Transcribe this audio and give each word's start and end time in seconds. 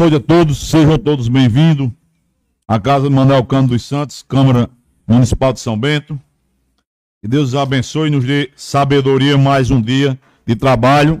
noite 0.00 0.16
a 0.16 0.20
todos, 0.20 0.56
sejam 0.70 0.96
todos 0.96 1.28
bem-vindos 1.28 1.90
à 2.66 2.80
Casa 2.80 3.06
de 3.06 3.14
Manuel 3.14 3.44
Cano 3.44 3.68
dos 3.68 3.82
Santos, 3.82 4.24
Câmara 4.26 4.70
Municipal 5.06 5.52
de 5.52 5.60
São 5.60 5.78
Bento. 5.78 6.18
Que 7.20 7.28
Deus 7.28 7.50
os 7.50 7.54
abençoe 7.54 8.08
e 8.08 8.10
nos 8.10 8.24
dê 8.24 8.50
sabedoria 8.56 9.36
mais 9.36 9.70
um 9.70 9.78
dia 9.78 10.18
de 10.46 10.56
trabalho. 10.56 11.20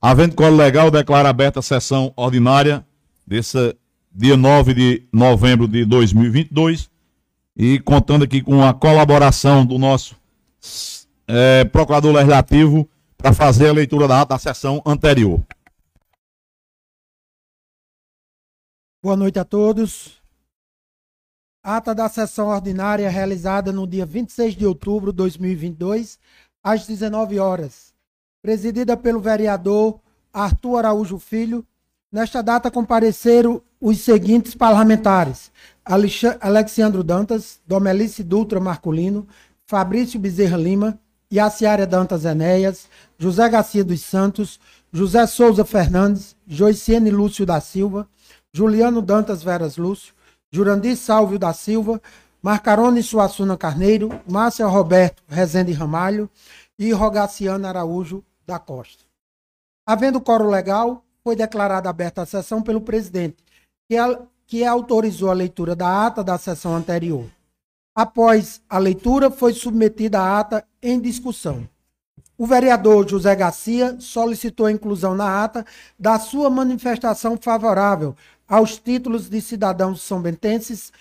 Havendo 0.00 0.36
colo 0.36 0.54
legal, 0.54 0.88
declara 0.88 1.28
aberta 1.28 1.58
a 1.58 1.62
sessão 1.62 2.12
ordinária 2.14 2.86
desse 3.26 3.74
dia 4.14 4.36
9 4.36 4.72
de 4.72 5.02
novembro 5.12 5.66
de 5.66 5.84
2022 5.84 6.88
e 7.56 7.80
contando 7.80 8.22
aqui 8.22 8.40
com 8.40 8.62
a 8.62 8.72
colaboração 8.72 9.66
do 9.66 9.78
nosso 9.78 10.14
é, 11.26 11.64
procurador 11.64 12.14
legislativo 12.14 12.88
para 13.18 13.32
fazer 13.32 13.66
a 13.66 13.72
leitura 13.72 14.06
da 14.06 14.22
da 14.22 14.38
sessão 14.38 14.80
anterior. 14.86 15.40
Boa 19.06 19.16
noite 19.16 19.38
a 19.38 19.44
todos. 19.44 20.20
Ata 21.62 21.94
da 21.94 22.08
sessão 22.08 22.48
ordinária 22.48 23.08
realizada 23.08 23.70
no 23.70 23.86
dia 23.86 24.04
26 24.04 24.56
de 24.56 24.66
outubro 24.66 25.12
de 25.12 25.18
2022, 25.18 26.18
às 26.60 26.88
19 26.88 27.38
horas. 27.38 27.94
Presidida 28.42 28.96
pelo 28.96 29.20
vereador 29.20 30.00
Arthur 30.32 30.78
Araújo 30.78 31.20
Filho. 31.20 31.64
Nesta 32.10 32.42
data 32.42 32.68
compareceram 32.68 33.62
os 33.80 34.00
seguintes 34.00 34.56
parlamentares: 34.56 35.52
Alexandro 36.40 37.04
Dantas, 37.04 37.60
Domelice 37.64 38.24
Dutra 38.24 38.58
Marculino, 38.58 39.24
Fabrício 39.66 40.18
Bezerra 40.18 40.56
Lima, 40.56 40.98
Yaciária 41.32 41.86
Dantas 41.86 42.24
Enéas, 42.24 42.88
José 43.20 43.48
Garcia 43.48 43.84
dos 43.84 44.00
Santos, 44.00 44.58
José 44.92 45.24
Souza 45.28 45.64
Fernandes, 45.64 46.34
Joiciene 46.44 47.10
Lúcio 47.10 47.46
da 47.46 47.60
Silva, 47.60 48.08
Juliano 48.56 49.02
Dantas 49.02 49.42
Veras 49.42 49.76
Lúcio, 49.76 50.14
Jurandir 50.50 50.96
Salvio 50.96 51.38
da 51.38 51.52
Silva, 51.52 52.00
Marcarone 52.40 53.02
Suassuna 53.02 53.54
Carneiro, 53.54 54.08
Márcia 54.26 54.66
Roberto 54.66 55.22
Rezende 55.28 55.72
Ramalho 55.72 56.30
e 56.78 56.90
Rogaciano 56.90 57.66
Araújo 57.66 58.24
da 58.46 58.58
Costa. 58.58 59.04
Havendo 59.86 60.22
coro 60.22 60.48
legal, 60.48 61.04
foi 61.22 61.36
declarada 61.36 61.90
aberta 61.90 62.22
a 62.22 62.26
sessão 62.26 62.62
pelo 62.62 62.80
presidente, 62.80 63.36
que, 63.86 63.96
que 64.46 64.64
autorizou 64.64 65.30
a 65.30 65.34
leitura 65.34 65.76
da 65.76 66.06
ata 66.06 66.24
da 66.24 66.38
sessão 66.38 66.74
anterior. 66.74 67.26
Após 67.94 68.62
a 68.70 68.78
leitura, 68.78 69.30
foi 69.30 69.52
submetida 69.52 70.18
a 70.18 70.40
ata 70.40 70.64
em 70.82 70.98
discussão. 70.98 71.68
O 72.38 72.46
vereador 72.46 73.08
José 73.08 73.34
Garcia 73.34 73.96
solicitou 73.98 74.66
a 74.66 74.72
inclusão 74.72 75.14
na 75.14 75.42
ata 75.44 75.64
da 75.98 76.18
sua 76.18 76.50
manifestação 76.50 77.38
favorável 77.40 78.14
aos 78.48 78.78
títulos 78.78 79.28
de 79.28 79.40
cidadãos 79.40 80.02
são 80.02 80.20
bentenses 80.20 80.92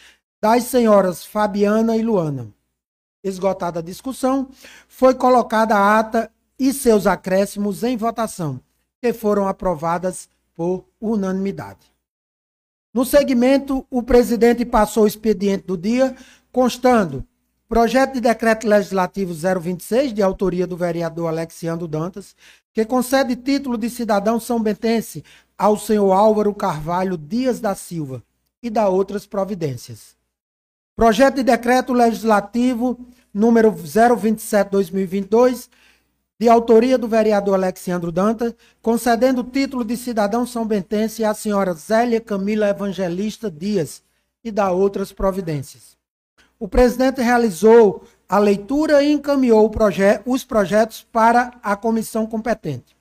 das 0.42 0.64
senhoras 0.66 1.26
Fabiana 1.26 1.96
e 1.96 2.02
Luana. 2.02 2.48
Esgotada 3.24 3.80
a 3.80 3.84
discussão, 3.84 4.50
foi 4.88 5.16
colocada 5.16 5.76
a 5.76 6.00
ata 6.00 6.32
e 6.60 6.72
seus 6.72 7.08
acréscimos 7.08 7.84
em 7.84 7.98
votação, 7.98 8.60
que 9.02 9.12
foram 9.12 9.48
aprovadas 9.48 10.30
por 10.54 10.86
unanimidade. 11.02 11.92
No 12.94 13.04
segmento, 13.04 13.86
o 13.90 14.02
presidente 14.02 14.64
passou 14.64 15.04
o 15.04 15.08
expediente 15.08 15.66
do 15.66 15.78
dia, 15.78 16.16
constando 16.52 17.26
projeto 17.68 18.14
de 18.14 18.22
decreto 18.22 18.68
legislativo 18.68 19.34
026, 19.34 20.14
de 20.14 20.22
autoria 20.22 20.66
do 20.66 20.78
vereador 20.78 21.28
Alexiandro 21.28 21.88
Dantas, 21.88 22.36
que 22.72 22.86
concede 22.86 23.36
título 23.36 23.78
de 23.78 23.90
cidadão 23.90 24.40
são 24.40 24.62
bentense 24.62 25.24
ao 25.58 25.78
senhor 25.78 26.12
Álvaro 26.12 26.54
Carvalho 26.54 27.18
Dias 27.18 27.60
da 27.60 27.76
Silva 27.76 28.24
e 28.62 28.70
da 28.70 28.88
outras 28.90 29.26
providências. 29.26 30.16
Projeto 30.96 31.36
de 31.36 31.44
decreto 31.44 31.94
legislativo 31.94 32.98
número 33.34 33.72
027/2022, 33.72 35.70
de 36.40 36.50
autoria 36.50 36.98
do 36.98 37.08
vereador 37.08 37.56
Alexandro 37.56 38.12
Dantas, 38.12 38.54
concedendo 38.82 39.42
o 39.42 39.44
título 39.44 39.86
de 39.86 39.96
cidadão 39.96 40.46
são 40.46 40.66
bentense 40.66 41.24
à 41.24 41.34
senhora 41.34 41.74
Zélia 41.74 42.20
Camila 42.20 42.70
Evangelista 42.70 43.50
Dias 43.50 44.04
e 44.44 44.52
da 44.52 44.72
outras 44.72 45.12
providências. 45.12 45.98
O 46.60 46.68
presidente 46.68 47.22
realizou 47.22 48.04
a 48.28 48.40
leitura 48.40 49.04
e 49.04 49.12
encaminhou 49.12 49.70
proje 49.70 50.22
os 50.26 50.44
projetos 50.44 51.06
para 51.12 51.52
a 51.62 51.76
comissão 51.76 52.26
competente. 52.26 52.95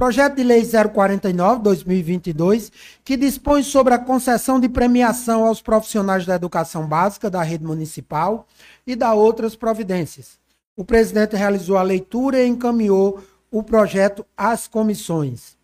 Projeto 0.00 0.36
de 0.36 0.42
Lei 0.42 0.62
049-2022, 0.62 2.72
que 3.04 3.18
dispõe 3.18 3.62
sobre 3.62 3.92
a 3.92 3.98
concessão 3.98 4.58
de 4.58 4.66
premiação 4.66 5.44
aos 5.44 5.60
profissionais 5.60 6.24
da 6.24 6.34
educação 6.34 6.86
básica 6.86 7.28
da 7.28 7.42
rede 7.42 7.64
municipal 7.64 8.46
e 8.86 8.96
da 8.96 9.12
outras 9.12 9.54
providências 9.54 10.40
o 10.80 10.84
presidente 10.84 11.36
realizou 11.36 11.76
a 11.76 11.82
leitura 11.82 12.42
e 12.42 12.48
encaminhou 12.48 13.22
o 13.50 13.62
projeto 13.62 14.24
às 14.34 14.66
comissões. 14.66 15.58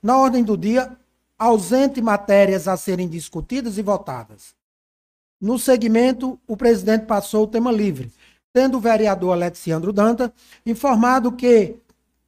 Na 0.00 0.16
ordem 0.16 0.44
do 0.44 0.56
dia, 0.56 0.96
ausente 1.36 2.00
matérias 2.00 2.68
a 2.68 2.76
serem 2.76 3.08
discutidas 3.08 3.78
e 3.78 3.82
votadas. 3.82 4.54
No 5.40 5.58
segmento, 5.58 6.38
o 6.46 6.56
presidente 6.56 7.06
passou 7.06 7.42
o 7.42 7.46
tema 7.48 7.72
livre, 7.72 8.12
tendo 8.52 8.76
o 8.76 8.80
vereador 8.80 9.32
Alexandro 9.32 9.92
Danta 9.92 10.32
informado 10.64 11.32
que 11.32 11.74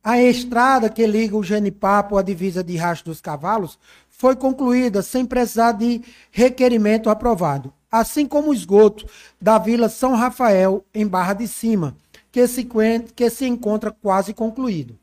a 0.02 0.20
estrada 0.20 0.90
que 0.90 1.06
liga 1.06 1.36
o 1.36 1.44
Genipapo 1.44 2.16
à 2.16 2.22
divisa 2.22 2.64
de 2.64 2.76
Racho 2.76 3.04
dos 3.04 3.20
Cavalos 3.20 3.78
foi 4.10 4.34
concluída 4.34 5.00
sem 5.00 5.24
precisar 5.24 5.72
de 5.72 6.02
requerimento 6.30 7.08
aprovado, 7.08 7.72
assim 7.90 8.26
como 8.26 8.50
o 8.50 8.54
esgoto 8.54 9.06
da 9.40 9.58
Vila 9.58 9.88
São 9.88 10.14
Rafael, 10.14 10.84
em 10.92 11.06
Barra 11.06 11.34
de 11.34 11.46
Cima, 11.46 11.96
que 12.32 12.46
se, 12.48 12.68
que 13.14 13.30
se 13.30 13.46
encontra 13.46 13.92
quase 13.92 14.34
concluído, 14.34 14.98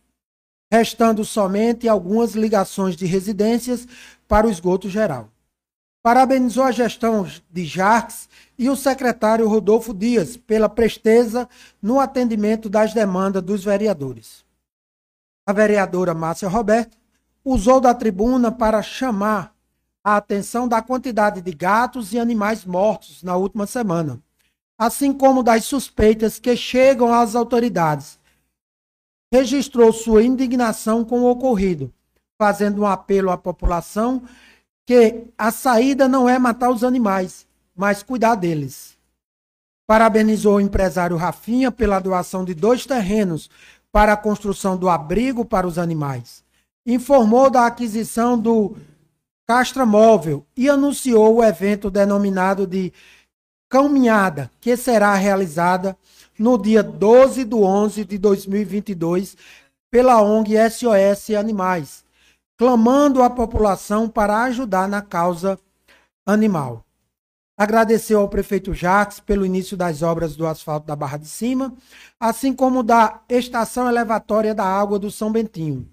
restando 0.71 1.23
somente 1.23 1.87
algumas 1.87 2.33
ligações 2.33 2.97
de 2.97 3.05
residências 3.05 3.87
para 4.27 4.47
o 4.47 4.51
esgoto 4.51 4.89
geral. 4.89 5.29
Parabenizou 6.03 6.63
a 6.63 6.71
gestão 6.71 7.25
de 7.49 7.65
Jarques 7.65 8.27
e 8.57 8.69
o 8.69 8.75
secretário 8.75 9.47
Rodolfo 9.47 9.93
Dias 9.93 10.35
pela 10.35 10.69
presteza 10.69 11.47
no 11.81 11.99
atendimento 11.99 12.69
das 12.69 12.93
demandas 12.93 13.43
dos 13.43 13.63
vereadores. 13.63 14.48
A 15.49 15.51
vereadora 15.51 16.13
Márcia 16.13 16.47
Roberto 16.47 16.95
usou 17.43 17.81
da 17.81 17.91
tribuna 17.91 18.51
para 18.51 18.83
chamar 18.83 19.51
a 20.03 20.15
atenção 20.15 20.67
da 20.67 20.79
quantidade 20.79 21.41
de 21.41 21.51
gatos 21.51 22.13
e 22.13 22.19
animais 22.19 22.63
mortos 22.63 23.23
na 23.23 23.35
última 23.35 23.65
semana 23.65 24.21
assim 24.79 25.11
como 25.11 25.41
das 25.41 25.65
suspeitas 25.65 26.39
que 26.39 26.55
chegam 26.55 27.11
às 27.11 27.35
autoridades. 27.35 28.19
Registrou 29.33 29.91
sua 29.91 30.23
indignação 30.23 31.03
com 31.03 31.21
o 31.21 31.29
ocorrido, 31.31 31.91
fazendo 32.37 32.83
um 32.83 32.85
apelo 32.85 33.31
à 33.31 33.37
população 33.37 34.21
que 34.85 35.25
a 35.35 35.51
saída 35.51 36.07
não 36.07 36.29
é 36.29 36.37
matar 36.37 36.69
os 36.69 36.83
animais, 36.83 37.47
mas 37.75 38.03
cuidar 38.03 38.35
deles. 38.35 38.97
Parabenizou 39.85 40.57
o 40.57 40.61
empresário 40.61 41.17
Rafinha 41.17 41.71
pela 41.71 41.99
doação 41.99 42.45
de 42.45 42.53
dois 42.53 42.85
terrenos 42.85 43.49
para 43.91 44.13
a 44.13 44.17
construção 44.17 44.77
do 44.77 44.89
abrigo 44.89 45.43
para 45.43 45.67
os 45.67 45.77
animais. 45.77 46.43
Informou 46.85 47.49
da 47.49 47.65
aquisição 47.65 48.37
do 48.37 48.75
Castra 49.47 49.85
Móvel 49.85 50.45
e 50.55 50.69
anunciou 50.69 51.37
o 51.37 51.43
evento 51.43 51.89
denominado 51.89 52.67
de 52.67 52.93
caminhada 53.69 54.49
que 54.59 54.75
será 54.75 55.13
realizada 55.15 55.97
no 56.37 56.57
dia 56.57 56.81
12 56.81 57.43
de 57.43 57.55
11 57.55 58.05
de 58.05 58.17
2022 58.17 59.35
pela 59.91 60.21
ONG 60.21 60.55
SOS 60.69 61.31
Animais, 61.37 62.03
clamando 62.57 63.23
à 63.23 63.29
população 63.29 64.07
para 64.07 64.43
ajudar 64.43 64.87
na 64.87 65.01
causa 65.01 65.59
animal. 66.25 66.85
Agradeceu 67.59 68.21
ao 68.21 68.29
prefeito 68.29 68.73
Jacques 68.73 69.19
pelo 69.19 69.45
início 69.45 69.75
das 69.75 70.01
obras 70.01 70.33
do 70.33 70.47
asfalto 70.47 70.87
da 70.87 70.95
Barra 70.95 71.17
de 71.17 71.27
Cima, 71.27 71.73
assim 72.17 72.53
como 72.53 72.81
da 72.81 73.19
estação 73.27 73.89
elevatória 73.89 74.55
da 74.55 74.63
água 74.63 74.97
do 74.97 75.11
São 75.11 75.29
Bentinho. 75.29 75.85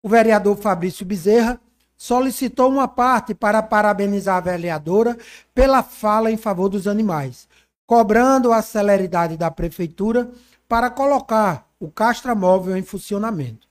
O 0.00 0.08
vereador 0.08 0.56
Fabrício 0.56 1.04
Bezerra 1.04 1.60
solicitou 1.96 2.70
uma 2.70 2.86
parte 2.86 3.34
para 3.34 3.60
parabenizar 3.60 4.36
a 4.36 4.40
vereadora 4.40 5.18
pela 5.52 5.82
fala 5.82 6.30
em 6.30 6.36
favor 6.36 6.68
dos 6.68 6.86
animais, 6.86 7.48
cobrando 7.84 8.52
a 8.52 8.62
celeridade 8.62 9.36
da 9.36 9.50
prefeitura 9.50 10.30
para 10.68 10.88
colocar 10.88 11.66
o 11.80 11.90
castramóvel 11.90 12.76
em 12.76 12.82
funcionamento. 12.84 13.67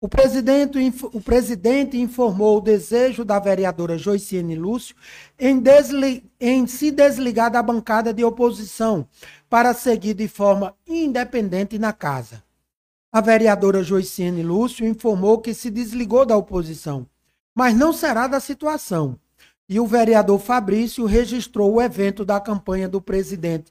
O 0.00 0.08
presidente, 0.08 0.78
o 1.12 1.20
presidente 1.20 1.98
informou 1.98 2.58
o 2.58 2.60
desejo 2.60 3.24
da 3.24 3.38
vereadora 3.38 3.98
Joiciene 3.98 4.54
Lúcio 4.54 4.96
em, 5.38 5.58
desli, 5.58 6.24
em 6.40 6.66
se 6.66 6.90
desligar 6.90 7.50
da 7.50 7.62
bancada 7.62 8.12
de 8.14 8.24
oposição 8.24 9.06
para 9.48 9.74
seguir 9.74 10.14
de 10.14 10.26
forma 10.26 10.74
independente 10.88 11.78
na 11.78 11.92
casa. 11.92 12.42
A 13.12 13.20
vereadora 13.20 13.82
Joiciene 13.82 14.42
Lúcio 14.42 14.86
informou 14.86 15.38
que 15.38 15.52
se 15.52 15.70
desligou 15.70 16.24
da 16.24 16.36
oposição 16.36 17.06
mas 17.54 17.74
não 17.74 17.92
será 17.92 18.26
da 18.26 18.40
situação. 18.40 19.18
E 19.68 19.78
o 19.78 19.86
vereador 19.86 20.38
Fabrício 20.38 21.04
registrou 21.04 21.74
o 21.74 21.82
evento 21.82 22.24
da 22.24 22.40
campanha 22.40 22.88
do 22.88 23.00
presidente 23.00 23.70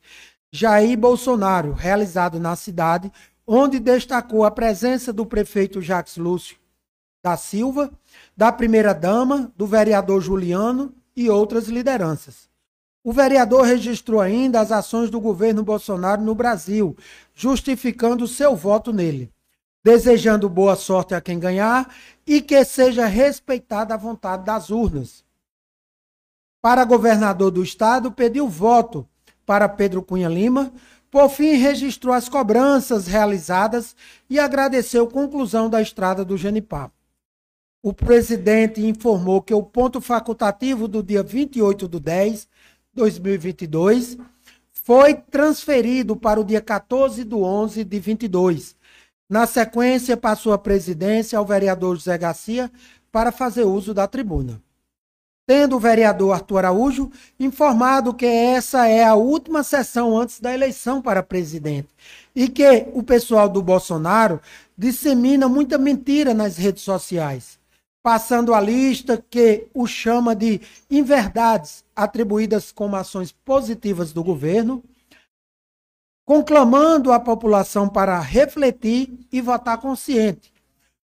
Jair 0.52 0.98
Bolsonaro, 0.98 1.74
realizado 1.74 2.40
na 2.40 2.56
cidade, 2.56 3.12
onde 3.52 3.80
destacou 3.80 4.46
a 4.46 4.52
presença 4.52 5.12
do 5.12 5.26
prefeito 5.26 5.82
Jacques 5.82 6.18
Lúcio 6.18 6.56
da 7.22 7.36
Silva, 7.36 7.92
da 8.38 8.52
primeira-dama, 8.52 9.52
do 9.58 9.66
vereador 9.66 10.22
Juliano 10.22 10.94
e 11.16 11.30
outras 11.30 11.68
lideranças. 11.68 12.48
O 13.04 13.12
vereador 13.12 13.66
registrou 13.66 14.22
ainda 14.22 14.62
as 14.62 14.72
ações 14.72 15.10
do 15.10 15.20
governo 15.20 15.64
Bolsonaro 15.64 16.22
no 16.22 16.36
Brasil, 16.36 16.96
justificando 17.34 18.28
seu 18.28 18.56
voto 18.56 18.94
nele, 18.94 19.34
desejando 19.84 20.48
boa 20.48 20.76
sorte 20.76 21.16
a 21.16 21.20
quem 21.20 21.40
ganhar 21.40 21.94
e 22.26 22.42
que 22.42 22.64
seja 22.64 23.08
respeitada 23.08 23.96
a 23.96 23.98
vontade 23.98 24.46
das 24.46 24.70
urnas. 24.70 25.26
Para 26.62 26.86
governador 26.86 27.50
do 27.50 27.64
estado, 27.64 28.12
pediu 28.12 28.48
voto 28.48 29.08
para 29.46 29.68
Pedro 29.68 30.04
Cunha 30.04 30.30
Lima, 30.30 30.72
por 31.12 31.30
fim, 31.30 31.54
registrou 31.54 32.14
as 32.14 32.30
cobranças 32.30 33.08
realizadas 33.08 33.96
e 34.30 34.40
agradeceu 34.40 35.06
a 35.06 35.10
conclusão 35.10 35.70
da 35.70 35.82
estrada 35.82 36.24
do 36.24 36.38
Genipapo. 36.38 36.94
O 37.82 37.94
presidente 37.94 38.86
informou 38.86 39.42
que 39.42 39.54
o 39.54 39.64
ponto 39.64 40.02
facultativo 40.02 40.88
do 40.88 41.02
dia 41.02 41.24
28 41.24 41.88
de 41.88 42.00
10 42.00 42.48
2022 42.94 44.18
foi 44.72 45.14
transferido 45.14 46.16
para 46.16 46.40
o 46.40 46.44
dia 46.44 46.62
14 46.62 47.24
de 47.24 47.36
11 47.36 47.84
de 47.84 48.00
22. 48.00 48.76
Na 49.30 49.46
sequência, 49.46 50.18
passou 50.18 50.52
a 50.52 50.58
presidência 50.58 51.38
ao 51.38 51.46
vereador 51.46 51.96
José 51.96 52.18
Garcia 52.18 52.72
para 53.12 53.32
fazer 53.32 53.64
uso 53.64 53.94
da 53.94 54.08
tribuna. 54.08 54.62
Tendo 55.50 55.78
o 55.78 55.80
vereador 55.80 56.32
Arthur 56.32 56.60
Araújo 56.60 57.12
informado 57.40 58.14
que 58.14 58.24
essa 58.24 58.88
é 58.88 59.04
a 59.04 59.16
última 59.16 59.64
sessão 59.64 60.16
antes 60.16 60.40
da 60.40 60.54
eleição 60.54 61.02
para 61.02 61.24
presidente 61.24 61.88
e 62.36 62.48
que 62.48 62.86
o 62.94 63.02
pessoal 63.02 63.50
do 63.50 63.60
Bolsonaro 63.60 64.40
dissemina 64.78 65.50
muita 65.50 65.76
mentira 65.80 66.36
nas 66.36 66.56
redes 66.56 66.84
sociais 66.84 67.58
passando 68.04 68.54
a 68.54 68.62
lista 68.62 69.18
que 69.28 69.68
o 69.74 69.88
chama 69.88 70.36
de 70.36 70.62
inverdades 70.88 71.84
atribuídas 71.96 72.72
como 72.72 72.96
ações 72.96 73.32
positivas 73.32 74.14
do 74.14 74.24
governo, 74.24 74.84
conclamando 76.26 77.12
a 77.12 77.20
população 77.20 77.90
para 77.90 78.20
refletir 78.20 79.20
e 79.32 79.42
votar 79.42 79.80
consciente. 79.80 80.54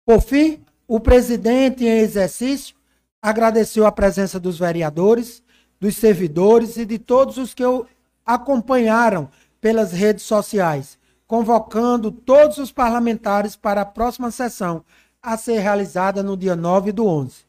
Por 0.05 0.23
fim, 0.23 0.65
o 0.89 0.99
presidente 0.99 1.85
em 1.85 1.99
exercício 1.99 2.80
agradeceu 3.23 3.87
a 3.87 3.93
presença 3.93 4.41
dos 4.41 4.59
vereadores, 4.59 5.43
dos 5.79 5.97
servidores 5.97 6.77
e 6.77 6.85
de 6.85 6.99
todos 6.99 7.37
os 7.37 7.55
que 7.55 7.65
o 7.65 7.87
acompanharam 8.25 9.29
pelas 9.61 9.93
redes 9.93 10.25
sociais, 10.25 10.99
convocando 11.27 12.11
todos 12.11 12.59
os 12.59 12.73
parlamentares 12.73 13.57
para 13.57 13.83
a 13.83 13.87
próxima 13.87 14.31
sessão, 14.31 14.85
a 15.23 15.37
ser 15.37 15.59
realizada 15.59 16.23
no 16.23 16.37
dia 16.37 16.57
9 16.57 16.93
do 16.93 17.07
11. 17.07 17.45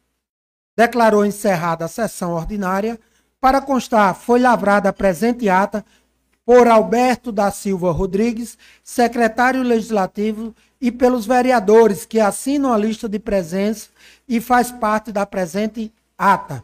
Declarou 0.76 1.26
encerrada 1.26 1.86
a 1.86 1.88
sessão 1.88 2.34
ordinária. 2.34 3.00
Para 3.40 3.62
constar, 3.62 4.14
foi 4.16 4.40
lavrada 4.40 4.90
a 4.90 4.94
presente 4.94 5.50
ata 5.50 5.86
por 6.46 6.68
Alberto 6.68 7.32
da 7.32 7.50
Silva 7.50 7.92
Rodrigues, 7.92 8.58
secretário 8.84 9.64
legislativo, 9.64 10.54
e 10.82 10.92
pelos 10.92 11.26
vereadores 11.26 12.06
que 12.06 12.20
assinam 12.20 12.74
a 12.74 12.78
lista 12.78 13.08
de 13.08 13.20
presença 13.20 13.90
e 14.28 14.42
faz 14.42 14.72
parte 14.72 15.12
da 15.12 15.26
presente 15.26 15.94
ata. 16.18 16.64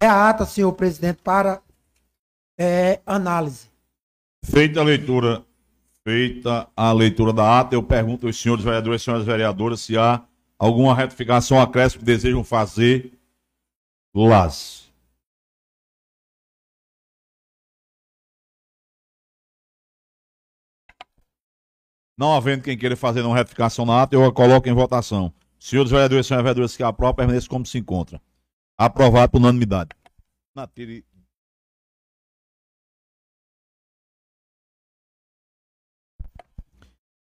É 0.00 0.06
a 0.06 0.28
ata, 0.28 0.44
senhor 0.44 0.72
presidente, 0.72 1.20
para 1.22 1.62
é, 2.58 3.00
análise. 3.06 3.68
Feita 4.44 4.80
a 4.80 4.82
leitura 4.82 5.44
Feita 6.02 6.66
a 6.74 6.92
leitura 6.92 7.30
da 7.30 7.60
ata, 7.60 7.74
eu 7.74 7.82
pergunto 7.82 8.26
aos 8.26 8.40
senhores 8.40 8.64
vereadores 8.64 9.02
e 9.02 9.04
senhoras 9.04 9.26
vereadoras 9.26 9.80
se 9.80 9.98
há 9.98 10.22
alguma 10.58 10.94
retificação, 10.94 11.60
acréscimo 11.60 12.00
que 12.00 12.06
desejam 12.06 12.42
fazer. 12.42 13.12
Las. 14.14 14.79
Não 22.20 22.34
havendo 22.34 22.64
quem 22.64 22.76
queira 22.76 22.94
fazer 22.94 23.22
uma 23.22 23.34
retificação 23.34 23.86
na 23.86 24.02
ata, 24.02 24.14
eu 24.14 24.22
a 24.22 24.30
coloco 24.30 24.68
em 24.68 24.74
votação. 24.74 25.32
Senhores 25.58 25.90
vereadores 25.90 26.26
e 26.26 26.28
senhoras 26.28 26.44
vereadoras 26.44 26.76
que 26.76 26.82
aprovam, 26.82 27.14
permaneçam 27.14 27.48
como 27.48 27.64
se 27.64 27.78
encontra. 27.78 28.20
Aprovado 28.76 29.32
por 29.32 29.38
unanimidade. 29.38 29.88
Na 30.54 30.66
tire 30.66 31.02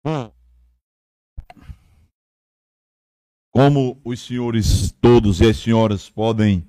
Hum. 0.03 0.31
Como 3.51 4.01
os 4.03 4.19
senhores 4.19 4.93
todos 4.93 5.43
e 5.43 5.51
as 5.51 5.59
senhoras 5.59 6.09
podem 6.09 6.67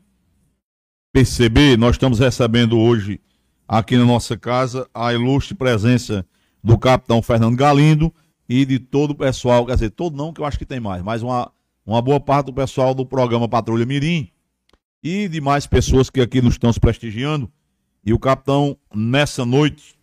perceber, 1.13 1.78
nós 1.78 1.96
estamos 1.96 2.19
recebendo 2.19 2.78
hoje 2.78 3.22
aqui 3.66 3.96
na 3.96 4.04
nossa 4.04 4.38
casa 4.38 4.90
a 4.94 5.13
ilustre 5.13 5.56
presença 5.56 6.28
do 6.63 6.78
capitão 6.78 7.22
Fernando 7.22 7.56
Galindo 7.56 8.13
e 8.48 8.66
de 8.66 8.80
todo 8.80 9.12
o 9.12 9.16
pessoal, 9.16 9.66
quer 9.66 9.74
dizer, 9.74 9.92
todo 9.92 10.16
não, 10.16 10.34
que 10.34 10.42
eu 10.42 10.46
acho 10.46 10.58
que 10.58 10.66
tem 10.66 10.80
mais, 10.80 11.02
mas 11.02 11.24
uma, 11.24 11.52
uma 11.86 12.02
boa 12.02 12.19
parte 12.19 12.48
do 12.48 12.54
pessoal 12.54 12.94
do 12.94 13.06
programa 13.06 13.48
Patrulha 13.48 13.86
Mirim 13.86 14.30
e 15.04 15.28
demais 15.28 15.66
pessoas 15.66 16.10
que 16.10 16.22
aqui 16.22 16.42
nos 16.42 16.54
estão 16.54 16.72
se 16.72 16.80
prestigiando. 16.80 17.52
E 18.04 18.13
o 18.13 18.19
capitão, 18.19 18.78
nessa 18.94 19.46
noite, 19.46 19.96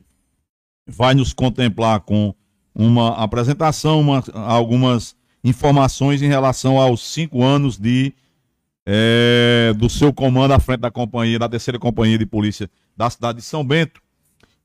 vai 0.86 1.14
nos 1.14 1.32
contemplar 1.32 2.00
com 2.00 2.34
uma 2.74 3.10
apresentação, 3.16 4.00
uma, 4.00 4.22
algumas 4.32 5.16
informações 5.42 6.22
em 6.22 6.28
relação 6.28 6.80
aos 6.80 7.06
cinco 7.06 7.42
anos 7.42 7.76
de 7.76 8.14
é, 8.86 9.74
do 9.76 9.90
seu 9.90 10.12
comando 10.12 10.54
à 10.54 10.58
frente 10.58 10.80
da 10.80 10.90
companhia, 10.90 11.38
da 11.38 11.48
terceira 11.48 11.78
companhia 11.78 12.16
de 12.16 12.24
polícia 12.24 12.70
da 12.96 13.10
cidade 13.10 13.40
de 13.40 13.44
São 13.44 13.62
Bento. 13.62 14.00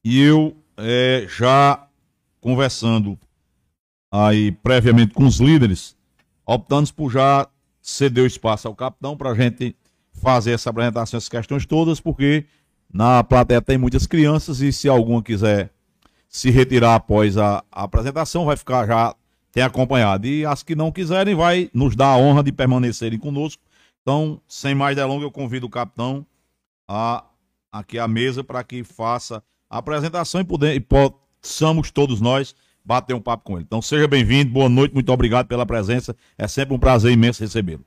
E 0.03 0.21
eu 0.21 0.55
é, 0.77 1.25
já 1.29 1.87
conversando 2.39 3.17
aí 4.11 4.51
previamente 4.51 5.13
com 5.13 5.25
os 5.25 5.39
líderes, 5.39 5.95
optamos 6.45 6.91
por 6.91 7.11
já 7.11 7.47
ceder 7.81 8.23
o 8.23 8.27
espaço 8.27 8.67
ao 8.67 8.75
capitão 8.75 9.17
para 9.17 9.31
a 9.31 9.35
gente 9.35 9.75
fazer 10.13 10.51
essa 10.51 10.69
apresentação, 10.69 11.17
essas 11.17 11.29
questões 11.29 11.65
todas, 11.65 11.99
porque 11.99 12.45
na 12.93 13.23
plateia 13.23 13.61
tem 13.61 13.77
muitas 13.77 14.05
crianças 14.05 14.61
e 14.61 14.71
se 14.71 14.87
alguma 14.87 15.23
quiser 15.23 15.71
se 16.29 16.49
retirar 16.49 16.95
após 16.95 17.37
a, 17.37 17.63
a 17.71 17.83
apresentação, 17.83 18.45
vai 18.45 18.57
ficar 18.57 18.87
já 18.87 19.15
tem 19.51 19.63
acompanhado. 19.63 20.25
E 20.27 20.45
as 20.45 20.63
que 20.63 20.75
não 20.75 20.91
quiserem, 20.91 21.35
vai 21.35 21.69
nos 21.73 21.95
dar 21.95 22.07
a 22.07 22.17
honra 22.17 22.43
de 22.43 22.51
permanecerem 22.51 23.19
conosco. 23.19 23.61
Então, 24.01 24.41
sem 24.47 24.75
mais 24.75 24.95
delongas, 24.95 25.23
eu 25.23 25.31
convido 25.31 25.67
o 25.67 25.69
capitão 25.69 26.25
a, 26.87 27.23
aqui 27.71 27.99
à 27.99 28.07
mesa 28.07 28.43
para 28.43 28.63
que 28.63 28.83
faça 28.83 29.41
apresentação 29.69 30.41
e, 30.41 30.43
poder, 30.43 30.75
e 30.75 30.79
possamos 30.79 31.91
todos 31.91 32.21
nós 32.21 32.55
bater 32.83 33.13
um 33.13 33.21
papo 33.21 33.43
com 33.45 33.53
ele. 33.55 33.63
Então, 33.63 33.81
seja 33.81 34.07
bem-vindo, 34.07 34.51
boa 34.51 34.69
noite, 34.69 34.93
muito 34.93 35.11
obrigado 35.11 35.47
pela 35.47 35.65
presença. 35.65 36.15
É 36.37 36.47
sempre 36.47 36.75
um 36.75 36.79
prazer 36.79 37.11
imenso 37.11 37.41
recebê-lo. 37.41 37.85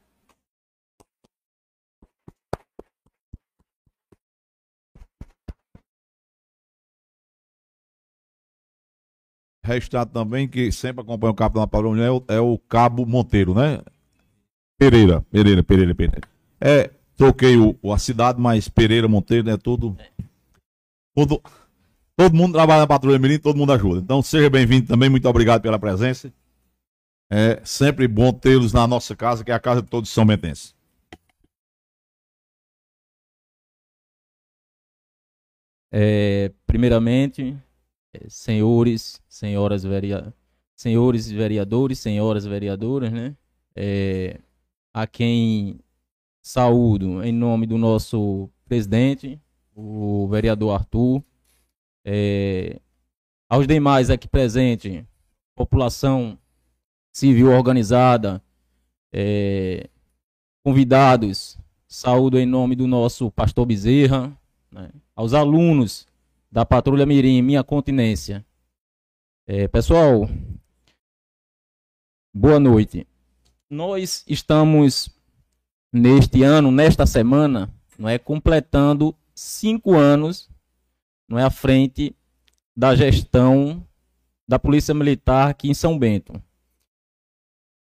Restado 9.62 10.12
também, 10.12 10.46
que 10.46 10.70
sempre 10.70 11.02
acompanha 11.02 11.32
o 11.32 11.34
Capitão 11.34 11.60
da 11.62 11.66
Padrão, 11.66 11.96
é 11.96 12.10
o, 12.10 12.24
é 12.28 12.40
o 12.40 12.56
Cabo 12.56 13.04
Monteiro, 13.04 13.52
né? 13.52 13.82
Pereira, 14.78 15.22
Pereira, 15.22 15.62
Pereira, 15.62 15.94
Pereira. 15.94 16.28
É, 16.60 16.90
troquei 17.16 17.56
o, 17.56 17.76
a 17.92 17.98
cidade, 17.98 18.40
mas 18.40 18.68
Pereira, 18.68 19.08
Monteiro, 19.08 19.44
né? 19.44 19.56
Tudo. 19.56 19.96
Todo, 21.16 21.42
todo 22.16 22.34
mundo 22.34 22.54
trabalha 22.54 22.80
na 22.80 22.86
Patrulha 22.86 23.18
Mirim, 23.18 23.38
todo 23.38 23.56
mundo 23.56 23.72
ajuda. 23.72 24.00
Então, 24.00 24.22
seja 24.22 24.48
bem-vindo 24.48 24.86
também, 24.86 25.10
muito 25.10 25.28
obrigado 25.28 25.60
pela 25.60 25.78
presença. 25.78 26.32
É 27.30 27.60
sempre 27.64 28.08
bom 28.08 28.32
tê-los 28.32 28.72
na 28.72 28.86
nossa 28.86 29.14
casa, 29.14 29.44
que 29.44 29.50
é 29.50 29.54
a 29.54 29.60
casa 29.60 29.82
de 29.82 29.88
todos 29.88 30.10
São 30.10 30.24
Bentenses. 30.24 30.74
É, 35.92 36.52
primeiramente, 36.66 37.56
senhores, 38.28 39.20
senhoras 39.28 39.84
vereadores, 39.84 40.34
senhores 40.74 41.30
vereadores, 41.30 41.98
senhoras 41.98 42.44
vereadoras, 42.46 43.12
né? 43.12 43.36
É, 43.74 44.40
a 44.92 45.06
quem 45.06 45.80
saúdo 46.42 47.22
em 47.24 47.32
nome 47.32 47.66
do 47.66 47.76
nosso 47.76 48.48
presidente, 48.66 49.40
o 49.74 50.28
vereador 50.28 50.74
Arthur, 50.74 51.22
é, 52.08 52.80
aos 53.48 53.66
demais 53.66 54.10
aqui 54.10 54.28
presentes, 54.28 55.04
população 55.56 56.38
civil 57.12 57.50
organizada, 57.50 58.40
é, 59.12 59.90
convidados, 60.64 61.58
saúdo 61.88 62.38
em 62.38 62.46
nome 62.46 62.76
do 62.76 62.86
nosso 62.86 63.28
pastor 63.32 63.66
Bezerra, 63.66 64.32
né? 64.70 64.88
aos 65.16 65.34
alunos 65.34 66.06
da 66.50 66.64
Patrulha 66.64 67.04
Mirim, 67.04 67.42
Minha 67.42 67.64
Continência. 67.64 68.46
É, 69.44 69.66
pessoal, 69.66 70.28
boa 72.32 72.60
noite. 72.60 73.04
Nós 73.68 74.22
estamos 74.28 75.10
neste 75.92 76.44
ano, 76.44 76.70
nesta 76.70 77.04
semana, 77.04 77.68
não 77.98 78.08
é 78.08 78.16
completando 78.16 79.12
cinco 79.34 79.94
anos, 79.96 80.48
não 81.28 81.38
é 81.38 81.44
à 81.44 81.50
frente 81.50 82.14
da 82.76 82.94
gestão 82.94 83.86
da 84.46 84.58
Polícia 84.58 84.94
Militar 84.94 85.50
aqui 85.50 85.68
em 85.68 85.74
São 85.74 85.98
Bento. 85.98 86.32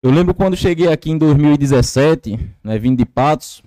Eu 0.02 0.11
lembro 0.11 0.35
quando 0.35 0.57
cheguei 0.57 0.88
aqui 0.88 1.11
em 1.11 1.18
2017, 1.18 2.37
né, 2.62 2.78
vindo 2.78 2.99
de 2.99 3.04
Patos, 3.04 3.62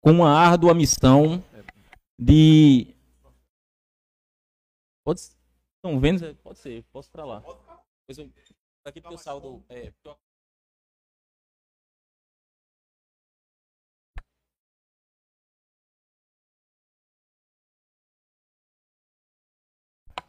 com 0.00 0.12
uma 0.12 0.30
árdua 0.30 0.74
missão 0.74 1.42
de. 2.18 2.94
Pode, 5.04 5.20
estão 5.20 6.00
vendo? 6.00 6.34
Pode 6.36 6.58
ser, 6.58 6.84
posso 6.92 7.10
para 7.10 7.24
lá. 7.24 7.42
Pois 8.06 8.18
eu, 8.18 8.30
aqui 8.84 9.00
porque 9.00 9.14
o 9.14 9.18
saldo. 9.18 9.64
É, 9.68 9.92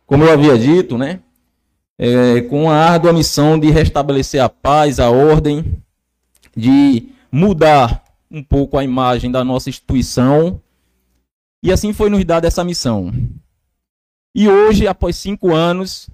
como 0.07 0.23
eu 0.23 0.31
havia 0.31 0.57
dito, 0.57 0.97
né? 0.97 1.21
É, 1.99 2.41
com 2.41 2.69
a 2.71 2.75
árdua 2.75 3.11
missão 3.11 3.59
de 3.59 3.69
restabelecer 3.69 4.41
a 4.41 4.47
paz, 4.47 4.99
a 4.99 5.09
ordem, 5.09 5.83
de 6.55 7.09
mudar 7.31 8.03
um 8.31 8.41
pouco 8.41 8.77
a 8.77 8.83
imagem 8.83 9.29
da 9.29 9.43
nossa 9.43 9.69
instituição. 9.69 10.61
E 11.61 11.71
assim 11.71 11.91
foi 11.91 12.09
nos 12.09 12.23
dada 12.23 12.47
essa 12.47 12.63
missão. 12.63 13.11
E 14.33 14.47
hoje, 14.47 14.87
após 14.87 15.15
cinco 15.17 15.53
anos, 15.53 16.09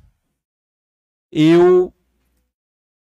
eu. 1.31 1.93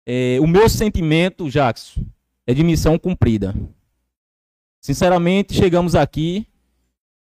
É, 0.06 0.40
o 0.42 0.48
meu 0.48 0.68
sentimento, 0.68 1.50
Jackson, 1.50 2.04
é 2.46 2.54
de 2.54 2.64
missão 2.64 2.98
cumprida. 2.98 3.56
Sinceramente, 4.82 5.54
chegamos 5.54 5.96
aqui. 5.96 6.48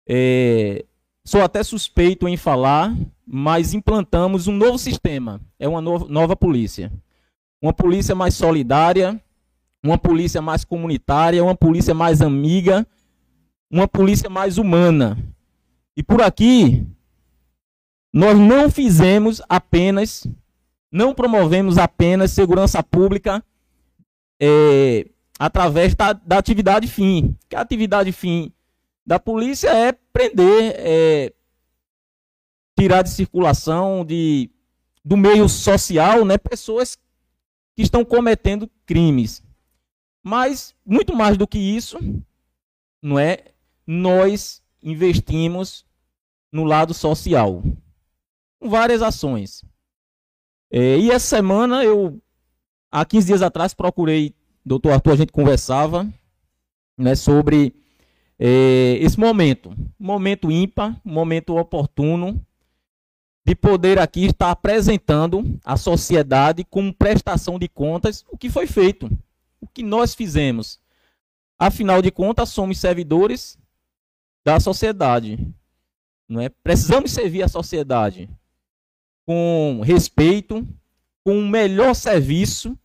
É, 0.09 0.85
sou 1.25 1.43
até 1.43 1.63
suspeito 1.63 2.29
em 2.29 2.37
falar, 2.37 2.97
mas 3.27 3.75
implantamos 3.75 4.47
um 4.47 4.53
novo 4.53 4.79
sistema. 4.79 5.41
É 5.59 5.69
uma 5.69 5.81
no 5.81 6.09
nova 6.09 6.37
polícia. 6.37 6.93
Uma 7.61 7.73
polícia 7.73 8.15
mais 8.15 8.35
solidária, 8.35 9.21
uma 9.83 9.99
polícia 9.99 10.43
mais 10.43 10.65
comunitária, 10.65 11.43
uma 11.43 11.55
polícia 11.55 11.95
mais 11.95 12.21
amiga, 12.21 12.87
uma 13.71 13.89
polícia 13.89 14.29
mais 14.29 14.59
humana. 14.59 15.17
E 15.97 16.03
por 16.03 16.23
aqui, 16.23 16.87
nós 18.13 18.39
não 18.39 18.71
fizemos 18.71 19.41
apenas, 19.49 20.27
não 20.91 21.15
promovemos 21.15 21.79
apenas 21.79 22.31
segurança 22.31 22.83
pública 22.83 23.43
é, 24.41 25.07
através 25.39 25.95
da, 25.95 26.13
da, 26.13 26.39
atividade 26.39 26.87
fim. 26.87 27.37
Que 27.49 27.57
a 27.57 27.61
atividade 27.61 28.13
fim 28.13 28.53
da 29.05 29.19
polícia 29.19 29.69
é 29.71 29.93
prender, 30.13 30.75
é, 30.77 31.33
tirar 32.79 33.03
de 33.03 33.11
circulação 33.11 34.05
de, 34.05 34.51
do 35.05 35.17
meio 35.17 35.49
social 35.49 36.25
né, 36.25 36.39
pessoas 36.39 36.97
que 37.75 37.83
estão 37.83 38.05
cometendo 38.05 38.71
crimes. 38.87 39.43
Mas, 40.23 40.75
muito 40.85 41.15
mais 41.15 41.37
do 41.37 41.47
que 41.47 41.59
isso, 41.59 41.99
não 43.03 43.19
é? 43.19 43.39
Nós 43.87 44.63
investimos 44.83 45.85
no 46.53 46.65
lado 46.65 46.95
social. 46.95 47.63
Com 48.61 48.69
várias 48.69 49.03
ações. 49.03 49.65
É, 50.71 50.99
e 50.99 51.11
essa 51.11 51.27
semana, 51.27 51.85
eu, 51.85 52.21
há 52.91 53.05
15 53.05 53.27
dias 53.27 53.43
atrás, 53.43 53.75
procurei, 53.75 54.35
doutor 54.65 54.93
Arthur, 54.93 55.13
a 55.13 55.17
gente 55.17 55.33
conversava 55.33 56.09
né, 56.97 57.17
sobre 57.17 57.75
é, 58.39 58.97
esse 59.01 59.19
momento. 59.19 59.75
Momento 59.99 60.51
ímpar, 60.51 61.01
momento 61.05 61.57
oportuno 61.57 62.41
de 63.45 63.55
poder 63.55 63.99
aqui 63.99 64.27
estar 64.27 64.51
apresentando 64.51 65.59
à 65.65 65.77
sociedade 65.77 66.65
com 66.65 66.93
prestação 66.93 67.59
de 67.59 67.69
contas 67.69 68.25
o 68.31 68.39
que 68.39 68.49
foi 68.49 68.67
feito, 68.67 69.11
o 69.61 69.67
que 69.67 69.83
nós 69.83 70.15
fizemos. 70.15 70.81
Afinal 71.59 72.01
de 72.01 72.11
contas, 72.11 72.51
somos 72.51 72.79
servidores 72.79 73.59
da 74.45 74.61
sociedade. 74.61 75.39
Não 76.29 76.41
é? 76.41 76.49
Precisamos 76.49 77.13
servir 77.13 77.43
a 77.43 77.49
sociedade 77.49 78.29
com 79.27 79.81
respeito, 79.85 80.67
com 81.25 81.37
um 81.37 81.49
melhor 81.49 81.95
serviço, 81.95 82.77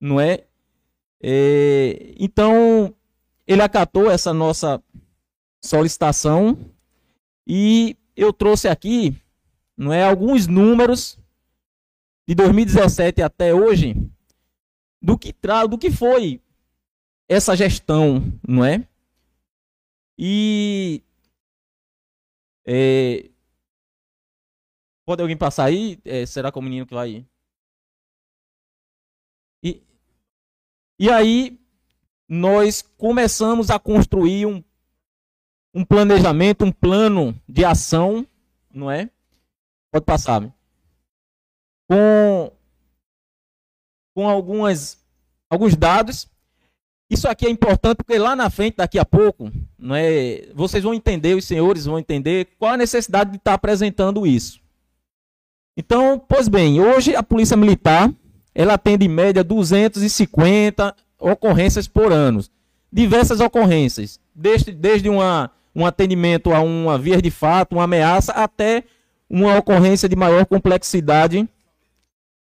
não 0.00 0.20
é? 0.20 0.44
é? 1.22 2.14
Então, 2.18 2.94
ele 3.46 3.62
acatou 3.62 4.10
essa 4.10 4.32
nossa 4.32 4.82
solicitação 5.62 6.58
e 7.46 7.96
eu 8.16 8.32
trouxe 8.32 8.68
aqui 8.68 9.16
não 9.76 9.92
é 9.92 10.04
alguns 10.04 10.46
números 10.46 11.18
de 12.26 12.34
2017 12.34 13.22
até 13.22 13.54
hoje 13.54 13.94
do 15.02 15.18
que 15.18 15.32
tra 15.32 15.66
do 15.66 15.76
que 15.76 15.90
foi 15.90 16.40
essa 17.28 17.56
gestão, 17.56 18.22
não 18.46 18.64
é? 18.64 18.86
E 20.18 21.02
é, 22.66 23.30
pode 25.04 25.20
alguém 25.20 25.36
passar 25.36 25.64
aí? 25.64 25.98
É, 26.04 26.24
será 26.24 26.50
que 26.50 26.58
é 26.58 26.60
o 26.60 26.62
menino 26.62 26.86
que 26.86 26.94
vai? 26.94 27.26
E, 29.62 29.82
e 30.98 31.10
aí 31.10 31.60
nós 32.28 32.80
começamos 32.82 33.70
a 33.70 33.78
construir 33.78 34.46
um, 34.46 34.62
um 35.74 35.84
planejamento, 35.84 36.64
um 36.64 36.72
plano 36.72 37.38
de 37.48 37.64
ação, 37.64 38.26
não 38.70 38.90
é? 38.90 39.10
Pode 39.94 40.06
passar. 40.06 40.42
Com, 41.88 42.50
com 44.12 44.28
algumas, 44.28 44.98
alguns 45.48 45.76
dados. 45.76 46.28
Isso 47.08 47.28
aqui 47.28 47.46
é 47.46 47.50
importante 47.50 47.98
porque 47.98 48.18
lá 48.18 48.34
na 48.34 48.50
frente, 48.50 48.78
daqui 48.78 48.98
a 48.98 49.04
pouco, 49.04 49.52
não 49.78 49.94
é, 49.94 50.48
vocês 50.52 50.82
vão 50.82 50.94
entender, 50.94 51.36
os 51.36 51.44
senhores 51.44 51.84
vão 51.84 51.96
entender 51.96 52.48
qual 52.58 52.72
a 52.72 52.76
necessidade 52.76 53.30
de 53.30 53.36
estar 53.36 53.54
apresentando 53.54 54.26
isso. 54.26 54.58
Então, 55.76 56.18
pois 56.18 56.48
bem, 56.48 56.80
hoje 56.80 57.14
a 57.14 57.22
Polícia 57.22 57.56
Militar 57.56 58.12
ela 58.52 58.74
atende 58.74 59.06
em 59.06 59.08
média 59.08 59.44
250 59.44 60.92
ocorrências 61.20 61.86
por 61.86 62.10
ano. 62.10 62.44
Diversas 62.92 63.38
ocorrências, 63.38 64.18
desde, 64.34 64.72
desde 64.72 65.08
uma, 65.08 65.52
um 65.72 65.86
atendimento 65.86 66.52
a 66.52 66.60
uma 66.60 66.98
via 66.98 67.22
de 67.22 67.30
fato, 67.30 67.76
uma 67.76 67.84
ameaça, 67.84 68.32
até 68.32 68.82
uma 69.34 69.58
ocorrência 69.58 70.08
de 70.08 70.14
maior 70.14 70.46
complexidade, 70.46 71.48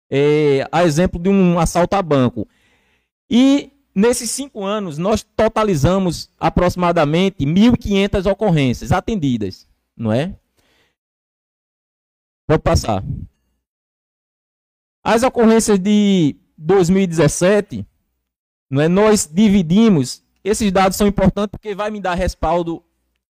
é, 0.09 0.67
a 0.71 0.83
exemplo 0.83 1.21
de 1.21 1.29
um 1.29 1.59
assalto 1.59 1.95
a 1.95 2.01
banco. 2.01 2.47
E 3.29 3.71
nesses 3.93 4.31
cinco 4.31 4.65
anos, 4.65 4.97
nós 4.97 5.21
totalizamos 5.21 6.31
aproximadamente 6.39 7.45
1.500 7.45 8.31
ocorrências 8.31 8.91
atendidas, 8.91 9.67
não 9.95 10.11
é? 10.11 10.35
Pode 12.47 12.63
passar. 12.63 13.03
As 15.03 15.21
ocorrências 15.21 15.77
de 15.77 16.35
2017, 16.57 17.85
não 18.67 18.81
é? 18.81 18.87
Nós 18.87 19.29
dividimos. 19.31 20.23
Esses 20.43 20.71
dados 20.71 20.97
são 20.97 21.05
importantes 21.05 21.51
porque 21.51 21.75
vai 21.75 21.91
me 21.91 22.01
dar 22.01 22.15
respaldo 22.15 22.83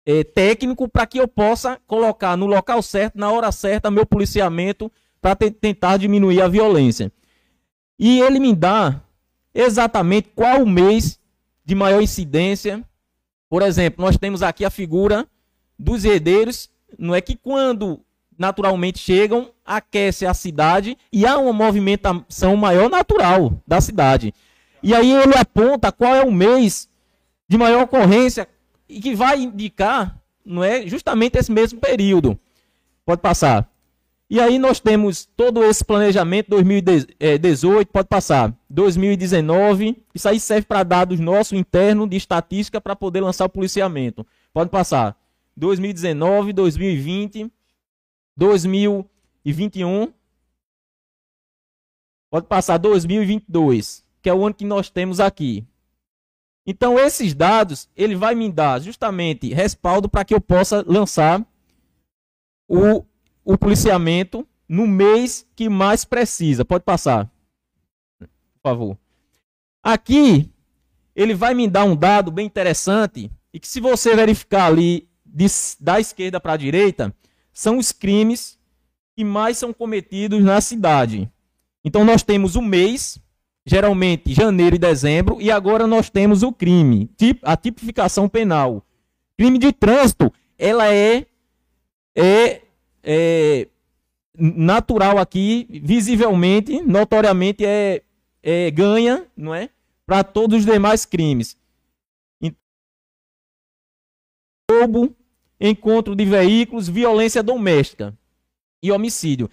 é, 0.06 0.24
técnico 0.24 0.88
para 0.88 1.06
que 1.06 1.18
eu 1.18 1.28
possa 1.28 1.80
colocar 1.88 2.36
no 2.36 2.46
local 2.46 2.82
certo, 2.82 3.18
na 3.18 3.32
hora 3.32 3.52
certa, 3.52 3.92
meu 3.92 4.06
policiamento 4.06 4.92
para 5.22 5.36
tentar 5.36 5.98
diminuir 5.98 6.42
a 6.42 6.48
violência. 6.48 7.12
E 7.98 8.20
ele 8.20 8.40
me 8.40 8.54
dá 8.54 9.02
exatamente 9.54 10.30
qual 10.36 10.64
o 10.64 10.68
mês 10.68 11.20
de 11.64 11.74
maior 11.74 12.02
incidência. 12.02 12.84
Por 13.50 13.62
exemplo, 13.62 14.04
nós 14.04 14.18
temos 14.18 14.44
aqui 14.44 14.66
a 14.66 14.70
figura 14.70 15.26
dos 15.80 16.04
herdeiros, 16.04 16.70
não 16.98 17.16
é 17.16 17.22
que 17.22 17.36
quando 17.36 18.02
naturalmente 18.38 19.00
chegam, 19.00 19.52
aquece 19.66 20.26
a 20.26 20.34
cidade 20.34 20.98
e 21.12 21.26
há 21.26 21.38
uma 21.38 21.54
movimentação 21.54 22.58
maior 22.58 22.90
natural 22.90 23.62
da 23.66 23.80
cidade. 23.80 24.34
E 24.82 24.94
aí 24.94 25.14
ele 25.14 25.38
aponta 25.38 25.92
qual 25.92 26.14
é 26.14 26.24
o 26.24 26.32
mês 26.32 26.90
de 27.48 27.58
maior 27.58 27.84
ocorrência 27.84 28.48
e 28.88 29.00
que 29.00 29.16
vai 29.16 29.42
indicar, 29.42 30.20
não 30.46 30.63
é, 30.63 30.88
justamente 30.88 31.38
esse 31.38 31.52
mesmo 31.52 31.80
período. 31.80 32.38
Pode 33.06 33.22
passar. 33.22 33.70
E 34.30 34.40
aí 34.40 34.58
nós 34.58 34.80
temos 34.80 35.25
todo 35.38 35.63
esse 35.63 35.86
planejamento 35.86 36.50
2018, 36.50 37.88
pode 37.92 38.08
passar, 38.08 38.52
2019, 38.70 40.04
isso 40.16 40.28
aí 40.28 40.40
serve 40.40 40.66
para 40.66 40.82
dados 40.82 41.20
nosso 41.20 41.56
interno 41.56 42.08
de 42.08 42.18
estatística 42.18 42.82
para 42.82 42.96
poder 42.96 43.22
lançar 43.22 43.46
o 43.46 43.50
policiamento. 43.50 44.25
Pode 44.52 44.72
passar 44.72 45.16
2019, 45.56 46.52
2020, 46.52 47.52
2021, 48.36 50.12
pode 52.32 52.48
passar 52.48 52.78
2022, 52.78 54.04
que 54.20 54.30
é 54.30 54.34
o 54.34 54.44
ano 54.46 54.56
que 54.56 54.66
nós 54.66 54.90
temos 54.90 55.20
aqui. 55.20 55.63
Então 56.65 56.98
esses 56.98 57.34
dados, 57.34 57.89
ele 57.96 58.15
vai 58.15 58.36
me 58.36 58.51
dar 58.51 58.82
justamente 58.82 59.53
respaldo 59.53 60.08
para 60.08 60.24
que 60.24 60.34
eu 60.34 60.39
possa 60.39 60.84
lançar 60.88 61.46
o, 62.67 63.03
o 63.43 63.58
policiamento 63.58 64.48
no 64.67 64.88
mês 64.88 65.46
que 65.55 65.67
mais 65.67 66.05
precisa. 66.05 66.63
Pode 66.63 66.84
passar. 66.84 67.29
Por 68.20 68.62
favor. 68.63 68.98
Aqui, 69.84 70.50
ele 71.15 71.34
vai 71.34 71.53
me 71.53 71.67
dar 71.67 71.84
um 71.84 71.96
dado 71.96 72.32
bem 72.32 72.46
interessante 72.46 73.29
e 73.53 73.60
que 73.60 73.67
se 73.67 73.79
você 73.79 74.15
verificar 74.15 74.65
ali 74.65 75.08
de, 75.25 75.46
da 75.79 76.00
esquerda 76.00 76.39
para 76.39 76.53
a 76.53 76.58
direita, 76.58 77.13
são 77.51 77.77
os 77.77 77.91
crimes 77.91 78.58
que 79.15 79.24
mais 79.24 79.58
são 79.58 79.74
cometidos 79.74 80.43
na 80.43 80.60
cidade. 80.60 81.29
Então 81.84 82.03
nós 82.05 82.24
temos 82.24 82.55
o 82.55 82.62
mês, 82.62 83.20
geralmente 83.65 84.34
janeiro 84.34 84.75
e 84.75 84.79
dezembro, 84.79 85.41
e 85.41 85.50
agora 85.50 85.88
nós 85.88 86.10
temos 86.10 86.43
o 86.43 86.51
crime, 86.51 87.10
a 87.41 87.55
tipificação 87.55 88.27
penal. 88.27 88.86
Crime 89.38 89.58
de 89.58 89.72
trânsito, 89.72 90.32
ela 90.58 90.93
é, 90.93 91.25
é, 92.15 92.62
é 93.03 93.67
natural 94.38 95.17
aqui, 95.17 95.67
visivelmente, 95.84 96.82
notoriamente 96.82 97.65
é, 97.65 98.01
é 98.41 98.70
ganha, 98.72 99.25
não 99.36 99.53
é, 99.53 99.70
para 100.05 100.24
todos 100.24 100.60
os 100.60 100.65
demais 100.65 101.05
crimes. 101.05 101.58
Roubo, 104.70 105.15
encontro 105.60 106.15
de 106.15 106.25
veículos, 106.25 106.89
violência 106.89 107.43
doméstica 107.43 108.17
e 108.82 108.91
homicídio. 108.91 109.50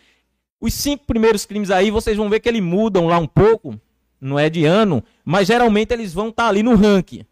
Os 0.60 0.74
cinco 0.74 1.06
primeiros 1.06 1.46
crimes 1.46 1.70
aí, 1.70 1.90
vocês 1.90 2.16
vão 2.16 2.28
ver 2.28 2.40
que 2.40 2.48
eles 2.48 2.62
mudam 2.62 3.06
lá 3.06 3.18
um 3.18 3.26
pouco, 3.26 3.80
não 4.20 4.38
é 4.38 4.50
de 4.50 4.64
ano, 4.64 5.02
mas 5.24 5.48
geralmente 5.48 5.92
eles 5.92 6.12
vão 6.12 6.28
estar 6.28 6.44
tá 6.44 6.48
ali 6.48 6.62
no 6.62 6.74
ranking 6.74 7.24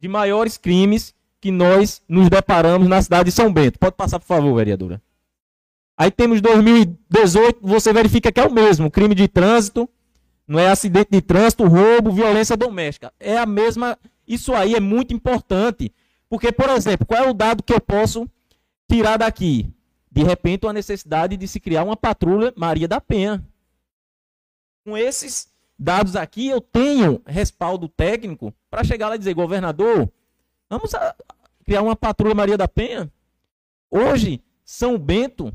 de 0.00 0.08
maiores 0.08 0.56
crimes 0.56 1.14
que 1.40 1.50
nós 1.50 2.02
nos 2.08 2.28
deparamos 2.28 2.88
na 2.88 3.00
cidade 3.00 3.26
de 3.26 3.32
São 3.32 3.52
Bento. 3.52 3.78
Pode 3.78 3.96
passar, 3.96 4.18
por 4.18 4.26
favor, 4.26 4.54
vereadora. 4.54 5.00
Aí 5.96 6.10
temos 6.10 6.40
2018, 6.40 7.58
você 7.60 7.92
verifica 7.92 8.32
que 8.32 8.40
é 8.40 8.46
o 8.46 8.52
mesmo, 8.52 8.90
crime 8.90 9.14
de 9.14 9.28
trânsito, 9.28 9.88
não 10.48 10.58
é 10.58 10.68
acidente 10.68 11.10
de 11.12 11.20
trânsito, 11.20 11.66
roubo, 11.66 12.10
violência 12.10 12.56
doméstica. 12.56 13.12
É 13.20 13.36
a 13.36 13.44
mesma, 13.44 13.98
isso 14.26 14.54
aí 14.54 14.74
é 14.74 14.80
muito 14.80 15.12
importante, 15.12 15.92
porque, 16.28 16.50
por 16.50 16.70
exemplo, 16.70 17.06
qual 17.06 17.24
é 17.24 17.28
o 17.30 17.34
dado 17.34 17.62
que 17.62 17.72
eu 17.72 17.80
posso 17.80 18.28
tirar 18.90 19.18
daqui? 19.18 19.70
De 20.10 20.22
repente, 20.22 20.66
a 20.66 20.72
necessidade 20.72 21.36
de 21.36 21.46
se 21.46 21.60
criar 21.60 21.84
uma 21.84 21.96
patrulha 21.96 22.52
Maria 22.56 22.88
da 22.88 23.00
Penha. 23.00 23.44
Com 24.84 24.96
esses 24.96 25.49
dados 25.80 26.14
aqui, 26.14 26.46
eu 26.46 26.60
tenho 26.60 27.22
respaldo 27.26 27.88
técnico 27.88 28.54
para 28.68 28.84
chegar 28.84 29.08
lá 29.08 29.14
e 29.14 29.18
dizer, 29.18 29.32
governador, 29.32 30.12
vamos 30.68 30.92
criar 31.64 31.80
uma 31.80 31.96
patrulha 31.96 32.34
Maria 32.34 32.58
da 32.58 32.68
Penha. 32.68 33.10
Hoje, 33.90 34.44
São 34.62 34.98
Bento 34.98 35.52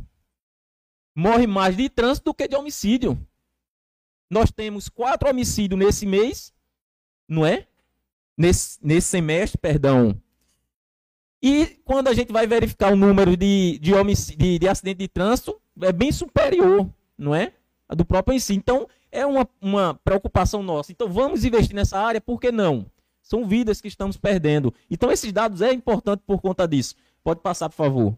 morre 1.16 1.46
mais 1.46 1.78
de 1.78 1.88
trânsito 1.90 2.32
do 2.32 2.34
que 2.34 2.48
de 2.48 2.56
homicídio. 2.56 3.16
Nós 4.28 4.52
temos 4.52 4.90
quatro 4.90 5.30
homicídios 5.30 5.80
nesse 5.80 6.08
mês, 6.08 6.52
não 7.28 7.46
é? 7.46 7.68
Nesse, 8.36 8.80
nesse 8.82 9.08
semestre, 9.10 9.60
perdão. 9.60 10.20
E 11.42 11.80
quando 11.86 12.08
a 12.08 12.14
gente 12.14 12.34
vai 12.34 12.48
verificar 12.48 12.92
o 12.92 12.96
número 12.96 13.38
de, 13.38 13.80
de, 13.80 13.92
de, 14.36 14.60
de 14.60 14.68
acidente 14.68 14.98
de 14.98 15.08
trânsito, 15.08 15.62
é 15.82 15.92
bem 15.92 16.12
superior, 16.12 16.90
não 17.16 17.36
é? 17.36 17.54
A 17.88 17.94
do 17.94 18.04
próprio 18.04 18.36
em 18.36 18.40
si. 18.40 18.56
Então, 18.56 18.90
é 19.16 19.26
uma, 19.26 19.48
uma 19.62 19.94
preocupação 20.04 20.62
nossa. 20.62 20.92
Então, 20.92 21.10
vamos 21.10 21.46
investir 21.46 21.76
nessa 21.76 22.00
área, 22.00 22.20
por 22.20 22.40
que 22.40 22.52
não? 22.52 22.86
São 23.22 23.48
vidas 23.48 23.82
que 23.82 23.88
estamos 23.88 24.18
perdendo. 24.18 24.74
Então, 24.90 25.12
esses 25.12 25.32
dados 25.32 25.62
é 25.62 25.72
importante 25.72 26.22
por 26.26 26.42
conta 26.42 26.68
disso. 26.68 26.96
Pode 27.24 27.40
passar, 27.40 27.70
por 27.70 27.76
favor. 27.76 28.18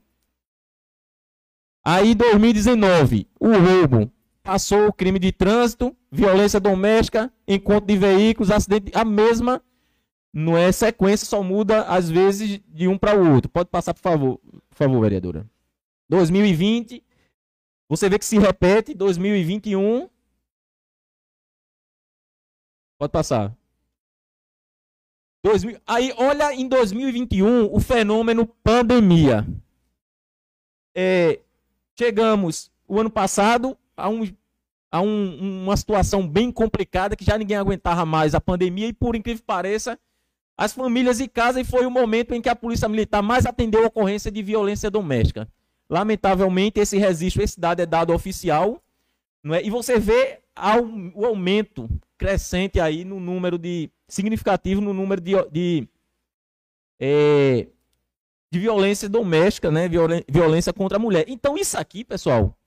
Aí, 1.84 2.14
2019, 2.14 3.28
o 3.40 3.48
roubo 3.52 4.12
passou 4.44 4.88
o 4.88 4.94
crime 4.94 5.20
de 5.20 5.32
trânsito, 5.32 5.96
violência 6.12 6.60
doméstica, 6.60 7.32
encontro 7.48 7.88
de 7.88 7.98
veículos, 7.98 8.52
acidente, 8.52 8.92
a 8.94 9.06
mesma 9.06 9.62
não 10.34 10.58
é 10.58 10.72
sequência, 10.72 11.26
só 11.26 11.42
muda 11.42 11.84
às 11.84 12.10
vezes 12.10 12.60
de 12.68 12.88
um 12.88 12.98
para 12.98 13.18
o 13.18 13.34
outro. 13.34 13.50
Pode 13.50 13.70
passar, 13.70 13.94
por 13.94 14.02
favor, 14.02 14.40
por 14.70 14.76
favor, 14.76 15.02
vereadora. 15.02 15.46
2020, 16.10 17.04
você 17.90 18.10
vê 18.10 18.20
que 18.20 18.26
se 18.26 18.38
repete, 18.38 18.94
2021. 18.94 20.10
Pode 22.98 23.12
passar. 23.12 23.56
2000, 25.44 25.80
aí, 25.86 26.14
olha 26.18 26.54
em 26.54 26.68
2021 26.68 27.74
o 27.74 27.80
fenômeno 27.80 28.46
pandemia. 28.46 29.48
É, 30.96 31.40
chegamos 31.98 32.72
o 32.88 33.00
ano 33.00 33.10
passado 33.10 33.78
a, 33.96 34.10
um, 34.10 34.28
a 34.92 35.00
um, 35.00 35.64
uma 35.64 35.78
situação 35.78 36.28
bem 36.28 36.52
complicada 36.52 37.16
que 37.16 37.24
já 37.24 37.38
ninguém 37.38 37.58
aguentava 37.58 38.06
mais 38.06 38.34
a 38.34 38.42
pandemia 38.42 38.88
e, 38.88 38.94
por 38.94 39.16
incrível 39.16 39.42
que 39.42 39.46
pareça, 39.46 39.98
as 40.58 40.74
famílias 40.74 41.20
em 41.20 41.28
casa 41.28 41.62
e 41.62 41.64
foi 41.64 41.86
o 41.86 41.92
momento 41.92 42.34
em 42.34 42.42
que 42.42 42.50
a 42.50 42.56
Polícia 42.56 42.90
Militar 42.90 43.22
mais 43.22 43.46
atendeu 43.46 43.84
a 43.84 43.88
ocorrência 43.88 44.32
de 44.32 44.42
violência 44.42 44.90
doméstica. 44.90 45.48
Lamentavelmente, 45.88 46.80
esse 46.80 46.98
registro, 46.98 47.44
esse 47.44 47.60
dado 47.60 47.80
é 47.80 47.86
dado 47.86 48.12
oficial, 48.12 48.82
não 49.44 49.54
é? 49.54 49.64
e 49.64 49.70
você 49.70 50.00
vê 50.00 50.42
o 51.14 51.26
aumento 51.26 51.90
crescente 52.18 52.80
aí 52.80 53.06
no 53.06 53.20
número 53.20 53.58
de. 53.58 53.92
significativo 54.08 54.82
no 54.82 54.94
número 54.94 55.22
de, 55.22 55.34
de, 55.52 55.88
é, 57.00 57.68
de 58.52 58.60
violência 58.60 59.08
doméstica, 59.08 59.70
né? 59.70 59.88
violência 60.28 60.74
contra 60.74 60.98
a 60.98 61.00
mulher. 61.00 61.26
Então, 61.28 61.58
isso 61.58 61.78
aqui, 61.78 62.04
pessoal, 62.04 62.58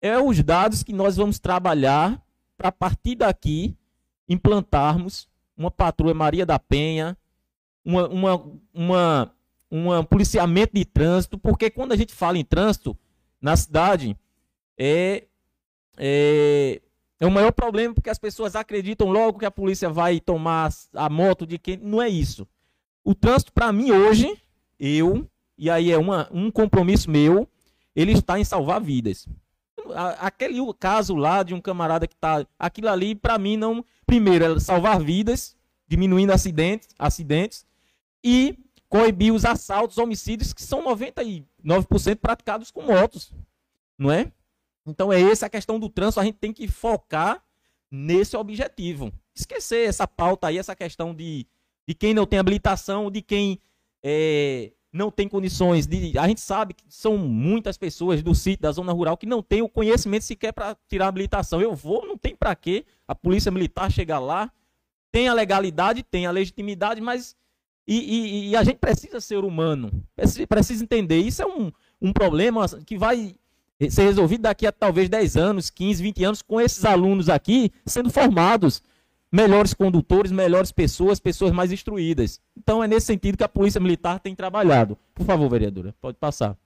é 0.00 0.18
os 0.18 0.42
dados 0.42 0.82
que 0.82 0.92
nós 0.92 1.16
vamos 1.16 1.38
trabalhar 1.38 2.22
para, 2.56 2.72
partir 2.72 3.14
daqui, 3.14 3.76
implantarmos 4.28 5.28
uma 5.56 5.70
patrulha 5.70 6.14
Maria 6.14 6.44
da 6.44 6.58
Penha, 6.58 7.16
uma, 7.84 8.08
uma, 8.08 8.52
uma, 8.74 9.34
um 9.70 10.04
policiamento 10.04 10.74
de 10.74 10.84
trânsito, 10.84 11.38
porque 11.38 11.70
quando 11.70 11.92
a 11.92 11.96
gente 11.96 12.12
fala 12.12 12.36
em 12.36 12.44
trânsito 12.44 12.96
na 13.40 13.56
cidade, 13.56 14.16
é, 14.76 15.24
é, 15.96 16.82
é 17.18 17.26
o 17.26 17.30
maior 17.30 17.52
problema 17.52 17.94
porque 17.94 18.10
as 18.10 18.18
pessoas 18.18 18.54
acreditam 18.54 19.08
logo 19.08 19.38
que 19.38 19.46
a 19.46 19.50
polícia 19.50 19.88
vai 19.88 20.20
tomar 20.20 20.70
a 20.94 21.08
moto 21.08 21.46
de 21.46 21.58
quem. 21.58 21.76
Não 21.78 22.00
é 22.00 22.08
isso. 22.08 22.46
O 23.02 23.14
trânsito, 23.14 23.52
para 23.52 23.72
mim, 23.72 23.90
hoje, 23.90 24.36
eu, 24.78 25.28
e 25.56 25.70
aí 25.70 25.90
é 25.90 25.98
uma, 25.98 26.28
um 26.30 26.50
compromisso 26.50 27.10
meu, 27.10 27.48
ele 27.94 28.12
está 28.12 28.38
em 28.38 28.44
salvar 28.44 28.80
vidas. 28.80 29.26
Aquele 30.18 30.58
caso 30.74 31.14
lá 31.14 31.42
de 31.42 31.54
um 31.54 31.60
camarada 31.60 32.06
que 32.06 32.14
está. 32.14 32.44
Aquilo 32.58 32.88
ali, 32.88 33.14
para 33.14 33.38
mim, 33.38 33.56
não 33.56 33.84
primeiro, 34.04 34.56
é 34.56 34.60
salvar 34.60 35.00
vidas, 35.00 35.56
diminuindo 35.88 36.32
acidentes, 36.32 36.88
acidentes 36.98 37.64
e 38.22 38.58
coibir 38.88 39.32
os 39.32 39.44
assaltos, 39.44 39.98
homicídios, 39.98 40.52
que 40.52 40.62
são 40.62 40.84
99% 40.84 41.44
praticados 42.20 42.70
com 42.70 42.82
motos, 42.82 43.32
não 43.98 44.10
é? 44.10 44.32
Então 44.86 45.12
é 45.12 45.20
essa 45.20 45.46
a 45.46 45.50
questão 45.50 45.78
do 45.78 45.88
trânsito, 45.88 46.20
a 46.20 46.24
gente 46.24 46.38
tem 46.38 46.52
que 46.52 46.68
focar 46.68 47.42
nesse 47.90 48.36
objetivo. 48.36 49.12
Esquecer 49.34 49.88
essa 49.88 50.06
pauta 50.06 50.46
aí, 50.46 50.58
essa 50.58 50.74
questão 50.74 51.14
de, 51.14 51.46
de 51.86 51.94
quem 51.94 52.14
não 52.14 52.26
tem 52.26 52.38
habilitação, 52.38 53.10
de 53.10 53.20
quem 53.20 53.58
é, 54.02 54.72
não 54.92 55.10
tem 55.10 55.28
condições 55.28 55.86
de. 55.86 56.18
A 56.18 56.26
gente 56.26 56.40
sabe 56.40 56.74
que 56.74 56.84
são 56.88 57.18
muitas 57.18 57.76
pessoas 57.76 58.22
do 58.22 58.34
sítio, 58.34 58.62
da 58.62 58.72
zona 58.72 58.92
rural, 58.92 59.16
que 59.16 59.26
não 59.26 59.42
tem 59.42 59.60
o 59.62 59.68
conhecimento 59.68 60.24
sequer 60.24 60.52
para 60.52 60.76
tirar 60.88 61.06
a 61.06 61.08
habilitação. 61.08 61.60
Eu 61.60 61.74
vou, 61.74 62.06
não 62.06 62.16
tem 62.16 62.34
para 62.34 62.54
quê 62.54 62.84
a 63.06 63.14
polícia 63.14 63.50
militar 63.50 63.90
chegar 63.90 64.18
lá. 64.18 64.50
Tem 65.12 65.28
a 65.28 65.34
legalidade, 65.34 66.02
tem 66.02 66.26
a 66.26 66.30
legitimidade, 66.30 67.00
mas. 67.00 67.36
E, 67.86 67.98
e, 67.98 68.48
e 68.48 68.56
a 68.56 68.64
gente 68.64 68.78
precisa 68.78 69.20
ser 69.20 69.44
humano, 69.44 70.02
precisa, 70.16 70.46
precisa 70.46 70.82
entender. 70.82 71.18
Isso 71.20 71.40
é 71.40 71.46
um, 71.46 71.70
um 72.00 72.12
problema 72.12 72.66
que 72.84 72.98
vai 72.98 73.36
ser 73.90 74.04
resolvido 74.04 74.42
daqui 74.42 74.66
a 74.66 74.72
talvez 74.72 75.08
10 75.08 75.36
anos, 75.36 75.70
15, 75.70 76.02
20 76.02 76.24
anos, 76.24 76.42
com 76.42 76.60
esses 76.60 76.84
alunos 76.84 77.28
aqui 77.28 77.70
sendo 77.84 78.10
formados 78.10 78.82
melhores 79.30 79.74
condutores, 79.74 80.32
melhores 80.32 80.72
pessoas, 80.72 81.20
pessoas 81.20 81.52
mais 81.52 81.72
instruídas. 81.72 82.40
Então 82.56 82.82
é 82.82 82.88
nesse 82.88 83.06
sentido 83.06 83.36
que 83.36 83.44
a 83.44 83.48
Polícia 83.48 83.80
Militar 83.80 84.20
tem 84.20 84.34
trabalhado. 84.34 84.96
Por 85.14 85.26
favor, 85.26 85.48
vereadora, 85.50 85.94
pode 86.00 86.16
passar. 86.16 86.56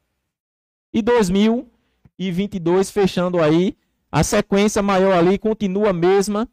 E 0.93 1.03
2021, 1.03 1.67
2022, 2.21 2.91
fechando 2.91 3.41
aí. 3.41 3.77
A 4.13 4.23
sequência 4.23 4.83
maior 4.83 5.13
ali 5.13 5.39
continua 5.39 5.91
a 5.91 5.93
mesma. 5.93 6.49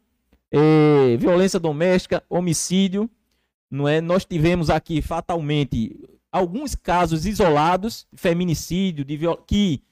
É, 0.50 1.16
violência 1.18 1.60
doméstica, 1.60 2.22
homicídio, 2.30 3.10
não 3.70 3.86
é? 3.86 4.00
Nós 4.00 4.24
tivemos 4.24 4.70
aqui 4.70 5.02
fatalmente 5.02 6.08
alguns 6.32 6.74
casos 6.74 7.26
isolados, 7.26 8.06
feminicídio, 8.14 9.04
de 9.04 9.16
viol... 9.16 9.36
que 9.46 9.82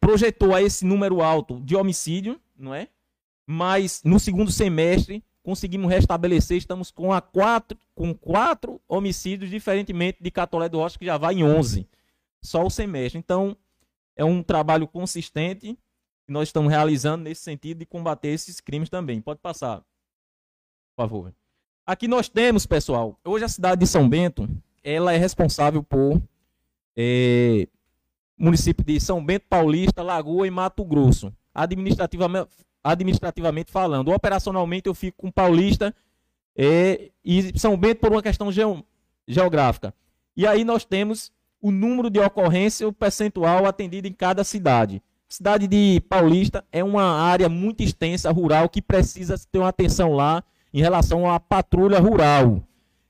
projetou 0.00 0.54
a 0.54 0.62
esse 0.62 0.84
número 0.84 1.22
alto 1.22 1.60
de 1.60 1.76
homicídio, 1.76 2.40
não 2.56 2.74
é? 2.74 2.88
Mas 3.46 4.02
no 4.04 4.18
segundo 4.18 4.50
semestre 4.50 5.22
conseguimos 5.42 5.88
restabelecer, 5.88 6.56
estamos 6.56 6.90
com, 6.90 7.12
a 7.12 7.20
quatro, 7.20 7.78
com 7.94 8.12
quatro 8.12 8.80
homicídios, 8.88 9.48
diferentemente 9.48 10.18
de 10.20 10.30
Catolé 10.30 10.68
do 10.68 10.78
Rocha, 10.78 10.98
que 10.98 11.06
já 11.06 11.16
vai 11.16 11.34
em 11.34 11.44
11, 11.44 11.88
só 12.42 12.66
o 12.66 12.70
semestre. 12.70 13.18
Então, 13.18 13.56
é 14.16 14.24
um 14.24 14.42
trabalho 14.42 14.88
consistente 14.88 15.78
que 16.26 16.32
nós 16.32 16.48
estamos 16.48 16.70
realizando 16.70 17.22
nesse 17.22 17.42
sentido 17.42 17.78
de 17.78 17.86
combater 17.86 18.28
esses 18.28 18.60
crimes 18.60 18.88
também. 18.88 19.20
Pode 19.20 19.38
passar, 19.38 19.78
por 20.96 21.02
favor. 21.04 21.34
Aqui 21.86 22.08
nós 22.08 22.28
temos, 22.28 22.66
pessoal, 22.66 23.16
hoje 23.24 23.44
a 23.44 23.48
cidade 23.48 23.80
de 23.80 23.86
São 23.86 24.08
Bento, 24.08 24.48
ela 24.82 25.12
é 25.12 25.16
responsável 25.16 25.80
por 25.80 26.20
é, 26.96 27.68
município 28.38 28.84
de 28.84 29.00
São 29.00 29.24
Bento 29.24 29.46
Paulista, 29.48 30.02
Lagoa 30.02 30.46
e 30.46 30.50
Mato 30.50 30.84
Grosso, 30.84 31.32
administrativamente, 31.54 32.48
administrativamente 32.82 33.72
falando. 33.72 34.12
Operacionalmente 34.12 34.88
eu 34.88 34.94
fico 34.94 35.18
com 35.18 35.30
Paulista 35.30 35.94
é, 36.56 37.10
e 37.24 37.58
São 37.58 37.76
Bento 37.76 38.00
por 38.00 38.12
uma 38.12 38.22
questão 38.22 38.48
geográfica. 39.26 39.94
E 40.36 40.46
aí 40.46 40.64
nós 40.64 40.84
temos 40.84 41.32
o 41.60 41.70
número 41.70 42.10
de 42.10 42.20
ocorrência, 42.20 42.86
o 42.86 42.92
percentual 42.92 43.66
atendido 43.66 44.06
em 44.06 44.12
cada 44.12 44.44
cidade. 44.44 45.02
A 45.28 45.32
cidade 45.32 45.66
de 45.66 46.00
Paulista 46.08 46.64
é 46.70 46.84
uma 46.84 47.02
área 47.02 47.48
muito 47.48 47.82
extensa, 47.82 48.30
rural, 48.30 48.68
que 48.68 48.80
precisa 48.80 49.34
ter 49.50 49.58
uma 49.58 49.68
atenção 49.68 50.12
lá 50.12 50.44
em 50.72 50.80
relação 50.80 51.28
à 51.28 51.40
patrulha 51.40 51.98
rural, 51.98 52.62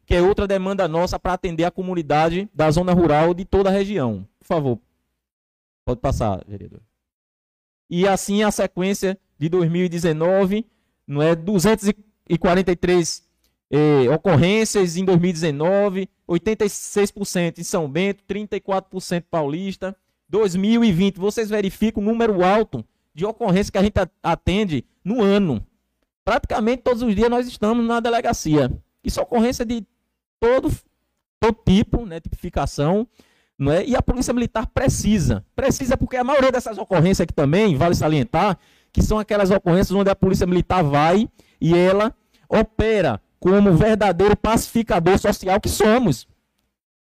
que 0.07 0.15
é 0.15 0.23
outra 0.23 0.47
demanda 0.47 0.89
nossa 0.89 1.19
para 1.19 1.35
atender 1.35 1.65
a 1.65 1.71
comunidade 1.71 2.49
da 2.55 2.71
zona 2.71 2.93
rural 2.95 3.35
de 3.35 3.45
toda 3.45 3.69
a 3.69 3.73
região. 3.73 4.27
Por 4.39 4.47
favor, 4.47 4.79
pode 5.87 6.01
passar, 6.01 6.45
vereador. 6.47 6.83
E 7.89 8.07
assim 8.07 8.43
a 8.43 8.51
sequência 8.51 9.19
de 9.39 9.49
2019, 9.49 10.67
não 11.07 11.23
é 11.23 11.35
243 11.35 13.23
eh, 13.71 14.11
ocorrências 14.11 14.99
em 14.99 15.05
2019, 15.05 16.11
86% 16.29 17.59
em 17.59 17.65
São 17.65 17.89
Bento, 17.89 18.23
34% 18.29 19.25
Paulista. 19.31 19.97
2020, 20.29 21.17
vocês 21.19 21.49
verificam 21.49 22.03
o 22.03 22.07
número 22.07 22.45
alto 22.45 22.85
de 23.15 23.25
ocorrências 23.25 23.71
que 23.71 23.79
a 23.79 23.83
gente 23.83 23.95
atende 24.23 24.85
no 25.03 25.23
ano 25.23 25.65
praticamente 26.27 26.83
todos 26.83 27.03
os 27.03 27.15
dias 27.15 27.31
nós 27.31 27.47
estamos 27.47 27.87
na 27.87 28.01
delegacia. 28.01 28.69
Isso 29.05 29.21
é 29.21 29.23
ocorrência 29.23 29.65
de 29.65 29.87
todo, 30.41 30.69
todo 31.39 31.57
tipo, 31.65 32.05
né, 32.05 32.19
tipificação, 32.19 33.07
não 33.59 33.73
é? 33.73 33.85
E 33.85 33.97
a 33.97 34.03
Polícia 34.03 34.33
Militar 34.33 34.67
precisa. 34.67 35.45
Precisa 35.55 35.97
porque 35.97 36.17
a 36.17 36.25
maioria 36.25 36.53
dessas 36.53 36.79
ocorrências 36.79 37.23
aqui 37.23 37.33
também, 37.33 37.77
vale 37.77 37.95
salientar, 37.95 38.59
que 38.93 39.03
são 39.03 39.19
aquelas 39.19 39.51
ocorrências 39.51 39.93
onde 39.93 40.11
a 40.11 40.17
Polícia 40.17 40.47
Militar 40.47 40.83
vai 40.83 41.29
e 41.61 41.77
ela 41.77 42.15
opera 42.49 43.21
como 43.39 43.75
verdadeiro 43.75 44.37
pacificador 44.37 45.19
social 45.19 45.61
que 45.61 45.69
somos. 45.69 46.27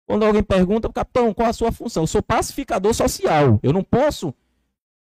Quando 0.06 0.24
alguém 0.24 0.42
pergunta, 0.42 0.90
capitão, 0.92 1.32
qual 1.32 1.48
a 1.48 1.52
sua 1.52 1.72
função? 1.72 2.02
Eu 2.02 2.06
sou 2.06 2.22
pacificador 2.22 2.92
social. 2.92 3.58
Eu 3.62 3.72
não 3.72 3.82
posso 3.82 4.34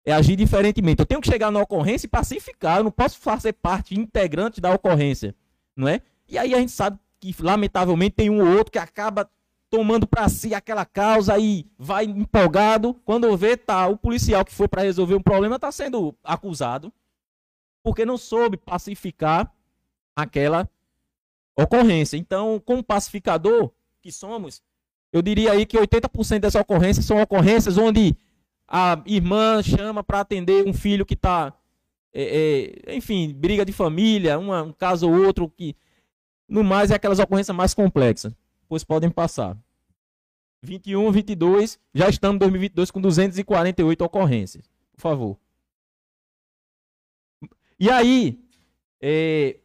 é 0.06 0.12
agir 0.12 0.36
diferentemente. 0.36 1.00
Eu 1.00 1.06
tenho 1.06 1.22
que 1.22 1.30
chegar 1.30 1.50
na 1.52 1.62
ocorrência 1.62 2.06
e 2.06 2.10
pacificar. 2.10 2.78
Eu 2.78 2.84
não 2.86 2.92
posso 2.92 3.18
fazer 3.20 3.54
parte 3.54 3.98
integrante 3.98 4.60
da 4.60 4.74
ocorrência, 4.74 5.34
não 5.76 5.88
é? 5.88 6.02
E 6.28 6.38
aí 6.38 6.54
a 6.54 6.60
gente 6.60 6.72
sabe 6.72 7.00
que 7.20 7.34
lamentavelmente 7.40 8.16
tem 8.16 8.30
um 8.30 8.42
ou 8.42 8.58
outro 8.58 8.72
que 8.72 8.80
acaba 8.80 9.30
tomando 9.74 10.06
para 10.06 10.30
si 10.30 10.54
aquela 10.54 10.86
causa 10.86 11.36
e 11.40 11.66
vai 11.80 12.06
empolgado. 12.06 12.94
Quando 13.04 13.36
vê, 13.36 13.58
tá, 13.58 13.88
o 13.88 13.98
policial 13.98 14.46
que 14.46 14.54
foi 14.54 14.68
para 14.68 14.84
resolver 14.84 15.16
um 15.16 15.22
problema 15.22 15.56
está 15.56 15.72
sendo 15.72 16.16
acusado 16.24 16.94
porque 17.82 18.06
não 18.06 18.16
soube 18.16 18.56
pacificar 18.56 19.52
aquela 20.16 20.70
ocorrência. 21.58 22.18
Então, 22.18 22.62
como 22.64 22.84
pacificador 22.84 23.72
que 24.00 24.12
somos, 24.12 24.62
eu 25.12 25.24
diria 25.24 25.54
aí 25.54 25.66
que 25.66 25.76
80% 25.76 26.42
dessas 26.42 26.62
ocorrências 26.62 27.08
são 27.08 27.20
ocorrências 27.20 27.76
onde 27.76 28.16
a 28.68 29.02
irmã 29.08 29.64
chama 29.64 30.04
para 30.04 30.20
atender 30.20 30.68
um 30.68 30.74
filho 30.74 31.04
que 31.04 31.16
está, 31.16 31.52
é, 32.14 32.76
é, 32.86 32.96
enfim, 32.96 33.34
briga 33.34 33.66
de 33.66 33.74
família, 33.74 34.38
uma, 34.38 34.62
um 34.62 34.72
caso 34.72 35.10
ou 35.10 35.26
outro 35.26 35.50
que, 35.50 35.76
no 36.48 36.64
mais, 36.64 36.92
é 36.92 36.96
aquelas 36.96 37.18
ocorrências 37.18 37.58
mais 37.58 37.74
complexas. 37.74 38.32
Pois 38.74 38.84
podem 38.84 39.12
passar. 39.12 39.56
21, 40.64 41.12
22, 41.12 41.80
já 41.94 42.10
estamos 42.10 42.38
em 42.38 42.40
2022 42.40 42.90
com 42.90 43.00
248 43.00 44.04
ocorrências. 44.04 44.68
Por 44.96 45.00
favor. 45.00 45.38
E 47.80 47.88
aí, 47.88 48.44
é, 49.00 49.60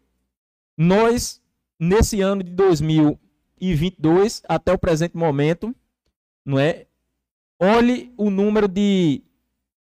nós, 0.77 1.41
nesse 1.81 2.21
ano 2.21 2.45
de 2.45 2.51
2022, 2.51 4.43
até 4.47 4.75
o 4.75 4.79
presente 4.79 5.17
momento, 5.17 5.75
não 6.45 6.59
é, 6.59 6.87
Olhe 7.59 8.13
o 8.15 8.29
número 8.29 8.69
de 8.69 9.23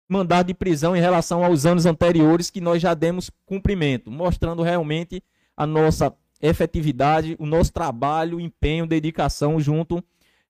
mandado 0.07 0.49
de 0.49 0.55
prisão 0.55 0.95
em 0.95 1.01
relação 1.01 1.43
aos 1.43 1.65
anos 1.65 1.87
anteriores 1.87 2.51
que 2.51 2.61
nós 2.61 2.83
já 2.83 2.93
demos 2.93 3.31
cumprimento, 3.47 4.11
mostrando 4.11 4.63
realmente 4.63 5.25
a 5.57 5.67
nossa 5.67 6.15
efetividade, 6.41 7.37
o 7.39 7.47
nosso 7.47 7.73
trabalho, 7.73 8.41
empenho, 8.41 8.87
dedicação 8.87 9.59
junto 9.61 10.03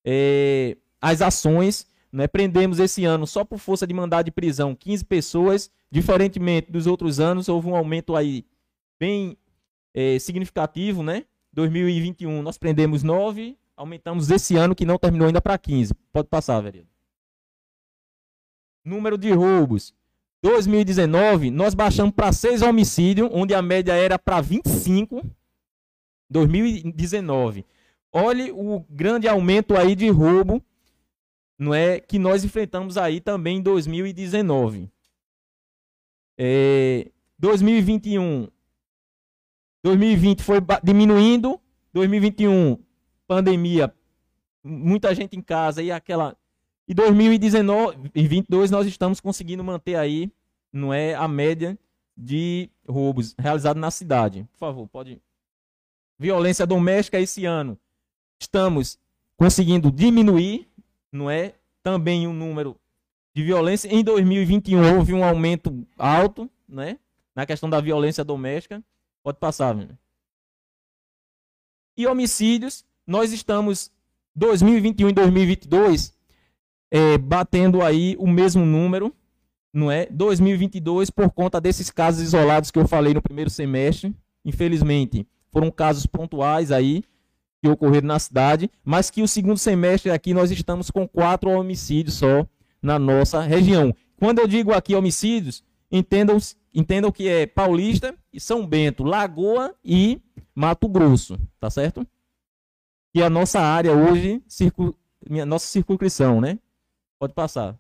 é, 0.04 0.76
às 1.00 1.22
ações. 1.22 1.86
Né? 2.12 2.26
Prendemos 2.26 2.78
esse 2.78 3.04
ano 3.04 3.26
só 3.26 3.44
por 3.44 3.58
força 3.58 3.86
de 3.86 3.94
mandado 3.94 4.26
de 4.26 4.30
prisão 4.30 4.74
15 4.74 5.04
pessoas, 5.04 5.70
diferentemente 5.90 6.70
dos 6.70 6.86
outros 6.86 7.20
anos, 7.20 7.48
houve 7.48 7.68
um 7.68 7.76
aumento 7.76 8.16
aí 8.16 8.44
bem 8.98 9.36
é, 9.94 10.18
significativo, 10.18 11.02
né? 11.02 11.24
2021 11.52 12.42
nós 12.42 12.58
prendemos 12.58 13.02
9, 13.02 13.56
aumentamos 13.76 14.30
esse 14.30 14.56
ano 14.56 14.74
que 14.74 14.84
não 14.84 14.98
terminou 14.98 15.26
ainda 15.26 15.40
para 15.40 15.58
15. 15.58 15.94
Pode 16.12 16.28
passar, 16.28 16.60
vereador. 16.60 16.90
Número 18.84 19.18
de 19.18 19.32
roubos. 19.32 19.94
2019, 20.42 21.50
nós 21.50 21.74
baixamos 21.74 22.14
para 22.14 22.32
6 22.32 22.62
homicídios, 22.62 23.28
onde 23.32 23.54
a 23.54 23.60
média 23.60 23.92
era 23.92 24.18
para 24.18 24.40
25. 24.40 25.20
2019. 26.30 27.64
Olhe 28.12 28.50
o 28.52 28.84
grande 28.88 29.28
aumento 29.28 29.76
aí 29.76 29.94
de 29.94 30.08
roubo, 30.08 30.62
não 31.58 31.74
é, 31.74 32.00
que 32.00 32.18
nós 32.18 32.44
enfrentamos 32.44 32.96
aí 32.96 33.20
também 33.20 33.58
em 33.58 33.62
2019. 33.62 34.90
É, 36.38 37.10
2021 37.38 38.48
2020 39.82 40.42
foi 40.42 40.58
diminuindo, 40.82 41.60
2021 41.92 42.78
pandemia, 43.26 43.94
muita 44.62 45.14
gente 45.14 45.36
em 45.36 45.42
casa 45.42 45.82
e 45.82 45.90
aquela 45.90 46.36
e 46.86 46.94
2019 46.94 48.10
e 48.14 48.26
22 48.26 48.70
nós 48.70 48.86
estamos 48.86 49.20
conseguindo 49.20 49.62
manter 49.62 49.96
aí, 49.96 50.32
não 50.72 50.92
é 50.92 51.14
a 51.14 51.28
média 51.28 51.78
de 52.16 52.70
roubos 52.88 53.34
realizados 53.38 53.80
na 53.80 53.90
cidade. 53.90 54.46
Por 54.52 54.58
favor, 54.58 54.88
pode. 54.88 55.20
Violência 56.18 56.66
doméstica 56.66 57.20
esse 57.20 57.44
ano 57.44 57.78
estamos 58.40 58.98
conseguindo 59.36 59.90
diminuir, 59.90 60.68
não 61.12 61.30
é? 61.30 61.54
Também 61.82 62.26
o 62.26 62.30
um 62.30 62.32
número 62.32 62.76
de 63.34 63.42
violência. 63.44 63.88
Em 63.88 64.02
2021 64.02 64.96
houve 64.96 65.14
um 65.14 65.24
aumento 65.24 65.86
alto, 65.96 66.50
né? 66.68 66.98
Na 67.34 67.46
questão 67.46 67.70
da 67.70 67.80
violência 67.80 68.24
doméstica. 68.24 68.82
Pode 69.22 69.38
passar, 69.38 69.74
né? 69.74 69.88
E 71.96 72.06
homicídios, 72.06 72.84
nós 73.06 73.32
estamos 73.32 73.90
2021 74.34 75.10
e 75.10 75.12
2022 75.12 76.14
é, 76.90 77.18
batendo 77.18 77.82
aí 77.82 78.16
o 78.18 78.26
mesmo 78.26 78.64
número, 78.64 79.14
não 79.72 79.90
é? 79.90 80.06
2022 80.06 81.10
por 81.10 81.30
conta 81.30 81.60
desses 81.60 81.90
casos 81.90 82.22
isolados 82.22 82.70
que 82.70 82.78
eu 82.78 82.88
falei 82.88 83.14
no 83.14 83.22
primeiro 83.22 83.50
semestre, 83.50 84.14
infelizmente 84.44 85.26
foram 85.52 85.70
casos 85.70 86.06
pontuais 86.06 86.70
aí 86.70 87.02
que 87.62 87.68
ocorreram 87.68 88.06
na 88.06 88.18
cidade, 88.18 88.70
mas 88.84 89.10
que 89.10 89.22
o 89.22 89.28
segundo 89.28 89.58
semestre 89.58 90.10
aqui 90.10 90.32
nós 90.32 90.50
estamos 90.50 90.90
com 90.90 91.08
quatro 91.08 91.50
homicídios 91.50 92.16
só 92.16 92.46
na 92.80 92.98
nossa 92.98 93.40
região. 93.40 93.94
Quando 94.16 94.38
eu 94.38 94.46
digo 94.46 94.72
aqui 94.72 94.94
homicídios, 94.94 95.62
entendam, 95.90 96.38
entendam 96.74 97.10
que 97.10 97.28
é 97.28 97.46
Paulista 97.46 98.14
e 98.32 98.40
São 98.40 98.66
Bento, 98.66 99.02
Lagoa 99.02 99.74
e 99.84 100.20
Mato 100.54 100.88
Grosso, 100.88 101.38
tá 101.58 101.70
certo? 101.70 102.06
Que 103.12 103.22
é 103.22 103.26
a 103.26 103.30
nossa 103.30 103.60
área 103.60 103.92
hoje, 103.92 104.42
circu, 104.46 104.94
minha, 105.28 105.46
nossa 105.46 105.66
circunscrição, 105.66 106.40
né? 106.40 106.58
Pode 107.18 107.32
passar. 107.32 107.78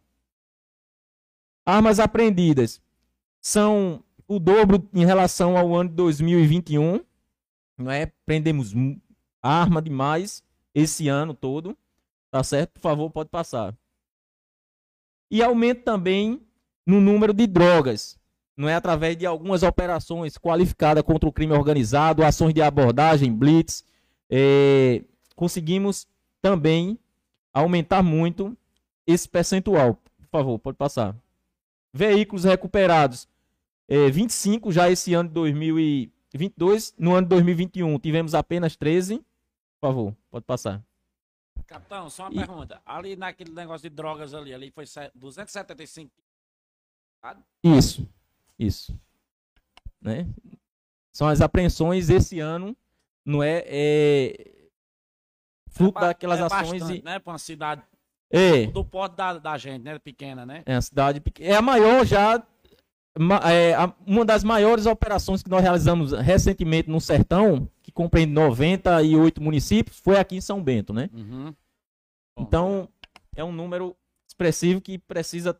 Armas 1.64 2.00
apreendidas 2.00 2.80
são 3.40 4.02
o 4.26 4.38
dobro 4.38 4.88
em 4.94 5.04
relação 5.04 5.56
ao 5.56 5.74
ano 5.74 5.90
de 5.90 5.96
2021. 5.96 7.00
Não 7.78 7.90
é? 7.90 8.12
Prendemos 8.26 8.74
arma 9.40 9.80
demais 9.80 10.42
esse 10.74 11.08
ano 11.08 11.32
todo. 11.32 11.76
Tá 12.30 12.42
certo? 12.42 12.72
Por 12.72 12.80
favor, 12.80 13.10
pode 13.10 13.30
passar. 13.30 13.74
E 15.30 15.42
aumento 15.42 15.82
também 15.84 16.42
no 16.86 17.00
número 17.00 17.32
de 17.32 17.46
drogas. 17.46 18.18
Não 18.56 18.68
é 18.68 18.74
através 18.74 19.16
de 19.16 19.24
algumas 19.24 19.62
operações 19.62 20.36
qualificadas 20.36 21.04
contra 21.04 21.28
o 21.28 21.32
crime 21.32 21.52
organizado, 21.52 22.24
ações 22.24 22.52
de 22.52 22.60
abordagem, 22.60 23.32
blitz. 23.32 23.84
É, 24.28 25.04
conseguimos 25.36 26.06
também 26.42 26.98
aumentar 27.52 28.02
muito 28.02 28.56
esse 29.06 29.28
percentual. 29.28 29.94
Por 29.94 30.28
favor, 30.30 30.58
pode 30.58 30.76
passar. 30.76 31.16
Veículos 31.92 32.44
recuperados. 32.44 33.28
É, 33.86 34.10
25 34.10 34.70
já 34.72 34.90
esse 34.90 35.14
ano 35.14 35.30
de 35.30 36.10
2022. 36.32 36.94
No 36.98 37.14
ano 37.14 37.26
de 37.26 37.30
2021 37.30 37.98
tivemos 37.98 38.34
apenas 38.34 38.76
13. 38.76 39.18
Por 39.80 39.88
favor, 39.88 40.16
pode 40.30 40.44
passar. 40.44 40.82
Capitão, 41.66 42.08
só 42.08 42.24
uma 42.24 42.32
e... 42.32 42.36
pergunta. 42.36 42.80
Ali 42.84 43.14
naquele 43.14 43.52
negócio 43.52 43.88
de 43.88 43.94
drogas 43.94 44.32
ali, 44.32 44.54
ali 44.54 44.70
foi 44.70 44.84
275. 45.14 46.10
Isso, 47.62 48.08
isso. 48.58 48.98
Né? 50.00 50.26
São 51.12 51.28
as 51.28 51.40
apreensões 51.40 52.08
esse 52.08 52.40
ano, 52.40 52.76
não 53.24 53.42
é? 53.42 53.64
é 53.66 54.68
fruto 55.68 55.98
é 55.98 56.02
daquelas 56.02 56.40
é 56.40 56.42
ações. 56.44 56.80
Bastante, 56.80 57.00
e... 57.00 57.02
né? 57.02 57.18
Para 57.18 57.32
uma 57.32 57.38
cidade 57.38 57.82
é. 58.30 58.66
do 58.66 58.84
porte 58.84 59.16
da, 59.16 59.38
da 59.38 59.58
gente, 59.58 59.82
né? 59.82 59.98
Pequena, 59.98 60.46
né? 60.46 60.62
É 60.64 60.74
a 60.74 60.82
cidade 60.82 61.20
pequena. 61.20 61.50
É 61.50 61.56
a 61.56 61.62
maior 61.62 62.04
já. 62.04 62.42
É 63.50 63.74
uma 64.06 64.24
das 64.24 64.44
maiores 64.44 64.86
operações 64.86 65.42
que 65.42 65.50
nós 65.50 65.62
realizamos 65.62 66.12
recentemente 66.12 66.88
no 66.88 67.00
Sertão, 67.00 67.68
que 67.82 67.90
compreende 67.90 68.32
98 68.32 69.42
municípios, 69.42 69.98
foi 69.98 70.18
aqui 70.18 70.36
em 70.36 70.40
São 70.40 70.62
Bento, 70.62 70.92
né? 70.92 71.10
Uhum. 71.12 71.54
Então, 72.38 72.88
é 73.34 73.42
um 73.42 73.52
número 73.52 73.96
expressivo 74.26 74.80
que 74.80 74.98
precisa 74.98 75.58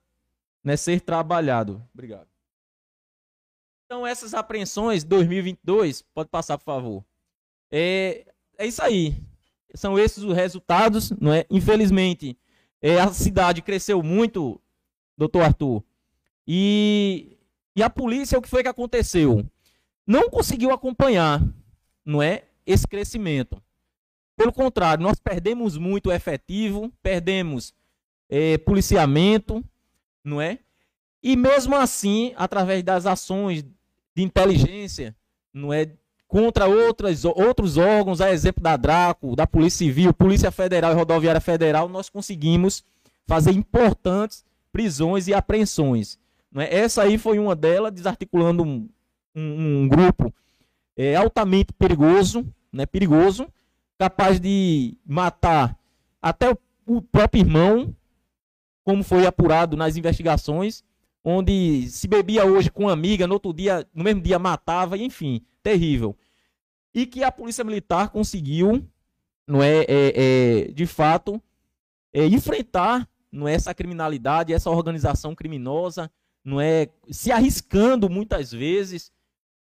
né, 0.62 0.76
ser 0.76 1.00
trabalhado. 1.00 1.82
Obrigado. 1.92 2.28
Então, 3.86 4.06
essas 4.06 4.34
apreensões 4.34 5.02
2022, 5.02 6.02
pode 6.14 6.28
passar, 6.28 6.58
por 6.58 6.64
favor. 6.64 7.04
É, 7.70 8.26
é 8.58 8.66
isso 8.66 8.82
aí. 8.82 9.16
São 9.74 9.98
esses 9.98 10.22
os 10.22 10.34
resultados, 10.34 11.10
não 11.12 11.32
é? 11.32 11.46
Infelizmente, 11.50 12.36
é, 12.82 13.00
a 13.00 13.12
cidade 13.12 13.62
cresceu 13.62 14.02
muito, 14.02 14.60
doutor 15.16 15.42
Arthur. 15.42 15.82
E, 16.46 17.37
e 17.78 17.82
a 17.82 17.88
polícia, 17.88 18.36
o 18.36 18.42
que 18.42 18.48
foi 18.48 18.64
que 18.64 18.68
aconteceu? 18.68 19.46
Não 20.04 20.28
conseguiu 20.28 20.72
acompanhar, 20.72 21.40
não 22.04 22.20
é? 22.20 22.42
Esse 22.66 22.88
crescimento. 22.88 23.62
Pelo 24.36 24.52
contrário, 24.52 25.00
nós 25.00 25.20
perdemos 25.20 25.78
muito 25.78 26.10
efetivo, 26.10 26.92
perdemos 27.00 27.72
é, 28.28 28.58
policiamento, 28.58 29.64
não 30.24 30.40
é? 30.40 30.58
E 31.22 31.36
mesmo 31.36 31.76
assim, 31.76 32.34
através 32.36 32.82
das 32.82 33.06
ações 33.06 33.62
de 34.12 34.22
inteligência, 34.24 35.14
não 35.54 35.72
é? 35.72 35.88
Contra 36.26 36.66
outras, 36.66 37.24
outros 37.24 37.76
órgãos, 37.76 38.20
a 38.20 38.32
exemplo 38.32 38.60
da 38.60 38.76
Draco, 38.76 39.36
da 39.36 39.46
Polícia 39.46 39.86
Civil, 39.86 40.12
Polícia 40.12 40.50
Federal 40.50 40.90
e 40.90 40.96
Rodoviária 40.96 41.40
Federal, 41.40 41.88
nós 41.88 42.08
conseguimos 42.08 42.82
fazer 43.24 43.52
importantes 43.52 44.44
prisões 44.72 45.28
e 45.28 45.32
apreensões. 45.32 46.18
Não 46.50 46.62
é? 46.62 46.74
Essa 46.74 47.02
aí 47.02 47.18
foi 47.18 47.38
uma 47.38 47.54
delas, 47.54 47.92
desarticulando 47.92 48.62
um, 48.62 48.88
um, 49.34 49.82
um 49.82 49.88
grupo 49.88 50.32
é, 50.96 51.14
altamente 51.14 51.72
perigoso, 51.72 52.46
né? 52.72 52.86
perigoso, 52.86 53.46
capaz 53.98 54.40
de 54.40 54.96
matar 55.06 55.78
até 56.20 56.50
o, 56.50 56.58
o 56.86 57.02
próprio 57.02 57.40
irmão, 57.40 57.94
como 58.84 59.02
foi 59.02 59.26
apurado 59.26 59.76
nas 59.76 59.96
investigações, 59.96 60.82
onde 61.22 61.88
se 61.90 62.08
bebia 62.08 62.44
hoje 62.46 62.70
com 62.70 62.84
uma 62.84 62.92
amiga, 62.92 63.26
no 63.26 63.34
outro 63.34 63.52
dia, 63.52 63.86
no 63.94 64.02
mesmo 64.02 64.22
dia 64.22 64.38
matava, 64.38 64.96
enfim, 64.96 65.42
terrível. 65.62 66.16
E 66.94 67.04
que 67.04 67.22
a 67.22 67.30
polícia 67.30 67.62
militar 67.62 68.08
conseguiu, 68.08 68.82
não 69.46 69.62
é, 69.62 69.80
é, 69.80 70.66
é 70.68 70.72
de 70.72 70.86
fato, 70.86 71.40
é, 72.12 72.26
enfrentar, 72.26 73.06
não 73.30 73.46
é 73.46 73.54
essa 73.54 73.74
criminalidade, 73.74 74.52
essa 74.52 74.70
organização 74.70 75.34
criminosa, 75.34 76.10
não 76.44 76.60
é 76.60 76.88
se 77.10 77.30
arriscando 77.30 78.08
muitas 78.08 78.52
vezes, 78.52 79.12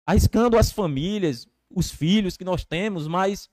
arriscando 0.06 0.56
as 0.56 0.70
famílias, 0.70 1.48
os 1.70 1.90
filhos 1.90 2.36
que 2.36 2.44
nós 2.44 2.64
temos, 2.64 3.06
mas 3.06 3.48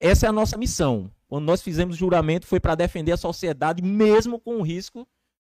essa 0.00 0.26
é 0.26 0.28
a 0.28 0.32
nossa 0.32 0.56
missão. 0.56 1.10
Quando 1.26 1.44
nós 1.44 1.62
fizemos 1.62 1.96
juramento, 1.96 2.46
foi 2.46 2.60
para 2.60 2.74
defender 2.74 3.12
a 3.12 3.16
sociedade, 3.16 3.82
mesmo 3.82 4.38
com 4.38 4.56
o 4.56 4.62
risco 4.62 5.06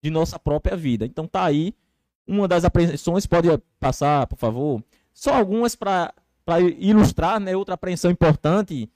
de 0.03 0.11
nossa 0.11 0.39
própria 0.39 0.77
vida. 0.77 1.07
Então 1.07 1.27
tá 1.27 1.45
aí 1.45 1.75
uma 2.27 2.47
das 2.47 2.65
apreensões, 2.65 3.27
pode 3.27 3.49
passar, 3.79 4.27
por 4.27 4.39
favor. 4.39 4.83
Só 5.13 5.35
algumas 5.35 5.75
para 5.75 6.13
ilustrar, 6.79 7.41
né? 7.41 7.57
Outra 7.57 7.75
apreensão 7.75 8.11
importante 8.11 8.89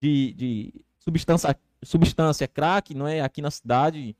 de, 0.00 0.32
de 0.32 0.74
substância, 0.98 1.56
substância 1.82 2.48
crack, 2.48 2.94
não 2.94 3.06
é? 3.06 3.20
Aqui 3.20 3.40
na 3.40 3.50
cidade, 3.50 4.16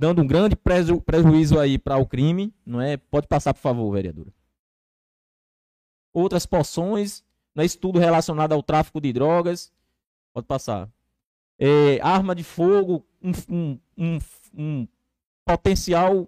dando 0.00 0.22
um 0.22 0.26
grande 0.26 0.56
preju, 0.56 0.98
prejuízo 0.98 1.60
aí 1.60 1.78
para 1.78 1.98
o 1.98 2.06
crime, 2.06 2.54
não 2.64 2.80
é? 2.80 2.96
Pode 2.96 3.28
passar, 3.28 3.52
por 3.52 3.60
favor, 3.60 3.92
vereadora. 3.92 4.32
Outras 6.10 6.46
poções, 6.46 7.22
não 7.54 7.62
é? 7.62 7.66
estudo 7.66 7.98
relacionado 7.98 8.52
ao 8.52 8.62
tráfico 8.62 8.98
de 8.98 9.12
drogas, 9.12 9.70
pode 10.32 10.46
passar 10.46 10.88
é, 11.58 12.00
arma 12.00 12.34
de 12.34 12.42
fogo, 12.42 13.04
um, 13.22 13.32
um, 13.50 13.78
um, 13.98 14.18
um 14.56 14.88
potencial 15.44 16.26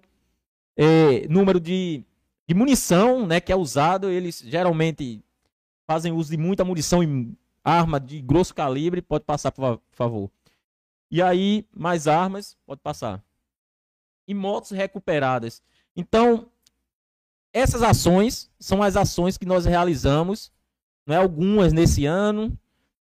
é, 0.77 1.27
número 1.27 1.59
de, 1.59 2.03
de 2.47 2.53
munição 2.53 3.25
né, 3.25 3.41
que 3.41 3.51
é 3.51 3.55
usado. 3.55 4.07
Eles 4.07 4.37
geralmente 4.45 5.19
fazem 5.87 6.11
uso 6.11 6.29
de 6.29 6.37
muita 6.37 6.63
munição 6.63 7.03
e 7.03 7.35
arma 7.63 7.99
de 7.99 8.21
grosso 8.21 8.53
calibre. 8.53 9.01
Pode 9.01 9.25
passar, 9.25 9.51
por 9.51 9.81
favor. 9.89 10.29
E 11.09 11.23
aí, 11.23 11.65
mais 11.75 12.07
armas, 12.07 12.55
pode 12.67 12.81
passar. 12.81 13.19
E 14.27 14.33
motos 14.33 14.71
recuperadas. 14.71 15.61
Então, 15.95 16.49
essas 17.53 17.83
ações 17.83 18.51
são 18.59 18.81
as 18.81 18.97
ações 18.97 19.37
que 19.37 19.45
nós 19.45 19.65
realizamos, 19.65 20.51
não 21.05 21.15
é 21.15 21.17
algumas 21.19 21.71
nesse 21.71 22.05
ano, 22.05 22.57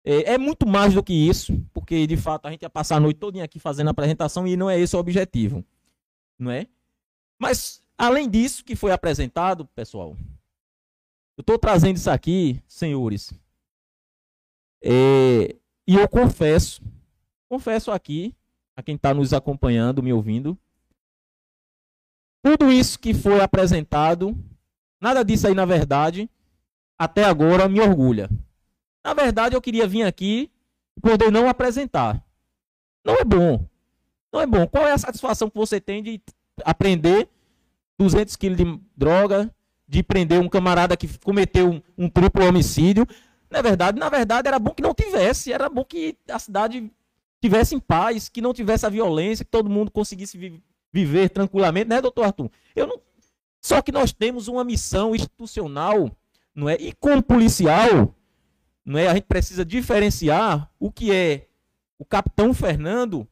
é, 0.05 0.35
é, 0.35 0.38
muito 0.38 0.69
mais 0.69 0.95
do 0.95 1.03
que 1.03 1.12
isso, 1.12 1.61
porque 1.73 2.07
de 2.07 2.16
fato 2.16 2.47
a 2.47 2.51
gente 2.51 2.62
ia 2.62 2.71
passar 2.71 2.97
a 2.97 3.01
noite 3.01 3.19
toda 3.19 3.42
aqui 3.42 3.59
fazendo 3.59 3.88
a 3.88 3.90
apresentação 3.90 4.47
e 4.47 4.57
não 4.57 4.71
é 4.71 4.79
esse 4.79 4.95
o 4.95 4.99
objetivo, 4.99 5.64
não 6.38 6.51
é? 6.51 6.66
Mas 7.38 7.83
além 7.99 8.29
disso 8.29 8.64
que 8.64 8.77
foi 8.77 8.92
apresentado, 8.92 9.66
pessoal, 9.66 10.16
eu 11.37 11.40
estou 11.40 11.59
trazendo 11.59 11.97
isso 11.97 12.11
aqui, 12.11 12.62
senhores, 12.69 13.33
é, 14.83 15.57
e 15.87 15.95
eu 15.95 16.09
confesso, 16.09 16.83
confesso 17.49 17.90
aqui 17.90 18.35
a 18.77 18.83
quem 18.83 18.95
está 18.95 19.12
nos 19.12 19.33
acompanhando, 19.33 20.03
me 20.03 20.12
ouvindo, 20.12 20.57
tudo 22.46 22.70
isso 22.70 22.96
que 22.96 23.12
foi 23.12 23.40
apresentado, 23.40 24.32
nada 25.00 25.24
disso 25.24 25.48
aí 25.48 25.54
na 25.54 25.64
verdade, 25.64 26.30
até 26.96 27.24
agora 27.24 27.68
me 27.68 27.80
orgulha. 27.80 28.30
Na 29.04 29.12
verdade, 29.12 29.56
eu 29.56 29.61
queria 29.61 29.85
vir 29.85 30.04
aqui 30.04 30.48
e 30.96 31.00
poder 31.00 31.32
não 31.32 31.48
apresentar. 31.48 32.24
Não 33.04 33.14
é 33.14 33.24
bom. 33.24 33.66
Não 34.32 34.40
é 34.40 34.46
bom. 34.46 34.64
Qual 34.68 34.87
é 34.87 34.92
a 34.92 34.98
satisfação 34.98 35.50
que 35.50 35.56
você 35.56 35.80
tem 35.80 36.00
de 36.04 36.20
aprender 36.64 37.28
200 37.98 38.37
quilos 38.37 38.59
de 38.59 38.80
droga, 38.96 39.52
de 39.88 40.04
prender 40.04 40.40
um 40.40 40.48
camarada 40.48 40.96
que 40.96 41.18
cometeu 41.18 41.68
um, 41.68 41.82
um 41.98 42.09
triplo 42.09 42.46
homicídio? 42.46 43.09
Na 43.50 43.61
verdade, 43.61 43.98
na 43.98 44.09
verdade, 44.09 44.46
era 44.46 44.61
bom 44.61 44.70
que 44.70 44.82
não 44.82 44.94
tivesse. 44.94 45.52
Era 45.52 45.68
bom 45.68 45.85
que 45.85 46.16
a 46.30 46.38
cidade 46.38 46.92
tivesse 47.40 47.74
em 47.74 47.80
paz, 47.80 48.28
que 48.28 48.40
não 48.40 48.54
tivesse 48.54 48.87
a 48.87 48.88
violência, 48.88 49.44
que 49.44 49.50
todo 49.50 49.68
mundo 49.68 49.90
conseguisse 49.90 50.38
vi 50.38 50.62
viver 50.96 51.28
tranquilamente, 51.28 51.88
né, 51.88 52.00
doutor 52.00 52.24
Arthur? 52.24 52.50
Eu 52.74 52.87
não... 52.87 53.00
Só 53.61 53.82
que 53.82 53.92
nós 53.92 54.12
temos 54.12 54.48
uma 54.48 54.64
missão 54.64 55.14
institucional, 55.14 56.11
não 56.54 56.68
é? 56.68 56.76
E 56.76 56.92
como 56.94 57.22
policial, 57.22 58.14
não 58.85 58.98
é? 58.98 59.09
A 59.09 59.14
gente 59.14 59.24
precisa 59.24 59.64
diferenciar 59.64 60.70
o 60.78 60.90
que 60.90 61.12
é 61.12 61.48
o 61.98 62.04
capitão 62.04 62.54
Fernando 62.54 63.28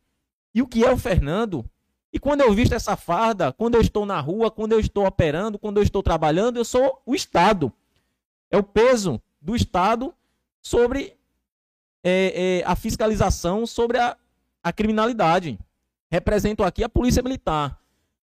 e 0.55 0.61
o 0.61 0.67
que 0.67 0.85
é 0.85 0.91
o 0.91 0.99
Fernando. 0.99 1.65
E 2.13 2.19
quando 2.19 2.43
eu 2.43 2.53
visto 2.53 2.75
essa 2.75 2.97
farda, 2.97 3.53
quando 3.53 3.77
eu 3.77 3.81
estou 3.81 4.05
na 4.05 4.21
rua, 4.21 4.51
quando 4.51 4.73
eu 4.73 4.81
estou 4.81 5.07
operando, 5.07 5.59
quando 5.59 5.79
eu 5.79 5.83
estou 5.83 6.03
trabalhando, 6.03 6.59
eu 6.59 6.65
sou 6.65 7.01
o 7.07 7.15
Estado. 7.15 7.73
É 8.51 8.59
o 8.59 8.63
peso 8.63 9.21
do 9.41 9.57
Estado 9.57 10.15
sobre 10.61 11.17
é, 12.05 12.61
é, 12.61 12.65
a 12.67 12.77
fiscalização 12.77 13.67
sobre 13.67 13.99
a, 13.99 14.17
a 14.63 14.73
criminalidade. 14.73 15.59
Represento 16.15 16.63
aqui 16.63 16.85
a 16.85 16.89
Polícia 16.89 17.21
Militar. 17.21 17.77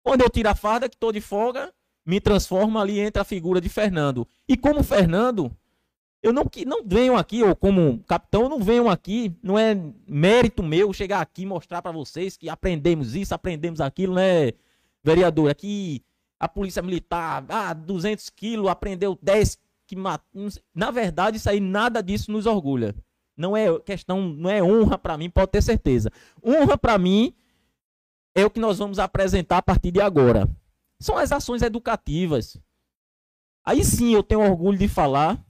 Quando 0.03 0.21
eu 0.21 0.29
tiro 0.29 0.49
a 0.49 0.57
farda, 0.57 0.89
que 0.89 0.97
estou 0.97 1.13
de 1.13 1.21
folga, 1.21 1.73
me 2.05 2.21
transformo 2.21 2.81
ali 2.81 2.99
entre 2.99 3.23
a 3.23 3.25
figura 3.25 3.61
de 3.61 3.69
Fernando. 3.69 4.27
E 4.49 4.57
como 4.57 4.83
Fernando, 4.83 5.57
eu 6.21 6.33
não, 6.33 6.51
não 6.67 6.83
venho 6.85 7.17
aqui, 7.17 7.45
ou 7.45 7.55
como 7.55 8.01
capitão, 8.01 8.43
eu 8.43 8.49
não 8.49 8.59
venho 8.59 8.89
aqui, 8.89 9.33
não 9.41 9.57
é 9.57 9.81
mérito 10.05 10.65
meu 10.65 10.93
chegar 10.93 11.21
aqui 11.21 11.43
e 11.43 11.47
mostrar 11.47 11.81
para 11.81 11.93
vocês 11.93 12.37
que 12.37 12.49
aprendemos 12.49 13.15
isso, 13.15 13.33
aprendemos 13.33 13.81
aquilo, 13.81 14.15
né, 14.17 14.51
vereador? 15.05 15.49
Aqui 15.49 16.03
a 16.41 16.49
polícia 16.49 16.83
militar, 16.83 17.45
ah, 17.49 17.73
200 17.73 18.29
quilos, 18.31 18.67
aprendeu 18.67 19.17
10 19.23 19.59
que. 19.87 19.97
Na 20.75 20.91
verdade, 20.91 21.37
isso 21.37 21.49
aí, 21.49 21.61
nada 21.61 22.03
disso 22.03 22.33
nos 22.33 22.47
orgulha. 22.47 22.97
Não 23.37 23.57
é 23.57 23.79
questão, 23.79 24.23
não 24.23 24.51
é 24.51 24.61
honra 24.61 24.99
para 24.99 25.17
mim, 25.17 25.31
pode 25.31 25.53
ter 25.53 25.63
certeza. 25.63 26.11
Honra 26.45 26.77
para 26.77 26.99
mim 26.99 27.33
é 28.37 28.45
o 28.45 28.51
que 28.51 28.61
nós 28.61 28.79
vamos 28.79 28.99
apresentar 28.99 29.59
a 29.59 29.63
partir 29.63 29.91
de 29.91 30.01
agora. 30.01 30.47
São 31.01 31.17
as 31.17 31.33
ações 31.33 31.63
educativas. 31.63 32.59
Aí 33.65 33.83
sim 33.83 34.13
eu 34.15 34.23
tenho 34.23 34.43
orgulho 34.43 34.79
de 34.79 34.87
falar, 34.87 35.43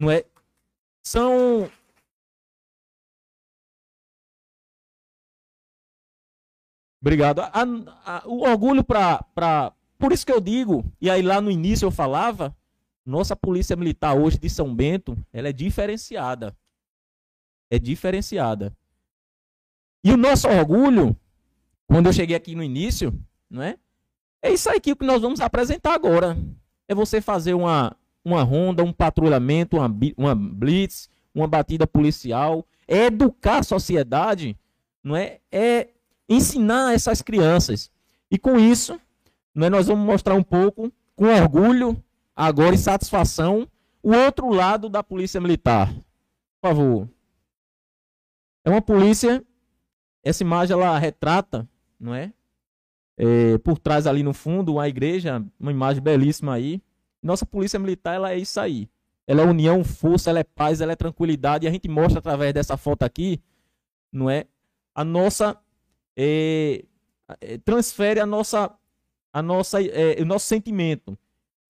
não 0.00 0.10
é? 0.10 0.24
São 1.06 1.70
Obrigado. 7.00 7.40
A- 7.40 7.52
a- 8.04 8.22
o 8.26 8.40
orgulho 8.42 8.82
para. 8.84 9.22
Pra... 9.34 9.72
Por 9.98 10.12
isso 10.12 10.24
que 10.26 10.32
eu 10.32 10.40
digo, 10.40 10.84
e 11.00 11.10
aí 11.10 11.22
lá 11.22 11.40
no 11.40 11.50
início 11.50 11.86
eu 11.86 11.90
falava, 11.90 12.56
nossa 13.04 13.34
polícia 13.34 13.74
militar 13.74 14.14
hoje 14.16 14.38
de 14.38 14.48
São 14.48 14.72
Bento, 14.72 15.16
ela 15.32 15.48
é 15.48 15.52
diferenciada. 15.52 16.56
É 17.70 17.78
diferenciada. 17.80 18.76
E 20.04 20.12
o 20.12 20.16
nosso 20.16 20.46
orgulho, 20.48 21.16
quando 21.88 22.06
eu 22.06 22.12
cheguei 22.12 22.36
aqui 22.36 22.54
no 22.54 22.62
início, 22.62 23.18
não 23.50 23.62
é? 23.62 23.76
É 24.42 24.52
isso 24.52 24.70
aí 24.70 24.78
que 24.78 24.94
nós 25.00 25.20
vamos 25.20 25.40
apresentar 25.40 25.94
agora. 25.94 26.38
É 26.86 26.94
você 26.94 27.20
fazer 27.20 27.54
uma, 27.54 27.96
uma 28.24 28.42
ronda, 28.42 28.84
um 28.84 28.92
patrulhamento, 28.92 29.78
uma, 29.78 29.90
uma 30.16 30.34
blitz, 30.34 31.08
uma 31.34 31.48
batida 31.48 31.86
policial. 31.86 32.64
É 32.86 33.06
educar 33.06 33.58
a 33.58 33.62
sociedade, 33.62 34.56
não 35.02 35.16
é? 35.16 35.40
É 35.50 35.88
ensinar 36.28 36.94
essas 36.94 37.22
crianças. 37.22 37.90
E 38.30 38.38
com 38.38 38.58
isso, 38.58 39.00
não 39.54 39.66
é, 39.66 39.70
nós 39.70 39.86
vamos 39.86 40.04
mostrar 40.04 40.34
um 40.34 40.42
pouco, 40.42 40.92
com 41.16 41.24
orgulho, 41.24 42.00
agora 42.36 42.74
e 42.74 42.78
satisfação, 42.78 43.66
o 44.02 44.12
outro 44.14 44.50
lado 44.50 44.88
da 44.88 45.02
polícia 45.02 45.40
militar. 45.40 45.92
Por 46.60 46.68
favor. 46.68 47.08
É 48.64 48.70
uma 48.70 48.82
polícia, 48.82 49.42
essa 50.22 50.42
imagem 50.42 50.74
ela 50.74 50.98
retrata, 50.98 51.68
não 51.98 52.14
é? 52.14 52.32
É, 53.16 53.58
por 53.58 53.78
trás 53.78 54.06
ali 54.06 54.22
no 54.22 54.32
fundo, 54.32 54.74
uma 54.74 54.88
igreja, 54.88 55.44
uma 55.58 55.72
imagem 55.72 56.02
belíssima 56.02 56.54
aí. 56.54 56.80
Nossa 57.22 57.44
polícia 57.44 57.78
militar, 57.78 58.14
ela 58.14 58.30
é 58.30 58.38
isso 58.38 58.60
aí. 58.60 58.88
Ela 59.26 59.42
é 59.42 59.44
união, 59.44 59.84
força, 59.84 60.30
ela 60.30 60.38
é 60.38 60.44
paz, 60.44 60.80
ela 60.80 60.92
é 60.92 60.96
tranquilidade. 60.96 61.66
E 61.66 61.68
a 61.68 61.72
gente 61.72 61.88
mostra 61.88 62.20
através 62.20 62.54
dessa 62.54 62.76
foto 62.76 63.02
aqui, 63.02 63.42
não 64.12 64.30
é? 64.30 64.46
A 64.94 65.04
nossa 65.04 65.58
é, 66.16 66.84
é, 67.40 67.58
transfere 67.58 68.20
a 68.20 68.26
nossa, 68.26 68.72
a 69.32 69.42
nossa, 69.42 69.82
é, 69.82 70.22
o 70.22 70.24
nosso 70.24 70.46
sentimento, 70.46 71.18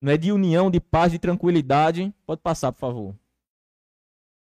não 0.00 0.12
é 0.12 0.16
de 0.16 0.30
união, 0.30 0.70
de 0.70 0.80
paz, 0.80 1.10
de 1.10 1.18
tranquilidade. 1.18 2.14
Pode 2.26 2.40
passar, 2.42 2.72
por 2.72 2.78
favor. 2.78 3.14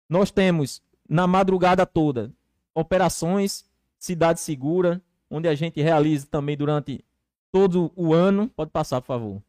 Nós 0.08 0.30
temos 0.30 0.82
na 1.08 1.26
madrugada 1.26 1.84
toda 1.84 2.32
operações 2.74 3.64
cidade 3.98 4.40
segura, 4.40 5.02
onde 5.30 5.48
a 5.48 5.54
gente 5.54 5.80
realiza 5.80 6.26
também 6.30 6.56
durante 6.56 7.04
todo 7.52 7.92
o 7.96 8.12
ano. 8.12 8.48
Pode 8.54 8.70
passar, 8.70 9.00
por 9.00 9.06
favor. 9.06 9.42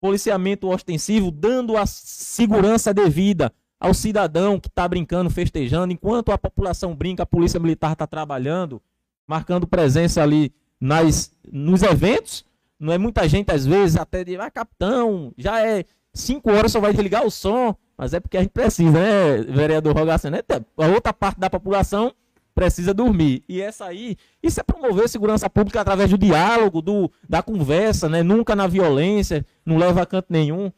Policiamento 0.00 0.68
ostensivo, 0.68 1.30
dando 1.30 1.76
a 1.76 1.86
segurança 1.86 2.92
devida 2.92 3.52
ao 3.78 3.92
cidadão 3.92 4.60
que 4.60 4.68
está 4.68 4.86
brincando, 4.86 5.28
festejando, 5.30 5.92
enquanto 5.92 6.30
a 6.30 6.38
população 6.38 6.94
brinca, 6.94 7.24
a 7.24 7.26
polícia 7.26 7.58
militar 7.58 7.92
está 7.92 8.06
trabalhando, 8.06 8.80
marcando 9.26 9.66
presença 9.66 10.22
ali 10.22 10.52
nas, 10.80 11.34
nos 11.50 11.82
eventos. 11.82 12.44
Não 12.78 12.92
é 12.92 12.98
muita 12.98 13.28
gente, 13.28 13.50
às 13.52 13.66
vezes, 13.66 13.96
até 13.96 14.24
de, 14.24 14.36
ah, 14.36 14.50
capitão, 14.50 15.32
já 15.36 15.64
é 15.64 15.84
5 16.14 16.50
horas, 16.50 16.72
só 16.72 16.80
vai 16.80 16.92
desligar 16.92 17.24
o 17.24 17.30
som. 17.30 17.76
Mas 17.96 18.14
é 18.14 18.20
porque 18.20 18.36
a 18.36 18.40
gente 18.40 18.50
precisa, 18.50 18.90
né, 18.90 19.42
vereador 19.42 19.96
Rogação? 19.96 20.30
Né? 20.30 20.40
A 20.76 20.86
outra 20.88 21.12
parte 21.12 21.38
da 21.38 21.50
população 21.50 22.12
precisa 22.54 22.92
dormir. 22.94 23.42
E 23.48 23.60
essa 23.60 23.86
aí, 23.86 24.16
isso 24.42 24.60
é 24.60 24.62
promover 24.62 25.08
segurança 25.08 25.48
pública 25.48 25.80
através 25.80 26.10
do 26.10 26.18
diálogo, 26.18 26.80
do, 26.82 27.10
da 27.28 27.42
conversa, 27.42 28.08
né? 28.08 28.22
Nunca 28.22 28.54
na 28.56 28.66
violência, 28.66 29.44
não 29.64 29.78
leva 29.78 30.02
a 30.02 30.06
canto 30.06 30.26
nenhum. 30.30 30.70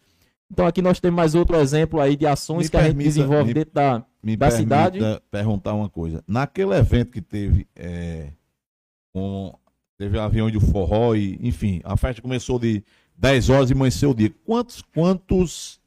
Então 0.51 0.67
aqui 0.67 0.81
nós 0.83 1.01
temos 1.01 1.17
mais 1.17 1.35
outro 1.35 1.57
exemplo 1.57 2.01
aí 2.01 2.17
de 2.17 2.27
ações 2.27 2.67
Me 2.67 2.71
que 2.71 2.77
a 2.77 2.81
gente 2.83 2.89
permita- 2.91 3.09
desenvolve 3.11 3.45
me- 3.49 3.55
dentro 3.55 3.75
da, 3.75 4.05
Me 4.23 4.37
da 4.37 4.49
permita 4.49 4.63
cidade. 4.93 4.99
perguntar 5.31 5.73
uma 5.75 5.89
coisa. 5.89 6.23
Naquele 6.29 6.75
evento 6.75 7.11
que 7.11 7.21
teve 7.23 7.67
é, 7.75 8.29
com, 9.13 9.53
teve 9.99 10.19
avião 10.19 10.51
de 10.51 10.61
forró 10.61 11.15
e, 11.15 11.39
enfim, 11.43 11.81
a 11.83 11.97
festa 11.97 12.21
começou 12.23 12.59
de 12.59 12.85
10 13.17 13.49
horas 13.51 13.71
e 13.71 13.73
amanheceu 13.73 14.11
o 14.11 14.15
dia. 14.15 14.33
Quantos, 14.45 14.83
quantos, 14.95 15.81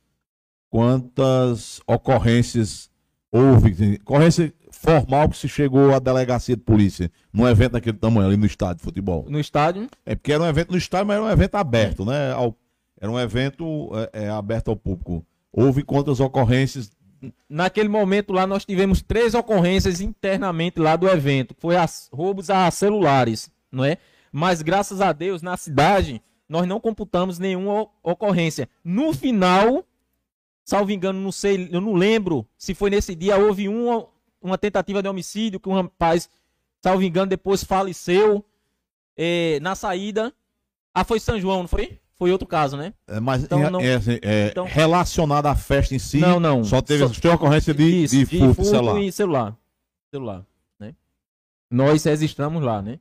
quantas 0.69 1.80
ocorrências 1.88 2.89
houve? 3.32 4.00
Ocorrência 4.02 4.54
formal 4.72 5.30
que 5.30 5.38
se 5.38 5.48
chegou 5.48 5.94
à 5.94 6.00
delegacia 6.00 6.56
de 6.56 6.62
polícia 6.62 7.12
num 7.32 7.48
evento 7.48 7.74
daquele 7.74 7.98
tamanho 7.98 8.28
ali 8.28 8.38
no 8.38 8.46
estádio 8.46 8.78
de 8.78 8.84
futebol? 8.84 9.26
no 9.30 9.40
estádio. 9.40 9.88
É 10.06 10.16
porque 10.16 10.32
era 10.32 10.44
um 10.44 10.48
evento 10.48 10.72
no 10.72 10.78
estádio, 10.78 11.08
mas 11.08 11.18
era 11.18 11.26
um 11.26 11.30
evento 11.30 11.56
aberto, 11.56 12.06
né? 12.06 12.32
Ao- 12.34 12.56
era 13.00 13.12
um 13.12 13.20
evento 13.20 13.90
é, 14.14 14.24
é, 14.26 14.30
aberto 14.30 14.70
ao 14.70 14.76
público. 14.76 15.26
Houve 15.52 15.84
quantas 15.84 16.20
ocorrências 16.20 16.92
Naquele 17.50 17.90
momento 17.90 18.32
lá 18.32 18.46
nós 18.46 18.64
tivemos 18.64 19.02
três 19.02 19.34
ocorrências 19.34 20.02
internamente 20.02 20.80
lá 20.80 20.96
do 20.96 21.08
evento. 21.10 21.56
Foi 21.58 21.76
as 21.76 22.10
roubos 22.14 22.52
a 22.52 22.70
celulares, 22.70 23.50
não 23.72 23.84
é? 23.84 23.98
Mas 24.32 24.62
graças 24.62 25.02
a 25.02 25.12
Deus 25.12 25.42
na 25.42 25.58
cidade 25.58 26.22
nós 26.48 26.68
não 26.68 26.80
computamos 26.80 27.40
nenhuma 27.40 27.88
ocorrência. 28.04 28.70
No 28.84 29.14
final, 29.14 29.84
salvo 30.64 30.92
engano, 30.92 31.20
não 31.20 31.32
sei, 31.32 31.68
eu 31.72 31.82
não 31.82 31.94
lembro 31.94 32.46
se 32.56 32.76
foi 32.76 32.92
nesse 32.92 33.16
dia 33.16 33.36
houve 33.38 33.68
uma, 33.68 34.06
uma 34.41 34.58
tentativa 34.58 35.02
de 35.02 35.10
homicídio 35.10 35.60
que 35.60 35.67
um 35.69 35.73
rapaz, 35.73 36.30
salvo 36.82 37.04
engano, 37.04 37.28
depois 37.28 37.63
faleceu 37.63 38.45
eh, 39.17 39.60
na 39.62 39.76
saída. 39.76 40.34
Ah, 40.93 41.04
foi 41.04 41.19
São 41.19 41.39
João, 41.39 41.60
não 41.62 41.67
foi? 41.67 42.00
Foi 42.15 42.32
outro 42.32 42.47
caso, 42.47 42.76
né? 42.78 42.93
É, 43.08 43.19
mas 43.19 43.43
Então, 43.43 43.63
é, 43.63 43.69
não- 43.69 43.80
é, 43.80 43.93
assim, 43.95 44.17
é, 44.23 44.47
então- 44.47 44.65
relacionada 44.65 45.52
à 45.52 45.56
festa 45.56 45.93
em 45.93 46.00
si, 46.00 46.17
Não, 46.17 46.39
não. 46.39 46.63
só 46.63 46.82
teve 46.82 47.08
Só- 47.08 47.21
tem 47.21 47.30
ocorrência 47.32 47.73
de, 47.76 47.84
Isso, 48.04 48.15
de 48.15 48.26
furto 48.26 48.62
de 48.63 48.67
celular. 48.67 49.00
e 49.02 49.12
celular. 49.12 49.58
Celular, 50.12 50.45
né? 50.80 50.95
Nós 51.69 52.04
registramos 52.06 52.63
lá, 52.63 52.82
né? 52.82 53.00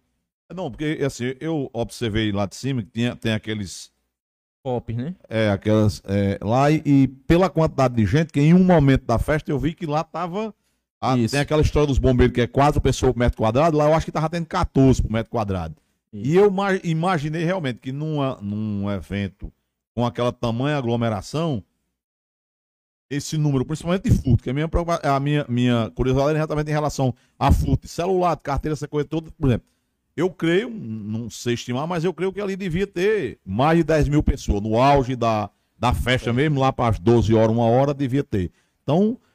Não, 0.54 0.70
porque 0.70 0.98
assim, 1.04 1.34
eu 1.40 1.70
observei 1.72 2.30
lá 2.30 2.44
de 2.46 2.56
cima 2.56 2.82
que 2.82 2.90
tinha, 2.90 3.16
tem 3.16 3.32
aqueles. 3.32 3.90
Pop, 4.62 4.92
né? 4.92 5.14
É, 5.28 5.48
aquelas. 5.50 6.02
é, 6.04 6.38
lá 6.42 6.70
e, 6.70 6.82
e 6.84 7.08
pela 7.08 7.48
quantidade 7.48 7.94
de 7.94 8.04
gente, 8.04 8.32
que 8.32 8.40
em 8.40 8.52
um 8.52 8.62
momento 8.64 9.04
da 9.06 9.18
festa 9.18 9.50
eu 9.50 9.58
vi 9.58 9.72
que 9.74 9.86
lá 9.86 10.04
tava. 10.04 10.54
Ah, 11.00 11.16
Isso. 11.16 11.32
tem 11.32 11.40
aquela 11.40 11.62
história 11.62 11.86
dos 11.86 11.98
bombeiros 11.98 12.34
que 12.34 12.40
é 12.40 12.46
quatro 12.46 12.80
pessoas 12.80 13.12
por 13.12 13.18
metro 13.18 13.36
quadrado, 13.38 13.76
lá 13.76 13.84
eu 13.86 13.94
acho 13.94 14.06
que 14.06 14.12
tava 14.12 14.28
tendo 14.30 14.46
14 14.46 15.02
por 15.02 15.10
metro 15.10 15.30
quadrado. 15.30 15.74
Isso. 16.12 16.30
E 16.30 16.36
eu 16.36 16.50
ma- 16.50 16.74
imaginei 16.82 17.44
realmente 17.44 17.78
que 17.80 17.92
numa, 17.92 18.38
num 18.40 18.90
evento 18.90 19.52
com 19.94 20.04
aquela 20.06 20.32
tamanha 20.32 20.76
aglomeração, 20.78 21.62
esse 23.08 23.36
número, 23.38 23.64
principalmente 23.64 24.10
de 24.10 24.10
furto, 24.10 24.42
que 24.42 24.50
a 24.50 24.52
minha, 24.52 24.68
a 25.02 25.20
minha, 25.20 25.46
minha 25.48 25.90
curiosidade 25.94 26.32
é 26.32 26.38
exatamente 26.38 26.68
em 26.68 26.72
relação 26.72 27.14
a 27.38 27.52
furto 27.52 27.86
celular, 27.86 28.36
carteira, 28.36 28.72
essa 28.74 28.88
coisa 28.88 29.08
toda, 29.08 29.30
por 29.38 29.48
exemplo. 29.48 29.66
Eu 30.16 30.30
creio, 30.30 30.70
não 30.70 31.28
sei 31.28 31.54
estimar, 31.54 31.86
mas 31.86 32.02
eu 32.02 32.12
creio 32.12 32.32
que 32.32 32.40
ali 32.40 32.56
devia 32.56 32.86
ter 32.86 33.38
mais 33.44 33.78
de 33.78 33.84
10 33.84 34.08
mil 34.08 34.22
pessoas. 34.22 34.62
No 34.62 34.80
auge 34.80 35.14
da, 35.14 35.50
da 35.78 35.92
festa 35.92 36.32
mesmo, 36.32 36.58
lá 36.58 36.72
para 36.72 36.88
as 36.88 36.98
12 36.98 37.34
horas, 37.34 37.54
uma 37.54 37.66
hora, 37.66 37.92
devia 37.92 38.24
ter. 38.24 38.50
Então, 38.82 39.18
é, 39.18 39.25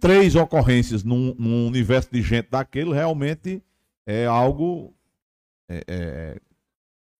três 0.00 0.34
ocorrências 0.34 1.02
num, 1.04 1.34
num 1.38 1.66
universo 1.66 2.08
de 2.12 2.22
gente 2.22 2.48
daquele 2.50 2.92
realmente 2.92 3.62
é 4.06 4.26
algo 4.26 4.94
é, 5.68 5.84
é, 5.86 6.40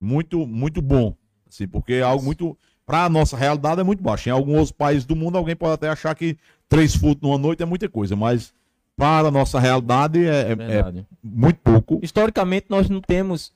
muito, 0.01 0.47
muito 0.47 0.83
bom. 0.83 1.15
Assim, 1.49 1.67
porque 1.67 1.95
é 1.95 2.03
algo 2.03 2.25
muito. 2.25 2.57
Para 2.85 3.05
a 3.05 3.09
nossa 3.09 3.37
realidade 3.37 3.81
é 3.81 3.85
muito 3.85 4.03
baixo. 4.03 4.29
Em 4.29 4.33
alguns 4.33 4.55
outros 4.55 4.73
países 4.73 5.05
do 5.05 5.15
mundo, 5.15 5.39
alguém 5.39 5.55
pode 5.55 5.75
até 5.75 5.89
achar 5.89 6.15
que 6.15 6.37
três 6.69 6.95
furtos 6.97 7.23
numa 7.23 7.39
noite 7.39 7.63
é 7.63 7.67
muita 7.67 7.89
coisa, 7.89 8.17
mas 8.17 8.53
para 8.97 9.29
a 9.29 9.31
nossa 9.31 9.61
realidade 9.61 10.25
é, 10.27 10.53
é- 10.53 10.79
é 10.79 11.05
muito 11.23 11.61
pouco. 11.61 12.01
Historicamente, 12.03 12.67
nós 12.69 12.89
não 12.91 13.01
temos 13.01 13.53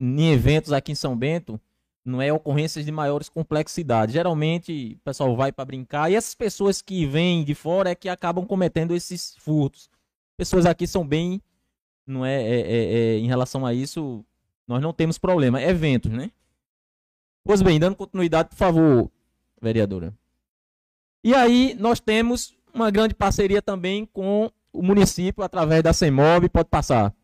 em 0.00 0.30
eventos 0.32 0.72
aqui 0.72 0.92
em 0.92 0.94
São 0.94 1.16
Bento, 1.16 1.60
não 2.04 2.20
é 2.20 2.32
ocorrências 2.32 2.84
de 2.84 2.92
maiores 2.92 3.28
complexidades. 3.28 4.12
Geralmente, 4.12 4.96
o 5.00 5.04
pessoal 5.04 5.34
vai 5.34 5.50
para 5.50 5.64
brincar 5.64 6.10
e 6.10 6.14
essas 6.14 6.34
pessoas 6.34 6.82
que 6.82 7.06
vêm 7.06 7.42
de 7.44 7.54
fora 7.54 7.90
é 7.90 7.94
que 7.94 8.08
acabam 8.08 8.44
cometendo 8.46 8.94
esses 8.94 9.34
furtos. 9.38 9.88
Pessoas 10.36 10.66
aqui 10.66 10.86
são 10.86 11.06
bem, 11.06 11.40
não 12.06 12.24
é, 12.26 12.42
é- 12.42 12.60
é- 12.60 12.94
é, 12.94 13.18
em 13.18 13.26
relação 13.26 13.64
a 13.64 13.72
isso, 13.72 14.24
Nós 14.66 14.80
não 14.80 14.94
temos 14.94 15.18
problema. 15.18 15.60
Eventos, 15.60 16.10
né? 16.10 16.30
Pois 17.44 17.60
bem, 17.60 17.78
dando 17.78 17.94
continuidade, 17.96 18.48
por 18.48 18.56
favor, 18.56 19.10
vereadora. 19.60 20.14
E 21.22 21.34
aí 21.34 21.74
nós 21.78 22.00
temos 22.00 22.56
uma 22.72 22.90
grande 22.90 23.14
parceria 23.14 23.60
também 23.60 24.06
com 24.06 24.50
o 24.72 24.82
município 24.82 25.44
através 25.44 25.82
da 25.82 25.92
CEMOB, 25.92 26.48
pode 26.48 26.70
passar, 26.70 27.14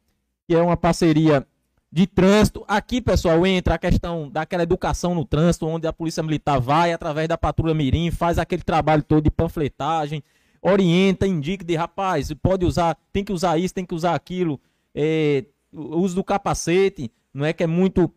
que 0.46 0.54
é 0.54 0.60
uma 0.62 0.76
parceria 0.76 1.46
de 1.92 2.06
trânsito. 2.06 2.64
Aqui, 2.68 3.00
pessoal, 3.00 3.44
entra 3.46 3.74
a 3.74 3.78
questão 3.78 4.30
daquela 4.30 4.62
educação 4.62 5.14
no 5.14 5.24
trânsito, 5.24 5.66
onde 5.66 5.86
a 5.86 5.92
Polícia 5.92 6.22
Militar 6.22 6.60
vai 6.60 6.92
através 6.92 7.28
da 7.28 7.36
Patrulha 7.36 7.74
Mirim, 7.74 8.10
faz 8.10 8.38
aquele 8.38 8.62
trabalho 8.62 9.02
todo 9.02 9.24
de 9.24 9.30
panfletagem, 9.30 10.22
orienta, 10.62 11.26
indica 11.26 11.64
de 11.64 11.74
rapaz, 11.74 12.32
pode 12.34 12.64
usar, 12.64 12.96
tem 13.12 13.24
que 13.24 13.32
usar 13.32 13.58
isso, 13.58 13.74
tem 13.74 13.84
que 13.84 13.94
usar 13.94 14.14
aquilo, 14.14 14.60
é, 14.94 15.44
o 15.72 15.98
uso 15.98 16.14
do 16.14 16.24
capacete, 16.24 17.10
não 17.32 17.44
é 17.44 17.52
que 17.52 17.62
é 17.62 17.66
muito 17.66 18.12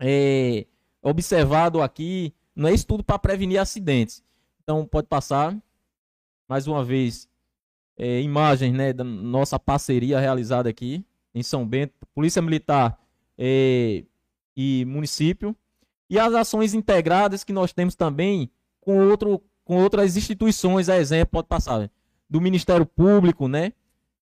é, 0.00 0.66
observado 1.02 1.82
aqui, 1.82 2.34
não 2.54 2.68
é 2.68 2.72
isso 2.72 2.86
tudo 2.86 3.04
para 3.04 3.18
prevenir 3.18 3.60
acidentes. 3.60 4.22
Então, 4.62 4.86
pode 4.86 5.06
passar. 5.06 5.56
Mais 6.48 6.66
uma 6.66 6.84
vez, 6.84 7.28
é, 7.96 8.20
imagens 8.20 8.72
né, 8.72 8.92
da 8.92 9.04
nossa 9.04 9.58
parceria 9.58 10.20
realizada 10.20 10.68
aqui 10.68 11.04
em 11.34 11.42
São 11.42 11.66
Bento, 11.66 11.94
Polícia 12.14 12.40
Militar 12.40 12.98
é, 13.38 14.04
e 14.56 14.84
município. 14.86 15.56
E 16.08 16.18
as 16.18 16.34
ações 16.34 16.74
integradas 16.74 17.44
que 17.44 17.52
nós 17.52 17.72
temos 17.72 17.94
também 17.94 18.50
com, 18.80 19.08
outro, 19.08 19.42
com 19.64 19.76
outras 19.82 20.16
instituições, 20.16 20.88
a 20.88 20.98
exemplo, 20.98 21.32
pode 21.32 21.48
passar, 21.48 21.90
do 22.28 22.40
Ministério 22.40 22.86
Público, 22.86 23.48
né? 23.48 23.72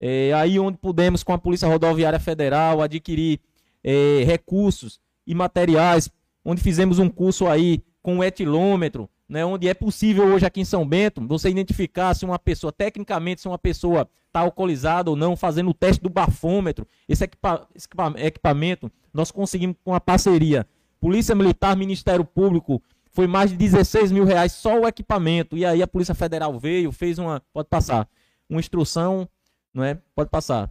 É, 0.00 0.32
aí 0.32 0.58
onde 0.58 0.78
pudemos, 0.78 1.22
com 1.22 1.32
a 1.32 1.38
Polícia 1.38 1.68
Rodoviária 1.68 2.18
Federal, 2.18 2.80
adquirir 2.80 3.40
é, 3.84 4.24
recursos 4.24 5.00
e 5.26 5.34
materiais, 5.34 6.08
onde 6.44 6.62
fizemos 6.62 6.98
um 6.98 7.08
curso 7.08 7.46
aí 7.46 7.82
com 8.02 8.18
o 8.18 8.24
etilômetro, 8.24 9.08
né, 9.28 9.44
onde 9.44 9.68
é 9.68 9.74
possível 9.74 10.24
hoje 10.24 10.44
aqui 10.44 10.60
em 10.60 10.64
São 10.64 10.86
Bento 10.86 11.24
você 11.26 11.50
identificar 11.50 12.14
se 12.14 12.24
uma 12.24 12.38
pessoa, 12.38 12.72
tecnicamente, 12.72 13.40
se 13.40 13.48
uma 13.48 13.58
pessoa 13.58 14.08
está 14.30 14.40
alcoolizada 14.40 15.10
ou 15.10 15.16
não, 15.16 15.36
fazendo 15.36 15.70
o 15.70 15.74
teste 15.74 16.02
do 16.02 16.08
bafômetro. 16.08 16.86
Esse 17.08 17.24
equipa 17.24 17.68
equipamento 18.16 18.90
nós 19.12 19.30
conseguimos 19.30 19.76
com 19.84 19.92
a 19.92 20.00
parceria 20.00 20.66
Polícia 21.00 21.34
Militar, 21.34 21.76
Ministério 21.76 22.24
Público, 22.24 22.82
foi 23.10 23.26
mais 23.26 23.50
de 23.50 23.56
16 23.56 24.12
mil 24.12 24.24
reais 24.24 24.52
só 24.52 24.78
o 24.78 24.86
equipamento. 24.86 25.56
E 25.56 25.64
aí 25.64 25.82
a 25.82 25.86
Polícia 25.86 26.14
Federal 26.14 26.58
veio, 26.58 26.92
fez 26.92 27.18
uma, 27.18 27.42
pode 27.52 27.68
passar, 27.68 28.08
uma 28.48 28.60
instrução, 28.60 29.28
não 29.72 29.82
é? 29.82 29.98
Pode 30.14 30.30
passar. 30.30 30.70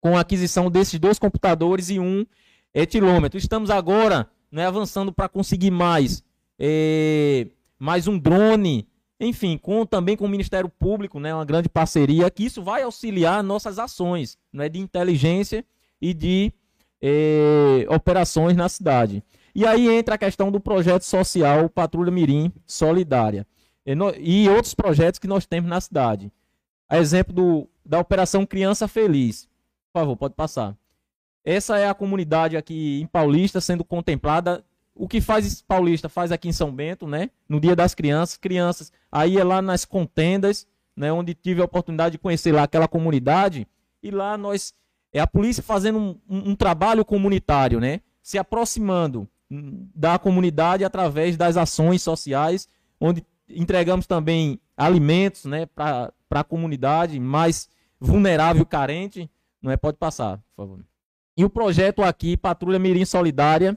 Com 0.00 0.16
a 0.16 0.20
aquisição 0.20 0.70
desses 0.70 0.98
dois 0.98 1.18
computadores 1.18 1.88
e 1.88 1.98
um 1.98 2.26
etilômetro. 2.74 3.38
Estamos 3.38 3.70
agora 3.70 4.28
né, 4.50 4.66
avançando 4.66 5.12
para 5.12 5.28
conseguir 5.28 5.70
mais. 5.70 6.22
É, 6.58 7.46
mais 7.78 8.06
um 8.06 8.18
drone, 8.18 8.86
enfim, 9.18 9.56
com, 9.56 9.86
também 9.86 10.16
com 10.16 10.24
o 10.24 10.28
Ministério 10.28 10.68
Público, 10.68 11.20
né, 11.20 11.34
uma 11.34 11.44
grande 11.44 11.68
parceria, 11.68 12.30
que 12.30 12.44
isso 12.44 12.62
vai 12.62 12.82
auxiliar 12.82 13.42
nossas 13.42 13.78
ações 13.78 14.36
né, 14.52 14.68
de 14.68 14.78
inteligência 14.78 15.64
e 16.00 16.12
de 16.12 16.52
eh, 17.00 17.86
operações 17.88 18.56
na 18.56 18.68
cidade. 18.68 19.22
E 19.54 19.64
aí 19.64 19.88
entra 19.88 20.16
a 20.16 20.18
questão 20.18 20.50
do 20.50 20.58
projeto 20.60 21.02
social 21.02 21.68
Patrulha 21.68 22.10
Mirim 22.10 22.52
Solidária 22.66 23.46
e, 23.86 23.94
no, 23.94 24.12
e 24.16 24.48
outros 24.48 24.74
projetos 24.74 25.18
que 25.18 25.28
nós 25.28 25.46
temos 25.46 25.70
na 25.70 25.80
cidade. 25.80 26.32
A 26.88 26.98
exemplo 26.98 27.32
do, 27.32 27.68
da 27.84 28.00
Operação 28.00 28.44
Criança 28.44 28.88
Feliz. 28.88 29.48
Por 29.92 30.00
favor, 30.00 30.16
pode 30.16 30.34
passar. 30.34 30.76
Essa 31.44 31.78
é 31.78 31.88
a 31.88 31.94
comunidade 31.94 32.56
aqui 32.56 33.00
em 33.00 33.06
Paulista 33.06 33.60
sendo 33.60 33.84
contemplada 33.84 34.64
o 34.94 35.08
que 35.08 35.20
faz 35.20 35.60
Paulista 35.62 36.08
faz 36.08 36.30
aqui 36.30 36.48
em 36.48 36.52
São 36.52 36.72
Bento, 36.72 37.06
né? 37.06 37.30
No 37.48 37.60
Dia 37.60 37.74
das 37.74 37.94
Crianças, 37.94 38.36
crianças, 38.36 38.92
aí 39.10 39.36
é 39.36 39.44
lá 39.44 39.60
nas 39.60 39.84
contendas, 39.84 40.66
né? 40.96 41.12
Onde 41.12 41.34
tive 41.34 41.60
a 41.60 41.64
oportunidade 41.64 42.12
de 42.12 42.18
conhecer 42.18 42.52
lá 42.52 42.62
aquela 42.62 42.86
comunidade 42.86 43.66
e 44.02 44.10
lá 44.10 44.38
nós 44.38 44.72
é 45.12 45.20
a 45.20 45.26
polícia 45.26 45.62
fazendo 45.62 45.98
um, 45.98 46.20
um, 46.28 46.50
um 46.50 46.56
trabalho 46.56 47.04
comunitário, 47.04 47.80
né? 47.80 48.00
Se 48.22 48.38
aproximando 48.38 49.28
da 49.94 50.18
comunidade 50.18 50.84
através 50.84 51.36
das 51.36 51.56
ações 51.56 52.02
sociais, 52.02 52.68
onde 53.00 53.24
entregamos 53.48 54.06
também 54.06 54.60
alimentos, 54.76 55.44
né? 55.44 55.66
Para 55.66 56.12
a 56.30 56.44
comunidade 56.44 57.18
mais 57.18 57.68
vulnerável, 58.00 58.64
carente, 58.64 59.30
não 59.60 59.70
é? 59.70 59.76
Pode 59.76 59.98
passar, 59.98 60.38
por 60.54 60.64
favor. 60.64 60.84
E 61.36 61.44
o 61.44 61.50
projeto 61.50 62.02
aqui, 62.02 62.36
Patrulha 62.36 62.78
Mirim 62.78 63.04
Solidária, 63.04 63.76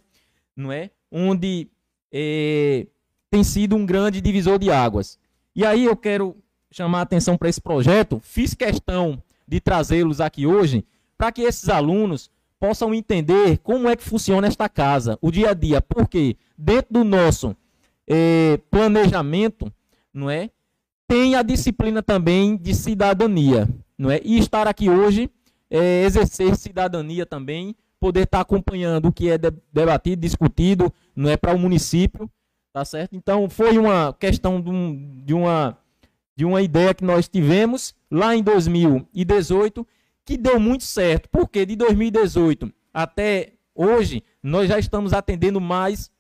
não 0.56 0.72
é? 0.72 0.92
Onde 1.12 1.68
é, 2.12 2.88
tem 3.30 3.44
sido 3.44 3.76
um 3.76 3.86
grande 3.86 4.22
divisor 4.22 4.58
de 4.60 4.72
águas. 4.72 5.20
E 5.56 5.66
aí 5.66 5.86
eu 5.86 5.96
quero 5.96 6.36
chamar 6.72 7.00
a 7.00 7.02
atenção 7.04 7.38
para 7.38 7.50
esse 7.50 7.62
projeto. 7.62 8.20
Fiz 8.24 8.54
questão 8.54 9.22
de 9.48 9.60
trazê-los 9.60 10.22
aqui 10.22 10.46
hoje 10.46 10.86
para 11.18 11.32
que 11.32 11.42
esses 11.42 11.70
alunos 11.70 12.30
possam 12.60 12.94
entender 12.94 13.58
como 13.60 13.88
é 13.88 13.96
que 13.96 14.04
funciona 14.04 14.48
esta 14.48 14.68
casa, 14.68 15.18
o 15.22 15.32
dia 15.32 15.52
a 15.52 15.54
dia. 15.54 15.82
Porque 15.82 16.36
dentro 16.58 16.88
do 16.92 17.04
nosso 17.04 17.56
é, 18.08 18.60
planejamento, 18.70 19.72
não 20.14 20.30
é, 20.30 20.50
tem 21.08 21.36
a 21.36 21.42
disciplina 21.42 22.04
também 22.04 22.58
de 22.58 22.74
cidadania, 22.74 23.68
não 23.98 24.12
é? 24.12 24.20
E 24.24 24.38
estar 24.38 24.68
aqui 24.68 24.90
hoje 24.90 25.30
é 25.70 26.04
exercer 26.04 26.56
cidadania 26.56 27.26
também 27.26 27.76
poder 28.00 28.24
estar 28.24 28.40
tá 28.40 28.42
acompanhando 28.42 29.08
o 29.08 29.14
que 29.14 29.30
é 29.30 29.38
debatido, 29.72 30.22
discutido, 30.22 30.94
não 31.16 31.30
é 31.30 31.38
para 31.38 31.54
o 31.54 31.60
município, 31.60 32.30
tá 32.72 32.86
certo? 32.86 33.16
Então 33.16 33.50
foi 33.50 33.78
uma 33.78 34.14
questão 34.14 34.62
de, 34.62 34.70
um, 34.70 35.24
de, 35.26 35.34
uma 35.34 35.78
de 36.36 36.46
uma 36.46 36.62
ideia 36.62 36.94
que 36.94 37.04
nós 37.04 37.28
tivemos 37.28 37.96
lá 38.10 38.36
em 38.36 38.44
2018 38.44 39.86
que 40.24 40.38
deu 40.38 40.60
muito 40.60 40.84
certo, 40.84 41.30
porque 41.30 41.66
de 41.66 41.76
2018 41.76 42.72
até 42.94 43.54
hoje 43.74 44.24
nós 44.42 44.68
já 44.68 44.78
estamos 44.78 45.14
atendendo 45.14 45.62
mais 45.62 46.12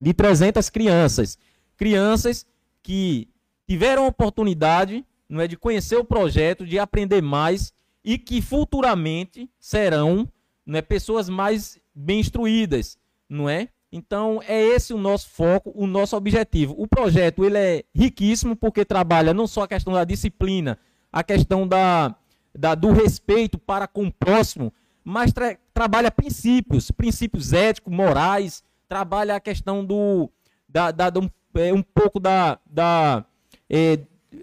de 0.00 0.12
300 0.12 0.68
crianças, 0.68 1.38
crianças 1.76 2.44
que 2.82 3.28
tiveram 3.68 4.06
oportunidade, 4.06 5.04
não 5.28 5.40
é 5.40 5.46
de 5.46 5.56
conhecer 5.56 5.96
o 5.96 6.04
projeto, 6.04 6.66
de 6.66 6.78
aprender 6.78 7.22
mais 7.22 7.72
e 8.04 8.18
que 8.18 8.42
futuramente 8.42 9.48
serão 9.60 10.28
não 10.64 10.78
é 10.78 10.82
pessoas 10.82 11.28
mais 11.28 11.78
bem 11.94 12.20
instruídas, 12.20 12.98
não 13.28 13.48
é? 13.48 13.68
Então 13.90 14.40
é 14.46 14.60
esse 14.60 14.94
o 14.94 14.98
nosso 14.98 15.28
foco, 15.28 15.70
o 15.74 15.86
nosso 15.86 16.16
objetivo. 16.16 16.74
O 16.78 16.88
projeto 16.88 17.44
ele 17.44 17.58
é 17.58 17.84
riquíssimo 17.94 18.56
porque 18.56 18.84
trabalha 18.84 19.34
não 19.34 19.46
só 19.46 19.62
a 19.62 19.68
questão 19.68 19.92
da 19.92 20.04
disciplina, 20.04 20.78
a 21.12 21.22
questão 21.22 21.68
da, 21.68 22.14
da 22.56 22.74
do 22.74 22.90
respeito 22.90 23.58
para 23.58 23.86
com 23.86 24.06
o 24.06 24.12
próximo, 24.12 24.72
mas 25.04 25.32
tra 25.32 25.58
trabalha 25.74 26.10
princípios, 26.10 26.90
princípios 26.90 27.52
éticos, 27.52 27.94
morais, 27.94 28.64
trabalha 28.88 29.36
a 29.36 29.40
questão 29.40 29.84
do 29.84 30.30
da, 30.66 30.90
da, 30.90 31.10
do, 31.10 31.30
é, 31.54 31.72
um 31.72 31.82
pouco 31.82 32.18
da, 32.18 32.58
da 32.64 33.24
é, 33.68 33.98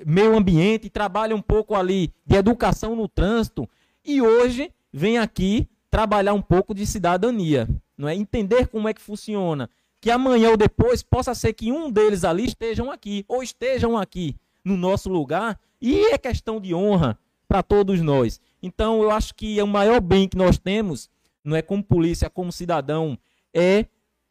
meio 0.05 0.37
ambiente, 0.37 0.91
trabalha 0.91 1.35
um 1.35 1.41
pouco 1.41 1.75
ali 1.75 2.13
de 2.23 2.35
educação 2.35 2.95
no 2.95 3.07
trânsito 3.07 3.67
e 4.05 4.21
hoje 4.21 4.71
vem 4.93 5.17
aqui 5.17 5.67
trabalhar 5.89 6.33
um 6.33 6.41
pouco 6.41 6.73
de 6.73 6.85
cidadania, 6.85 7.67
não 7.97 8.07
é? 8.07 8.15
Entender 8.15 8.67
como 8.67 8.87
é 8.87 8.93
que 8.93 9.01
funciona, 9.01 9.69
que 9.99 10.11
amanhã 10.11 10.51
ou 10.51 10.57
depois 10.57 11.03
possa 11.03 11.33
ser 11.35 11.53
que 11.53 11.71
um 11.71 11.91
deles 11.91 12.23
ali 12.23 12.45
estejam 12.45 12.91
aqui 12.91 13.25
ou 13.27 13.43
estejam 13.43 13.97
aqui 13.97 14.35
no 14.63 14.77
nosso 14.77 15.09
lugar 15.09 15.59
e 15.81 16.13
é 16.13 16.17
questão 16.17 16.59
de 16.59 16.73
honra 16.73 17.17
para 17.47 17.63
todos 17.63 18.01
nós. 18.01 18.39
Então 18.61 19.01
eu 19.01 19.11
acho 19.11 19.33
que 19.33 19.59
é 19.59 19.63
o 19.63 19.67
maior 19.67 19.99
bem 19.99 20.27
que 20.27 20.37
nós 20.37 20.57
temos, 20.57 21.09
não 21.43 21.55
é 21.55 21.61
como 21.61 21.83
polícia, 21.83 22.29
como 22.29 22.51
cidadão, 22.51 23.17
é 23.53 23.85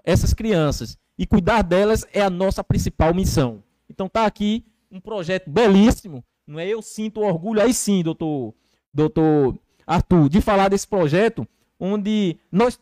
essas 0.05 0.33
crianças 0.33 0.97
e 1.19 1.27
cuidar 1.27 1.63
delas 1.63 2.07
é 2.13 2.23
a 2.23 2.31
nossa 2.31 2.63
principal 2.63 3.13
missão. 3.13 3.63
Então 3.91 4.09
tá 4.09 4.25
aqui 4.25 4.65
um 4.91 5.01
projeto 5.01 5.51
belíssimo, 5.51 6.25
não 6.47 6.59
é? 6.59 6.67
Eu 6.67 6.81
sinto 6.81 7.21
orgulho 7.21 7.61
aí 7.61 7.75
sim, 7.75 8.03
doutor, 8.03 8.55
doutor 8.95 9.59
Arthur, 9.89 10.29
de 10.29 10.43
falar 10.43 10.69
desse 10.69 10.87
projeto, 10.87 11.49
onde 11.81 12.37
nós 12.53 12.79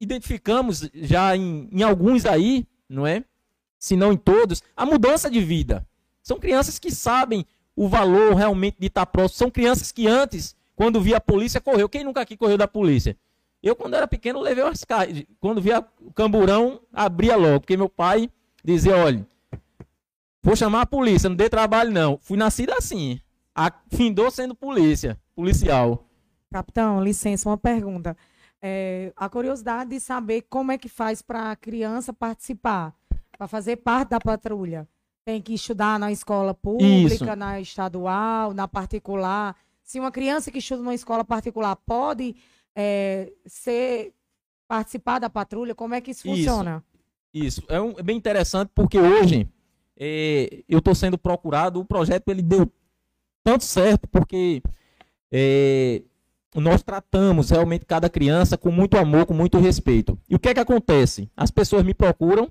identificamos 0.00 0.88
já 0.94 1.36
em, 1.36 1.68
em 1.72 1.82
alguns 1.82 2.24
aí, 2.24 2.64
não 2.88 3.04
é? 3.04 3.24
Se 3.80 3.96
não 3.96 4.12
em 4.12 4.16
todos, 4.16 4.62
a 4.76 4.86
mudança 4.86 5.28
de 5.28 5.40
vida. 5.40 5.84
São 6.22 6.38
crianças 6.38 6.78
que 6.78 6.92
sabem 6.92 7.44
o 7.74 7.88
valor 7.88 8.34
realmente 8.34 8.76
de 8.78 8.86
estar 8.86 9.04
próximo. 9.06 9.38
São 9.38 9.50
crianças 9.50 9.90
que 9.90 10.06
antes, 10.06 10.54
quando 10.76 11.00
via 11.00 11.16
a 11.16 11.20
polícia, 11.20 11.60
correu. 11.60 11.88
Quem 11.88 12.04
nunca 12.04 12.20
aqui 12.20 12.36
correu 12.36 12.56
da 12.56 12.68
polícia? 12.68 13.16
Eu, 13.60 13.74
quando 13.74 13.94
era 13.94 14.06
pequeno, 14.06 14.40
levei 14.40 14.62
umas 14.62 14.84
caras. 14.84 15.24
Quando 15.40 15.60
via 15.60 15.84
o 16.00 16.12
camburão, 16.12 16.80
abria 16.92 17.36
logo. 17.36 17.60
Porque 17.60 17.76
meu 17.76 17.88
pai 17.88 18.30
dizia: 18.64 18.96
olha, 18.96 19.26
vou 20.40 20.54
chamar 20.54 20.82
a 20.82 20.86
polícia, 20.86 21.28
não 21.28 21.36
dê 21.36 21.48
trabalho 21.48 21.90
não. 21.90 22.18
Fui 22.22 22.38
nascido 22.38 22.70
assim. 22.72 23.20
Findou 23.90 24.30
sendo 24.30 24.54
polícia, 24.54 25.18
policial. 25.34 26.06
Capitão, 26.56 27.02
licença, 27.02 27.48
uma 27.48 27.56
pergunta. 27.58 28.16
é, 28.62 29.12
a 29.16 29.28
curiosidade 29.28 29.90
de 29.90 30.00
saber 30.00 30.42
como 30.48 30.72
é 30.72 30.78
que 30.78 30.88
faz 30.88 31.20
para 31.22 31.50
a 31.50 31.56
criança 31.56 32.12
participar, 32.12 32.94
para 33.36 33.46
fazer 33.46 33.76
parte 33.76 34.10
da 34.10 34.18
patrulha. 34.20 34.88
Tem 35.24 35.42
que 35.42 35.52
estudar 35.54 35.98
na 35.98 36.10
escola 36.10 36.54
pública, 36.54 37.14
Isso. 37.26 37.36
na 37.36 37.60
estadual, 37.60 38.54
na 38.54 38.66
particular. 38.66 39.54
Se 39.82 40.00
uma 40.00 40.10
criança 40.10 40.50
que 40.50 40.58
estuda 40.58 40.82
numa 40.82 40.94
escola 40.94 41.24
particular 41.24 41.76
pode 41.76 42.34
é, 42.74 43.30
ser 43.44 44.12
participar 44.66 45.18
da 45.18 45.28
patrulha, 45.30 45.74
como 45.74 45.94
é 45.94 46.00
que 46.00 46.10
isso 46.12 46.26
Isso. 46.26 46.36
funciona? 46.48 46.82
Isso, 47.34 47.62
é, 47.68 47.80
um- 47.80 47.94
é 47.98 48.02
bem 48.02 48.16
interessante 48.16 48.70
porque 48.74 48.98
hoje 48.98 49.48
é, 49.98 50.62
eu 50.68 50.78
estou 50.78 50.94
sendo 50.94 51.18
procurado, 51.18 51.78
o 51.80 51.84
projeto 51.84 52.28
ele 52.30 52.42
deu 52.42 52.70
tanto 53.44 53.64
certo 53.64 54.08
porque 54.08 54.62
é, 55.30 56.02
nós 56.60 56.82
tratamos 56.82 57.50
realmente 57.50 57.84
cada 57.84 58.08
criança 58.08 58.56
com 58.56 58.70
muito 58.70 58.96
amor, 58.96 59.26
com 59.26 59.34
muito 59.34 59.58
respeito. 59.58 60.18
E 60.28 60.34
o 60.34 60.38
que 60.38 60.48
é 60.48 60.54
que 60.54 60.60
acontece? 60.60 61.30
As 61.36 61.50
pessoas 61.50 61.84
me 61.84 61.94
procuram, 61.94 62.50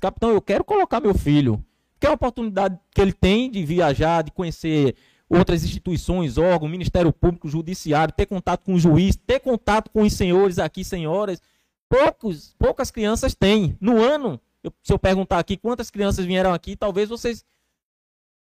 capitão, 0.00 0.30
eu 0.30 0.40
quero 0.40 0.62
colocar 0.64 1.00
meu 1.00 1.14
filho, 1.14 1.64
que 2.00 2.06
é 2.06 2.10
a 2.10 2.14
oportunidade 2.14 2.78
que 2.94 3.00
ele 3.00 3.12
tem 3.12 3.50
de 3.50 3.64
viajar, 3.64 4.22
de 4.22 4.30
conhecer 4.30 4.94
outras 5.28 5.64
instituições, 5.64 6.38
órgãos, 6.38 6.70
Ministério 6.70 7.12
Público, 7.12 7.48
Judiciário, 7.48 8.14
ter 8.14 8.26
contato 8.26 8.64
com 8.64 8.74
o 8.74 8.78
juiz, 8.78 9.16
ter 9.16 9.40
contato 9.40 9.90
com 9.90 10.02
os 10.02 10.12
senhores 10.12 10.58
aqui, 10.58 10.84
senhoras. 10.84 11.40
Poucos, 11.88 12.54
poucas 12.58 12.90
crianças 12.90 13.34
têm. 13.34 13.76
No 13.80 14.00
ano, 14.02 14.40
eu- 14.62 14.72
se 14.82 14.92
eu 14.92 14.98
perguntar 14.98 15.38
aqui 15.38 15.56
quantas 15.56 15.90
crianças 15.90 16.24
vieram 16.24 16.52
aqui, 16.52 16.76
talvez 16.76 17.08
vocês 17.08 17.44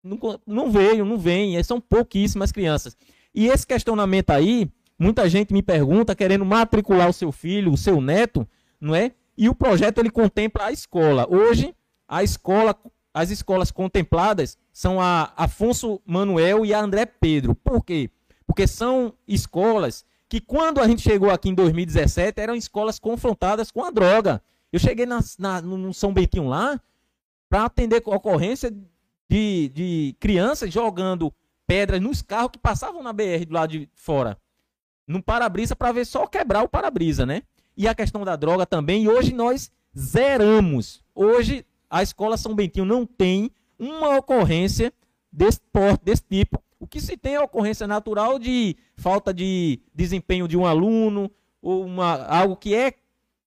não, 0.04 0.18
não 0.46 0.72
veio, 0.72 1.06
não 1.06 1.18
vêm, 1.18 1.58
é, 1.58 1.64
são 1.64 1.80
pouquíssimas 1.80 2.52
crianças. 2.52 2.96
E 3.34 3.48
esse 3.48 3.66
questionamento 3.66 4.30
aí, 4.32 4.70
muita 5.02 5.28
gente 5.30 5.54
me 5.54 5.62
pergunta, 5.62 6.16
querendo 6.16 6.46
matricular 6.46 7.10
o 7.10 7.14
seu 7.14 7.32
filho, 7.32 7.72
o 7.74 7.78
seu 7.78 8.00
neto, 8.00 8.48
não 8.80 8.96
é? 8.96 9.12
E 9.38 9.50
o 9.50 9.56
projeto 9.56 9.98
ele 9.98 10.10
contempla 10.10 10.66
a 10.66 10.72
escola. 10.72 11.26
Hoje, 11.30 11.74
a 12.08 12.24
escola, 12.24 12.76
as 13.14 13.30
escolas 13.32 13.72
contempladas 13.72 14.58
são 14.72 15.02
a 15.02 15.34
Afonso 15.36 16.02
Manuel 16.06 16.66
e 16.66 16.74
a 16.74 16.80
André 16.82 17.06
Pedro. 17.06 17.56
Por 17.56 17.84
quê? 17.84 18.10
Porque 18.46 18.68
são 18.68 19.14
escolas 19.28 20.06
que 20.30 20.40
quando 20.40 20.80
a 20.80 20.88
gente 20.88 21.02
chegou 21.02 21.30
aqui 21.30 21.50
em 21.50 21.54
2017 21.56 22.40
eram 22.40 22.56
escolas 22.56 23.00
confrontadas 23.00 23.72
com 23.72 23.84
a 23.84 23.92
droga. 23.92 24.42
Eu 24.72 24.80
cheguei 24.80 25.06
na, 25.06 25.20
na- 25.40 25.62
no 25.62 25.94
São 25.94 26.14
Bentinho 26.14 26.48
lá 26.48 26.80
para 27.50 27.66
atender 27.66 28.02
ocorrência 28.06 28.72
de, 29.30 29.70
de 29.74 30.16
crianças 30.20 30.72
jogando 30.72 31.34
pedras 31.68 32.02
nos 32.02 32.22
carros 32.22 32.52
que 32.52 32.60
passavam 32.60 33.02
na 33.02 33.12
BR 33.14 33.46
do 33.48 33.54
lado 33.54 33.72
de 33.72 33.90
fora. 33.94 34.38
No 35.08 35.22
para-brisa 35.22 35.76
para 35.76 35.92
ver 35.92 36.06
só 36.06 36.26
quebrar 36.28 36.64
o 36.64 36.70
para-brisa, 36.70 37.26
né? 37.26 37.44
E 37.76 37.88
a 37.88 37.96
questão 37.96 38.24
da 38.24 38.36
droga 38.36 38.66
também. 38.66 39.04
E 39.04 39.10
hoje 39.10 39.34
nós 39.34 39.72
zeramos. 39.98 41.04
Hoje 41.14 41.66
a 41.90 42.02
escola 42.02 42.38
São 42.38 42.56
Bentinho 42.56 42.86
não 42.86 43.06
tem 43.06 43.52
uma 43.78 44.18
ocorrência 44.18 44.94
desse 45.32 45.60
porte, 45.72 46.04
desse 46.06 46.24
tipo. 46.24 46.64
O 46.80 46.88
que 46.88 47.00
se 47.00 47.16
tem 47.18 47.36
é 47.36 47.40
ocorrência 47.40 47.88
natural 47.88 48.40
de 48.40 48.76
falta 48.96 49.34
de 49.34 49.80
desempenho 49.94 50.48
de 50.48 50.58
um 50.58 50.66
aluno, 50.66 51.30
ou 51.62 51.86
uma, 51.86 52.26
algo 52.26 52.56
que 52.56 52.74
é 52.74 52.94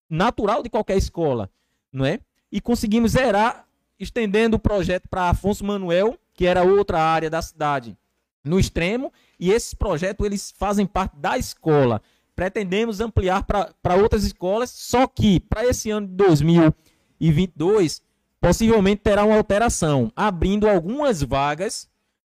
natural 0.08 0.62
de 0.62 0.70
qualquer 0.70 0.96
escola, 0.96 1.50
não 1.92 2.04
é? 2.04 2.20
E 2.50 2.60
conseguimos 2.60 3.12
zerar, 3.12 3.66
estendendo 3.98 4.56
o 4.56 4.60
projeto 4.60 5.08
para 5.08 5.30
Afonso 5.30 5.64
Manuel, 5.64 6.16
que 6.32 6.46
era 6.46 6.62
outra 6.62 7.00
área 7.00 7.28
da 7.28 7.42
cidade, 7.42 7.96
no 8.44 8.60
extremo, 8.60 9.12
e 9.40 9.50
esses 9.50 9.74
projetos 9.74 10.24
eles 10.24 10.52
fazem 10.56 10.86
parte 10.86 11.16
da 11.16 11.38
escola. 11.38 12.02
Pretendemos 12.36 13.00
ampliar 13.00 13.44
para 13.44 13.96
outras 13.96 14.24
escolas, 14.24 14.70
só 14.70 15.06
que 15.06 15.40
para 15.40 15.64
esse 15.64 15.90
ano 15.90 16.06
de 16.06 16.14
2022, 16.14 18.02
possivelmente 18.40 19.02
terá 19.02 19.24
uma 19.24 19.36
alteração, 19.36 20.12
abrindo 20.14 20.68
algumas 20.68 21.22
vagas 21.22 21.88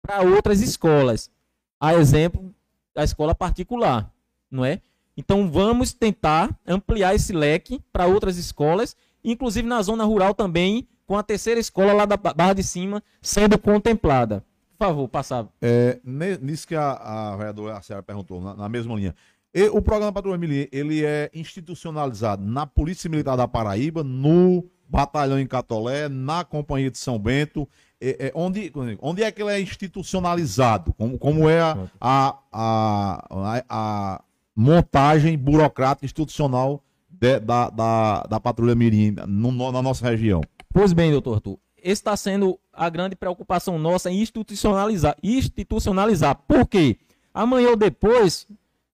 para 0.02 0.22
outras 0.22 0.62
escolas. 0.62 1.32
A 1.80 1.96
exemplo 1.96 2.54
da 2.94 3.04
escola 3.04 3.34
particular, 3.34 4.14
não 4.50 4.64
é? 4.64 4.82
Então 5.18 5.50
vamos 5.50 5.94
tentar 5.94 6.56
ampliar 6.68 7.16
esse 7.16 7.34
leque 7.34 7.82
para 7.92 8.06
outras 8.06 8.38
escolas, 8.38 8.96
inclusive 9.24 9.68
na 9.68 9.82
zona 9.82 10.04
rural 10.04 10.34
também, 10.34 10.88
com 11.08 11.18
a 11.18 11.24
terceira 11.24 11.60
escola 11.60 11.94
lá 11.94 12.06
da 12.06 12.18
Barra 12.18 12.54
de 12.54 12.64
Cima 12.64 13.02
sendo 13.22 13.58
contemplada. 13.58 14.44
Por 14.78 14.88
favor, 14.88 15.08
passar. 15.08 15.48
É, 15.62 16.00
nisso 16.42 16.68
que 16.68 16.76
a, 16.76 16.92
a 17.34 17.36
vereadora 17.38 17.78
a 17.78 17.82
senhora 17.82 18.04
perguntou, 18.04 18.42
na, 18.42 18.56
na 18.56 18.70
mesma 18.70 18.96
linha. 18.96 19.16
E 19.54 19.70
o 19.70 19.82
programa 19.82 20.12
Patrulha 20.12 20.38
Militar, 20.38 20.70
ele 20.78 21.06
é 21.06 21.30
institucionalizado 21.34 22.44
na 22.46 22.66
Polícia 22.68 23.10
Militar 23.10 23.38
da 23.38 23.48
Paraíba, 23.48 24.04
no 24.04 24.66
Batalhão 24.90 25.40
em 25.40 25.48
Catolé, 25.48 26.10
na 26.10 26.44
Companhia 26.44 26.92
de 26.92 26.98
São 26.98 27.18
Bento. 27.18 27.68
É, 28.02 28.28
é, 28.28 28.32
onde, 28.36 28.72
onde 29.02 29.24
é 29.24 29.32
que 29.32 29.42
ele 29.42 29.52
é 29.52 29.60
institucionalizado? 29.62 30.94
Como, 30.94 31.18
como 31.18 31.50
é 31.50 31.62
a, 31.62 31.78
a, 32.02 32.38
a, 32.52 33.64
a- 33.70 34.22
montagem 34.56 35.38
burocrática 35.38 36.06
institucional 36.06 36.82
de- 37.10 37.40
da, 37.40 37.70
da, 37.70 38.24
da 38.24 38.40
Patrulha 38.40 38.76
Mirim 38.76 39.16
no- 39.28 39.72
na 39.72 39.82
nossa 39.82 40.10
região? 40.10 40.42
Pois 40.74 40.92
bem, 40.94 41.12
doutor 41.12 41.36
Arthur, 41.36 41.58
está 41.92 42.18
sendo 42.18 42.60
a 42.74 42.90
grande 42.90 43.16
preocupação 43.16 43.78
nossa 43.78 44.10
em 44.10 44.20
institucionalizar. 44.22 45.16
Institucionalizar. 45.22 46.36
Por 46.48 46.68
quê? 46.68 46.98
Amanhã 47.34 47.70
ou 47.70 47.76
depois, 47.76 48.48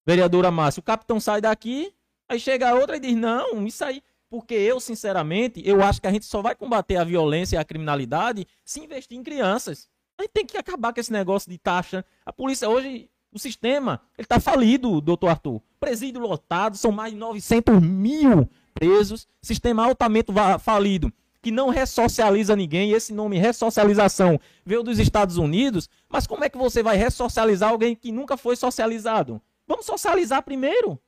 vereadora 0.05 0.51
Márcia, 0.51 0.81
o 0.81 0.83
capitão 0.83 1.19
sai 1.19 1.41
daqui, 1.41 1.93
aí 2.27 2.39
chega 2.39 2.73
outra 2.75 2.97
e 2.97 2.99
diz, 2.99 3.15
não, 3.15 3.65
isso 3.65 3.83
aí... 3.83 4.03
Porque 4.29 4.53
eu, 4.53 4.79
sinceramente, 4.79 5.61
eu 5.65 5.83
acho 5.83 5.99
que 5.99 6.07
a 6.07 6.11
gente 6.11 6.25
só 6.25 6.41
vai 6.41 6.55
combater 6.55 6.95
a 6.95 7.03
violência 7.03 7.57
e 7.57 7.59
a 7.59 7.65
criminalidade 7.65 8.47
se 8.63 8.79
investir 8.79 9.17
em 9.17 9.23
crianças. 9.23 9.89
A 10.17 10.21
gente 10.21 10.31
tem 10.31 10.45
que 10.45 10.57
acabar 10.57 10.93
com 10.93 11.01
esse 11.01 11.11
negócio 11.11 11.51
de 11.51 11.57
taxa. 11.57 12.05
A 12.25 12.31
polícia 12.31 12.69
hoje, 12.69 13.09
o 13.29 13.37
sistema, 13.37 13.99
ele 14.17 14.25
está 14.25 14.39
falido, 14.39 15.01
doutor 15.01 15.27
Arthur. 15.27 15.61
Presídio 15.81 16.21
lotado, 16.21 16.77
são 16.77 16.93
mais 16.93 17.11
de 17.11 17.19
900 17.19 17.81
mil 17.81 18.49
presos. 18.73 19.27
Sistema 19.41 19.83
altamente 19.83 20.31
falido, 20.61 21.11
que 21.41 21.51
não 21.51 21.69
ressocializa 21.69 22.55
ninguém. 22.55 22.91
Esse 22.91 23.13
nome 23.13 23.37
ressocialização 23.37 24.39
veio 24.65 24.83
dos 24.83 24.99
Estados 24.99 25.37
Unidos. 25.37 25.89
Mas 26.07 26.27
como 26.27 26.43
é 26.43 26.49
que 26.49 26.57
você 26.57 26.83
vai 26.83 26.95
ressocializar 26.97 27.69
alguém 27.69 27.95
que 27.95 28.11
nunca 28.11 28.37
foi 28.37 28.55
socializado? 28.55 29.41
Vamos 29.67 29.85
socializar 29.85 30.43
primeiro. 30.43 30.99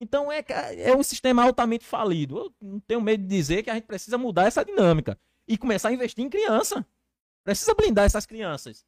Então 0.00 0.30
é, 0.30 0.44
é 0.76 0.94
um 0.96 1.02
sistema 1.02 1.44
altamente 1.44 1.84
falido. 1.84 2.38
Eu 2.38 2.54
não 2.60 2.80
tenho 2.80 3.00
medo 3.00 3.22
de 3.22 3.28
dizer 3.28 3.62
que 3.62 3.70
a 3.70 3.74
gente 3.74 3.86
precisa 3.86 4.18
mudar 4.18 4.46
essa 4.46 4.64
dinâmica 4.64 5.18
e 5.46 5.56
começar 5.56 5.88
a 5.88 5.92
investir 5.92 6.24
em 6.24 6.28
criança. 6.28 6.84
Precisa 7.44 7.74
blindar 7.74 8.04
essas 8.04 8.26
crianças. 8.26 8.84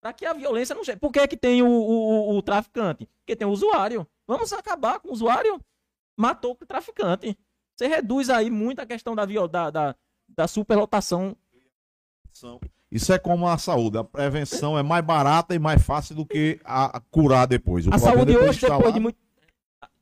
Para 0.00 0.12
que 0.12 0.24
a 0.24 0.32
violência 0.32 0.74
não 0.74 0.84
chegue. 0.84 1.00
Por 1.00 1.10
que, 1.10 1.18
é 1.18 1.26
que 1.26 1.36
tem 1.36 1.62
o, 1.62 1.66
o, 1.68 2.36
o- 2.36 2.42
traficante? 2.42 3.08
Porque 3.18 3.34
tem 3.34 3.46
o 3.46 3.50
usuário. 3.50 4.06
Vamos 4.26 4.52
acabar 4.52 5.00
com 5.00 5.08
o 5.08 5.12
usuário. 5.12 5.60
Matou 6.16 6.56
o 6.60 6.66
traficante. 6.66 7.36
Você 7.74 7.86
reduz 7.88 8.30
aí 8.30 8.50
muito 8.50 8.80
a 8.80 8.86
questão 8.86 9.14
da, 9.14 9.24
da, 9.24 9.70
da, 9.70 9.96
da 10.28 10.46
superlotação. 10.48 11.36
Isso 12.90 13.12
é 13.12 13.18
como 13.18 13.48
a 13.48 13.58
saúde. 13.58 13.98
A 13.98 14.04
prevenção 14.04 14.78
é 14.78 14.82
mais 14.82 15.04
barata 15.04 15.54
e 15.54 15.58
mais 15.58 15.82
fácil 15.82 16.14
do 16.14 16.24
que 16.26 16.60
a, 16.64 17.00
curar 17.10 17.46
depois. 17.46 17.86
O 17.86 17.94
A 17.94 17.98
saúde 17.98 18.26
depois 18.32 18.48
hoje, 18.50 18.60
depois 18.60 18.94
de 18.94 19.00
muito. 19.00 19.18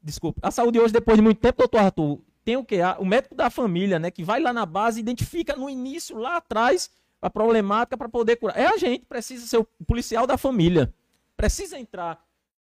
Desculpa. 0.03 0.41
A 0.43 0.51
saúde 0.51 0.79
hoje, 0.79 0.93
depois 0.93 1.16
de 1.16 1.22
muito 1.22 1.41
tempo, 1.41 1.59
doutor 1.59 1.79
Arthur, 1.79 2.20
tem 2.45 2.57
o 2.57 2.64
quê? 2.64 2.81
A- 2.81 2.99
O 2.99 3.05
médico 3.07 3.35
da 3.35 3.49
família, 3.49 3.99
né? 3.99 4.11
Que 4.11 4.22
vai 4.22 4.41
lá 4.41 4.53
na 4.53 4.66
base, 4.66 5.01
identifica 5.01 5.57
no 5.57 5.70
início, 5.70 6.18
lá 6.18 6.37
atrás, 6.37 6.91
a 7.22 7.31
problemática 7.31 7.97
para 7.97 8.09
poder 8.09 8.37
curar. 8.37 8.59
É 8.59 8.66
a 8.66 8.77
gente, 8.77 9.07
precisa 9.07 9.47
ser 9.47 9.57
o 9.59 9.64
policial 9.87 10.27
da 10.27 10.37
família. 10.37 10.93
Precisa 11.37 11.79
entrar 11.79 12.22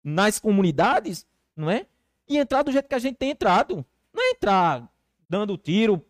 nas 0.03 0.39
comunidades, 0.39 1.27
não 1.57 1.69
é? 1.71 1.87
E 2.29 2.39
entrar 2.39 2.63
do 2.63 2.71
jeito 2.71 2.89
que 2.89 2.95
a 2.95 2.99
gente 3.01 3.17
tem 3.17 3.31
entrado. 3.31 3.85
Não 4.13 4.23
é 4.23 4.31
entrar 4.31 4.89
dando 5.29 5.59
tiro, 5.59 6.05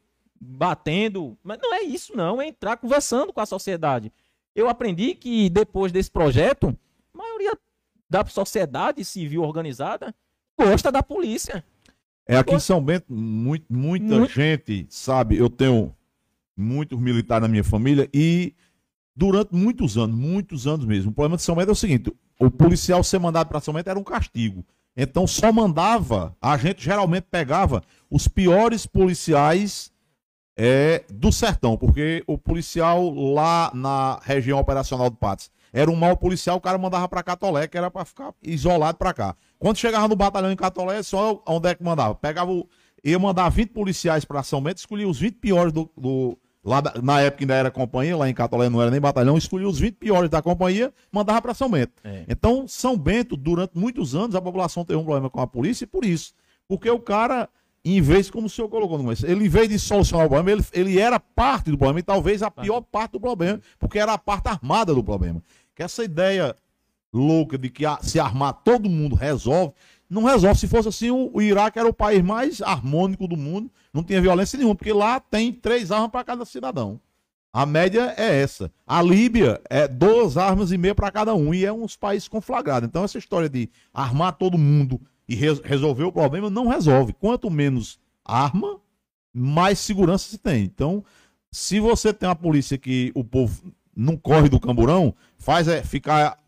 batendo. 0.44 1.36
Mas 1.42 1.58
não 1.60 1.74
é 1.74 1.82
isso, 1.82 2.16
não. 2.16 2.40
É 2.40 2.48
entrar 2.48 2.76
conversando 2.76 3.32
com 3.32 3.40
a 3.40 3.46
sociedade. 3.46 4.12
Eu 4.54 4.68
aprendi 4.68 5.14
que 5.14 5.50
depois 5.50 5.90
desse 5.90 6.10
projeto, 6.10 6.76
a 7.12 7.18
maioria 7.18 7.58
da 8.08 8.24
sociedade 8.26 9.04
civil 9.04 9.42
organizada 9.42 10.14
gosta 10.58 10.92
da 10.92 11.02
polícia. 11.02 11.64
É 12.26 12.36
aqui 12.36 12.54
em 12.54 12.60
São 12.60 12.82
Bento, 12.82 13.12
muito, 13.12 13.66
muita 13.70 14.18
Muito. 14.18 14.32
gente, 14.32 14.86
sabe? 14.88 15.36
Eu 15.36 15.50
tenho 15.50 15.94
muitos 16.56 16.98
militares 16.98 17.42
na 17.42 17.48
minha 17.48 17.64
família 17.64 18.08
e 18.14 18.54
durante 19.14 19.54
muitos 19.54 19.98
anos, 19.98 20.16
muitos 20.16 20.66
anos 20.66 20.86
mesmo. 20.86 21.10
O 21.10 21.14
problema 21.14 21.36
de 21.36 21.42
São 21.42 21.54
Bento 21.54 21.68
é 21.68 21.72
o 21.72 21.76
seguinte: 21.76 22.12
o 22.38 22.50
policial 22.50 23.02
ser 23.04 23.18
mandado 23.18 23.48
para 23.48 23.60
São 23.60 23.74
Bento 23.74 23.90
era 23.90 23.98
um 23.98 24.04
castigo. 24.04 24.64
Então 24.96 25.26
só 25.26 25.52
mandava, 25.52 26.36
a 26.40 26.56
gente 26.56 26.82
geralmente 26.82 27.26
pegava 27.30 27.82
os 28.08 28.28
piores 28.28 28.86
policiais 28.86 29.92
é, 30.56 31.04
do 31.10 31.32
sertão, 31.32 31.76
porque 31.76 32.22
o 32.26 32.38
policial 32.38 33.10
lá 33.10 33.70
na 33.74 34.20
região 34.22 34.58
operacional 34.58 35.10
do 35.10 35.16
Patos 35.16 35.50
era 35.72 35.90
um 35.90 35.96
mau 35.96 36.16
policial, 36.16 36.56
o 36.56 36.60
cara 36.60 36.78
mandava 36.78 37.08
para 37.08 37.22
Catolé, 37.22 37.66
que 37.66 37.76
era 37.76 37.90
para 37.90 38.04
ficar 38.04 38.32
isolado 38.40 38.96
para 38.96 39.12
cá. 39.12 39.36
Quando 39.58 39.76
chegava 39.78 40.06
no 40.06 40.14
batalhão 40.14 40.52
em 40.52 40.56
Catolé, 40.56 41.02
só 41.02 41.42
onde 41.48 41.68
é 41.68 41.74
que 41.74 41.82
mandava? 41.82 42.14
Pegava 42.14 42.52
o, 42.52 42.68
ia 43.02 43.18
mandar 43.18 43.48
20 43.48 43.70
policiais 43.70 44.24
para 44.24 44.42
São 44.44 44.62
Bento, 44.62 44.78
escolhia 44.78 45.08
os 45.08 45.18
20 45.18 45.34
piores 45.38 45.72
do, 45.72 45.90
do 45.96 46.38
lá 46.64 46.80
da- 46.80 46.94
na 47.02 47.20
época 47.20 47.42
ainda 47.42 47.54
era 47.54 47.70
companhia, 47.72 48.16
lá 48.16 48.28
em 48.30 48.34
Catolé 48.34 48.68
não 48.68 48.80
era 48.80 48.90
nem 48.90 49.00
batalhão, 49.00 49.36
escolhia 49.36 49.68
os 49.68 49.80
20 49.80 49.96
piores 49.96 50.30
da 50.30 50.40
companhia, 50.40 50.94
mandava 51.10 51.42
para 51.42 51.54
São 51.54 51.68
Bento. 51.68 51.92
É. 52.04 52.24
Então, 52.28 52.68
São 52.68 52.96
Bento, 52.96 53.36
durante 53.36 53.76
muitos 53.76 54.14
anos, 54.14 54.36
a 54.36 54.40
população 54.40 54.84
teve 54.84 54.98
um 55.00 55.04
problema 55.04 55.28
com 55.28 55.40
a 55.40 55.46
polícia 55.46 55.86
por 55.88 56.04
isso. 56.04 56.32
Porque 56.68 56.88
o 56.88 57.00
cara, 57.00 57.48
em 57.84 58.00
vez, 58.00 58.30
como 58.30 58.46
o 58.46 58.50
senhor 58.50 58.68
colocou 58.68 58.96
no 58.96 59.04
começo, 59.04 59.26
ele, 59.26 59.44
em 59.44 59.48
vez 59.48 59.68
de 59.68 59.78
solucionar 59.78 60.26
o 60.26 60.30
problema, 60.30 60.58
ele, 60.58 60.66
ele 60.90 60.98
era 60.98 61.20
parte 61.20 61.70
do 61.70 61.76
problema, 61.76 62.00
e 62.00 62.02
talvez 62.02 62.42
a 62.42 62.50
pior 62.50 62.80
parte 62.80 63.12
do 63.12 63.20
problema, 63.20 63.60
porque 63.78 63.98
era 63.98 64.14
a 64.14 64.18
parte 64.18 64.48
armada 64.48 64.94
do 64.94 65.04
problema. 65.04 65.42
Que 65.74 65.82
essa 65.82 66.02
ideia 66.02 66.56
louca 67.12 67.58
de 67.58 67.68
que 67.68 67.84
a- 67.84 67.98
se 68.00 68.18
armar 68.18 68.54
todo 68.64 68.88
mundo 68.88 69.14
resolve, 69.14 69.72
não 70.08 70.24
resolve. 70.24 70.58
Se 70.58 70.66
fosse 70.68 70.88
assim, 70.88 71.10
o, 71.10 71.30
o 71.32 71.42
Iraque 71.42 71.78
era 71.78 71.88
o 71.88 71.92
país 71.92 72.22
mais 72.22 72.60
harmônico 72.62 73.26
do 73.28 73.36
mundo, 73.36 73.70
não 73.92 74.02
tinha 74.02 74.20
violência 74.20 74.56
nenhuma, 74.56 74.74
porque 74.74 74.92
lá 74.92 75.20
tem 75.20 75.52
três 75.52 75.90
armas 75.92 76.10
para 76.10 76.24
cada 76.24 76.44
cidadão. 76.44 77.00
A 77.52 77.64
média 77.64 78.12
é 78.16 78.40
essa. 78.40 78.72
A 78.84 79.00
Líbia 79.00 79.60
é 79.70 79.86
duas 79.86 80.36
armas 80.36 80.72
e 80.72 80.78
meia 80.78 80.94
para 80.94 81.10
cada 81.12 81.34
um, 81.34 81.54
e 81.54 81.64
é 81.64 81.72
uns 81.72 81.96
países 81.96 82.26
conflagrados. 82.26 82.88
Então, 82.88 83.04
essa 83.04 83.16
história 83.18 83.48
de 83.48 83.70
armar 83.92 84.32
todo 84.32 84.58
mundo 84.58 85.00
e 85.28 85.34
res- 85.34 85.60
resolver 85.60 86.04
o 86.04 86.12
problema 86.12 86.50
não 86.50 86.68
resolve. 86.68 87.12
Quanto 87.12 87.50
menos 87.50 87.98
arma, 88.24 88.78
mais 89.32 89.78
segurança 89.78 90.28
se 90.28 90.38
tem. 90.38 90.64
Então, 90.64 91.04
se 91.50 91.80
você 91.80 92.12
tem 92.12 92.28
uma 92.28 92.36
polícia 92.36 92.78
que 92.78 93.12
o 93.14 93.24
povo 93.24 93.72
não 93.96 94.16
corre 94.16 94.48
do 94.48 94.60
camburão, 94.60 95.14
faz 95.38 95.68
é 95.68 95.82
ficar 95.82 96.38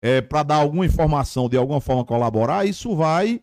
é, 0.00 0.20
para 0.20 0.42
dar 0.42 0.56
alguma 0.56 0.86
informação, 0.86 1.48
de 1.48 1.56
alguma 1.56 1.80
forma 1.80 2.04
colaborar, 2.04 2.66
isso 2.66 2.94
vai 2.94 3.40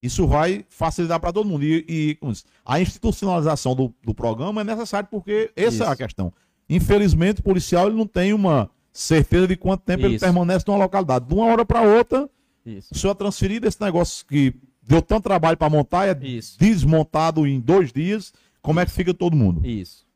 isso 0.00 0.26
vai 0.26 0.64
facilitar 0.68 1.18
para 1.18 1.32
todo 1.32 1.48
mundo. 1.48 1.64
E, 1.64 1.84
e, 1.88 2.18
a 2.64 2.80
institucionalização 2.80 3.74
do, 3.74 3.92
do 4.04 4.14
programa 4.14 4.60
é 4.60 4.64
necessário 4.64 5.08
porque 5.10 5.50
essa 5.56 5.84
é 5.84 5.88
a 5.88 5.90
Isso. 5.90 5.98
questão. 5.98 6.32
Infelizmente, 6.70 7.40
o 7.40 7.42
policial 7.42 7.88
ele 7.88 7.96
não 7.96 8.06
tem 8.06 8.32
uma 8.32 8.70
certeza 8.92 9.48
de 9.48 9.56
quanto 9.56 9.82
tempo 9.82 10.04
ele 10.04 10.14
Isso. 10.14 10.24
permanece 10.24 10.64
numa 10.68 10.78
localidade. 10.78 11.26
De 11.26 11.34
uma 11.34 11.46
hora 11.46 11.64
para 11.64 11.82
outra, 11.82 12.28
Isso. 12.68 12.88
o 12.92 12.98
senhor 12.98 13.12
é 13.12 13.16
transferido 13.16 13.66
esse 13.66 13.80
negócio 13.80 14.24
que 14.26 14.54
deu 14.82 15.02
tanto 15.02 15.24
trabalho 15.24 15.56
para 15.56 15.70
montar, 15.70 16.08
é 16.08 16.26
Isso. 16.26 16.58
desmontado 16.58 17.46
em 17.46 17.60
dois 17.60 17.92
dias. 17.92 18.32
Como 18.60 18.80
é 18.80 18.86
que 18.86 18.92
fica 18.92 19.14
todo 19.14 19.36
mundo? 19.36 19.64
Isso. 19.66 20.06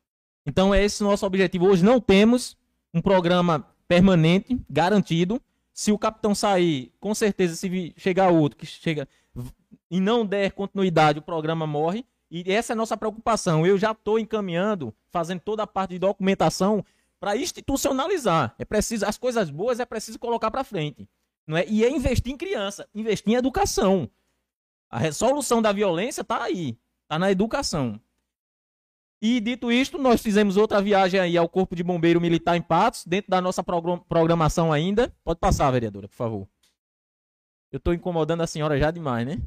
Então 0.45 0.73
é 0.73 0.83
esse 0.83 1.03
o 1.03 1.07
nosso 1.07 1.25
objetivo. 1.25 1.65
Hoje 1.65 1.83
não 1.83 1.99
temos 1.99 2.57
um 2.93 3.01
programa 3.01 3.65
permanente, 3.87 4.59
garantido. 4.69 5.41
Se 5.73 5.91
o 5.91 5.97
capitão 5.97 6.35
sair, 6.35 6.91
com 6.99 7.15
certeza, 7.15 7.55
se 7.55 7.93
chegar 7.97 8.29
outro 8.29 8.57
que 8.57 8.65
chega 8.65 9.07
e 9.89 9.99
não 9.99 10.25
der 10.25 10.51
continuidade, 10.51 11.19
o 11.19 11.21
programa 11.21 11.65
morre. 11.65 12.05
E 12.29 12.51
essa 12.51 12.73
é 12.73 12.75
a 12.75 12.77
nossa 12.77 12.97
preocupação. 12.97 13.65
Eu 13.65 13.77
já 13.77 13.91
estou 13.91 14.19
encaminhando, 14.19 14.93
fazendo 15.11 15.39
toda 15.39 15.63
a 15.63 15.67
parte 15.67 15.91
de 15.91 15.99
documentação 15.99 16.83
para 17.19 17.37
institucionalizar. 17.37 18.53
É 18.59 18.65
preciso 18.65 19.05
as 19.05 19.17
coisas 19.17 19.49
boas 19.49 19.79
é 19.79 19.85
preciso 19.85 20.19
colocar 20.19 20.51
para 20.51 20.63
frente, 20.63 21.07
não 21.47 21.57
é? 21.57 21.65
E 21.67 21.83
é 21.83 21.89
investir 21.89 22.33
em 22.33 22.37
criança, 22.37 22.87
investir 22.93 23.33
em 23.33 23.35
educação. 23.35 24.09
A 24.89 24.97
resolução 24.97 25.61
da 25.61 25.71
violência 25.71 26.21
está 26.21 26.43
aí, 26.43 26.77
está 27.03 27.17
na 27.17 27.31
educação. 27.31 27.99
E 29.21 29.39
dito 29.39 29.71
isto, 29.71 29.97
nós 29.97 30.21
fizemos 30.21 30.57
outra 30.57 30.81
viagem 30.81 31.19
aí 31.19 31.37
ao 31.37 31.47
Corpo 31.47 31.75
de 31.75 31.83
Bombeiro 31.83 32.19
Militar 32.19 32.57
em 32.57 32.61
Patos, 32.61 33.05
dentro 33.05 33.31
da 33.31 33.39
nossa 33.39 33.63
program- 33.63 33.99
programação 33.99 34.71
ainda. 34.73 35.15
Pode 35.23 35.39
passar, 35.39 35.71
vereadora, 35.71 36.09
por 36.09 36.15
favor. 36.15 36.47
Eu 37.71 37.77
estou 37.77 37.93
incomodando 37.93 38.41
a 38.41 38.47
senhora 38.47 38.77
já 38.77 38.91
demais, 38.91 39.25
né? 39.25 39.41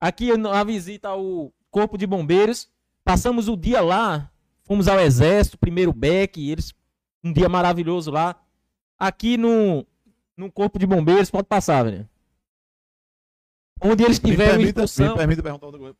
Aqui 0.00 0.30
a 0.32 0.64
visita 0.64 1.08
ao 1.08 1.52
Corpo 1.70 1.96
de 1.96 2.06
Bombeiros. 2.06 2.68
Passamos 3.04 3.48
o 3.48 3.56
dia 3.56 3.80
lá, 3.80 4.30
fomos 4.64 4.88
ao 4.88 4.98
Exército, 4.98 5.56
primeiro 5.56 5.92
BEC, 5.92 6.38
eles 6.50 6.74
um 7.22 7.32
dia 7.32 7.48
maravilhoso 7.48 8.10
lá. 8.10 8.34
Aqui 8.98 9.36
no, 9.36 9.86
no 10.36 10.50
Corpo 10.50 10.78
de 10.78 10.86
Bombeiros, 10.86 11.30
pode 11.30 11.46
passar, 11.48 11.84
velho. 11.84 12.08
Onde 13.84 14.04
eles 14.04 14.20
Me 14.20 14.30
tiveram 14.30 14.52
permita, 14.58 14.84
instrução. 14.84 15.12
me 15.12 15.18
permita 15.18 15.42
perguntar 15.42 15.66
outra 15.66 15.80
coisa. 15.80 15.96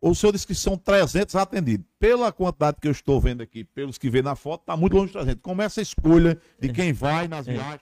O 0.00 0.14
senhor 0.14 0.32
disse 0.32 0.46
que 0.46 0.54
são 0.54 0.76
300 0.76 1.34
atendidos. 1.34 1.84
Pela 1.98 2.30
quantidade 2.30 2.78
que 2.80 2.86
eu 2.86 2.92
estou 2.92 3.20
vendo 3.20 3.42
aqui, 3.42 3.64
pelos 3.64 3.98
que 3.98 4.08
vê 4.08 4.22
na 4.22 4.36
foto, 4.36 4.60
está 4.62 4.76
muito 4.76 4.94
longe 4.94 5.08
de 5.08 5.12
300. 5.14 5.42
Como 5.42 5.60
é 5.60 5.64
essa 5.64 5.82
escolha 5.82 6.40
de 6.60 6.72
quem 6.72 6.92
vai 6.92 7.26
nas 7.26 7.48
É. 7.48 7.52
viagens? 7.52 7.80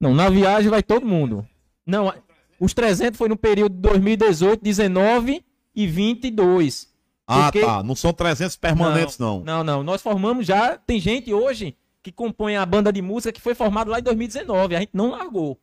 Não, 0.00 0.14
na 0.14 0.30
viagem 0.30 0.70
vai 0.70 0.82
todo 0.82 1.04
mundo. 1.04 1.46
Não, 1.84 2.12
os 2.60 2.72
300 2.72 3.18
foi 3.18 3.28
no 3.28 3.36
período 3.36 3.74
de 3.74 3.80
2018, 3.80 4.62
19 4.62 5.44
e 5.74 5.86
22. 5.86 6.94
Ah, 7.26 7.44
Porque- 7.50 7.62
tá. 7.66 7.82
Não 7.82 7.96
são 7.96 8.12
300 8.12 8.56
permanentes, 8.56 9.18
não. 9.18 9.42
Não, 9.42 9.64
não. 9.64 9.82
Nós 9.82 10.00
formamos 10.00 10.46
já. 10.46 10.78
Tem 10.78 11.00
gente 11.00 11.34
hoje 11.34 11.76
que 12.06 12.12
compõe 12.12 12.56
a 12.56 12.64
banda 12.64 12.92
de 12.92 13.02
música 13.02 13.32
que 13.32 13.40
foi 13.40 13.52
formada 13.52 13.90
lá 13.90 13.98
em 13.98 14.02
2019. 14.02 14.76
A 14.76 14.78
gente 14.78 14.92
não 14.94 15.10
largou. 15.10 15.58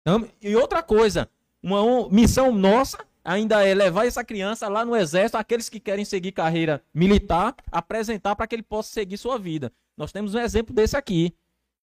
Então, 0.00 0.26
e 0.40 0.56
outra 0.56 0.82
coisa, 0.82 1.28
uma 1.62 2.08
missão 2.08 2.50
nossa 2.50 3.04
ainda 3.22 3.62
é 3.62 3.74
levar 3.74 4.06
essa 4.06 4.24
criança 4.24 4.66
lá 4.66 4.82
no 4.82 4.96
exército, 4.96 5.36
aqueles 5.36 5.68
que 5.68 5.78
querem 5.78 6.06
seguir 6.06 6.32
carreira 6.32 6.82
militar, 6.94 7.54
apresentar 7.70 8.34
para 8.34 8.46
que 8.46 8.54
ele 8.54 8.62
possa 8.62 8.90
seguir 8.90 9.18
sua 9.18 9.38
vida. 9.38 9.70
Nós 9.94 10.10
temos 10.10 10.34
um 10.34 10.38
exemplo 10.38 10.74
desse 10.74 10.96
aqui. 10.96 11.34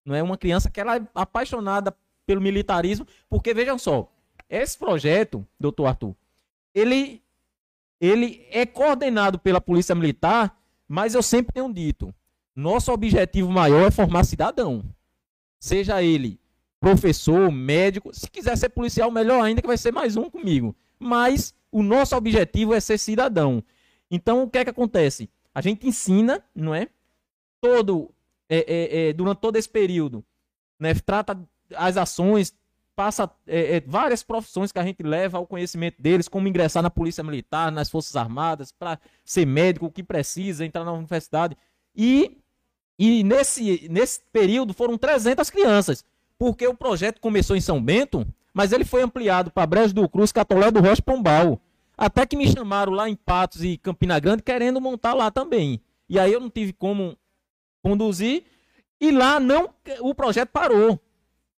Não 0.04 0.16
é 0.16 0.20
uma 0.20 0.36
criança 0.36 0.68
que 0.68 0.80
ela 0.80 0.96
é 0.96 1.02
apaixonada 1.14 1.96
pelo 2.26 2.40
militarismo, 2.40 3.06
porque 3.28 3.54
vejam 3.54 3.78
só, 3.78 4.10
esse 4.50 4.76
projeto, 4.76 5.46
doutor 5.60 5.86
Arthur, 5.86 6.16
ele 6.74 7.22
ele 8.00 8.44
é 8.50 8.66
coordenado 8.66 9.38
pela 9.38 9.60
Polícia 9.60 9.94
Militar, 9.94 10.58
mas 10.88 11.14
eu 11.14 11.22
sempre 11.22 11.54
tenho 11.54 11.72
dito, 11.72 12.12
nosso 12.56 12.90
objetivo 12.90 13.50
maior 13.52 13.86
é 13.86 13.90
formar 13.90 14.24
cidadão. 14.24 14.82
Seja 15.60 16.02
ele 16.02 16.40
professor, 16.80 17.50
médico, 17.50 18.14
se 18.14 18.30
quiser 18.30 18.56
ser 18.56 18.68
policial, 18.68 19.10
melhor 19.10 19.42
ainda 19.42 19.60
que 19.60 19.66
vai 19.66 19.76
ser 19.76 19.92
mais 19.92 20.16
um 20.16 20.30
comigo. 20.30 20.76
Mas 20.98 21.54
o 21.70 21.82
nosso 21.82 22.14
objetivo 22.16 22.74
é 22.74 22.80
ser 22.80 22.98
cidadão. 22.98 23.62
Então, 24.10 24.44
o 24.44 24.50
que 24.50 24.58
é 24.58 24.64
que 24.64 24.70
acontece? 24.70 25.28
A 25.54 25.60
gente 25.60 25.86
ensina, 25.86 26.44
não 26.54 26.74
é? 26.74 26.88
Todo, 27.60 28.10
é, 28.48 28.58
é, 28.58 29.08
é, 29.08 29.12
durante 29.12 29.38
todo 29.38 29.56
esse 29.56 29.68
período, 29.68 30.24
né? 30.78 30.94
Trata 30.94 31.36
as 31.74 31.96
ações, 31.96 32.54
passa 32.94 33.28
é, 33.46 33.76
é, 33.76 33.80
várias 33.80 34.22
profissões 34.22 34.70
que 34.70 34.78
a 34.78 34.84
gente 34.84 35.02
leva 35.02 35.38
ao 35.38 35.46
conhecimento 35.46 36.00
deles, 36.00 36.28
como 36.28 36.46
ingressar 36.46 36.82
na 36.82 36.90
Polícia 36.90 37.24
Militar, 37.24 37.72
nas 37.72 37.90
Forças 37.90 38.14
Armadas, 38.14 38.70
para 38.70 38.98
ser 39.24 39.44
médico, 39.44 39.86
o 39.86 39.90
que 39.90 40.02
precisa, 40.02 40.64
entrar 40.64 40.84
na 40.84 40.92
universidade. 40.92 41.56
E, 41.96 42.38
e 42.98 43.22
nesse, 43.22 43.88
nesse 43.90 44.20
período 44.32 44.72
foram 44.72 44.96
300 44.96 45.50
crianças, 45.50 46.04
porque 46.38 46.66
o 46.66 46.74
projeto 46.74 47.20
começou 47.20 47.56
em 47.56 47.60
São 47.60 47.82
Bento, 47.82 48.26
mas 48.52 48.72
ele 48.72 48.84
foi 48.84 49.02
ampliado 49.02 49.50
para 49.50 49.66
Brejo 49.66 49.94
do 49.94 50.08
Cruz, 50.08 50.32
Catolé 50.32 50.70
do 50.70 50.80
Rocha 50.80 51.02
Pombal. 51.02 51.60
Até 51.96 52.26
que 52.26 52.36
me 52.36 52.46
chamaram 52.48 52.92
lá 52.92 53.08
em 53.08 53.16
Patos 53.16 53.62
e 53.62 53.78
Campina 53.78 54.18
Grande 54.18 54.42
querendo 54.42 54.80
montar 54.80 55.14
lá 55.14 55.30
também. 55.30 55.80
E 56.08 56.18
aí 56.18 56.32
eu 56.32 56.40
não 56.40 56.50
tive 56.50 56.72
como 56.72 57.16
conduzir. 57.82 58.44
E 59.00 59.10
lá 59.10 59.38
não, 59.40 59.70
o 60.00 60.14
projeto 60.14 60.50
parou. 60.50 61.00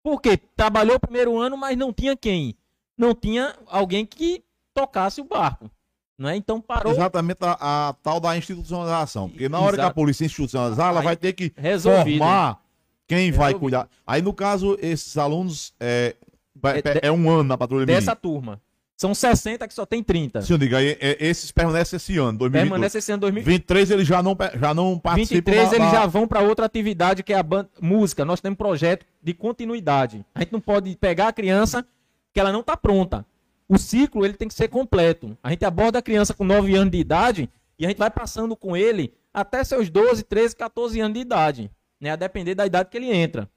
Porque 0.04 0.38
trabalhou 0.56 0.96
o 0.96 1.00
primeiro 1.00 1.38
ano, 1.38 1.58
mas 1.58 1.78
não 1.78 1.92
tinha 1.92 2.16
quem? 2.16 2.56
Não 2.98 3.14
tinha 3.14 3.56
alguém 3.68 4.06
que 4.06 4.44
tocasse 4.74 5.22
o 5.22 5.24
barco. 5.24 5.70
Não 6.18 6.30
é? 6.30 6.36
Então 6.36 6.59
parou. 6.59 6.91
Exatamente 6.93 7.38
a, 7.41 7.89
a 7.89 7.93
tal 8.01 8.20
da 8.20 8.36
institucionalização. 8.38 9.30
Porque 9.30 9.47
na 9.47 9.59
hora 9.59 9.76
que 9.76 9.82
a 9.82 9.84
Exato. 9.86 9.95
polícia 9.95 10.26
institucionalizar, 10.26 10.89
ela 10.89 10.99
Aí, 11.01 11.05
vai 11.05 11.15
ter 11.15 11.34
que 11.34 11.53
resolvido. 11.55 12.18
formar 12.18 12.59
quem 13.07 13.32
vai 13.32 13.47
Resolvido. 13.53 13.59
cuidar. 13.59 13.89
Aí, 14.05 14.22
no 14.22 14.34
caso, 14.34 14.78
esses 14.82 15.15
alunos 15.18 15.74
é, 15.80 16.15
vai- 16.55 16.80
É 16.80 16.82
de- 16.82 16.99
é 17.03 17.11
um 17.11 17.30
ano 17.30 17.43
na 17.43 17.57
patrulha 17.57 17.86
Dessa 17.86 18.15
turma. 18.15 18.59
São 18.99 19.13
60 19.13 19.68
que 19.68 19.76
só 19.76 19.86
tem 19.86 20.01
30. 20.01 20.41
Se 20.41 20.51
eu 20.51 20.57
diga, 20.57 20.80
aí, 20.80 20.97
é, 20.99 21.18
esses 21.20 21.51
permanecem 21.51 21.97
esse 21.97 22.18
ano, 22.18 22.36
2022. 22.39 22.63
Permanece 22.72 22.97
esse 22.97 23.11
ano 23.11 23.22
2020. 23.22 23.45
23 23.53 23.91
eles 23.91 24.07
já 24.07 24.24
não, 24.24 24.36
já 24.59 24.74
não 24.74 24.97
participam 24.97 25.36
23 25.36 25.70
da- 25.70 25.76
eles 25.76 25.91
da- 25.91 25.99
já 25.99 26.05
vão 26.07 26.28
para 26.28 26.41
outra 26.41 26.65
atividade 26.65 27.22
que 27.22 27.32
é 27.32 27.38
a 27.39 27.45
música. 27.80 28.26
Nós 28.26 28.41
temos 28.41 28.57
projeto 28.57 29.05
de 29.22 29.36
continuidade. 29.36 30.26
A 30.34 30.39
gente 30.39 30.51
não 30.51 30.59
pode 30.59 30.95
pegar 30.95 31.28
a 31.28 31.32
criança 31.32 31.86
que 32.34 32.39
ela 32.39 32.51
não 32.51 32.61
está 32.61 32.76
pronta. 32.76 33.24
O 33.68 33.78
ciclo 33.78 34.26
ele 34.26 34.34
tem 34.34 34.47
que 34.47 34.53
ser 34.53 34.68
completo. 34.68 35.38
A 35.43 35.49
gente 35.49 35.65
aborda 35.65 35.99
a 35.99 36.01
criança 36.01 36.34
com 36.34 36.43
9 36.43 36.76
anos 36.76 36.91
de 36.91 36.97
idade 36.97 37.49
e 37.78 37.86
a 37.86 37.89
gente 37.89 37.97
vai 37.97 38.09
passando 38.09 38.55
com 38.55 38.76
ele 38.76 39.13
até 39.34 39.63
seus 39.63 39.89
12, 39.89 40.24
13, 40.24 40.55
14 40.55 40.99
anos 40.99 41.13
de 41.13 41.20
idade, 41.20 41.72
né? 41.99 42.11
A 42.11 42.15
depender 42.15 42.55
da 42.55 42.65
idade 42.65 42.89
que 42.89 42.97
ele 42.97 43.13
entra. 43.13 43.49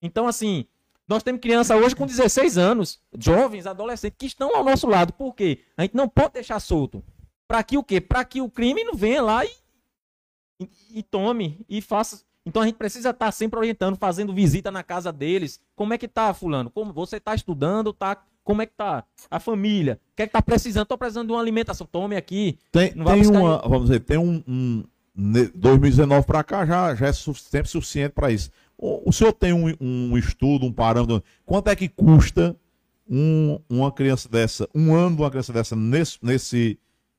Então 0.00 0.26
assim, 0.26 0.66
nós 1.06 1.22
temos 1.22 1.40
criança 1.40 1.76
hoje 1.76 1.96
com 1.96 2.06
16 2.06 2.56
anos, 2.56 3.00
jovens, 3.18 3.66
adolescentes 3.66 4.16
que 4.18 4.26
estão 4.26 4.54
ao 4.54 4.64
nosso 4.64 4.86
lado. 4.86 5.12
Por 5.12 5.34
quê? 5.34 5.64
A 5.76 5.82
gente 5.82 5.96
não 5.96 6.08
pode 6.08 6.34
deixar 6.34 6.60
solto. 6.60 7.02
Para 7.46 7.62
que 7.62 7.76
o 7.76 7.82
quê? 7.82 8.00
Para 8.00 8.24
que 8.24 8.40
o 8.40 8.48
crime 8.48 8.84
não 8.84 8.94
venha 8.94 9.22
lá 9.22 9.44
e 9.44 9.50
e, 10.60 10.68
e 10.90 11.02
tome 11.02 11.64
e 11.68 11.80
faça. 11.80 12.22
Então 12.44 12.62
a 12.62 12.66
gente 12.66 12.76
precisa 12.76 13.10
estar 13.10 13.30
sempre 13.30 13.58
orientando, 13.58 13.96
fazendo 13.96 14.34
visita 14.34 14.70
na 14.70 14.82
casa 14.82 15.12
deles. 15.12 15.60
Como 15.76 15.92
é 15.92 15.98
que 15.98 16.08
tá, 16.08 16.32
fulano? 16.32 16.70
Como 16.70 16.92
você 16.92 17.18
está 17.18 17.34
estudando, 17.34 17.92
tá 17.92 18.24
como 18.48 18.62
é 18.62 18.66
que 18.66 18.72
tá 18.74 19.04
a 19.30 19.38
família, 19.38 20.00
o 20.14 20.16
que 20.16 20.22
é 20.22 20.26
que 20.26 20.32
tá 20.32 20.40
precisando, 20.40 20.86
tô 20.86 20.96
precisando 20.96 21.26
de 21.26 21.32
uma 21.34 21.40
alimentação, 21.40 21.86
tome 21.86 22.16
aqui. 22.16 22.56
Tem, 22.72 22.92
tem 22.92 23.26
uma, 23.26 23.58
vamos 23.58 23.88
dizer, 23.88 24.00
tem 24.00 24.16
um, 24.16 24.42
um 24.48 24.84
ne- 25.14 25.50
2019 25.54 26.26
para 26.26 26.42
cá 26.42 26.64
já, 26.64 26.94
já 26.94 27.08
é 27.08 27.12
tempo 27.50 27.68
suficiente 27.68 28.12
para 28.14 28.30
isso. 28.30 28.50
O, 28.78 29.10
o 29.10 29.12
senhor 29.12 29.34
tem 29.34 29.52
um, 29.52 29.74
um 29.78 30.16
estudo, 30.16 30.64
um 30.64 30.72
parâmetro, 30.72 31.22
quanto 31.44 31.68
é 31.68 31.76
que 31.76 31.90
custa 31.90 32.56
um- 33.06 33.60
uma 33.68 33.92
criança 33.92 34.30
dessa, 34.30 34.66
um 34.74 34.94
ano 34.94 35.16
de 35.16 35.20
uma 35.20 35.28
criança 35.30 35.52
dessa 35.52 35.76
nesse, 35.76 36.16
nesse, 36.22 36.78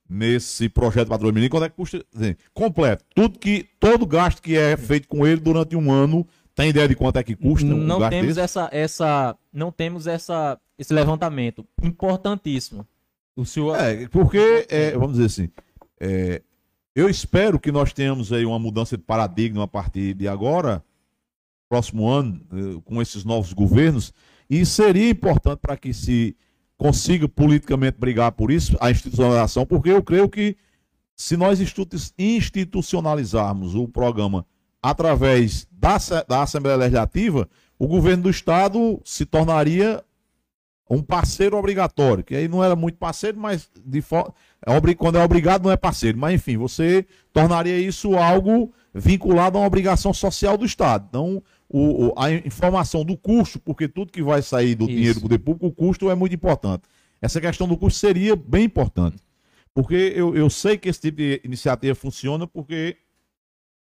nesse 0.10 0.68
projeto 0.68 1.10
Patrulha 1.10 1.32
Menino, 1.32 1.52
quanto 1.52 1.66
é 1.66 1.70
que 1.70 1.76
custa, 1.76 2.04
assim, 2.16 2.36
completo, 2.56 3.06
tudo 3.14 3.38
que, 3.38 3.68
todo 3.80 4.04
gasto 4.08 4.42
que 4.42 4.58
é 4.58 4.76
feito 4.76 5.08
com 5.08 5.28
ele 5.28 5.40
durante 5.40 5.76
um 5.76 5.92
ano, 5.92 6.26
tem 6.56 6.70
ideia 6.70 6.88
de 6.88 6.96
quanto 6.96 7.18
é 7.18 7.24
que 7.24 7.36
custa 7.36 7.68
um 7.68 7.78
não 7.78 8.10
temos 8.10 8.30
desse? 8.30 8.40
essa, 8.40 8.68
essa, 8.72 9.38
não 9.54 9.72
temos 9.72 10.08
essa, 10.08 10.60
esse 10.80 10.94
levantamento 10.94 11.68
importantíssimo. 11.84 12.88
O 13.36 13.46
senhor 13.46 13.76
É, 13.78 14.08
porque, 14.08 14.66
é, 14.70 14.92
vamos 14.94 15.18
dizer 15.18 15.26
assim, 15.26 15.50
é, 16.00 16.42
eu 16.96 17.10
espero 17.10 17.60
que 17.60 17.72
nós 17.72 17.94
tenhamos 17.94 18.34
aí 18.34 18.46
uma 18.46 18.58
mudança 18.58 18.98
de 18.98 19.04
paradigma 19.04 19.66
a 19.66 19.68
partir 19.68 20.14
de 20.14 20.28
agora, 20.28 20.84
próximo 21.70 22.10
ano, 22.10 22.42
eh, 22.52 22.82
com 22.84 23.02
esses 23.02 23.24
novos 23.24 23.54
governos, 23.54 24.12
e 24.50 24.66
seria 24.66 25.10
importante 25.10 25.60
para 25.60 25.78
que 25.78 25.94
se 25.94 26.36
consiga 26.78 27.30
politicamente 27.30 27.98
brigar 28.00 28.32
por 28.32 28.50
isso, 28.50 28.76
a 28.82 28.90
institucionalização, 28.90 29.66
porque 29.66 29.90
eu 29.90 30.02
creio 30.02 30.28
que 30.28 30.58
se 31.16 31.38
nós 31.38 31.62
institu- 31.62 31.96
institucionalizarmos 32.18 33.76
o 33.76 33.88
programa 33.88 34.46
através 34.82 35.68
da, 35.72 35.98
da 36.28 36.42
Assembleia 36.42 36.78
Legislativa, 36.78 37.48
o 37.78 37.88
governo 37.88 38.24
do 38.24 38.30
Estado 38.30 39.00
se 39.06 39.26
tornaria 39.26 40.04
um 40.90 41.02
parceiro 41.04 41.56
obrigatório, 41.56 42.24
que 42.24 42.36
aí 42.36 42.48
não 42.48 42.64
era 42.64 42.76
muito 42.76 42.98
parceiro, 42.98 43.40
mas 43.40 43.70
de 43.86 44.02
fo- 44.02 44.34
é 44.66 44.94
quando 44.96 45.18
é 45.18 45.24
obrigado 45.24 45.64
não 45.64 45.72
é 45.72 45.78
parceiro. 45.78 46.18
Mas 46.18 46.34
enfim, 46.34 46.58
você 46.58 47.06
tornaria 47.32 47.78
isso 47.80 48.16
algo 48.16 48.74
vinculado 48.94 49.58
a 49.58 49.62
uma 49.62 49.68
obrigação 49.68 50.14
social 50.14 50.58
do 50.58 50.66
Estado. 50.66 51.06
Então, 51.08 51.44
o- 51.70 52.14
a 52.18 52.32
informação 52.32 53.06
do 53.06 53.16
custo, 53.16 53.60
porque 53.60 53.88
tudo 53.88 54.12
que 54.12 54.24
vai 54.24 54.42
sair 54.42 54.74
do 54.74 54.86
Isso. 54.86 54.94
dinheiro 54.96 55.14
do 55.16 55.22
poder 55.22 55.38
público, 55.40 55.68
o 55.68 55.72
custo 55.72 56.10
é 56.10 56.16
muito 56.16 56.34
importante. 56.34 56.84
Essa 57.22 57.40
questão 57.40 57.68
do 57.68 57.78
custo 57.78 58.00
seria 58.00 58.36
bem 58.36 58.64
importante. 58.66 59.18
Porque 59.74 60.14
eu, 60.16 60.36
eu 60.36 60.50
sei 60.50 60.78
que 60.78 60.90
esse 60.90 61.00
tipo 61.02 61.18
de 61.18 61.40
iniciativa 61.44 61.94
funciona, 61.94 62.48
porque 62.48 62.98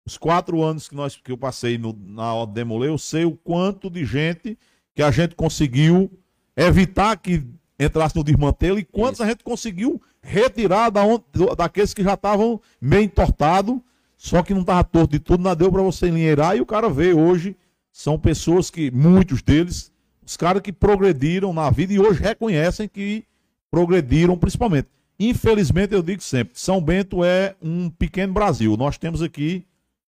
os 0.05 0.17
quatro 0.17 0.63
anos 0.63 0.87
que, 0.87 0.95
nós, 0.95 1.15
que 1.15 1.31
eu 1.31 1.37
passei 1.37 1.77
no, 1.77 1.95
na 2.07 2.33
hora 2.33 2.47
de 2.47 2.53
demoler, 2.53 2.89
eu 2.89 2.97
sei 2.97 3.25
o 3.25 3.31
quanto 3.31 3.89
de 3.89 4.03
gente 4.03 4.57
que 4.95 5.03
a 5.03 5.11
gente 5.11 5.35
conseguiu 5.35 6.09
evitar 6.55 7.15
que 7.17 7.43
entrasse 7.79 8.15
no 8.15 8.23
desmantelo 8.23 8.79
e 8.79 8.83
quantos 8.83 9.15
Isso. 9.15 9.23
a 9.23 9.27
gente 9.27 9.43
conseguiu 9.43 10.01
retirar 10.21 10.89
da 10.89 11.03
onde- 11.03 11.23
daqueles 11.57 11.93
que 11.93 12.03
já 12.03 12.13
estavam 12.13 12.59
meio 12.79 13.03
entortados, 13.03 13.77
só 14.17 14.41
que 14.41 14.53
não 14.53 14.61
estava 14.61 14.83
torto 14.83 15.11
de 15.11 15.19
tudo, 15.19 15.43
não 15.43 15.55
deu 15.55 15.71
para 15.71 15.81
você 15.81 16.07
enlinheirar 16.07 16.55
e 16.55 16.61
o 16.61 16.65
cara 16.65 16.89
vê 16.89 17.13
hoje, 17.13 17.55
são 17.91 18.17
pessoas 18.17 18.69
que, 18.71 18.89
muitos 18.91 19.41
deles, 19.41 19.91
os 20.25 20.35
caras 20.35 20.61
que 20.61 20.71
progrediram 20.71 21.53
na 21.53 21.69
vida 21.69 21.93
e 21.93 21.99
hoje 21.99 22.21
reconhecem 22.21 22.87
que 22.87 23.23
progrediram 23.69 24.37
principalmente. 24.37 24.87
Infelizmente, 25.19 25.93
eu 25.93 26.01
digo 26.01 26.21
sempre, 26.21 26.59
São 26.59 26.81
Bento 26.81 27.23
é 27.23 27.55
um 27.61 27.89
pequeno 27.89 28.33
Brasil. 28.33 28.75
Nós 28.75 28.97
temos 28.97 29.21
aqui 29.21 29.65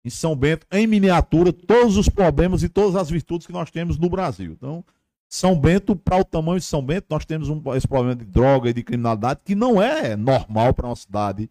em 0.05 0.11
São 0.11 0.34
Bento, 0.34 0.66
em 0.72 0.86
miniatura, 0.86 1.53
todos 1.53 1.97
os 1.97 2.09
problemas 2.09 2.62
e 2.62 2.68
todas 2.68 2.97
as 2.97 3.09
virtudes 3.11 3.47
que 3.47 3.53
nós 3.53 3.70
temos 3.70 3.99
no 3.99 4.11
Brasil. 4.11 4.53
Então, 4.53 4.84
São 5.33 5.57
Bento, 5.57 5.95
para 5.95 6.18
o 6.18 6.24
tamanho 6.24 6.59
de 6.59 6.64
São 6.64 6.83
Bento, 6.83 7.07
nós 7.09 7.24
temos 7.24 7.49
um- 7.49 7.62
esse 7.76 7.87
problema 7.87 8.16
de 8.16 8.24
droga 8.24 8.68
e 8.68 8.72
de 8.72 8.83
criminalidade 8.83 9.41
que 9.45 9.55
não 9.55 9.81
é 9.81 10.16
normal 10.16 10.74
para 10.74 10.89
uma 10.89 10.97
cidade 10.97 11.49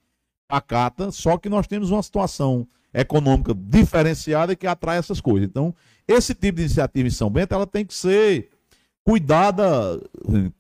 pacata, 0.50 1.12
só 1.12 1.38
que 1.38 1.48
nós 1.48 1.66
temos 1.66 1.90
uma 1.90 2.04
situação 2.04 2.68
econômica 2.94 3.54
diferenciada 3.56 4.54
que 4.54 4.68
atrai 4.68 4.98
essas 4.98 5.22
coisas. 5.22 5.48
Então, 5.48 5.74
esse 6.06 6.34
tipo 6.34 6.58
de 6.58 6.64
iniciativa 6.64 7.08
em 7.08 7.12
São 7.12 7.30
Bento, 7.30 7.56
ela 7.56 7.66
tem 7.66 7.86
que 7.86 7.94
ser 7.94 8.50
cuidada, 9.02 9.66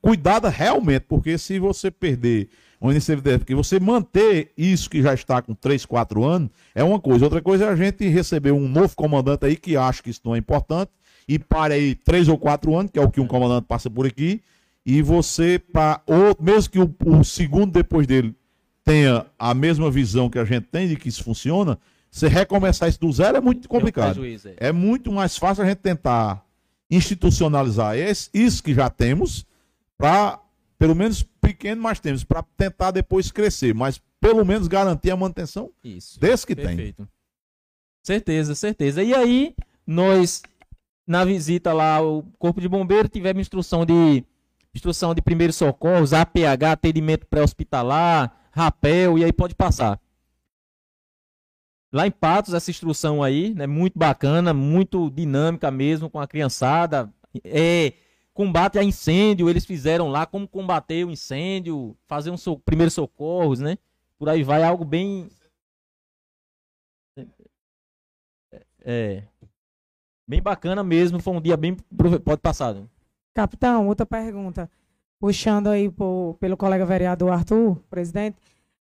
cuidada 0.01 0.47
realmente, 0.47 1.05
porque 1.07 1.37
se 1.37 1.59
você 1.59 1.91
perder 1.91 2.47
uma 2.79 2.91
iniciativa 2.91 3.37
porque 3.37 3.53
você 3.53 3.81
manter 3.81 4.53
isso 4.57 4.89
que 4.89 5.01
já 5.01 5.13
está 5.13 5.41
com 5.41 5.53
3, 5.53 5.85
4 5.85 6.23
anos, 6.23 6.49
é 6.73 6.83
uma 6.83 7.01
coisa. 7.01 7.25
Outra 7.25 7.41
coisa 7.41 7.65
é 7.65 7.67
a 7.67 7.75
gente 7.75 8.07
receber 8.07 8.53
um 8.53 8.69
novo 8.69 8.95
comandante 8.95 9.45
aí 9.45 9.57
que 9.57 9.75
acha 9.75 10.01
que 10.01 10.09
isso 10.09 10.21
não 10.23 10.35
é 10.35 10.37
importante 10.37 10.89
e 11.29 11.37
pare 11.37 11.73
aí 11.75 11.93
3 11.95 12.27
ou 12.27 12.37
4 12.37 12.75
anos, 12.75 12.91
que 12.91 12.97
é 12.97 13.01
o 13.01 13.09
que 13.11 13.21
um 13.21 13.27
comandante 13.27 13.65
passa 13.67 13.87
por 13.89 14.05
aqui, 14.07 14.41
e 14.85 15.01
você, 15.03 15.59
pra, 15.59 16.01
ou, 16.07 16.35
mesmo 16.39 16.71
que 16.71 16.79
o, 16.79 16.93
o 17.05 17.23
segundo 17.23 17.71
depois 17.71 18.07
dele 18.07 18.35
tenha 18.83 19.25
a 19.37 19.53
mesma 19.53 19.91
visão 19.91 20.27
que 20.29 20.39
a 20.39 20.43
gente 20.45 20.65
tem 20.65 20.87
de 20.87 20.95
que 20.95 21.07
isso 21.07 21.23
funciona, 21.23 21.77
você 22.09 22.27
recomeçar 22.27 22.89
isso 22.89 22.99
do 22.99 23.11
zero 23.13 23.37
é 23.37 23.41
muito 23.41 23.61
tem 23.61 23.69
complicado. 23.69 24.13
prejuízo, 24.15 24.47
é. 24.49 24.55
É 24.57 24.71
muito 24.71 25.11
mais 25.11 25.37
fácil 25.37 25.63
a 25.63 25.67
gente 25.67 25.77
tentar 25.77 26.43
institucionalizar 26.89 27.95
esse- 27.95 28.29
isso 28.33 28.63
que 28.63 28.73
já 28.73 28.89
temos, 28.89 29.45
para, 29.97 30.39
pelo 30.79 30.95
menos 30.95 31.21
pequeno, 31.39 31.81
mas 31.81 31.99
temos, 31.99 32.23
para 32.23 32.41
tentar 32.57 32.89
depois 32.91 33.31
crescer, 33.31 33.75
mas 33.75 34.01
pelo 34.19 34.43
menos 34.43 34.67
garantir 34.67 35.11
a 35.11 35.15
manutenção 35.15 35.69
Isso. 35.83 36.19
desse 36.19 36.45
que 36.47 36.55
tem. 36.55 36.65
Perfeito. 36.65 37.07
Certeza, 38.03 38.55
certeza. 38.55 39.03
E 39.03 39.13
aí, 39.13 39.53
nós, 39.85 40.41
na 41.09 41.25
visita 41.25 41.73
lá 41.73 41.95
ao 41.95 42.21
Corpo 42.37 42.61
de 42.61 42.69
Bombeiro, 42.69 43.09
tivemos 43.09 43.41
instrução 43.41 43.83
de 43.83 44.23
instrução 44.75 45.15
de 45.15 45.23
primeiros 45.23 45.55
socorros, 45.55 46.13
APH, 46.13 46.65
atendimento 46.71 47.25
pré-hospitalar, 47.25 48.31
rapel, 48.51 49.17
e 49.17 49.23
aí 49.23 49.33
pode 49.33 49.55
passar. 49.55 49.99
Lá 51.91 52.05
em 52.05 52.11
Patos, 52.11 52.53
essa 52.53 52.69
instrução 52.69 53.23
aí, 53.23 53.55
né, 53.55 53.65
muito 53.65 53.97
bacana, 53.97 54.53
muito 54.53 55.09
dinâmica 55.09 55.71
mesmo 55.71 56.11
com 56.11 56.19
a 56.19 56.27
criançada. 56.27 57.11
É, 57.43 57.93
combate 58.31 58.77
a 58.77 58.83
incêndio, 58.83 59.49
eles 59.49 59.65
fizeram 59.65 60.09
lá 60.09 60.27
como 60.27 60.47
combater 60.47 61.03
o 61.03 61.09
incêndio, 61.09 61.97
fazer 62.07 62.29
um 62.29 62.37
so, 62.37 62.59
primeiros 62.59 62.93
socorros, 62.93 63.59
né? 63.59 63.79
Por 64.19 64.29
aí 64.29 64.43
vai, 64.43 64.61
algo 64.61 64.85
bem 64.85 65.27
É. 68.85 69.23
Bem 70.29 70.43
bacana 70.43 70.83
mesmo, 70.83 71.19
foi 71.19 71.33
um 71.33 71.41
dia 71.41 71.57
bem. 71.57 71.75
Pode 72.23 72.39
passar. 72.39 72.75
né? 72.75 72.83
Capitão, 73.33 73.87
outra 73.87 74.05
pergunta. 74.05 74.69
Puxando 75.19 75.67
aí 75.69 75.89
por- 75.89 76.37
pelo 76.39 76.55
colega 76.55 76.85
vereador 76.85 77.31
Arthur, 77.31 77.77
presidente. 77.89 78.37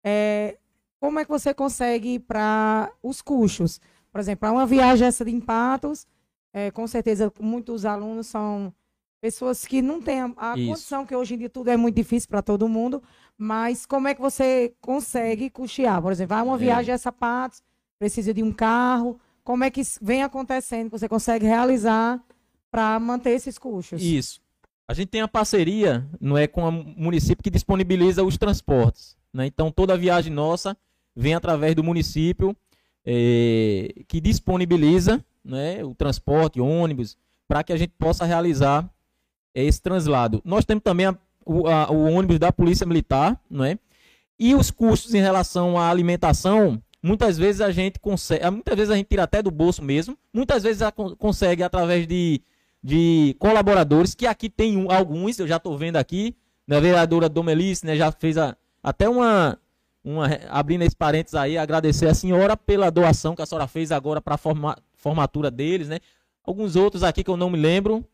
É, 0.04 0.56
como 1.00 1.18
é 1.18 1.24
que 1.24 1.30
você 1.30 1.52
consegue 1.52 2.20
para 2.20 2.92
os 3.02 3.20
custos? 3.20 3.80
Por 4.12 4.20
exemplo, 4.20 4.38
para 4.40 4.52
uma 4.52 4.64
viagem 4.64 5.08
essa 5.08 5.24
de 5.24 5.32
Empatos, 5.32 6.06
é, 6.54 6.70
com 6.70 6.86
certeza 6.86 7.32
muitos 7.40 7.84
alunos 7.84 8.28
são 8.28 8.72
pessoas 9.20 9.64
que 9.64 9.82
não 9.82 10.00
têm 10.00 10.20
a, 10.20 10.32
a 10.36 10.56
Isso. 10.56 10.68
condição, 10.68 11.04
que 11.04 11.16
hoje 11.16 11.34
em 11.34 11.38
dia 11.38 11.50
tudo 11.50 11.70
é 11.70 11.76
muito 11.76 11.96
difícil 11.96 12.28
para 12.28 12.40
todo 12.42 12.68
mundo, 12.68 13.02
mas 13.36 13.84
como 13.84 14.06
é 14.06 14.14
que 14.14 14.20
você 14.20 14.74
consegue 14.80 15.50
custear? 15.50 16.00
Por 16.00 16.12
exemplo, 16.12 16.36
vai 16.36 16.44
uma 16.44 16.54
É. 16.54 16.58
viagem 16.58 16.92
a 16.92 16.94
essa 16.94 17.10
Patos, 17.10 17.62
precisa 17.98 18.32
de 18.32 18.42
um 18.44 18.52
carro, 18.52 19.18
como 19.44 19.64
é 19.64 19.70
que 19.70 19.82
vem 20.00 20.22
acontecendo, 20.22 20.86
que 20.90 20.98
você 20.98 21.08
consegue 21.08 21.46
realizar 21.46 22.20
para 22.70 22.98
manter 23.00 23.30
esses 23.30 23.58
custos? 23.58 24.02
Isso. 24.02 24.40
A 24.88 24.94
gente 24.94 25.08
tem 25.08 25.20
a 25.20 25.28
parceria, 25.28 26.06
não 26.20 26.36
é, 26.36 26.46
com 26.46 26.68
o 26.68 26.72
município 26.72 27.42
que 27.42 27.50
disponibiliza 27.50 28.22
os 28.24 28.36
transportes. 28.36 29.16
Né? 29.32 29.46
Então 29.46 29.70
toda 29.70 29.96
viagem 29.96 30.32
nossa 30.32 30.76
vem 31.16 31.34
através 31.34 31.74
do 31.74 31.82
município 31.84 32.54
eh, 33.04 33.92
que 34.06 34.20
disponibiliza 34.20 35.24
né, 35.44 35.82
o 35.84 35.94
transporte, 35.94 36.60
ônibus, 36.60 37.16
para 37.48 37.62
que 37.64 37.72
a 37.72 37.76
gente 37.76 37.92
possa 37.98 38.24
realizar 38.24 38.88
esse 39.54 39.80
translado. 39.82 40.40
Nós 40.44 40.64
temos 40.64 40.82
também 40.84 41.06
a- 41.06 41.18
o, 41.44 41.66
a- 41.66 41.90
o 41.90 42.04
ônibus 42.04 42.38
da 42.38 42.52
Polícia 42.52 42.86
Militar, 42.86 43.38
não 43.50 43.64
é? 43.64 43.78
E 44.38 44.54
os 44.54 44.70
custos 44.70 45.14
em 45.14 45.20
relação 45.20 45.76
à 45.78 45.88
alimentação, 45.90 46.82
muitas 47.02 47.36
vezes 47.36 47.60
a 47.60 47.70
gente 47.70 47.98
consegue, 47.98 48.48
muitas 48.50 48.76
vezes 48.76 48.90
a 48.90 48.96
gente 48.96 49.08
tira 49.08 49.24
até 49.24 49.42
do 49.42 49.50
bolso 49.50 49.82
mesmo, 49.82 50.16
muitas 50.32 50.62
vezes 50.62 50.82
a 50.82 50.92
con- 50.92 51.16
consegue 51.16 51.62
através 51.62 52.06
de, 52.06 52.40
de 52.82 53.34
colaboradores, 53.38 54.14
que 54.14 54.26
aqui 54.26 54.48
tem 54.48 54.76
um- 54.76 54.90
alguns, 54.90 55.38
eu 55.38 55.46
já 55.46 55.56
estou 55.56 55.76
vendo 55.76 55.96
aqui, 55.96 56.36
né, 56.66 56.76
a 56.76 56.80
vereadora 56.80 57.28
Domelice, 57.28 57.84
né, 57.84 57.96
já 57.96 58.12
fez 58.12 58.38
a- 58.38 58.56
até 58.82 59.08
uma, 59.08 59.58
uma, 60.04 60.26
abrindo 60.48 60.82
esse 60.82 60.96
parênteses 60.96 61.34
aí, 61.34 61.58
agradecer 61.58 62.06
a 62.08 62.14
senhora 62.14 62.56
pela 62.56 62.90
doação 62.90 63.34
que 63.34 63.42
a 63.42 63.46
senhora 63.46 63.66
fez 63.66 63.90
agora 63.92 64.20
para 64.20 64.34
a 64.34 64.38
forma, 64.38 64.76
formatura 64.94 65.50
deles, 65.50 65.88
né? 65.88 65.98
Alguns 66.44 66.74
outros 66.76 67.02
aqui 67.04 67.22
que 67.22 67.30
eu 67.30 67.36
não 67.36 67.48
me 67.50 67.58
lembro, 67.58 68.04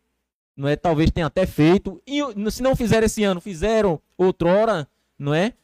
não 0.54 0.68
é? 0.68 0.76
Talvez 0.76 1.10
tenha 1.10 1.26
até 1.26 1.46
feito. 1.46 2.02
E 2.06 2.20
se 2.50 2.62
não 2.62 2.76
fizeram 2.76 3.06
esse 3.06 3.24
ano, 3.24 3.40
fizeram 3.40 3.98
outrora, 4.18 4.86
não 5.18 5.32
é? 5.32 5.54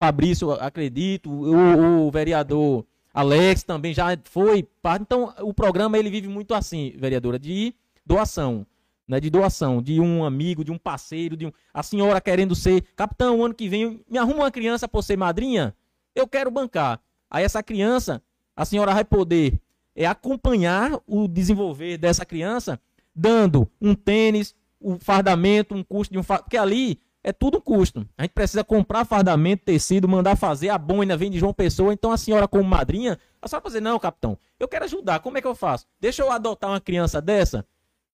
Fabrício, 0.00 0.50
acredito, 0.52 1.30
o, 1.30 2.06
o 2.06 2.10
vereador 2.10 2.86
Alex 3.12 3.62
também 3.62 3.92
já 3.92 4.06
foi 4.24 4.62
parte. 4.62 5.02
Então, 5.02 5.34
o 5.40 5.52
programa 5.52 5.98
ele 5.98 6.08
vive 6.08 6.26
muito 6.26 6.54
assim, 6.54 6.94
vereadora, 6.96 7.38
de 7.38 7.74
doação, 8.06 8.66
né, 9.06 9.20
de 9.20 9.28
doação, 9.28 9.82
de 9.82 10.00
um 10.00 10.24
amigo, 10.24 10.64
de 10.64 10.72
um 10.72 10.78
parceiro, 10.78 11.36
de 11.36 11.46
um, 11.46 11.52
a 11.74 11.82
senhora 11.82 12.18
querendo 12.18 12.54
ser 12.54 12.82
capitão, 12.96 13.44
ano 13.44 13.54
que 13.54 13.68
vem 13.68 14.02
me 14.08 14.16
arruma 14.16 14.44
uma 14.44 14.50
criança 14.50 14.88
para 14.88 15.02
ser 15.02 15.18
madrinha, 15.18 15.76
eu 16.14 16.26
quero 16.26 16.50
bancar. 16.50 16.98
Aí 17.28 17.44
essa 17.44 17.62
criança, 17.62 18.22
a 18.56 18.64
senhora 18.64 18.94
vai 18.94 19.04
poder 19.04 19.60
é, 19.94 20.06
acompanhar 20.06 20.98
o 21.06 21.28
desenvolver 21.28 21.98
dessa 21.98 22.24
criança, 22.24 22.80
dando 23.14 23.70
um 23.78 23.94
tênis, 23.94 24.54
o 24.80 24.92
um 24.94 24.98
fardamento, 24.98 25.74
um 25.74 25.82
custo 25.82 26.10
de 26.10 26.18
um 26.18 26.22
fardamento, 26.22 26.44
porque 26.44 26.56
ali 26.56 26.98
é 27.22 27.32
tudo 27.32 27.58
um 27.58 27.60
custo. 27.60 28.06
A 28.16 28.22
gente 28.22 28.32
precisa 28.32 28.64
comprar 28.64 29.04
fardamento, 29.04 29.64
tecido, 29.64 30.08
mandar 30.08 30.36
fazer, 30.36 30.70
a 30.70 30.78
boina 30.78 31.16
vem 31.16 31.30
de 31.30 31.38
João 31.38 31.52
Pessoa, 31.52 31.92
então 31.92 32.12
a 32.12 32.16
senhora 32.16 32.48
como 32.48 32.64
madrinha, 32.64 33.18
a 33.40 33.48
senhora 33.48 33.62
fazer, 33.62 33.80
não, 33.80 33.98
capitão, 33.98 34.38
eu 34.58 34.66
quero 34.66 34.84
ajudar, 34.84 35.20
como 35.20 35.38
é 35.38 35.40
que 35.40 35.46
eu 35.46 35.54
faço? 35.54 35.86
Deixa 36.00 36.22
eu 36.22 36.30
adotar 36.30 36.70
uma 36.70 36.80
criança 36.80 37.20
dessa? 37.20 37.66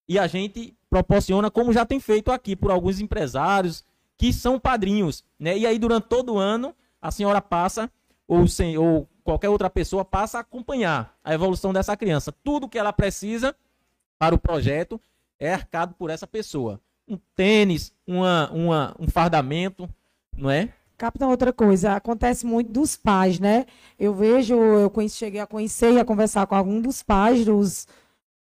E 0.07 0.17
a 0.17 0.27
gente 0.27 0.75
proporciona, 0.89 1.51
como 1.51 1.73
já 1.73 1.85
tem 1.85 1.99
feito 1.99 2.31
aqui 2.31 2.55
por 2.55 2.71
alguns 2.71 2.99
empresários 2.99 3.83
que 4.17 4.33
são 4.33 4.59
padrinhos, 4.59 5.23
né? 5.39 5.57
E 5.57 5.67
aí 5.67 5.77
durante 5.77 6.07
todo 6.07 6.33
o 6.33 6.37
ano 6.37 6.73
a 7.01 7.11
senhora 7.11 7.41
passa 7.41 7.91
ou, 8.27 8.47
sem, 8.47 8.77
ou 8.77 9.07
qualquer 9.23 9.49
outra 9.49 9.69
pessoa 9.69 10.03
passa 10.03 10.37
a 10.37 10.41
acompanhar 10.41 11.15
a 11.23 11.33
evolução 11.33 11.71
dessa 11.71 11.95
criança. 11.95 12.31
Tudo 12.43 12.67
que 12.67 12.79
ela 12.79 12.91
precisa 12.91 13.55
para 14.17 14.33
o 14.33 14.39
projeto 14.39 14.99
é 15.39 15.53
arcado 15.53 15.93
por 15.93 16.09
essa 16.09 16.25
pessoa. 16.25 16.81
Um 17.07 17.17
tênis, 17.35 17.93
uma, 18.05 18.51
uma, 18.51 18.95
um 18.99 19.07
fardamento, 19.07 19.89
não 20.35 20.49
é? 20.49 20.69
Capitão, 20.97 21.29
outra 21.29 21.53
coisa, 21.53 21.93
acontece 21.93 22.45
muito 22.45 22.71
dos 22.71 22.97
pais, 22.97 23.39
né? 23.39 23.65
Eu 23.99 24.15
vejo, 24.15 24.55
eu 24.55 24.89
conheci, 24.89 25.17
cheguei 25.17 25.39
a 25.39 25.45
conhecer 25.45 25.93
e 25.93 25.99
a 25.99 26.05
conversar 26.05 26.47
com 26.47 26.55
algum 26.55 26.81
dos 26.81 27.03
pais 27.03 27.45
dos, 27.45 27.87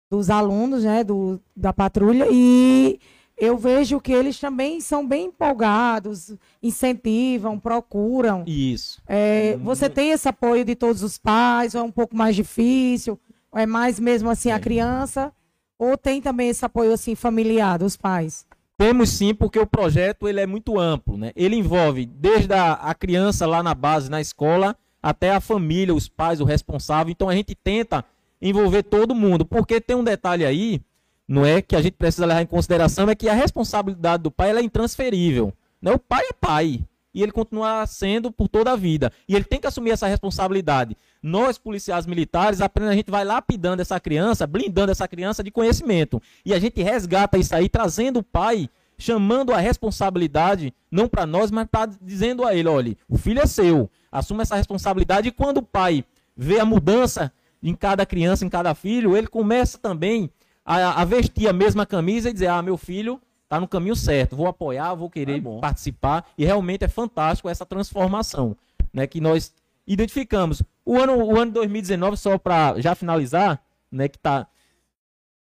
dos 0.10 0.30
alunos, 0.30 0.84
né, 0.84 1.04
do, 1.04 1.42
da 1.56 1.74
patrulha, 1.74 2.28
e 2.32 3.00
eu 3.36 3.58
vejo 3.58 4.00
que 4.00 4.14
eles 4.14 4.40
também 4.40 4.80
são 4.80 5.06
bem 5.06 5.26
empolgados, 5.26 6.36
incentivam, 6.62 7.60
procuram. 7.60 8.44
Isso. 8.46 9.02
É, 9.08 9.58
você 9.58 9.90
tem 9.90 10.12
esse 10.12 10.30
apoio 10.30 10.64
de 10.64 10.76
todos 10.76 11.02
os 11.02 11.18
pais, 11.18 11.74
ou 11.74 11.82
é 11.82 11.84
um 11.84 11.92
pouco 11.92 12.16
mais 12.16 12.36
difícil, 12.36 13.20
ou 13.52 13.60
é 13.60 13.66
mais 13.66 14.00
mesmo 14.00 14.30
assim 14.30 14.52
a 14.52 14.60
criança, 14.60 15.34
ou 15.80 15.98
tem 15.98 16.22
também 16.22 16.50
esse 16.50 16.64
apoio 16.64 16.94
assim 16.94 17.16
familiar 17.16 17.80
dos 17.80 17.98
pais? 17.98 18.46
Temos 18.84 19.12
sim, 19.12 19.34
porque 19.34 19.58
o 19.58 19.66
projeto 19.66 20.28
ele 20.28 20.42
é 20.42 20.46
muito 20.46 20.78
amplo, 20.78 21.16
né? 21.16 21.32
Ele 21.38 21.56
envolve 21.56 22.06
desde 22.06 22.54
a, 22.54 22.74
a 22.74 22.94
criança 22.94 23.48
lá 23.48 23.64
na 23.64 23.74
base, 23.74 24.12
na 24.12 24.20
escola, 24.20 24.76
até 25.02 25.32
a 25.32 25.40
família, 25.40 25.96
os 25.96 26.10
pais, 26.10 26.42
o 26.42 26.44
responsável. 26.44 27.10
Então 27.10 27.30
a 27.30 27.34
gente 27.34 27.56
tenta 27.56 28.04
envolver 28.42 28.84
todo 28.84 29.16
mundo, 29.16 29.46
porque 29.46 29.80
tem 29.80 29.96
um 29.96 30.04
detalhe 30.04 30.44
aí, 30.44 30.82
não 31.26 31.46
é 31.46 31.62
que 31.62 31.78
a 31.78 31.82
gente 31.82 31.94
precisa 31.94 32.26
levar 32.26 32.42
em 32.42 32.46
consideração 32.46 33.10
é 33.10 33.16
que 33.16 33.30
a 33.30 33.34
responsabilidade 33.34 34.24
do 34.24 34.30
pai 34.30 34.52
é 34.52 34.62
intransferível. 34.62 35.54
Né? 35.82 35.94
O 35.94 35.98
pai 35.98 36.26
é 36.26 36.34
pai 36.34 36.84
e 37.14 37.22
ele 37.22 37.32
continua 37.32 37.86
sendo 37.86 38.32
por 38.32 38.48
toda 38.48 38.72
a 38.72 38.76
vida. 38.76 39.12
E 39.28 39.36
ele 39.36 39.46
tem 39.46 39.60
que 39.60 39.68
assumir 39.68 39.92
essa 39.92 40.08
responsabilidade. 40.08 40.98
Nós, 41.22 41.58
policiais 41.58 42.06
militares, 42.06 42.60
apenas 42.60 42.90
a 42.90 42.96
gente 42.96 43.12
vai 43.12 43.24
lapidando 43.24 43.82
essa 43.82 44.00
criança, 44.00 44.48
blindando 44.48 44.92
essa 44.92 45.08
criança 45.08 45.44
de 45.44 45.52
conhecimento. 45.52 46.22
E 46.46 46.54
a 46.54 46.60
gente 46.60 46.82
resgata 46.82 47.38
isso 47.38 47.56
aí, 47.56 47.70
trazendo 47.70 48.20
o 48.20 48.24
pai, 48.24 48.70
chamando 48.98 49.54
a 49.54 49.58
responsabilidade, 49.58 50.74
não 50.90 51.08
para 51.08 51.26
nós, 51.26 51.52
mas 51.52 51.68
para 51.70 51.92
dizendo 52.02 52.44
a 52.44 52.56
ele: 52.56 52.68
olha, 52.68 52.98
o 53.08 53.18
filho 53.18 53.42
é 53.42 53.46
seu, 53.46 53.90
assuma 54.12 54.42
essa 54.42 54.56
responsabilidade. 54.56 55.28
E 55.28 55.32
quando 55.32 55.58
o 55.58 55.64
pai 55.64 56.04
vê 56.36 56.60
a 56.60 56.66
mudança 56.66 57.32
em 57.62 57.76
cada 57.76 58.06
criança, 58.06 58.44
em 58.44 58.50
cada 58.50 58.74
filho, 58.74 59.16
ele 59.16 59.28
começa 59.28 59.78
também 59.78 60.30
a, 60.66 61.02
a 61.02 61.06
vestir 61.06 61.48
a 61.48 61.54
mesma 61.54 61.86
camisa 61.86 62.30
e 62.30 62.34
dizer: 62.34 62.48
ah, 62.48 62.62
meu 62.62 62.78
filho 62.78 63.22
está 63.54 63.60
no 63.60 63.68
caminho 63.68 63.96
certo, 63.96 64.36
vou 64.36 64.48
apoiar, 64.48 64.96
vou 64.96 65.10
querer 65.10 65.42
ah, 65.46 65.60
participar. 65.62 66.26
E 66.36 66.44
realmente 66.44 66.84
é 66.84 66.88
fantástico 66.88 67.48
essa 67.48 67.66
transformação 67.66 68.58
né, 68.92 69.06
que 69.06 69.22
nós 69.22 69.54
identificamos. 69.86 70.64
O 70.84 70.98
ano, 70.98 71.24
o 71.24 71.40
ano 71.40 71.52
2019, 71.52 72.18
só 72.18 72.38
para 72.38 72.80
já 72.82 72.96
finalizar, 72.96 73.64
né, 73.92 74.08
que 74.08 74.18
tá, 74.18 74.48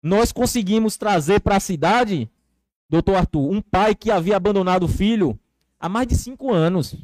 nós 0.01 0.31
conseguimos 0.31 0.95
trazer 0.95 1.39
para 1.39 1.55
a 1.55 1.59
cidade, 1.59 2.29
doutor 2.87 3.15
Arthur, 3.15 3.51
um 3.51 3.61
pai 3.61 3.95
que 3.95 4.11
havia 4.11 4.37
abandonado 4.37 4.83
o 4.83 4.87
filho 4.87 5.39
há 5.79 5.89
mais 5.89 6.07
de 6.07 6.15
cinco 6.15 6.53
anos. 6.53 6.95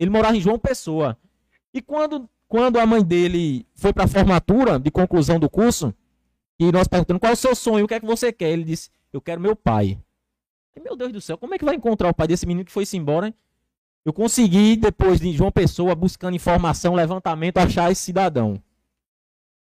Ele 0.00 0.10
morava 0.10 0.36
em 0.36 0.40
João 0.40 0.58
Pessoa. 0.58 1.18
E 1.74 1.82
quando 1.82 2.28
quando 2.46 2.78
a 2.78 2.86
mãe 2.86 3.02
dele 3.02 3.66
foi 3.74 3.92
para 3.92 4.04
a 4.04 4.08
formatura 4.08 4.78
de 4.78 4.90
conclusão 4.90 5.40
do 5.40 5.50
curso, 5.50 5.92
e 6.58 6.70
nós 6.70 6.86
perguntando 6.86 7.18
qual 7.18 7.30
é 7.30 7.32
o 7.32 7.36
seu 7.36 7.54
sonho, 7.54 7.84
o 7.84 7.88
que 7.88 7.94
é 7.94 8.00
que 8.00 8.06
você 8.06 8.32
quer? 8.32 8.50
Ele 8.50 8.62
disse: 8.62 8.90
Eu 9.12 9.20
quero 9.20 9.40
meu 9.40 9.56
pai. 9.56 9.98
Meu 10.82 10.96
Deus 10.96 11.12
do 11.12 11.20
céu, 11.20 11.38
como 11.38 11.54
é 11.54 11.58
que 11.58 11.64
vai 11.64 11.74
encontrar 11.74 12.08
o 12.08 12.14
pai 12.14 12.26
desse 12.26 12.46
menino 12.46 12.64
que 12.64 12.72
foi-se 12.72 12.96
embora? 12.96 13.34
Eu 14.04 14.12
consegui, 14.12 14.76
depois 14.76 15.20
de 15.20 15.32
João 15.32 15.50
Pessoa, 15.50 15.94
buscando 15.94 16.34
informação, 16.34 16.94
levantamento, 16.94 17.58
achar 17.58 17.90
esse 17.90 18.02
cidadão. 18.02 18.62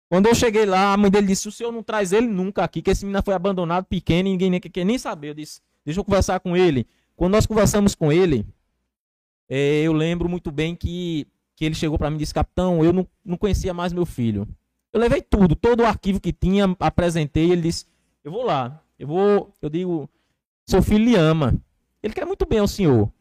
Quando 0.09 0.27
eu 0.27 0.35
cheguei 0.35 0.65
lá, 0.65 0.93
a 0.93 0.97
mãe 0.97 1.11
dele 1.11 1.27
disse: 1.27 1.47
O 1.47 1.51
senhor 1.51 1.71
não 1.71 1.83
traz 1.83 2.11
ele 2.13 2.27
nunca 2.27 2.63
aqui, 2.63 2.81
que 2.81 2.89
esse 2.91 3.05
menino 3.05 3.21
foi 3.23 3.33
abandonado 3.33 3.85
pequeno 3.85 4.29
ninguém 4.29 4.49
nem 4.49 4.59
quer 4.59 4.85
nem 4.85 4.97
saber. 4.97 5.29
Eu 5.29 5.33
disse: 5.33 5.61
Deixa 5.85 5.99
eu 5.99 6.03
conversar 6.03 6.39
com 6.39 6.57
ele. 6.57 6.87
Quando 7.15 7.33
nós 7.33 7.45
conversamos 7.45 7.93
com 7.93 8.11
ele, 8.11 8.45
é, 9.47 9.81
eu 9.81 9.93
lembro 9.93 10.27
muito 10.27 10.51
bem 10.51 10.75
que 10.75 11.27
que 11.55 11.65
ele 11.65 11.75
chegou 11.75 11.97
para 11.97 12.09
mim 12.09 12.15
e 12.15 12.19
disse: 12.19 12.33
Capitão, 12.33 12.83
eu 12.83 12.91
não, 12.91 13.07
não 13.23 13.37
conhecia 13.37 13.73
mais 13.73 13.93
meu 13.93 14.05
filho. 14.05 14.47
Eu 14.91 14.99
levei 14.99 15.21
tudo, 15.21 15.55
todo 15.55 15.81
o 15.81 15.85
arquivo 15.85 16.19
que 16.19 16.33
tinha, 16.33 16.75
apresentei. 16.79 17.51
Ele 17.51 17.61
disse: 17.61 17.85
Eu 18.23 18.31
vou 18.31 18.43
lá, 18.43 18.83
eu 18.97 19.07
vou. 19.07 19.55
Eu 19.61 19.69
digo: 19.69 20.09
Seu 20.65 20.81
filho 20.81 21.05
lhe 21.05 21.15
ama. 21.15 21.55
Ele 22.01 22.13
quer 22.13 22.25
muito 22.25 22.45
bem 22.45 22.59
ao 22.59 22.67
senhor. 22.67 23.11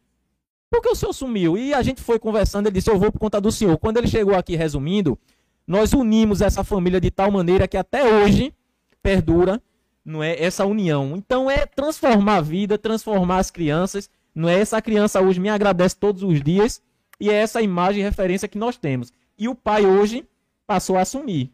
Por 0.70 0.80
que 0.80 0.88
o 0.88 0.94
senhor 0.94 1.12
sumiu? 1.12 1.56
E 1.56 1.74
a 1.74 1.82
gente 1.82 2.00
foi 2.00 2.18
conversando. 2.18 2.66
Ele 2.66 2.74
disse: 2.74 2.90
Eu 2.90 2.98
vou 2.98 3.12
por 3.12 3.18
conta 3.18 3.40
do 3.40 3.52
senhor. 3.52 3.76
Quando 3.78 3.98
ele 3.98 4.06
chegou 4.06 4.34
aqui, 4.34 4.56
resumindo, 4.56 5.18
nós 5.66 5.92
unimos 5.92 6.40
essa 6.40 6.64
família 6.64 7.00
de 7.00 7.10
tal 7.10 7.30
maneira 7.30 7.68
que 7.68 7.76
até 7.76 8.04
hoje 8.04 8.54
perdura 9.02 9.60
não 10.04 10.22
é 10.22 10.42
essa 10.42 10.64
união. 10.64 11.14
Então 11.16 11.50
é 11.50 11.66
transformar 11.66 12.36
a 12.36 12.40
vida, 12.40 12.78
transformar 12.78 13.38
as 13.38 13.50
crianças. 13.50 14.08
Não 14.34 14.48
é 14.48 14.58
essa 14.58 14.80
criança 14.80 15.20
hoje 15.20 15.38
me 15.38 15.48
agradece 15.48 15.96
todos 15.96 16.22
os 16.22 16.42
dias 16.42 16.80
e 17.20 17.30
é 17.30 17.34
essa 17.34 17.60
imagem 17.60 18.00
e 18.00 18.04
referência 18.04 18.48
que 18.48 18.58
nós 18.58 18.76
temos. 18.76 19.12
E 19.38 19.48
o 19.48 19.54
pai 19.54 19.84
hoje 19.84 20.26
passou 20.66 20.96
a 20.96 21.02
assumir. 21.02 21.52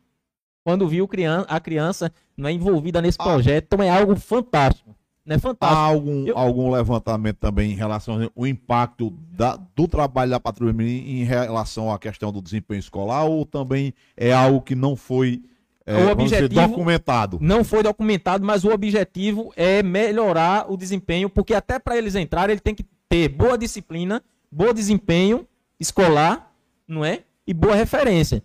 Quando 0.65 0.87
viu 0.87 1.09
a 1.49 1.61
criança 1.61 2.13
não 2.37 2.49
é 2.49 2.53
envolvida 2.53 3.03
nesse 3.03 3.19
ah. 3.21 3.25
projeto, 3.25 3.65
então 3.65 3.83
é 3.83 3.91
algo 3.91 4.15
fantástico. 4.17 4.95
Né? 5.29 5.39
Fantástico. 5.39 5.79
Há 5.79 5.85
algum, 5.85 6.27
Eu... 6.27 6.39
algum 6.39 6.71
levantamento 6.71 7.37
também 7.37 7.71
em 7.71 7.75
relação 7.75 8.31
ao 8.35 8.47
impacto 8.47 9.11
da, 9.31 9.61
do 9.77 9.87
trabalho 9.87 10.31
da 10.31 10.41
patrulha 10.41 10.83
em 10.83 11.23
relação 11.23 11.93
à 11.93 11.99
questão 11.99 12.33
do 12.33 12.41
desempenho 12.41 12.79
escolar 12.79 13.25
ou 13.25 13.45
também 13.45 13.93
é 14.17 14.33
algo 14.33 14.63
que 14.63 14.75
não 14.75 14.97
foi 14.97 15.43
é, 15.85 15.97
o 15.97 16.11
objetivo 16.11 16.49
dizer, 16.49 16.67
documentado? 16.67 17.39
Não 17.43 17.63
foi 17.63 17.83
documentado, 17.83 18.43
mas 18.43 18.65
o 18.65 18.71
objetivo 18.71 19.53
é 19.55 19.83
melhorar 19.83 20.73
o 20.73 20.79
desempenho, 20.79 21.29
porque 21.29 21.53
até 21.53 21.79
para 21.79 21.99
eles 21.99 22.15
entrarem, 22.15 22.55
ele 22.55 22.61
tem 22.61 22.75
que 22.75 22.87
ter 23.07 23.29
boa 23.29 23.59
disciplina, 23.59 24.23
bom 24.51 24.73
desempenho 24.73 25.47
escolar, 25.79 26.51
não 26.87 27.05
é? 27.05 27.21
E 27.47 27.53
boa 27.53 27.75
referência. 27.75 28.43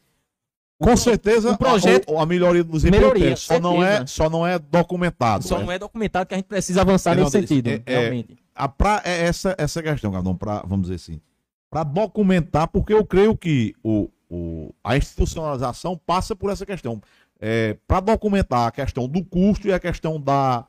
Com 0.79 0.97
certeza, 0.97 1.51
o 1.51 1.57
projeto, 1.57 2.17
a, 2.17 2.23
a 2.23 2.25
melhoria 2.25 2.63
dos 2.63 2.83
melhoria, 2.83 3.35
só 3.35 3.59
não 3.59 3.83
é 3.83 4.05
só 4.05 4.29
não 4.29 4.45
é 4.45 4.59
documentado. 4.59 5.43
Só 5.45 5.57
né? 5.57 5.63
não 5.63 5.71
é 5.71 5.79
documentado 5.79 6.25
que 6.25 6.33
a 6.33 6.37
gente 6.37 6.47
precisa 6.47 6.81
avançar 6.81 7.15
nesse 7.15 7.31
sentido, 7.31 7.69
é, 7.69 7.81
é, 7.85 7.99
realmente. 7.99 8.37
A 8.53 8.67
pra, 8.67 9.01
é 9.05 9.25
essa 9.25 9.55
essa 9.57 9.81
questão, 9.81 10.11
para 10.35 10.61
vamos 10.65 10.83
dizer 10.83 10.95
assim, 10.95 11.21
para 11.69 11.83
documentar, 11.83 12.67
porque 12.67 12.93
eu 12.93 13.05
creio 13.05 13.35
que 13.35 13.73
o, 13.83 14.09
o, 14.29 14.73
a 14.83 14.97
institucionalização 14.97 15.99
passa 16.05 16.35
por 16.35 16.51
essa 16.51 16.65
questão. 16.65 17.01
É, 17.39 17.75
para 17.87 17.99
documentar 17.99 18.67
a 18.67 18.71
questão 18.71 19.07
do 19.07 19.23
custo 19.23 19.67
e 19.67 19.73
a 19.73 19.79
questão 19.79 20.19
da, 20.19 20.65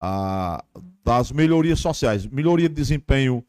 a, 0.00 0.64
das 1.04 1.30
melhorias 1.32 1.80
sociais, 1.80 2.26
melhoria 2.26 2.68
de 2.68 2.74
desempenho 2.74 3.44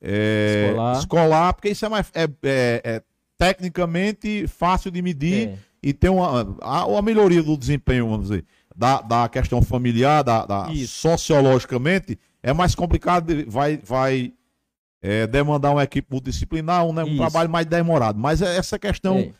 é, 0.00 0.66
escolar. 0.68 0.98
escolar. 0.98 1.54
porque 1.54 1.70
isso 1.70 1.84
é, 1.84 1.88
mais, 1.88 2.10
é, 2.14 2.24
é, 2.24 2.82
é 2.84 3.02
tecnicamente 3.40 4.46
fácil 4.46 4.90
de 4.90 5.00
medir 5.00 5.48
é. 5.48 5.58
e 5.82 5.94
tem 5.94 6.10
uma 6.10 6.58
a, 6.60 6.82
a, 6.82 7.00
melhoria 7.00 7.42
do 7.42 7.56
desempenho, 7.56 8.06
vamos 8.06 8.28
dizer, 8.28 8.44
da, 8.76 9.00
da 9.00 9.28
questão 9.30 9.62
familiar, 9.62 10.22
da, 10.22 10.44
da 10.44 10.68
sociologicamente, 10.86 12.18
é 12.42 12.52
mais 12.52 12.74
complicado, 12.74 13.32
vai, 13.46 13.78
vai 13.78 14.34
é, 15.00 15.26
demandar 15.26 15.70
uma 15.70 15.82
equipe 15.82 16.06
multidisciplinar, 16.10 16.84
um, 16.84 16.92
né, 16.92 17.02
um 17.02 17.16
trabalho 17.16 17.48
mais 17.48 17.64
demorado. 17.64 18.18
Mas 18.18 18.42
é 18.42 18.58
essa 18.58 18.78
questão 18.78 19.16
é. 19.16 19.32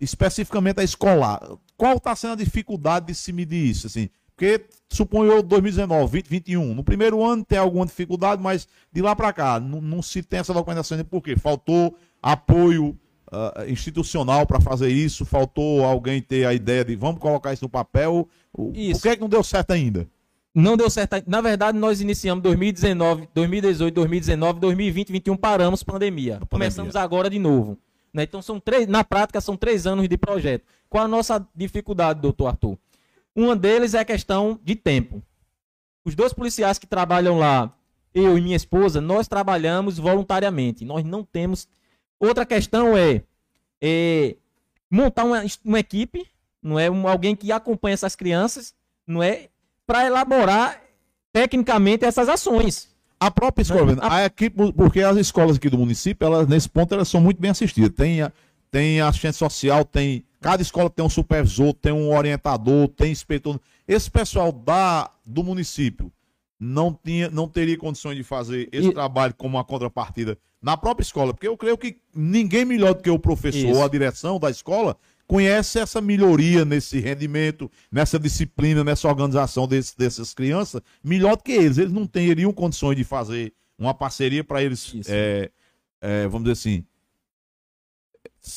especificamente 0.00 0.80
a 0.80 0.84
escolar, 0.84 1.40
qual 1.76 1.96
está 1.96 2.16
sendo 2.16 2.32
a 2.32 2.36
dificuldade 2.36 3.06
de 3.06 3.14
se 3.14 3.32
medir 3.32 3.70
isso? 3.70 3.86
Assim, 3.86 4.10
porque, 4.34 4.64
suponho 4.88 5.30
eu, 5.30 5.42
2019, 5.44 6.22
2021, 6.22 6.74
no 6.74 6.82
primeiro 6.82 7.24
ano 7.24 7.44
tem 7.44 7.56
alguma 7.56 7.86
dificuldade, 7.86 8.42
mas 8.42 8.66
de 8.92 9.00
lá 9.00 9.14
para 9.14 9.32
cá 9.32 9.60
não, 9.60 9.80
não, 9.80 10.02
se 10.02 10.24
tem 10.24 10.40
essa 10.40 10.52
documentação. 10.52 10.98
Por 11.04 11.22
quê? 11.22 11.36
Faltou 11.36 11.96
apoio 12.20 12.98
uh, 13.32 13.70
institucional 13.70 14.46
para 14.46 14.60
fazer 14.60 14.88
isso, 14.88 15.24
faltou 15.24 15.84
alguém 15.84 16.20
ter 16.20 16.46
a 16.46 16.54
ideia 16.54 16.84
de 16.84 16.96
vamos 16.96 17.20
colocar 17.20 17.52
isso 17.52 17.64
no 17.64 17.68
papel. 17.68 18.28
Isso. 18.72 19.00
Por 19.00 19.02
que, 19.02 19.08
é 19.08 19.16
que 19.16 19.20
não 19.22 19.28
deu 19.28 19.42
certo 19.42 19.72
ainda? 19.72 20.08
Não 20.54 20.76
deu 20.76 20.88
certo. 20.88 21.16
Na 21.26 21.40
verdade, 21.40 21.76
nós 21.76 22.00
iniciamos 22.00 22.42
2019, 22.44 23.28
2018, 23.34 23.92
2019, 23.94 24.60
2020, 24.60 25.06
2021, 25.08 25.36
paramos 25.36 25.82
pandemia. 25.82 26.34
pandemia. 26.34 26.48
Começamos 26.48 26.94
agora 26.94 27.28
de 27.28 27.38
novo. 27.40 27.76
né? 28.12 28.22
Então, 28.22 28.40
são 28.40 28.60
três, 28.60 28.86
na 28.86 29.02
prática, 29.02 29.40
são 29.40 29.56
três 29.56 29.84
anos 29.86 30.08
de 30.08 30.16
projeto. 30.16 30.64
Qual 30.88 31.02
a 31.02 31.08
nossa 31.08 31.44
dificuldade, 31.56 32.20
doutor 32.20 32.46
Arthur? 32.46 32.78
Uma 33.34 33.56
deles 33.56 33.94
é 33.94 33.98
a 33.98 34.04
questão 34.04 34.60
de 34.62 34.76
tempo. 34.76 35.20
Os 36.04 36.14
dois 36.14 36.32
policiais 36.32 36.78
que 36.78 36.86
trabalham 36.86 37.36
lá, 37.36 37.74
eu 38.14 38.38
e 38.38 38.40
minha 38.40 38.54
esposa, 38.54 39.00
nós 39.00 39.26
trabalhamos 39.26 39.98
voluntariamente. 39.98 40.84
Nós 40.84 41.04
não 41.04 41.24
temos. 41.24 41.66
Outra 42.20 42.46
questão 42.46 42.96
é, 42.96 43.22
é 43.82 44.36
montar 44.90 45.24
uma, 45.24 45.44
uma 45.64 45.78
equipe, 45.78 46.26
não 46.62 46.78
é? 46.78 46.90
Um, 46.90 47.06
alguém 47.08 47.34
que 47.36 47.50
acompanha 47.52 47.94
essas 47.94 48.16
crianças, 48.16 48.74
não 49.06 49.22
é? 49.22 49.48
Para 49.86 50.06
elaborar 50.06 50.80
tecnicamente 51.32 52.04
essas 52.04 52.28
ações. 52.28 52.88
A 53.18 53.30
própria 53.30 53.62
escola, 53.62 53.96
A- 54.00 54.16
a 54.16 54.24
equipe, 54.26 54.72
porque 54.72 55.00
as 55.00 55.16
escolas 55.16 55.56
aqui 55.56 55.68
do 55.68 55.78
município, 55.78 56.24
elas, 56.26 56.46
nesse 56.48 56.68
ponto, 56.68 56.94
elas 56.94 57.08
são 57.08 57.20
muito 57.20 57.40
bem 57.40 57.50
assistidas. 57.50 57.90
Tem, 57.90 58.22
a- 58.22 58.32
tem 58.70 59.00
assistente 59.00 59.36
social, 59.36 59.84
tem. 59.84 60.24
Cada 60.40 60.62
escola 60.62 60.90
tem 60.90 61.04
um 61.04 61.08
supervisor, 61.08 61.72
tem 61.74 61.92
um 61.92 62.14
orientador, 62.14 62.88
tem 62.88 63.10
inspetor. 63.10 63.58
Esse 63.88 64.10
pessoal 64.10 64.52
da, 64.52 65.10
do 65.24 65.42
município 65.42 66.12
não, 66.64 66.92
tinha, 67.04 67.28
não 67.30 67.46
teria 67.48 67.76
condições 67.76 68.16
de 68.16 68.22
fazer 68.22 68.68
esse 68.72 68.88
E- 68.88 68.92
trabalho 68.94 69.34
como 69.36 69.56
uma 69.56 69.64
contrapartida 69.64 70.38
na 70.62 70.76
própria 70.76 71.02
escola, 71.04 71.34
porque 71.34 71.46
eu 71.46 71.56
creio 71.58 71.76
que 71.76 71.98
ninguém 72.14 72.64
melhor 72.64 72.94
do 72.94 73.02
que 73.02 73.10
o 73.10 73.18
professor 73.18 73.58
Isso. 73.68 73.78
ou 73.78 73.84
a 73.84 73.88
direção 73.88 74.38
da 74.40 74.48
escola 74.50 74.96
conhece 75.26 75.78
essa 75.78 76.00
melhoria 76.00 76.64
nesse 76.64 77.00
rendimento, 77.00 77.70
nessa 77.92 78.18
disciplina, 78.18 78.82
nessa 78.82 79.06
organização 79.08 79.68
desse- 79.68 79.96
dessas 79.96 80.32
crianças, 80.32 80.80
melhor 81.02 81.36
do 81.36 81.42
que 81.42 81.52
eles. 81.52 81.76
Eles 81.78 81.92
não 81.92 82.06
teriam 82.06 82.52
condições 82.52 82.96
de 82.96 83.04
fazer 83.04 83.52
uma 83.78 83.92
parceria 83.92 84.42
para 84.42 84.62
eles, 84.62 84.94
é, 85.08 85.50
é, 86.00 86.22
vamos 86.28 86.44
dizer 86.44 86.52
assim, 86.52 86.84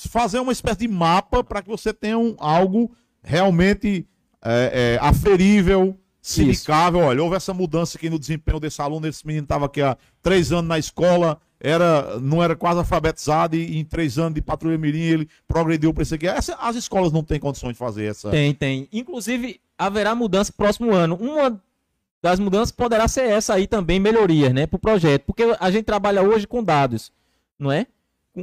fazer 0.10 0.40
uma 0.40 0.52
espécie 0.52 0.80
de 0.80 0.88
mapa 0.88 1.44
para 1.44 1.62
que 1.62 1.70
você 1.70 1.94
tenha 1.94 2.18
um, 2.18 2.36
algo 2.40 2.92
realmente 3.24 4.06
é, 4.44 4.96
é, 4.96 5.06
aferível, 5.06 5.98
sindicável. 6.28 7.00
Olha, 7.00 7.24
houve 7.24 7.36
essa 7.36 7.54
mudança 7.54 7.98
aqui 7.98 8.10
no 8.10 8.20
desempenho 8.20 8.60
desse 8.60 8.82
aluno. 8.82 9.08
Esse 9.08 9.26
menino 9.26 9.44
estava 9.44 9.66
aqui 9.66 9.82
há 9.82 9.98
três 10.22 10.52
anos 10.52 10.68
na 10.68 10.78
escola, 10.78 11.40
era, 11.60 12.20
não 12.20 12.44
era 12.44 12.56
quase 12.56 12.80
alfabetizado, 12.80 13.56
e 13.56 13.80
em 13.80 13.86
três 13.86 14.18
anos 14.18 14.34
de 14.34 14.42
patrulha 14.42 14.78
mirim 14.78 15.00
ele 15.00 15.30
progrediu 15.48 15.94
para 15.94 16.04
isso 16.04 16.16
aqui. 16.16 16.28
Essa, 16.28 16.56
as 16.56 16.76
escolas 16.76 17.12
não 17.12 17.24
têm 17.24 17.40
condições 17.40 17.74
de 17.74 17.80
fazer 17.80 18.06
essa. 18.06 18.30
Tem, 18.30 18.54
tem. 18.54 18.88
Inclusive, 18.92 19.60
haverá 19.78 20.14
mudança 20.14 20.52
próximo 20.52 20.94
ano. 20.94 21.16
Uma 21.16 21.62
das 22.22 22.40
mudanças 22.40 22.72
poderá 22.72 23.08
ser 23.08 23.30
essa 23.30 23.54
aí 23.54 23.66
também, 23.66 24.00
melhorias, 24.00 24.54
né, 24.54 24.68
para 24.68 24.76
o 24.76 24.80
projeto. 24.80 25.24
Porque 25.24 25.44
a 25.60 25.72
gente 25.72 25.86
trabalha 25.86 26.22
hoje 26.22 26.46
com 26.46 26.64
dados, 26.64 27.12
não 27.58 27.72
é? 27.72 27.88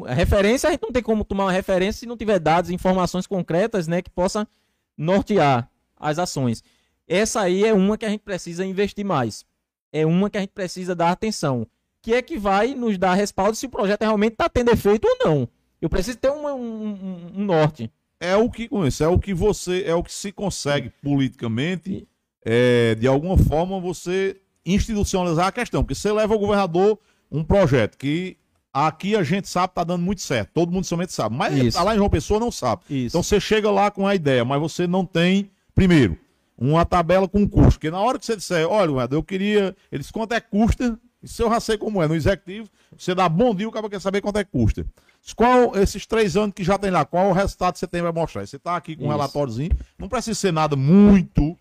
A 0.07 0.15
referência, 0.15 0.69
a 0.69 0.73
gente 0.73 0.83
não 0.83 0.91
tem 0.91 1.03
como 1.03 1.25
tomar 1.25 1.45
uma 1.45 1.53
referência 1.53 2.01
se 2.01 2.07
não 2.07 2.17
tiver 2.17 2.41
dados, 2.41 2.71
informações 2.71 3.27
concretas, 3.27 3.87
né, 3.87 4.01
que 4.03 4.11
possa 4.11 4.49
nortear 4.97 5.69
as 5.97 6.19
ações. 6.19 6.63
Essa 7.09 7.43
aí 7.43 7.65
é 7.65 7.73
uma 7.75 7.97
que 7.99 8.05
a 8.05 8.09
gente 8.09 8.21
precisa 8.23 8.65
investir 8.65 9.05
mais. 9.05 9.45
É 9.93 10.05
uma 10.07 10.29
que 10.31 10.39
a 10.39 10.41
gente 10.41 10.51
precisa 10.53 10.95
dar 10.95 11.11
atenção. 11.11 11.67
Que 12.03 12.15
é 12.15 12.23
que 12.23 12.37
vai 12.39 12.75
nos 12.75 12.99
dar 12.99 13.15
respaldo 13.15 13.55
se 13.57 13.67
o 13.67 13.71
projeto 13.71 14.03
realmente 14.03 14.33
está 14.33 14.49
tendo 14.49 14.71
efeito 14.71 15.07
ou 15.07 15.19
não. 15.27 15.49
Eu 15.81 15.89
preciso 15.89 16.19
ter 16.19 16.31
um- 16.31 16.47
um- 16.49 17.31
um 17.37 17.45
norte. 17.45 17.91
é 18.21 18.35
o 18.37 18.49
que 18.49 18.71
isso, 18.87 19.05
é 19.05 19.09
o 19.09 19.19
que 19.19 19.35
você 19.35 19.83
é 19.85 19.95
o 19.95 20.03
que 20.03 20.13
se 20.13 20.33
consegue 20.33 20.91
politicamente 21.03 22.09
é, 22.45 22.95
de 22.95 23.07
alguma 23.07 23.37
forma 23.37 23.79
você 23.79 24.37
institucionalizar 24.65 25.49
a 25.49 25.53
questão 25.53 25.83
porque 25.83 25.95
você 25.95 26.11
leva 26.11 26.33
ao 26.33 26.39
governador 26.39 26.99
um 27.31 27.45
projeto 27.45 27.99
que 27.99 28.37
aqui 28.73 29.15
a 29.15 29.23
gente 29.23 29.47
sabe 29.49 29.75
tá 29.75 29.85
dando 29.85 30.03
muito 30.03 30.23
certo 30.23 30.51
todo 30.55 30.73
mundo 30.73 30.85
somente 30.85 31.13
sabe 31.13 31.37
mas 31.37 31.55
Isso. 31.55 31.83
lá 31.85 31.93
em 31.95 31.99
João 31.99 32.09
Pessoa 32.09 32.41
não 32.41 32.51
sabe 32.51 32.83
Isso. 32.89 33.09
então 33.15 33.23
você 33.23 33.39
chega 33.39 33.71
lá 33.71 33.91
com 33.91 34.07
a 34.07 34.15
ideia 34.15 34.43
mas 34.45 34.59
você 34.61 34.87
não 34.87 35.05
tem 35.05 35.51
primeiro 35.75 36.17
uma 36.57 36.85
tabela 36.85 37.29
com 37.29 37.49
custo 37.49 37.73
porque 37.73 37.91
na 37.91 38.01
hora 38.01 38.19
que 38.19 38.27
você 38.27 38.37
disser 38.37 38.67
olha 38.67 38.87
governador, 38.89 39.19
eu 39.19 39.23
queria 39.23 39.77
eles 39.91 40.11
quanto 40.11 40.33
é 40.33 40.41
que 40.41 40.51
custa 40.51 40.99
isso 41.23 41.43
eu 41.43 41.49
já 41.51 41.59
sei 41.61 41.77
como 41.79 42.03
é 42.03 42.07
no 42.09 42.15
executivo 42.15 42.69
você 42.97 43.15
dá 43.15 43.29
bom 43.29 43.55
dia 43.55 43.69
o 43.69 43.73
cara 43.73 43.89
quer 43.89 44.01
saber 44.01 44.21
quanto 44.21 44.39
é 44.39 44.45
que 44.45 44.51
custa 44.53 44.87
qual 45.35 45.75
esses 45.77 46.05
três 46.05 46.37
anos 46.37 46.53
que 46.55 46.63
já 46.63 46.77
tem 46.77 46.91
lá, 46.91 47.03
qual 47.05 47.31
o 47.31 47.33
resultado 47.33 47.73
que 47.73 47.79
você 47.79 47.87
tem 47.87 48.03
vai 48.03 48.13
mostrar? 48.13 48.47
Você 48.47 48.57
está 48.57 48.77
aqui 48.77 48.95
com 48.95 49.05
um 49.05 49.07
Isso. 49.07 49.13
relatóriozinho, 49.17 49.71
não 49.99 50.07
precisa 50.07 50.39
ser 50.39 50.53
nada 50.53 50.77
muito 50.77 51.57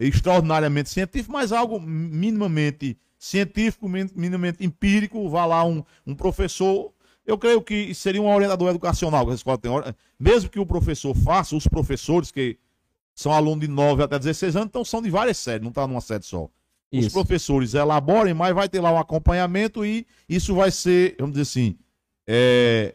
extraordinariamente 0.00 0.88
científico, 0.88 1.32
mas 1.32 1.50
algo 1.52 1.80
minimamente 1.80 2.96
científico, 3.18 3.88
min- 3.88 4.08
minimamente 4.14 4.64
empírico, 4.64 5.28
vá 5.28 5.44
lá 5.44 5.64
um, 5.64 5.82
um 6.06 6.14
professor. 6.14 6.92
Eu 7.26 7.36
creio 7.36 7.60
que 7.60 7.92
seria 7.92 8.22
um 8.22 8.32
orientador 8.32 8.70
educacional 8.70 9.26
que 9.26 9.32
a 9.32 9.34
escola 9.34 9.58
tem. 9.58 9.70
Mesmo 10.18 10.48
que 10.48 10.60
o 10.60 10.64
professor 10.64 11.12
faça, 11.16 11.56
os 11.56 11.66
professores 11.66 12.30
que 12.30 12.56
são 13.20 13.32
alunos 13.32 13.60
de 13.60 13.68
9 13.68 14.02
até 14.02 14.18
16 14.18 14.56
anos, 14.56 14.68
então 14.68 14.84
são 14.84 15.02
de 15.02 15.10
várias 15.10 15.38
séries, 15.38 15.62
não 15.62 15.70
está 15.70 15.86
numa 15.86 16.00
série 16.00 16.22
só 16.22 16.48
os 16.92 17.06
Isso. 17.06 17.12
professores 17.12 17.74
elaborem, 17.74 18.32
mas 18.32 18.54
vai 18.54 18.68
ter 18.68 18.80
lá 18.80 18.92
um 18.92 18.98
acompanhamento 18.98 19.84
e 19.84 20.06
isso 20.28 20.54
vai 20.54 20.70
ser, 20.70 21.16
vamos 21.18 21.32
dizer 21.36 21.42
assim, 21.42 21.76
é, 22.26 22.94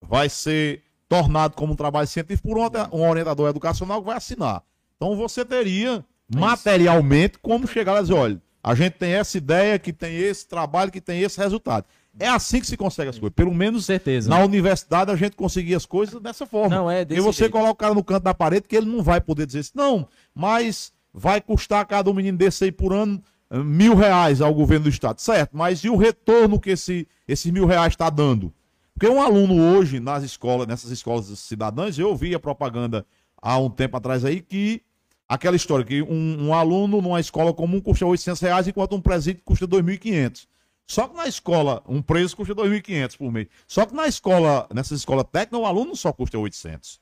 vai 0.00 0.28
ser 0.28 0.82
tornado 1.08 1.56
como 1.56 1.72
um 1.72 1.76
trabalho 1.76 2.06
científico 2.06 2.48
por 2.48 2.58
um, 2.58 2.96
um 2.96 3.08
orientador 3.08 3.50
educacional 3.50 4.00
que 4.00 4.06
vai 4.06 4.16
assinar. 4.16 4.62
Então 4.96 5.16
você 5.16 5.44
teria 5.44 6.04
materialmente 6.32 7.38
como 7.38 7.66
chegar 7.66 7.98
e 7.98 8.02
dizer, 8.02 8.14
olha, 8.14 8.42
a 8.62 8.74
gente 8.76 8.92
tem 8.92 9.12
essa 9.12 9.36
ideia, 9.36 9.78
que 9.78 9.92
tem 9.92 10.16
esse 10.16 10.46
trabalho, 10.46 10.92
que 10.92 11.00
tem 11.00 11.20
esse 11.20 11.38
resultado. 11.38 11.84
É 12.18 12.28
assim 12.28 12.60
que 12.60 12.66
se 12.66 12.76
consegue 12.76 13.10
as 13.10 13.18
coisas. 13.18 13.34
Pelo 13.34 13.54
menos 13.54 13.86
certeza. 13.86 14.28
na 14.28 14.38
universidade 14.40 15.10
a 15.10 15.16
gente 15.16 15.34
conseguia 15.34 15.76
as 15.76 15.86
coisas 15.86 16.20
dessa 16.20 16.44
forma. 16.44 16.74
Não, 16.74 16.90
é 16.90 17.02
e 17.02 17.04
desse 17.04 17.20
você 17.20 17.44
jeito. 17.44 17.52
coloca 17.52 17.72
o 17.72 17.76
cara 17.76 17.94
no 17.94 18.04
canto 18.04 18.24
da 18.24 18.34
parede 18.34 18.68
que 18.68 18.76
ele 18.76 18.86
não 18.86 19.02
vai 19.02 19.20
poder 19.20 19.46
dizer 19.46 19.60
isso. 19.60 19.72
Não, 19.74 20.06
mas 20.34 20.92
vai 21.12 21.40
custar 21.40 21.84
cada 21.86 22.10
um 22.10 22.14
menino 22.14 22.36
desse 22.36 22.64
aí 22.64 22.72
por 22.72 22.92
ano 22.92 23.22
eh, 23.50 23.58
mil 23.58 23.94
reais 23.94 24.40
ao 24.40 24.52
governo 24.52 24.84
do 24.84 24.90
estado. 24.90 25.20
Certo, 25.20 25.56
mas 25.56 25.84
e 25.84 25.88
o 25.88 25.96
retorno 25.96 26.60
que 26.60 26.70
esse, 26.70 27.08
esses 27.26 27.50
mil 27.50 27.66
reais 27.66 27.92
está 27.92 28.10
dando? 28.10 28.52
Porque 28.94 29.08
um 29.08 29.20
aluno 29.20 29.60
hoje 29.60 29.98
nas 29.98 30.22
escolas, 30.22 30.66
nessas 30.66 30.90
escolas 30.90 31.26
cidadãs, 31.38 31.98
eu 31.98 32.08
ouvi 32.08 32.34
a 32.34 32.40
propaganda 32.40 33.06
há 33.40 33.58
um 33.58 33.70
tempo 33.70 33.96
atrás 33.96 34.24
aí 34.24 34.40
que 34.40 34.82
aquela 35.28 35.56
história 35.56 35.84
que 35.84 36.02
um, 36.02 36.48
um 36.48 36.54
aluno 36.54 37.00
numa 37.00 37.18
escola 37.18 37.54
comum 37.54 37.80
custa 37.80 38.04
800 38.04 38.40
reais 38.42 38.68
enquanto 38.68 38.94
um 38.94 39.00
presídio 39.00 39.42
custa 39.44 39.66
2.500. 39.66 40.46
Só 40.86 41.08
que 41.08 41.16
na 41.16 41.26
escola, 41.26 41.82
um 41.88 42.02
preso 42.02 42.36
custa 42.36 42.54
2.500 42.54 43.16
por 43.16 43.32
mês. 43.32 43.48
Só 43.66 43.86
que 43.86 43.94
na 43.94 44.06
escola, 44.06 44.68
nessas 44.74 44.98
escolas 45.00 45.24
técnicas, 45.30 45.60
o 45.60 45.66
aluno 45.66 45.96
só 45.96 46.12
custa 46.12 46.38
800. 46.38 47.00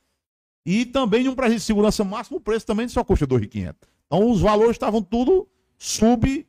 E 0.65 0.85
também 0.85 1.27
um 1.27 1.35
presídio 1.35 1.59
de 1.59 1.65
segurança 1.65 2.03
máximo, 2.03 2.37
o 2.37 2.41
preço 2.41 2.65
também 2.65 2.87
só 2.87 3.03
custa 3.03 3.27
2.500. 3.27 3.75
Então 4.05 4.29
os 4.29 4.41
valores 4.41 4.71
estavam 4.71 5.01
tudo 5.01 5.47
sub 5.77 6.47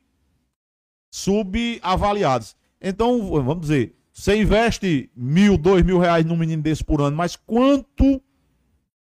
subavaliados. 1.09 2.55
Então, 2.81 3.29
vamos 3.43 3.61
dizer, 3.61 3.95
você 4.11 4.41
investe 4.41 5.09
mil, 5.15 5.57
dois 5.57 5.83
mil 5.83 5.97
reais 5.97 6.25
num 6.25 6.35
menino 6.35 6.61
desse 6.61 6.83
por 6.83 7.01
ano, 7.01 7.15
mas 7.15 7.35
quanto 7.35 8.21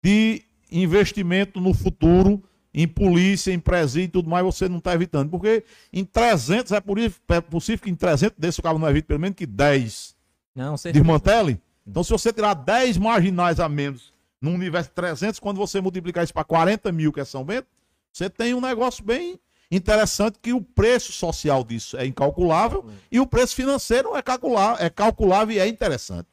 de 0.02 0.42
investimento 0.70 1.60
no 1.60 1.74
futuro 1.74 2.42
em 2.74 2.88
polícia, 2.88 3.52
em 3.52 3.58
presídio 3.58 4.06
e 4.06 4.08
tudo 4.08 4.30
mais, 4.30 4.44
você 4.44 4.68
não 4.68 4.78
está 4.78 4.94
evitando? 4.94 5.28
Porque 5.30 5.64
em 5.92 6.04
300, 6.04 6.72
é, 6.72 6.80
por 6.80 6.98
é 6.98 7.40
possível 7.40 7.84
que 7.84 7.90
em 7.90 7.94
300 7.94 8.38
desse 8.38 8.60
o 8.60 8.62
cara 8.62 8.78
não 8.78 8.88
evite 8.88 9.06
pelo 9.06 9.20
menos 9.20 9.36
que 9.36 9.46
10 9.46 10.16
Não, 10.54 10.76
certeza. 10.76 11.02
desmantele? 11.02 11.60
Então, 11.86 12.02
se 12.02 12.10
você 12.10 12.32
tirar 12.32 12.54
10 12.54 12.96
marginais 12.96 13.60
a 13.60 13.68
menos 13.68 14.12
num 14.40 14.54
universo 14.54 14.88
de 14.88 14.94
300, 14.94 15.38
quando 15.38 15.58
você 15.58 15.80
multiplicar 15.80 16.24
isso 16.24 16.32
para 16.32 16.44
40 16.44 16.90
mil, 16.92 17.12
que 17.12 17.20
é 17.20 17.24
São 17.24 17.44
Bento, 17.44 17.66
você 18.12 18.28
tem 18.30 18.54
um 18.54 18.60
negócio 18.60 19.04
bem 19.04 19.38
interessante 19.70 20.38
que 20.40 20.52
o 20.52 20.60
preço 20.60 21.12
social 21.12 21.64
disso 21.64 21.96
é 21.96 22.06
incalculável 22.06 22.84
e 23.10 23.18
o 23.18 23.26
preço 23.26 23.54
financeiro 23.54 24.14
é, 24.14 24.22
calcular, 24.22 24.76
é 24.82 24.90
calculável 24.90 25.56
e 25.56 25.58
é 25.58 25.66
interessante. 25.66 26.28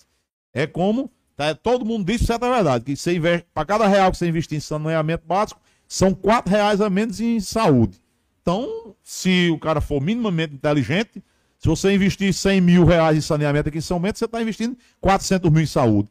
É 0.54 0.68
como 0.68 1.10
tá, 1.38 1.56
todo 1.56 1.86
mundo 1.86 2.06
diz, 2.06 2.22
certo 2.26 2.46
é 2.46 2.54
verdade, 2.54 2.84
que 2.84 2.96
você 2.98 3.16
investe, 3.16 3.48
para 3.54 3.66
cada 3.66 3.88
real 3.88 4.12
que 4.12 4.18
você 4.18 4.28
investir 4.28 4.58
em 4.58 4.62
saneamento 4.62 5.26
básico, 5.26 5.62
são 5.90 6.14
4 6.14 6.52
reais 6.52 6.80
a 6.80 6.90
menos 6.90 7.20
em 7.20 7.40
saúde. 7.40 8.00
Então, 8.44 8.96
se 9.04 9.50
o 9.50 9.58
cara 9.58 9.82
for 9.82 10.00
minimamente 10.00 10.54
inteligente, 10.54 11.24
se 11.58 11.68
você 11.68 11.92
investir 11.92 12.32
100 12.32 12.62
mil 12.62 12.86
reais 12.86 13.18
em 13.18 13.22
saneamento 13.22 13.70
aqui 13.70 13.80
em 13.80 13.82
São 13.82 14.00
Bento, 14.00 14.20
você 14.20 14.26
está 14.26 14.40
investindo 14.40 14.78
400 15.02 15.52
mil 15.52 15.64
em 15.64 15.66
saúde. 15.66 16.08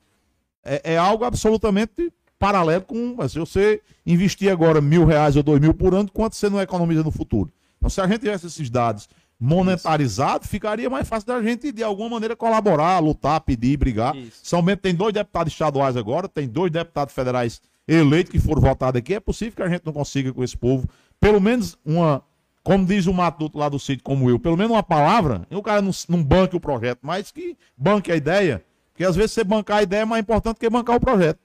É, 0.64 0.94
é 0.94 0.98
algo 0.98 1.24
absolutamente 1.24 2.12
paralelo 2.40 2.82
com. 2.82 3.14
mas 3.16 3.32
Se 3.32 3.38
você 3.38 3.80
investir 4.04 4.50
agora 4.50 4.80
mil 4.80 5.06
reais 5.06 5.36
ou 5.36 5.44
dois 5.44 5.60
mil 5.60 5.72
por 5.72 5.94
ano, 5.94 6.10
quanto 6.12 6.34
você 6.34 6.50
não 6.50 6.60
economiza 6.60 7.04
no 7.04 7.12
futuro? 7.12 7.50
Então, 7.78 7.88
se 7.88 8.00
a 8.00 8.06
gente 8.08 8.20
tivesse 8.20 8.48
esses 8.48 8.68
dados 8.68 9.08
monetarizados, 9.38 10.48
ficaria 10.48 10.90
mais 10.90 11.08
fácil 11.08 11.28
da 11.28 11.40
gente, 11.40 11.70
de 11.70 11.84
alguma 11.84 12.10
maneira, 12.10 12.34
colaborar, 12.34 12.98
lutar, 12.98 13.40
pedir, 13.40 13.76
brigar. 13.76 14.16
Isso. 14.16 14.40
São 14.42 14.60
Bento 14.60 14.80
tem 14.80 14.94
dois 14.94 15.14
deputados 15.14 15.52
estaduais 15.52 15.96
agora, 15.96 16.28
tem 16.28 16.48
dois 16.48 16.72
deputados 16.72 17.14
federais 17.14 17.62
eleitos 17.88 18.30
que 18.30 18.38
foram 18.38 18.60
votados 18.60 18.98
aqui. 18.98 19.14
É 19.14 19.20
possível 19.20 19.56
que 19.56 19.62
a 19.62 19.68
gente 19.68 19.84
não 19.84 19.92
consiga 19.92 20.32
com 20.32 20.44
esse 20.44 20.56
povo, 20.56 20.86
pelo 21.18 21.40
menos 21.40 21.76
uma 21.84 22.22
como 22.62 22.84
diz 22.84 23.06
o 23.06 23.14
matuto 23.14 23.56
lá 23.56 23.66
do 23.66 23.78
sítio, 23.78 24.04
como 24.04 24.28
eu, 24.28 24.38
pelo 24.38 24.54
menos 24.54 24.72
uma 24.72 24.82
palavra, 24.82 25.46
e 25.50 25.56
o 25.56 25.62
cara 25.62 25.80
não, 25.80 25.90
não 26.06 26.22
banque 26.22 26.54
o 26.54 26.60
projeto, 26.60 26.98
mas 27.00 27.30
que 27.30 27.56
banque 27.74 28.12
a 28.12 28.16
ideia. 28.16 28.62
Porque 28.92 29.04
às 29.04 29.16
vezes 29.16 29.32
você 29.32 29.42
bancar 29.42 29.78
a 29.78 29.82
ideia 29.82 30.02
é 30.02 30.04
mais 30.04 30.20
importante 30.20 30.58
que 30.58 30.68
bancar 30.68 30.96
o 30.96 31.00
projeto. 31.00 31.38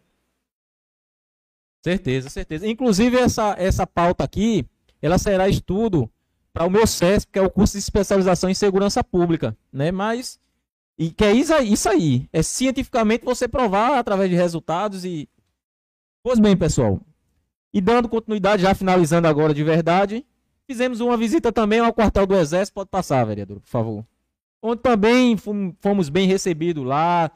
Certeza, 1.82 2.30
certeza. 2.30 2.68
Inclusive, 2.68 3.18
essa, 3.18 3.56
essa 3.58 3.86
pauta 3.86 4.24
aqui, 4.24 4.66
ela 5.02 5.18
será 5.18 5.48
estudo 5.48 6.10
para 6.52 6.66
o 6.66 6.70
meu 6.70 6.86
CESP, 6.86 7.32
que 7.32 7.40
é 7.40 7.42
o 7.42 7.50
curso 7.50 7.74
de 7.74 7.80
especialização 7.80 8.50
em 8.50 8.54
segurança 8.54 9.04
pública, 9.04 9.56
né? 9.72 9.92
Mas, 9.92 10.40
e 10.98 11.10
que 11.10 11.24
é 11.24 11.32
isso 11.32 11.54
aí, 11.54 11.74
isso 11.74 11.90
aí. 11.90 12.28
É 12.34 12.42
cientificamente 12.42 13.24
você 13.24 13.48
provar 13.48 13.98
através 13.98 14.30
de 14.30 14.36
resultados 14.36 15.06
e... 15.06 15.30
Pois 16.24 16.40
bem, 16.40 16.56
pessoal. 16.56 17.02
E 17.74 17.82
dando 17.82 18.08
continuidade, 18.08 18.62
já 18.62 18.74
finalizando 18.74 19.28
agora 19.28 19.54
de 19.54 19.62
verdade, 19.62 20.26
fizemos 20.66 21.02
uma 21.02 21.18
visita 21.18 21.52
também 21.52 21.80
ao 21.80 21.92
quartel 21.92 22.26
do 22.26 22.36
Exército. 22.36 22.76
Pode 22.76 22.90
passar, 22.90 23.26
vereador, 23.26 23.60
por 23.60 23.68
favor. 23.68 24.06
Onde 24.62 24.82
também 24.82 25.36
fomos 25.82 26.08
bem 26.08 26.26
recebidos 26.26 26.86
lá, 26.86 27.30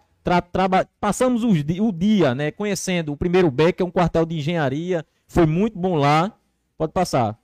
passamos 1.01 1.43
o, 1.43 1.91
dia, 1.91 2.33
né, 2.33 2.49
conhecendo 2.49 3.11
o 3.11 3.17
primeiro 3.17 3.51
BEC, 3.51 3.75
que 3.75 3.83
é 3.83 3.85
um 3.85 3.91
quartel 3.91 4.25
de 4.25 4.37
engenharia, 4.37 5.05
foi 5.27 5.45
muito 5.45 5.77
bom 5.77 5.95
lá. 5.95 6.33
Pode 6.77 6.93
passar. 6.93 7.37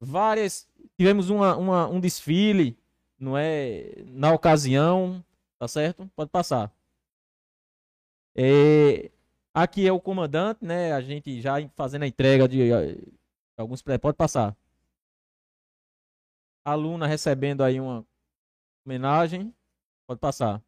Várias, 0.00 0.66
tivemos 0.96 1.28
uma, 1.28 1.56
uma, 1.56 1.88
um 1.88 2.00
desfile, 2.00 2.78
não 3.18 3.36
é, 3.36 4.04
na 4.06 4.32
ocasião, 4.32 5.22
tá 5.58 5.68
certo? 5.68 6.10
Pode 6.16 6.30
passar. 6.30 6.72
É, 8.34 9.10
aqui 9.54 9.86
é 9.86 9.92
o 9.92 10.00
comandante, 10.00 10.64
né, 10.64 10.92
a 10.92 11.00
gente 11.00 11.40
já 11.40 11.56
fazendo 11.76 12.02
a 12.02 12.06
entrega 12.06 12.48
de, 12.48 12.58
de 12.58 13.14
alguns, 13.56 13.82
pode 13.82 14.16
passar. 14.16 14.56
aluna 16.64 17.06
recebendo 17.06 17.62
aí 17.62 17.80
uma 17.80 18.06
homenagem, 18.84 19.54
pode 20.06 20.20
passar. 20.20 20.62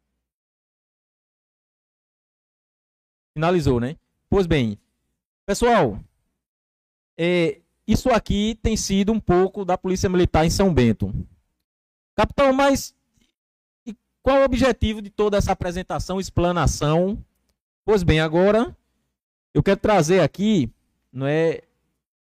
Finalizou, 3.33 3.79
né? 3.79 3.97
Pois 4.29 4.45
bem, 4.45 4.77
pessoal, 5.45 5.99
é, 7.17 7.61
isso 7.87 8.09
aqui 8.09 8.57
tem 8.61 8.75
sido 8.75 9.11
um 9.11 9.19
pouco 9.19 9.63
da 9.63 9.77
Polícia 9.77 10.09
Militar 10.09 10.45
em 10.45 10.49
São 10.49 10.73
Bento. 10.73 11.13
Capitão, 12.15 12.53
mas 12.53 12.95
qual 14.21 14.41
o 14.41 14.45
objetivo 14.45 15.01
de 15.01 15.09
toda 15.09 15.37
essa 15.37 15.51
apresentação, 15.51 16.19
explanação? 16.19 17.23
Pois 17.85 18.03
bem, 18.03 18.19
agora 18.19 18.75
eu 19.53 19.63
quero 19.63 19.79
trazer 19.79 20.21
aqui, 20.21 20.71
não 21.11 21.27
é, 21.27 21.61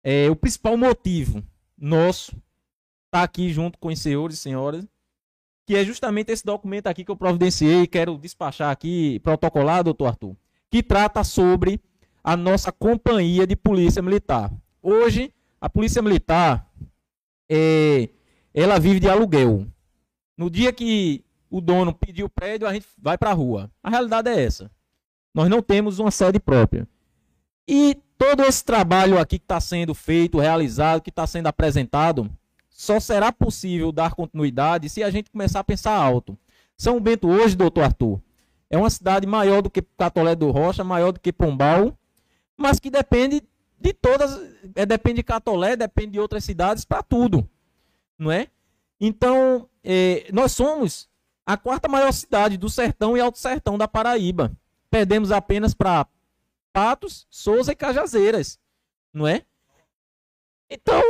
é 0.04 0.30
o 0.30 0.36
principal 0.36 0.78
motivo 0.78 1.44
nosso 1.78 2.32
estar 2.32 3.20
tá 3.20 3.24
aqui 3.24 3.52
junto 3.52 3.78
com 3.78 3.90
os 3.90 4.00
senhores 4.00 4.38
e 4.38 4.42
senhoras, 4.42 4.88
que 5.66 5.76
é 5.76 5.84
justamente 5.84 6.32
esse 6.32 6.46
documento 6.46 6.88
aqui 6.88 7.04
que 7.04 7.12
eu 7.12 7.18
providenciei, 7.18 7.88
quero 7.88 8.18
despachar 8.18 8.70
aqui, 8.72 9.20
protocolar, 9.20 9.84
doutor 9.84 10.08
Arthur 10.08 10.36
que 10.72 10.82
trata 10.82 11.24
sobre 11.24 11.82
a 12.24 12.38
nossa 12.38 12.72
companhia 12.72 13.46
de 13.46 13.56
polícia 13.58 14.02
militar. 14.02 14.50
Hoje, 14.82 15.34
a 15.60 15.70
polícia 15.70 16.02
militar, 16.02 16.72
é, 17.50 18.10
ela 18.54 18.80
vive 18.80 19.02
de 19.02 19.10
aluguel. 19.10 19.68
No 20.38 20.50
dia 20.50 20.72
que 20.72 21.26
o 21.50 21.60
dono 21.60 21.94
pediu 21.94 22.28
o 22.28 22.30
prédio, 22.30 22.68
a 22.68 22.74
gente 22.74 22.88
vai 22.98 23.18
para 23.18 23.32
a 23.32 23.34
rua. 23.34 23.70
A 23.84 23.90
realidade 23.90 24.30
é 24.30 24.42
essa. 24.42 24.72
Nós 25.34 25.50
não 25.50 25.62
temos 25.62 26.00
uma 26.00 26.12
sede 26.12 26.40
própria. 26.40 26.88
E 27.68 27.98
todo 28.18 28.44
esse 28.44 28.64
trabalho 28.64 29.18
aqui 29.18 29.40
que 29.40 29.46
está 29.46 29.60
sendo 29.60 29.94
feito, 29.94 30.40
realizado, 30.40 31.02
que 31.02 31.10
está 31.10 31.26
sendo 31.26 31.48
apresentado, 31.48 32.30
só 32.70 33.00
será 33.00 33.32
possível 33.32 33.92
dar 33.92 34.14
continuidade 34.14 34.90
se 34.90 35.04
a 35.04 35.10
gente 35.10 35.32
começar 35.32 35.60
a 35.60 35.64
pensar 35.64 35.96
alto. 35.96 36.38
São 36.78 37.00
Bento 37.00 37.30
hoje, 37.30 37.56
doutor 37.56 37.84
Arthur, 37.84 38.22
é 38.70 38.78
uma 38.78 38.90
cidade 38.90 39.28
maior 39.28 39.62
do 39.62 39.70
que 39.70 39.82
Catolé 39.82 40.36
do 40.36 40.50
Rocha, 40.50 40.84
maior 40.84 41.12
do 41.12 41.20
que 41.20 41.32
Pombal, 41.32 41.98
mas 42.58 42.80
que 42.80 42.90
depende 42.90 43.44
de 43.80 43.94
todas, 43.94 44.40
é, 44.76 44.86
depende 44.86 45.18
de 45.18 45.24
Catolé, 45.24 45.76
depende 45.76 46.14
de 46.14 46.20
outras 46.20 46.44
cidades 46.44 46.86
para 46.86 47.04
tudo, 47.04 47.48
não 48.18 48.32
é? 48.32 48.48
Então, 49.00 49.68
é, 49.84 50.28
nós 50.32 50.52
somos 50.52 51.10
a 51.46 51.58
quarta 51.58 51.88
maior 51.88 52.12
cidade 52.14 52.58
do 52.58 52.70
sertão 52.70 53.18
e 53.18 53.20
alto 53.20 53.38
sertão 53.38 53.78
da 53.78 53.88
Paraíba. 53.88 54.52
Perdemos 54.92 55.32
apenas 55.32 55.74
para 55.74 56.06
Patos, 56.72 57.26
Souza 57.30 57.72
e 57.72 57.76
Cajazeiras, 57.76 58.60
não 59.12 59.28
é? 59.28 59.44
Então, 60.70 61.02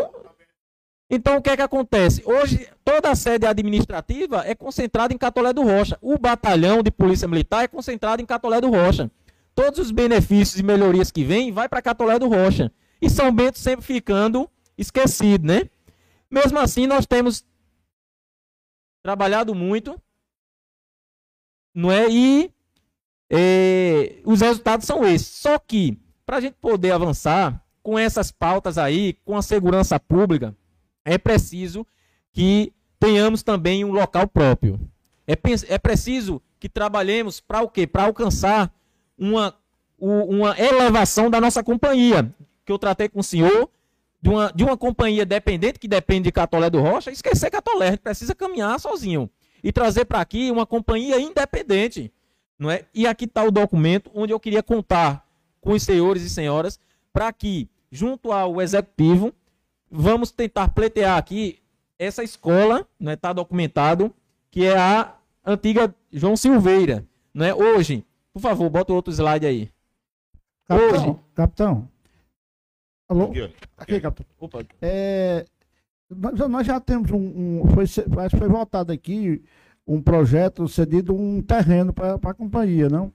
então, 1.14 1.36
o 1.36 1.42
que 1.42 1.50
é 1.50 1.58
que 1.58 1.62
acontece? 1.62 2.24
Hoje, 2.26 2.70
toda 2.86 3.12
a 3.12 3.16
sede 3.16 3.46
administrativa 3.46 4.48
é 4.48 4.56
concentrada 4.56 5.14
em 5.14 5.18
Catolé 5.18 5.52
do 5.52 5.62
Rocha. 5.62 5.98
O 6.02 6.18
batalhão 6.18 6.82
de 6.82 6.90
polícia 6.90 7.28
militar 7.28 7.66
é 7.66 7.68
concentrado 7.68 8.22
em 8.22 8.26
Catolé 8.26 8.62
do 8.62 8.70
Rocha. 8.70 9.12
Todos 9.54 9.80
os 9.80 9.92
benefícios 9.92 10.58
e 10.58 10.64
melhorias 10.64 11.12
que 11.12 11.26
vêm, 11.26 11.52
vai 11.52 11.68
para 11.68 11.82
Catolé 11.82 12.18
do 12.18 12.30
Rocha. 12.30 12.72
E 13.02 13.10
São 13.10 13.30
Bento 13.30 13.60
sempre 13.60 13.86
ficando 13.86 14.50
esquecido, 14.78 15.46
né? 15.46 15.70
Mesmo 16.30 16.58
assim, 16.60 16.88
nós 16.88 17.06
temos 17.06 17.44
trabalhado 19.04 19.54
muito, 19.54 20.02
não 21.76 21.92
é? 21.92 22.10
E 22.10 22.54
é, 23.34 24.18
os 24.26 24.42
resultados 24.42 24.86
são 24.86 25.06
esses. 25.08 25.28
Só 25.28 25.58
que, 25.58 25.98
para 26.26 26.38
a 26.38 26.42
gente 26.42 26.56
poder 26.60 26.92
avançar 26.92 27.64
com 27.82 27.98
essas 27.98 28.30
pautas 28.30 28.78
aí, 28.78 29.14
com 29.24 29.38
a 29.38 29.42
segurança 29.42 29.98
pública, 29.98 30.54
é 31.06 31.18
preciso 31.18 31.88
que 32.34 32.74
tenhamos 33.00 33.42
também 33.42 33.86
um 33.86 33.92
local 33.94 34.28
próprio. 34.28 34.78
É, 35.26 35.34
é 35.70 35.78
preciso 35.78 36.42
que 36.60 36.68
trabalhemos 36.68 37.40
para 37.40 37.62
o 37.62 37.70
quê? 37.70 37.88
Para 37.88 38.04
alcançar 38.04 38.72
uma, 39.18 39.56
uma 39.98 40.60
elevação 40.60 41.30
da 41.30 41.40
nossa 41.40 41.64
companhia, 41.64 42.36
que 42.66 42.72
eu 42.72 42.78
tratei 42.78 43.08
com 43.08 43.22
o 43.22 43.24
senhor, 43.24 43.70
de 44.22 44.30
uma, 44.30 44.52
de 44.54 44.64
uma 44.64 44.76
companhia 44.78 45.26
dependente, 45.26 45.80
que 45.80 45.88
depende 45.88 46.26
de 46.26 46.32
Catolé 46.34 46.70
do 46.70 46.82
Rocha, 46.82 47.10
esquecer 47.10 47.50
Catolé, 47.50 47.88
a 47.88 47.92
gente 47.92 48.02
precisa 48.02 48.36
caminhar 48.36 48.78
sozinho. 48.80 49.30
E 49.64 49.72
trazer 49.72 50.06
para 50.06 50.20
aqui 50.20 50.52
uma 50.52 50.66
companhia 50.66 51.20
independente. 51.20 52.12
Não 52.62 52.70
é? 52.70 52.86
E 52.94 53.08
aqui 53.08 53.26
está 53.26 53.44
o 53.44 53.50
documento 53.50 54.12
onde 54.14 54.32
eu 54.32 54.40
queria 54.40 54.62
contar 54.62 55.28
com 55.60 55.72
os 55.72 55.82
senhores 55.82 56.22
e 56.22 56.30
senhoras 56.30 56.80
para 57.12 57.34
que, 57.34 57.68
junto 57.92 58.32
ao 58.32 58.62
executivo, 58.62 59.34
vamos 59.90 60.30
tentar 60.30 60.68
pleitear 60.68 61.18
aqui 61.18 61.58
essa 61.98 62.24
escola, 62.24 62.88
né, 63.00 63.14
está 63.14 63.34
documentado, 63.34 64.14
que 64.52 64.64
é 64.64 64.78
a 64.78 65.16
antiga 65.44 65.96
João 66.14 66.38
Silveira. 66.38 67.04
Né? 67.34 67.52
Hoje, 67.52 68.06
por 68.32 68.44
favor, 68.44 68.70
bota 68.70 68.94
outro 68.94 69.12
slide 69.12 69.48
aí. 69.48 69.72
Capitão, 70.68 70.92
Hoje, 70.92 71.20
capitão. 71.34 71.90
Alô? 73.10 73.32
Aqui, 73.32 73.54
aqui 73.76 74.00
capitão. 74.00 74.36
Opa. 74.40 74.64
É, 74.80 75.48
nós 76.48 76.68
já 76.68 76.80
temos 76.80 77.10
um, 77.10 77.64
um 77.64 77.64
foi, 77.74 77.88
foi 77.88 78.48
votado 78.48 78.92
aqui 78.92 79.44
um 79.88 80.02
projeto 80.02 80.68
cedido 80.68 81.14
um 81.16 81.42
terreno 81.42 81.94
para 81.94 82.16
a 82.16 82.34
companhia, 82.34 82.90
não? 82.90 83.14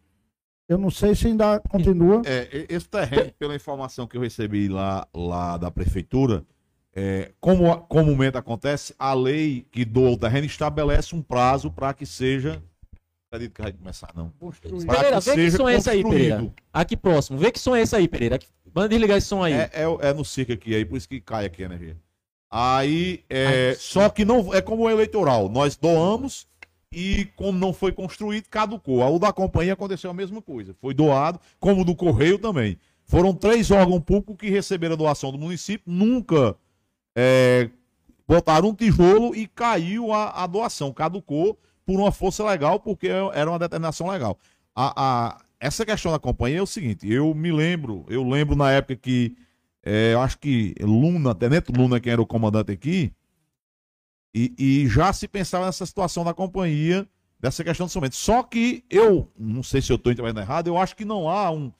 Eu 0.69 0.79
não 0.79 0.91
sei 0.91 1.15
se 1.15 1.29
ainda 1.29 1.61
continua. 1.61 2.23
É, 2.27 2.67
esse 2.69 2.89
terreno, 2.89 3.33
pela 3.39 3.55
informação 3.55 4.07
que 4.07 4.17
eu 4.17 4.21
recebi 4.21 4.69
lá, 4.69 5.07
lá 5.15 5.57
da 5.57 5.71
prefeitura, 5.71 6.45
é, 6.93 7.31
como 7.41 7.77
comumente 7.83 8.37
acontece, 8.37 8.95
a 8.99 9.15
lei 9.15 9.67
que 9.71 9.85
doa 9.85 10.11
o 10.11 10.17
terreno 10.17 10.47
estabelece 10.47 11.15
um 11.15 11.23
prazo 11.23 11.71
para 11.71 11.95
que 11.95 12.05
seja. 12.05 12.61
Acredito 13.31 13.55
que 13.55 13.63
vai 13.63 13.73
começar, 13.73 14.11
não. 14.15 14.33
Pereira, 14.87 15.21
vê 15.21 15.35
que 15.37 15.51
som 15.51 15.69
é 15.69 15.75
esse 15.75 15.91
aí, 15.91 16.03
Pereira. 16.03 16.53
Aqui 16.73 16.97
próximo. 16.97 17.39
Vê 17.39 17.53
que 17.53 17.61
som 17.61 17.77
é 17.77 17.83
esse 17.83 17.95
aí, 17.95 18.09
Pereira. 18.09 18.39
Manda 18.75 18.89
desligar 18.89 19.19
esse 19.19 19.27
som 19.27 19.43
aí. 19.43 19.53
É, 19.53 19.71
é, 19.73 20.09
é 20.09 20.13
no 20.13 20.25
circo 20.25 20.53
aqui, 20.53 20.75
aí 20.75 20.85
por 20.85 20.97
isso 20.97 21.09
que 21.09 21.21
cai 21.21 21.45
aqui 21.45 21.63
a 21.63 21.67
energia. 21.67 21.97
Aí, 22.51 23.25
é, 23.29 23.71
Ai, 23.71 23.75
só 23.75 24.09
que 24.09 24.25
não 24.25 24.55
é 24.55 24.61
como 24.63 24.85
o 24.85 24.91
eleitoral. 24.91 25.49
Nós 25.49 25.77
doamos 25.77 26.47
e 26.99 27.27
como 27.37 27.59
não 27.59 27.75
foi 27.75 27.93
construído, 27.93 28.49
caducou. 28.49 29.05
O 29.15 29.19
da 29.19 29.31
companhia 29.31 29.75
aconteceu 29.75 30.11
a 30.11 30.15
mesma 30.15 30.41
coisa. 30.41 30.75
Foi 30.81 30.95
doado, 30.95 31.39
como 31.61 31.83
o 31.83 31.85
do 31.85 31.95
Correio 31.95 32.39
também. 32.39 32.79
Foram 33.05 33.35
três 33.35 33.71
órgãos 33.71 34.01
públicos 34.01 34.37
que 34.39 34.49
receberam 34.49 34.95
a 34.95 34.97
doação 34.97 35.31
do 35.31 35.37
município, 35.37 35.85
nunca 35.87 36.57
é, 37.15 37.69
botaram 38.27 38.71
um 38.71 38.75
tijolo 38.75 39.37
e 39.37 39.47
caiu 39.47 40.11
a, 40.11 40.43
a, 40.43 40.47
doação, 40.47 40.91
caducou 40.91 41.59
por 41.85 42.01
uma 42.01 42.11
força 42.11 42.43
legal, 42.43 42.81
porque 42.81 43.09
era 43.09 43.51
uma 43.51 43.59
determinação 43.59 44.09
legal. 44.09 44.39
A, 44.75 44.95
a, 44.97 45.39
essa 45.61 45.85
questão 45.85 46.11
da 46.11 46.19
companhia 46.19 46.61
é 46.61 46.63
o 46.63 46.67
seguinte, 46.67 47.07
eu 47.07 47.35
me 47.35 47.53
lembro, 47.53 48.07
eu 48.09 48.27
lembro 48.27 48.57
na 48.57 48.73
época 48.73 48.97
que, 48.97 49.37
é, 49.85 50.15
eu 50.15 50.21
acho 50.23 50.39
que 50.39 50.75
Luna, 50.81 51.35
Tenente 51.35 51.71
Luna, 51.71 52.01
quem 52.01 52.15
era 52.15 52.23
o 52.23 52.27
comandante 52.27 52.73
aqui, 52.73 53.13
e, 54.37 54.55
e, 54.59 54.89
já 54.89 55.11
se 55.15 55.27
pensava 55.27 55.65
nessa 55.65 55.87
situação 55.87 56.23
da 56.23 56.35
companhia, 56.35 57.09
dessa 57.41 57.65
questão 57.65 57.87
do 57.87 57.91
somente. 57.91 58.17
Só 58.17 58.43
que 58.43 58.85
eu, 58.91 59.33
não 59.39 59.63
sei 59.63 59.81
se 59.81 59.91
eu 59.91 59.97
estou 59.97 60.13
entendendo 60.13 60.39
errado, 60.39 60.67
eu 60.67 60.77
acho 60.77 60.95
que 60.95 61.07
não 61.07 61.27
há 61.27 61.51
um. 61.51 61.73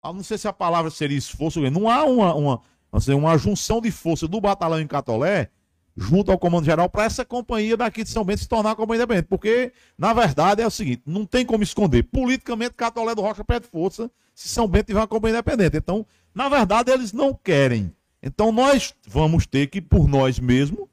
Ah, 0.00 0.12
não 0.12 0.22
sei 0.22 0.38
se 0.38 0.46
a 0.46 0.52
palavra 0.52 0.92
seria 0.92 1.18
esforço, 1.18 1.60
não 1.70 1.90
há 1.90 2.04
uma, 2.04 2.34
uma 2.34 2.62
dizer, 2.94 3.14
uma 3.14 3.36
junção 3.36 3.80
de 3.80 3.90
força 3.90 4.28
do 4.28 4.40
batalhão 4.40 4.80
em 4.80 4.86
Catolé 4.86 5.50
junto 5.96 6.30
ao 6.30 6.38
comando 6.38 6.64
geral 6.64 6.88
para 6.88 7.04
essa 7.04 7.24
companhia 7.24 7.76
daqui 7.76 8.04
de 8.04 8.10
São 8.10 8.24
Bento 8.24 8.40
se 8.40 8.48
tornar 8.48 8.70
uma 8.70 8.76
companhia 8.76 9.02
independente. 9.02 9.26
Porque, 9.26 9.72
na 9.98 10.12
verdade, 10.12 10.62
é 10.62 10.66
o 10.66 10.70
seguinte, 10.70 11.02
não 11.04 11.26
tem 11.26 11.44
como 11.44 11.64
esconder. 11.64 12.04
Politicamente, 12.04 12.74
Catolé 12.74 13.12
do 13.12 13.22
Rocha 13.22 13.44
perde 13.44 13.66
força 13.66 14.08
se 14.34 14.48
São 14.48 14.68
Bento 14.68 14.86
tiver 14.86 15.00
uma 15.00 15.08
companhia 15.08 15.38
independente. 15.38 15.76
Então, 15.76 16.06
na 16.32 16.48
verdade, 16.48 16.92
eles 16.92 17.12
não 17.12 17.34
querem. 17.34 17.92
Então, 18.22 18.52
nós 18.52 18.94
vamos 19.08 19.46
ter 19.46 19.66
que, 19.66 19.80
por 19.80 20.06
nós 20.06 20.38
mesmos, 20.38 20.89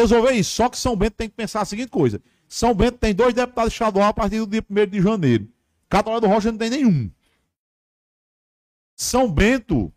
resolver 0.00 0.32
isso. 0.32 0.54
Só 0.54 0.68
que 0.68 0.78
São 0.78 0.96
Bento 0.96 1.14
tem 1.14 1.28
que 1.28 1.34
pensar 1.34 1.60
a 1.60 1.64
seguinte 1.64 1.90
coisa. 1.90 2.20
São 2.48 2.74
Bento 2.74 2.98
tem 2.98 3.14
dois 3.14 3.34
deputados 3.34 3.72
estaduais 3.72 4.10
a 4.10 4.14
partir 4.14 4.38
do 4.38 4.46
dia 4.46 4.64
1 4.68 4.86
de 4.86 5.02
janeiro. 5.02 5.48
Catolé 5.88 6.20
do 6.20 6.26
Rocha 6.26 6.50
não 6.50 6.58
tem 6.58 6.70
nenhum. 6.70 7.10
São 8.96 9.30
Bento 9.30 9.92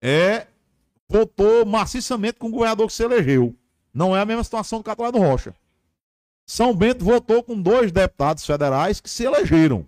é 0.00 0.46
votou 1.08 1.64
maciçamente 1.64 2.38
com 2.38 2.48
o 2.48 2.50
governador 2.50 2.86
que 2.86 2.92
se 2.92 3.02
elegeu. 3.02 3.54
Não 3.92 4.16
é 4.16 4.20
a 4.20 4.24
mesma 4.24 4.44
situação 4.44 4.80
do 4.80 4.84
Catolé 4.84 5.12
do 5.12 5.18
Rocha. 5.18 5.54
São 6.46 6.74
Bento 6.74 7.04
votou 7.04 7.42
com 7.42 7.60
dois 7.60 7.90
deputados 7.90 8.44
federais 8.44 9.00
que 9.00 9.08
se 9.08 9.24
elegeram. 9.24 9.86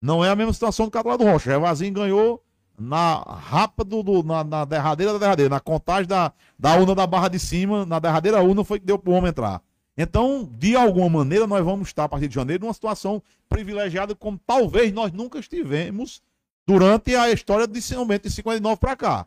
Não 0.00 0.24
é 0.24 0.28
a 0.28 0.36
mesma 0.36 0.52
situação 0.52 0.86
do 0.86 0.90
Catolé 0.90 1.16
do 1.16 1.24
Rocha. 1.24 1.50
Revazinho 1.50 1.94
ganhou 1.94 2.44
na 2.82 3.18
rapa 3.18 3.84
do, 3.84 4.22
na, 4.22 4.42
na, 4.42 4.64
derradeira 4.64 5.12
da 5.12 5.18
derradeira, 5.18 5.48
na 5.48 5.60
contagem 5.60 6.08
da, 6.08 6.32
da 6.58 6.76
urna 6.76 6.94
da 6.94 7.06
barra 7.06 7.28
de 7.28 7.38
cima, 7.38 7.86
na 7.86 7.98
derradeira 7.98 8.42
urna 8.42 8.64
foi 8.64 8.80
que 8.80 8.86
deu 8.86 8.98
para 8.98 9.10
o 9.10 9.14
homem 9.14 9.30
entrar. 9.30 9.62
Então, 9.96 10.48
de 10.58 10.74
alguma 10.74 11.08
maneira, 11.08 11.46
nós 11.46 11.64
vamos 11.64 11.88
estar 11.88 12.04
a 12.04 12.08
partir 12.08 12.26
de 12.26 12.34
janeiro 12.34 12.64
numa 12.64 12.74
situação 12.74 13.22
privilegiada 13.48 14.14
como 14.14 14.40
talvez 14.44 14.92
nós 14.92 15.12
nunca 15.12 15.38
estivemos 15.38 16.20
durante 16.66 17.14
a 17.14 17.30
história 17.30 17.66
de 17.66 17.80
São 17.80 18.06
Bento 18.06 18.28
de 18.28 18.34
59 18.34 18.80
para 18.80 18.96
cá. 18.96 19.26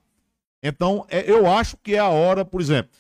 Então, 0.61 1.05
é, 1.09 1.29
eu 1.29 1.49
acho 1.49 1.77
que 1.77 1.95
é 1.95 1.99
a 1.99 2.09
hora, 2.09 2.43
por 2.43 2.59
exemplo, 2.59 2.91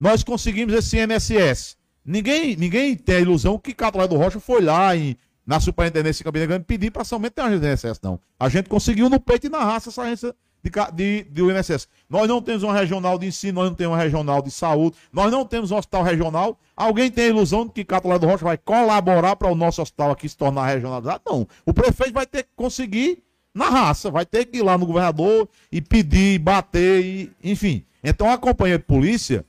nós 0.00 0.24
conseguimos 0.24 0.74
esse 0.74 0.98
INSS. 0.98 1.76
Ninguém, 2.04 2.56
ninguém 2.56 2.96
tem 2.96 3.16
a 3.16 3.20
ilusão 3.20 3.58
que 3.58 3.72
Catolé 3.72 4.08
do 4.08 4.16
Rocha 4.16 4.40
foi 4.40 4.60
lá 4.60 4.96
em, 4.96 5.16
na 5.46 5.60
Superintendência 5.60 6.18
de 6.18 6.24
Campina 6.24 6.46
Grande 6.46 6.64
pedir 6.64 6.90
para 6.90 7.04
somente 7.04 7.32
ter 7.32 7.42
uma 7.42 7.56
do 7.56 7.66
INSS, 7.66 8.00
não. 8.02 8.18
A 8.38 8.48
gente 8.48 8.68
conseguiu 8.68 9.08
no 9.08 9.20
peito 9.20 9.46
e 9.46 9.50
na 9.50 9.62
raça 9.62 9.90
essa 9.90 10.02
agência 10.02 10.34
de, 10.62 10.70
de, 10.92 11.24
do 11.30 11.50
INSS. 11.50 11.86
Nós 12.08 12.26
não 12.26 12.40
temos 12.40 12.62
uma 12.62 12.72
regional 12.72 13.18
de 13.18 13.26
ensino, 13.26 13.60
nós 13.60 13.68
não 13.68 13.76
temos 13.76 13.94
uma 13.94 14.02
regional 14.02 14.40
de 14.40 14.50
saúde, 14.50 14.96
nós 15.12 15.30
não 15.30 15.44
temos 15.44 15.70
um 15.70 15.76
hospital 15.76 16.02
regional. 16.02 16.58
Alguém 16.74 17.10
tem 17.10 17.24
a 17.24 17.28
ilusão 17.28 17.66
de 17.66 17.72
que 17.72 17.84
Catolé 17.84 18.18
do 18.18 18.26
Rocha 18.26 18.44
vai 18.44 18.56
colaborar 18.56 19.36
para 19.36 19.50
o 19.50 19.54
nosso 19.54 19.82
hospital 19.82 20.10
aqui 20.10 20.28
se 20.28 20.36
tornar 20.36 20.66
regionalizado? 20.66 21.22
Não. 21.26 21.46
O 21.66 21.74
prefeito 21.74 22.14
vai 22.14 22.26
ter 22.26 22.44
que 22.44 22.50
conseguir 22.56 23.22
na 23.54 23.68
raça, 23.68 24.10
vai 24.10 24.26
ter 24.26 24.46
que 24.46 24.58
ir 24.58 24.62
lá 24.62 24.76
no 24.76 24.86
governador 24.86 25.48
e 25.70 25.80
pedir, 25.80 26.38
bater, 26.38 27.04
e, 27.04 27.32
enfim. 27.42 27.84
Então 28.02 28.30
a 28.30 28.36
companhia 28.38 28.78
de 28.78 28.84
polícia 28.84 29.44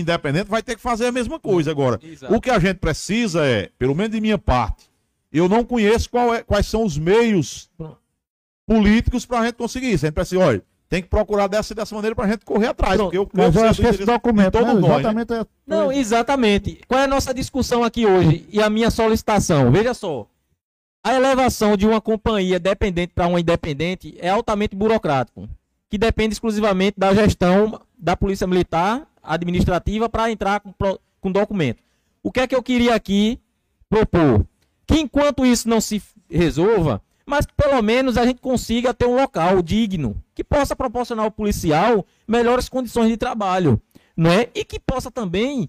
independente 0.00 0.50
vai 0.50 0.62
ter 0.62 0.74
que 0.74 0.82
fazer 0.82 1.06
a 1.06 1.12
mesma 1.12 1.38
coisa. 1.38 1.70
Agora, 1.70 2.00
Exato. 2.02 2.34
o 2.34 2.40
que 2.40 2.50
a 2.50 2.58
gente 2.58 2.78
precisa 2.78 3.46
é, 3.46 3.70
pelo 3.78 3.94
menos 3.94 4.12
de 4.12 4.20
minha 4.20 4.38
parte, 4.38 4.90
eu 5.32 5.48
não 5.48 5.64
conheço 5.64 6.08
é, 6.34 6.42
quais 6.42 6.66
são 6.66 6.84
os 6.84 6.98
meios 6.98 7.70
políticos 8.66 9.24
para 9.24 9.40
a 9.40 9.46
gente 9.46 9.54
conseguir 9.54 9.92
isso. 9.92 10.04
A 10.04 10.08
gente 10.08 10.14
precisa, 10.14 10.40
olha, 10.40 10.62
tem 10.88 11.02
que 11.02 11.08
procurar 11.08 11.46
dessa 11.46 11.74
dessa 11.74 11.94
maneira 11.94 12.14
para 12.14 12.24
a 12.24 12.28
gente 12.28 12.44
correr 12.44 12.68
atrás. 12.68 13.00
Porque 13.00 13.18
eu, 13.18 13.28
Mas 13.32 13.54
eu 13.54 13.64
acho 13.64 13.80
que 13.80 13.88
esse 13.88 14.04
documento 14.04 14.52
todo 14.52 14.66
né, 14.66 14.74
nós, 14.74 15.00
exatamente 15.00 15.32
né? 15.32 15.40
é... 15.40 15.46
Não, 15.66 15.92
exatamente. 15.92 16.80
Qual 16.86 17.00
é 17.00 17.04
a 17.04 17.08
nossa 17.08 17.32
discussão 17.32 17.82
aqui 17.82 18.06
hoje 18.06 18.46
e 18.50 18.60
a 18.60 18.68
minha 18.68 18.90
solicitação? 18.90 19.70
Veja 19.70 19.94
só. 19.94 20.26
A 21.02 21.14
elevação 21.14 21.76
de 21.76 21.86
uma 21.86 22.00
companhia 22.00 22.58
dependente 22.58 23.12
para 23.14 23.26
uma 23.26 23.40
independente 23.40 24.16
é 24.18 24.30
altamente 24.30 24.74
burocrático, 24.74 25.48
que 25.90 25.98
depende 25.98 26.32
exclusivamente 26.32 26.98
da 26.98 27.12
gestão 27.12 27.80
da 27.98 28.16
Polícia 28.16 28.46
Militar 28.46 29.06
administrativa 29.24 30.08
para 30.08 30.30
entrar 30.30 30.60
com, 30.60 30.72
com 31.20 31.32
documento. 31.32 31.82
O 32.22 32.30
que 32.30 32.40
é 32.40 32.46
que 32.46 32.54
eu 32.54 32.62
queria 32.62 32.94
aqui 32.94 33.40
propor? 33.88 34.46
Que 34.86 35.00
enquanto 35.00 35.44
isso 35.44 35.68
não 35.68 35.80
se 35.80 36.02
resolva, 36.28 37.02
mas 37.26 37.46
pelo 37.46 37.80
menos 37.82 38.16
a 38.16 38.26
gente 38.26 38.40
consiga 38.40 38.92
ter 38.92 39.06
um 39.06 39.16
local 39.16 39.62
digno 39.62 40.22
que 40.34 40.44
possa 40.44 40.76
proporcionar 40.76 41.24
ao 41.24 41.30
policial 41.30 42.04
melhores 42.28 42.68
condições 42.68 43.08
de 43.08 43.16
trabalho, 43.16 43.80
não 44.16 44.30
é? 44.30 44.48
E 44.54 44.64
que 44.64 44.78
possa 44.78 45.10
também 45.10 45.68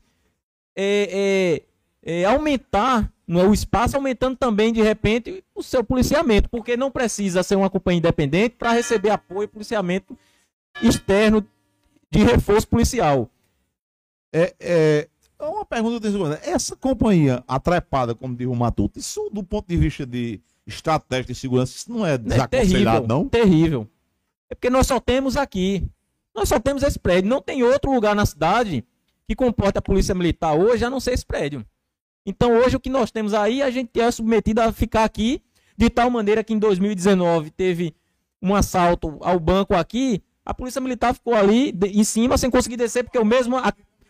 é, 0.75 1.61
é, 2.03 2.21
é, 2.21 2.25
aumentar 2.25 3.11
não 3.27 3.41
é, 3.41 3.47
o 3.47 3.53
espaço, 3.53 3.95
aumentando 3.95 4.37
também 4.37 4.71
de 4.71 4.81
repente 4.81 5.43
o 5.55 5.63
seu 5.63 5.83
policiamento, 5.83 6.49
porque 6.49 6.77
não 6.77 6.91
precisa 6.91 7.41
ser 7.41 7.55
uma 7.55 7.69
companhia 7.69 7.99
independente 7.99 8.55
para 8.57 8.73
receber 8.73 9.09
apoio 9.09 9.47
policiamento 9.47 10.17
externo 10.81 11.45
de 12.11 12.23
reforço 12.23 12.67
policial. 12.67 13.29
É, 14.37 14.53
é, 14.59 15.07
é 15.39 15.45
uma 15.45 15.63
pergunta 15.63 16.05
eu 16.05 16.11
tenho 16.11 16.33
Essa 16.43 16.75
companhia 16.75 17.41
atrepada, 17.47 18.13
como 18.13 18.35
diz 18.35 18.45
o 18.45 18.53
Matuto, 18.53 18.99
isso 18.99 19.29
do 19.31 19.41
ponto 19.41 19.65
de 19.65 19.77
vista 19.77 20.05
de 20.05 20.41
estratégia 20.67 21.33
de 21.33 21.35
segurança, 21.35 21.73
isso 21.73 21.89
não 21.89 22.05
é, 22.05 22.15
é 22.15 22.17
desaconselhado, 22.17 23.07
não? 23.07 23.29
Terrível. 23.29 23.87
É 24.49 24.55
porque 24.55 24.69
nós 24.69 24.87
só 24.87 24.99
temos 24.99 25.37
aqui. 25.37 25.87
Nós 26.35 26.49
só 26.49 26.59
temos 26.59 26.83
esse 26.83 26.99
prédio. 26.99 27.29
Não 27.29 27.41
tem 27.41 27.63
outro 27.63 27.93
lugar 27.93 28.13
na 28.13 28.25
cidade 28.25 28.83
que 29.25 29.35
comporta 29.35 29.79
a 29.79 29.81
polícia 29.81 30.13
militar 30.13 30.53
hoje, 30.53 30.83
a 30.83 30.89
não 30.89 30.99
ser 30.99 31.13
esse 31.13 31.25
prédio. 31.25 31.65
Então 32.25 32.57
hoje 32.57 32.75
o 32.75 32.79
que 32.79 32.89
nós 32.89 33.11
temos 33.11 33.33
aí, 33.33 33.61
a 33.61 33.71
gente 33.71 33.97
é 34.01 34.11
submetido 34.11 34.61
a 34.61 34.73
ficar 34.73 35.05
aqui, 35.05 35.41
de 35.77 35.89
tal 35.89 36.09
maneira 36.09 36.43
que 36.43 36.53
em 36.53 36.59
2019 36.59 37.51
teve 37.51 37.95
um 38.41 38.53
assalto 38.53 39.17
ao 39.21 39.39
banco 39.39 39.73
aqui, 39.73 40.21
a 40.45 40.53
polícia 40.53 40.81
militar 40.81 41.13
ficou 41.13 41.33
ali 41.33 41.73
em 41.85 42.03
cima 42.03 42.37
sem 42.37 42.51
conseguir 42.51 42.77
descer, 42.77 43.03
porque 43.03 43.17
o 43.17 43.25
mesmo, 43.25 43.55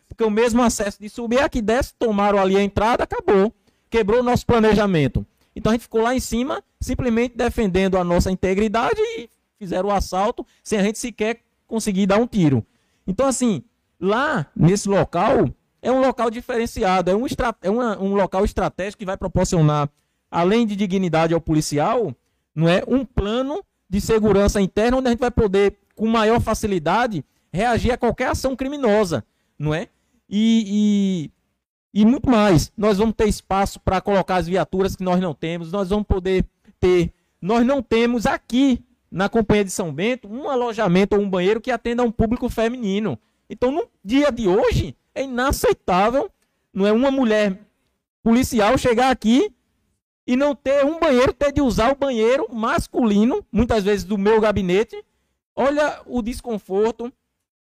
porque 0.08 0.24
o 0.24 0.30
mesmo 0.30 0.62
acesso 0.62 1.00
de 1.00 1.10
subir 1.10 1.40
aqui 1.40 1.62
desce, 1.62 1.94
tomaram 1.98 2.40
ali 2.40 2.56
a 2.56 2.64
entrada, 2.64 3.04
acabou. 3.04 3.54
Quebrou 3.90 4.20
o 4.20 4.24
nosso 4.24 4.46
planejamento. 4.46 5.26
Então 5.56 5.72
a 5.72 5.76
gente 5.76 5.84
ficou 5.84 6.02
lá 6.02 6.14
em 6.14 6.20
cima, 6.20 6.64
simplesmente 6.80 7.36
defendendo 7.36 7.98
a 7.98 8.04
nossa 8.04 8.32
integridade 8.32 9.00
e 9.00 9.30
fizeram 9.58 9.90
o 9.90 9.92
assalto 9.92 10.46
sem 10.64 10.80
a 10.80 10.84
gente 10.84 11.00
sequer 11.00 11.40
conseguir 11.68 12.06
dar 12.06 12.18
um 12.18 12.28
tiro. 12.28 12.66
Então, 13.08 13.28
assim, 13.28 13.64
lá 14.00 14.48
nesse 14.56 14.90
local, 14.90 15.50
é 15.82 15.92
um 15.92 16.02
local 16.02 16.30
diferenciado, 16.30 17.12
é 17.12 17.16
um, 17.16 17.26
é 17.62 17.70
uma, 17.70 18.00
um 18.02 18.16
local 18.16 18.44
estratégico 18.44 19.00
que 19.00 19.06
vai 19.06 19.18
proporcionar, 19.18 19.90
além 20.30 20.66
de 20.66 20.76
dignidade 20.76 21.34
ao 21.34 21.42
policial, 21.42 22.14
não 22.54 22.68
é 22.68 22.84
um 22.88 23.06
plano 23.06 23.64
de 23.90 24.02
segurança 24.02 24.60
interna 24.60 24.98
onde 24.98 25.08
a 25.08 25.12
gente 25.12 25.20
vai 25.20 25.32
poder, 25.32 25.78
com 25.96 26.08
maior 26.08 26.42
facilidade, 26.42 27.24
reagir 27.52 27.92
a 27.92 27.98
qualquer 27.98 28.30
ação 28.30 28.56
criminosa, 28.56 29.24
não 29.58 29.74
é? 29.74 29.88
E, 30.38 31.32
e, 31.94 32.02
e 32.02 32.06
muito 32.06 32.30
mais. 32.30 32.70
Nós 32.76 32.98
vamos 32.98 33.16
ter 33.16 33.28
espaço 33.30 33.80
para 33.80 34.02
colocar 34.02 34.36
as 34.36 34.48
viaturas 34.48 34.94
que 34.94 35.04
nós 35.04 35.22
não 35.22 35.34
temos, 35.34 35.72
nós 35.72 35.90
vamos 35.90 36.06
poder 36.06 36.46
ter. 36.78 37.14
Nós 37.42 37.66
não 37.66 37.82
temos 37.82 38.26
aqui 38.26 38.84
na 39.10 39.30
Companhia 39.30 39.64
de 39.64 39.72
São 39.72 39.94
Bento 39.94 40.28
um 40.28 40.50
alojamento 40.50 41.16
ou 41.16 41.22
um 41.22 41.30
banheiro 41.30 41.62
que 41.62 41.72
atenda 41.72 42.04
a 42.04 42.06
um 42.06 42.12
público 42.12 42.50
feminino. 42.50 43.18
Então, 43.50 43.72
no 43.72 43.88
dia 44.04 44.30
de 44.30 44.46
hoje, 44.46 44.94
é 45.14 45.24
inaceitável, 45.24 46.30
não 46.74 46.86
é 46.86 46.92
uma 46.92 47.10
mulher 47.12 47.58
policial 48.22 48.78
chegar 48.78 49.12
aqui 49.12 49.50
e 50.28 50.36
não 50.36 50.54
ter 50.54 50.84
um 50.84 51.00
banheiro, 51.00 51.32
ter 51.32 51.54
de 51.54 51.62
usar 51.62 51.94
o 51.94 51.96
banheiro 51.96 52.48
masculino, 52.52 53.46
muitas 53.50 53.86
vezes 53.86 54.04
do 54.04 54.18
meu 54.18 54.42
gabinete. 54.42 55.02
Olha 55.56 56.02
o 56.06 56.22
desconforto, 56.22 57.14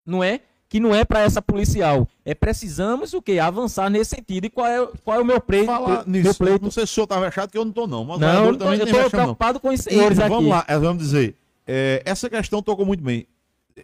não 0.06 0.22
é? 0.22 0.42
Que 0.70 0.78
não 0.78 0.94
é 0.94 1.04
para 1.04 1.20
essa 1.20 1.42
policial. 1.42 2.08
É 2.24 2.32
precisamos 2.32 3.12
o 3.12 3.20
que 3.20 3.40
avançar 3.40 3.90
nesse 3.90 4.14
sentido. 4.14 4.44
E 4.46 4.50
qual 4.50 4.66
é, 4.68 4.88
qual 5.04 5.18
é 5.18 5.20
o 5.20 5.24
meu 5.24 5.40
pleito? 5.40 5.66
Falar 5.66 6.06
nisso, 6.06 6.24
meu 6.24 6.34
pleito? 6.34 6.64
Não 6.64 6.70
sei 6.70 6.86
se 6.86 6.92
o 6.92 6.94
senhor 6.94 7.04
estava 7.04 7.26
achado 7.26 7.50
que 7.50 7.58
eu 7.58 7.64
não 7.64 7.70
estou 7.70 7.88
não. 7.88 8.04
Mas 8.04 8.20
não, 8.20 8.46
eu 8.46 8.52
estou 8.52 9.10
preocupado 9.10 9.54
não. 9.54 9.60
com 9.60 9.68
os 9.70 9.80
senhores 9.80 10.16
e, 10.16 10.22
aqui. 10.22 10.30
Vamos 10.30 10.48
lá, 10.48 10.64
é, 10.68 10.78
vamos 10.78 11.02
dizer. 11.02 11.34
É, 11.66 12.00
essa 12.04 12.30
questão 12.30 12.62
tocou 12.62 12.86
muito 12.86 13.02
bem. 13.02 13.26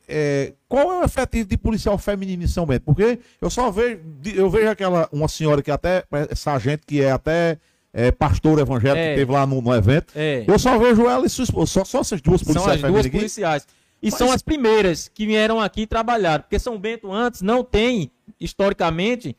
É, 0.09 0.53
qual 0.69 0.93
é 0.93 1.01
o 1.01 1.05
efetivo 1.05 1.49
de 1.49 1.57
policial 1.57 1.99
feminino 1.99 2.45
em 2.45 2.47
São 2.47 2.65
Bento? 2.65 2.83
Porque 2.85 3.19
eu 3.43 3.51
só 3.51 3.69
vejo, 3.69 4.01
eu 4.25 4.49
vejo 4.49 4.69
aquela 4.69 5.09
uma 5.11 5.27
senhora 5.27 5.63
que 5.63 5.73
até 5.73 6.05
sargento 6.37 6.87
que 6.87 7.03
é 7.03 7.11
até 7.11 7.59
é, 7.93 8.13
pastor 8.13 8.61
evangélico 8.61 9.01
é. 9.01 9.11
que 9.11 9.17
teve 9.17 9.33
lá 9.33 9.45
no, 9.45 9.61
no 9.61 9.75
evento. 9.75 10.13
É. 10.15 10.45
Eu 10.47 10.57
só 10.57 10.79
vejo 10.79 11.09
ela 11.09 11.27
e 11.27 11.29
sua 11.29 11.45
esposa, 11.45 11.67
só, 11.73 11.85
só 11.85 12.01
essas 12.01 12.21
duas 12.21 12.45
policiais 12.45 12.81
São 12.81 12.89
as 12.91 12.93
duas 12.93 13.09
policiais. 13.09 13.67
E 14.07 14.11
Mas... 14.11 14.19
são 14.19 14.31
as 14.31 14.41
primeiras 14.41 15.11
que 15.13 15.27
vieram 15.27 15.61
aqui 15.61 15.85
trabalhar. 15.85 16.43
Porque 16.43 16.61
São 16.61 16.79
Bento 16.79 17.11
antes 17.11 17.43
não 17.43 17.65
tem, 17.65 18.13
historicamente, 18.39 19.37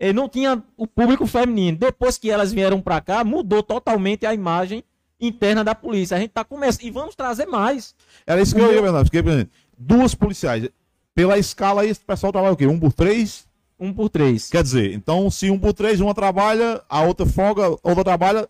eh, 0.00 0.10
não 0.10 0.26
tinha 0.26 0.62
o 0.74 0.86
público 0.86 1.26
feminino. 1.26 1.76
Depois 1.76 2.16
que 2.16 2.30
elas 2.30 2.50
vieram 2.50 2.80
para 2.80 2.98
cá, 3.02 3.22
mudou 3.22 3.62
totalmente 3.62 4.24
a 4.24 4.32
imagem 4.32 4.82
interna 5.20 5.62
da 5.62 5.74
polícia. 5.74 6.16
A 6.16 6.18
gente 6.18 6.30
está 6.30 6.42
começando. 6.42 6.84
E 6.84 6.90
vamos 6.90 7.14
trazer 7.14 7.44
mais. 7.44 7.94
Era 8.26 8.40
isso 8.40 8.54
que 8.54 8.60
eu 8.62 8.72
ia, 8.72 8.80
Bernardo. 8.80 9.04
Fiquei 9.04 9.48
Duas 9.76 10.14
policiais. 10.14 10.66
Pela 11.14 11.36
escala 11.36 11.82
aí, 11.82 11.90
esse 11.90 12.00
pessoal 12.00 12.32
trabalha 12.32 12.54
o 12.54 12.56
quê? 12.56 12.66
Um 12.66 12.80
por 12.80 12.94
três? 12.94 13.46
Um 13.78 13.92
por 13.92 14.08
três. 14.08 14.48
Quer 14.48 14.62
dizer, 14.62 14.94
então 14.94 15.30
se 15.30 15.50
um 15.50 15.58
por 15.58 15.74
três, 15.74 16.00
uma 16.00 16.14
trabalha, 16.14 16.82
a 16.88 17.02
outra 17.02 17.26
folga, 17.26 17.68
outra 17.82 18.02
trabalha, 18.02 18.48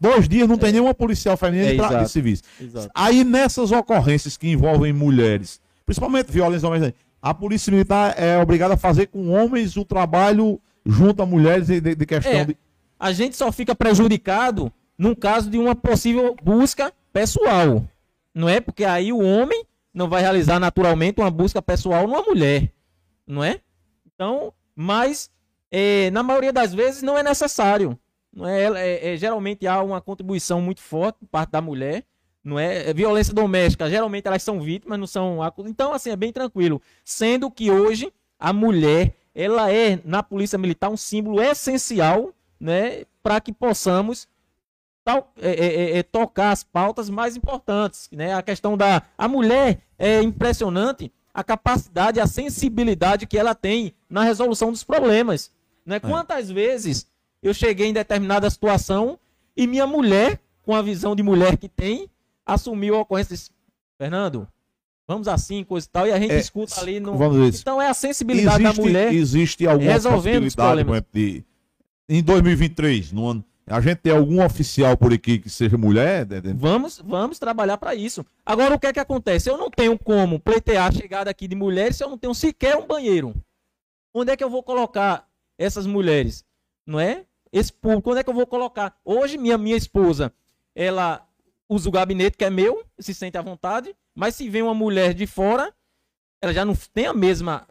dois 0.00 0.28
dias 0.28 0.48
não 0.48 0.58
tem 0.58 0.70
é. 0.70 0.72
nenhuma 0.72 0.94
policial 0.94 1.36
feminina 1.36 1.84
é, 1.84 1.88
de, 1.88 2.04
de 2.04 2.10
serviço. 2.10 2.42
Exato. 2.60 2.90
Aí 2.94 3.24
nessas 3.24 3.72
ocorrências 3.72 4.36
que 4.36 4.48
envolvem 4.48 4.92
mulheres, 4.92 5.60
principalmente 5.84 6.30
violência 6.30 6.68
doméstica, 6.68 6.94
a 7.20 7.34
polícia 7.34 7.70
militar 7.70 8.14
é 8.16 8.38
obrigada 8.38 8.74
a 8.74 8.76
fazer 8.76 9.06
com 9.06 9.30
homens 9.30 9.76
o 9.76 9.84
trabalho 9.84 10.60
junto 10.84 11.22
a 11.22 11.26
mulheres 11.26 11.66
de, 11.66 11.80
de 11.80 12.06
questão 12.06 12.32
É, 12.32 12.44
de. 12.44 12.56
a 12.98 13.12
gente 13.12 13.36
só 13.36 13.50
fica 13.50 13.74
prejudicado 13.74 14.72
num 14.96 15.14
caso 15.14 15.50
de 15.50 15.58
uma 15.58 15.74
possível 15.74 16.36
busca 16.42 16.92
pessoal. 17.12 17.84
Não 18.34 18.48
é? 18.48 18.60
Porque 18.60 18.84
aí 18.84 19.12
o 19.12 19.18
homem 19.18 19.64
não 19.92 20.08
vai 20.08 20.20
realizar 20.20 20.60
naturalmente 20.60 21.20
uma 21.20 21.30
busca 21.30 21.60
pessoal 21.60 22.06
numa 22.06 22.22
mulher. 22.22 22.70
Não 23.26 23.42
é? 23.42 23.60
Então, 24.06 24.52
mas 24.74 25.30
é, 25.70 26.10
na 26.10 26.22
maioria 26.22 26.52
das 26.52 26.72
vezes 26.72 27.02
não 27.02 27.18
é 27.18 27.22
necessário. 27.22 27.98
Não 28.36 28.46
é, 28.46 28.64
É- 28.64 29.14
é- 29.14 29.16
geralmente 29.16 29.66
há 29.66 29.82
uma 29.82 30.00
contribuição 30.00 30.60
muito 30.60 30.82
forte 30.82 31.16
por 31.20 31.26
parte 31.28 31.50
da 31.50 31.60
mulher. 31.62 32.04
Não 32.44 32.58
é? 32.60 32.90
É 32.90 32.94
violência 32.94 33.34
doméstica, 33.34 33.90
geralmente 33.90 34.28
elas 34.28 34.42
são 34.42 34.60
vítimas, 34.60 34.98
não 35.00 35.06
são. 35.06 35.38
Então, 35.66 35.92
assim, 35.92 36.10
é 36.10 36.16
bem 36.16 36.32
tranquilo. 36.32 36.80
Sendo 37.04 37.50
que 37.50 37.72
hoje 37.72 38.12
a 38.38 38.52
mulher, 38.52 39.14
ela 39.34 39.72
é 39.72 39.98
na 40.04 40.22
polícia 40.22 40.56
militar 40.56 40.88
um 40.88 40.96
símbolo 40.96 41.42
essencial, 41.42 42.32
né, 42.60 43.02
para 43.20 43.40
que 43.40 43.52
possamos 43.52 44.28
tal- 45.04 45.32
é, 45.40 45.50
é, 45.50 45.66
é, 45.66 45.98
é, 45.98 46.02
tocar 46.04 46.50
as 46.52 46.62
pautas 46.62 47.10
mais 47.10 47.36
importantes, 47.36 48.08
né? 48.12 48.32
A 48.34 48.42
questão 48.42 48.76
da 48.76 49.02
a 49.18 49.26
mulher 49.26 49.80
é 49.98 50.20
impressionante 50.22 51.10
a 51.34 51.42
capacidade, 51.42 52.20
a 52.20 52.26
sensibilidade 52.26 53.26
que 53.26 53.36
ela 53.38 53.54
tem 53.54 53.92
na 54.08 54.22
resolução 54.22 54.70
dos 54.70 54.84
problemas, 54.84 55.50
né? 55.84 55.98
Quantas 56.00 56.48
vezes 56.50 57.06
eu 57.48 57.54
cheguei 57.54 57.88
em 57.88 57.92
determinada 57.92 58.48
situação 58.50 59.18
e 59.56 59.66
minha 59.66 59.86
mulher, 59.86 60.40
com 60.62 60.74
a 60.74 60.82
visão 60.82 61.14
de 61.14 61.22
mulher 61.22 61.56
que 61.56 61.68
tem, 61.68 62.10
assumiu 62.44 62.96
a 62.96 63.00
ocorrência 63.00 63.34
e 63.34 63.36
disse, 63.36 63.50
Fernando, 63.98 64.46
vamos 65.06 65.28
assim, 65.28 65.64
coisa 65.64 65.86
e 65.86 65.90
tal, 65.90 66.06
e 66.06 66.12
a 66.12 66.18
gente 66.18 66.32
É, 66.32 66.38
escuta 66.38 66.80
ali 66.80 67.00
no. 67.00 67.16
Então 67.48 67.80
é 67.80 67.88
a 67.88 67.94
sensibilidade 67.94 68.62
da 68.62 68.72
mulher 68.72 69.12
existe 69.12 69.66
alguma 69.66 69.92
resolvendo 69.92 70.44
os 70.44 70.54
possibilidade 70.54 71.06
de, 71.12 71.44
em 72.08 72.22
2023, 72.22 73.12
no 73.12 73.28
ano, 73.28 73.44
a 73.68 73.80
gente 73.80 73.98
tem 73.98 74.12
algum 74.12 74.44
oficial 74.44 74.96
por 74.96 75.12
aqui 75.12 75.40
que 75.40 75.50
seja 75.50 75.76
mulher? 75.76 76.24
né, 76.24 76.40
né? 76.40 76.54
Vamos, 76.56 77.02
vamos 77.04 77.38
trabalhar 77.38 77.76
para 77.78 77.96
isso. 77.96 78.24
Agora, 78.44 78.76
o 78.76 78.78
que 78.78 78.86
é 78.86 78.92
que 78.92 79.00
acontece? 79.00 79.50
Eu 79.50 79.58
não 79.58 79.70
tenho 79.70 79.98
como 79.98 80.38
pleitear 80.38 80.86
a 80.86 80.92
chegada 80.92 81.30
aqui 81.30 81.48
de 81.48 81.56
mulheres 81.56 81.96
se 81.96 82.04
eu 82.04 82.08
não 82.08 82.16
tenho 82.16 82.34
sequer 82.34 82.76
um 82.76 82.86
banheiro. 82.86 83.34
Onde 84.14 84.30
é 84.30 84.36
que 84.36 84.44
eu 84.44 84.50
vou 84.50 84.62
colocar 84.62 85.28
essas 85.58 85.84
mulheres? 85.84 86.44
Não 86.86 87.00
é? 87.00 87.24
Esse 87.56 87.72
público, 87.72 88.10
onde 88.10 88.20
é 88.20 88.22
que 88.22 88.28
eu 88.28 88.34
vou 88.34 88.46
colocar? 88.46 88.94
Hoje, 89.02 89.38
minha, 89.38 89.56
minha 89.56 89.78
esposa, 89.78 90.30
ela 90.74 91.26
usa 91.66 91.88
o 91.88 91.92
gabinete 91.92 92.36
que 92.36 92.44
é 92.44 92.50
meu, 92.50 92.84
se 92.98 93.14
sente 93.14 93.38
à 93.38 93.40
vontade, 93.40 93.96
mas 94.14 94.34
se 94.34 94.46
vem 94.46 94.60
uma 94.60 94.74
mulher 94.74 95.14
de 95.14 95.26
fora, 95.26 95.72
ela 96.42 96.52
já 96.52 96.66
não 96.66 96.74
tem 96.92 97.06
a 97.06 97.14
mesma 97.14 97.66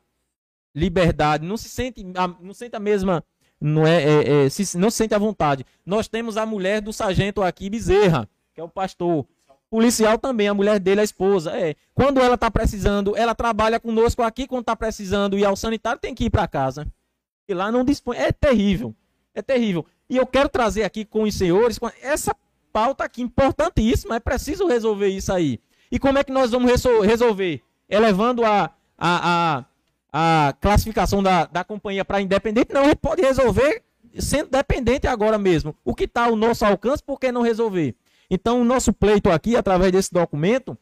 liberdade, 0.74 1.46
não 1.46 1.56
se 1.56 1.70
sente, 1.70 2.04
não 2.04 2.52
sente 2.56 2.76
a 2.76 2.80
mesma, 2.80 3.24
não 3.62 3.86
é, 3.86 4.04
é- 4.04 4.46
é, 4.46 4.50
se, 4.50 4.76
não 4.76 4.90
se 4.90 4.98
sente 4.98 5.14
à 5.14 5.20
vontade. 5.20 5.64
Nós 5.86 6.08
temos 6.08 6.36
a 6.36 6.48
mulher 6.48 6.82
do 6.82 6.92
sargento 6.92 7.44
aqui, 7.44 7.70
Bezerra, 7.70 8.28
que 8.56 8.60
é 8.60 8.64
o 8.64 8.68
pastor. 8.68 9.28
Policial 9.70 10.18
também, 10.18 10.48
a 10.48 10.54
mulher 10.56 10.80
dele, 10.80 11.02
a 11.02 11.04
esposa. 11.04 11.52
É. 11.56 11.76
Quando 11.94 12.20
ela 12.20 12.34
está 12.34 12.50
precisando, 12.50 13.16
ela 13.16 13.36
trabalha 13.36 13.80
conosco 13.80 14.24
aqui, 14.24 14.48
quando 14.48 14.62
está 14.62 14.76
precisando 14.76 15.38
ir 15.38 15.46
ao 15.46 15.56
sanitário, 15.56 16.02
tem 16.02 16.16
que 16.16 16.26
ir 16.26 16.30
para 16.32 16.48
casa. 16.48 16.88
E 17.48 17.54
lá 17.54 17.72
não 17.72 17.84
dispõe. 17.84 18.18
É 18.18 18.32
terrível. 18.32 18.96
É 19.36 19.42
terrível. 19.42 19.86
E 20.10 20.18
eu 20.18 20.26
quero 20.26 20.50
trazer 20.50 20.84
aqui 20.84 21.04
com 21.06 21.24
os 21.24 21.36
senhores 21.36 21.78
essa 22.02 22.36
pauta 22.72 23.04
aqui 23.04 23.22
importantíssima. 23.22 24.16
É 24.16 24.20
preciso 24.20 24.66
resolver 24.66 25.10
isso 25.10 25.32
aí. 25.32 25.60
E 25.92 26.00
como 26.00 26.18
é 26.18 26.24
que 26.24 26.32
nós 26.32 26.52
vamos 26.52 26.72
reso- 26.72 27.02
resolver? 27.02 27.62
Elevando 27.88 28.44
a, 28.44 28.72
a, 28.98 29.66
a, 30.14 30.48
a 30.48 30.54
classificação 30.54 31.22
da, 31.22 31.46
da 31.46 31.64
companhia 31.64 32.04
para 32.06 32.22
independente? 32.22 32.74
Não, 32.74 32.82
a 32.82 32.86
gente 32.86 32.98
pode 32.98 33.22
resolver 33.22 33.84
sendo 34.18 34.50
dependente 34.50 35.08
agora 35.08 35.38
mesmo. 35.38 35.76
O 35.84 35.94
que 35.94 36.06
está 36.06 36.26
ao 36.26 36.36
nosso 36.36 36.66
alcance, 36.66 37.04
por 37.04 37.20
que 37.20 37.32
não 37.32 37.42
resolver? 37.42 37.96
Então, 38.30 38.62
o 38.62 38.64
nosso 38.64 38.92
pleito 38.94 39.30
aqui, 39.30 39.56
através 39.56 39.92
desse 39.92 40.12
documento, 40.12 40.78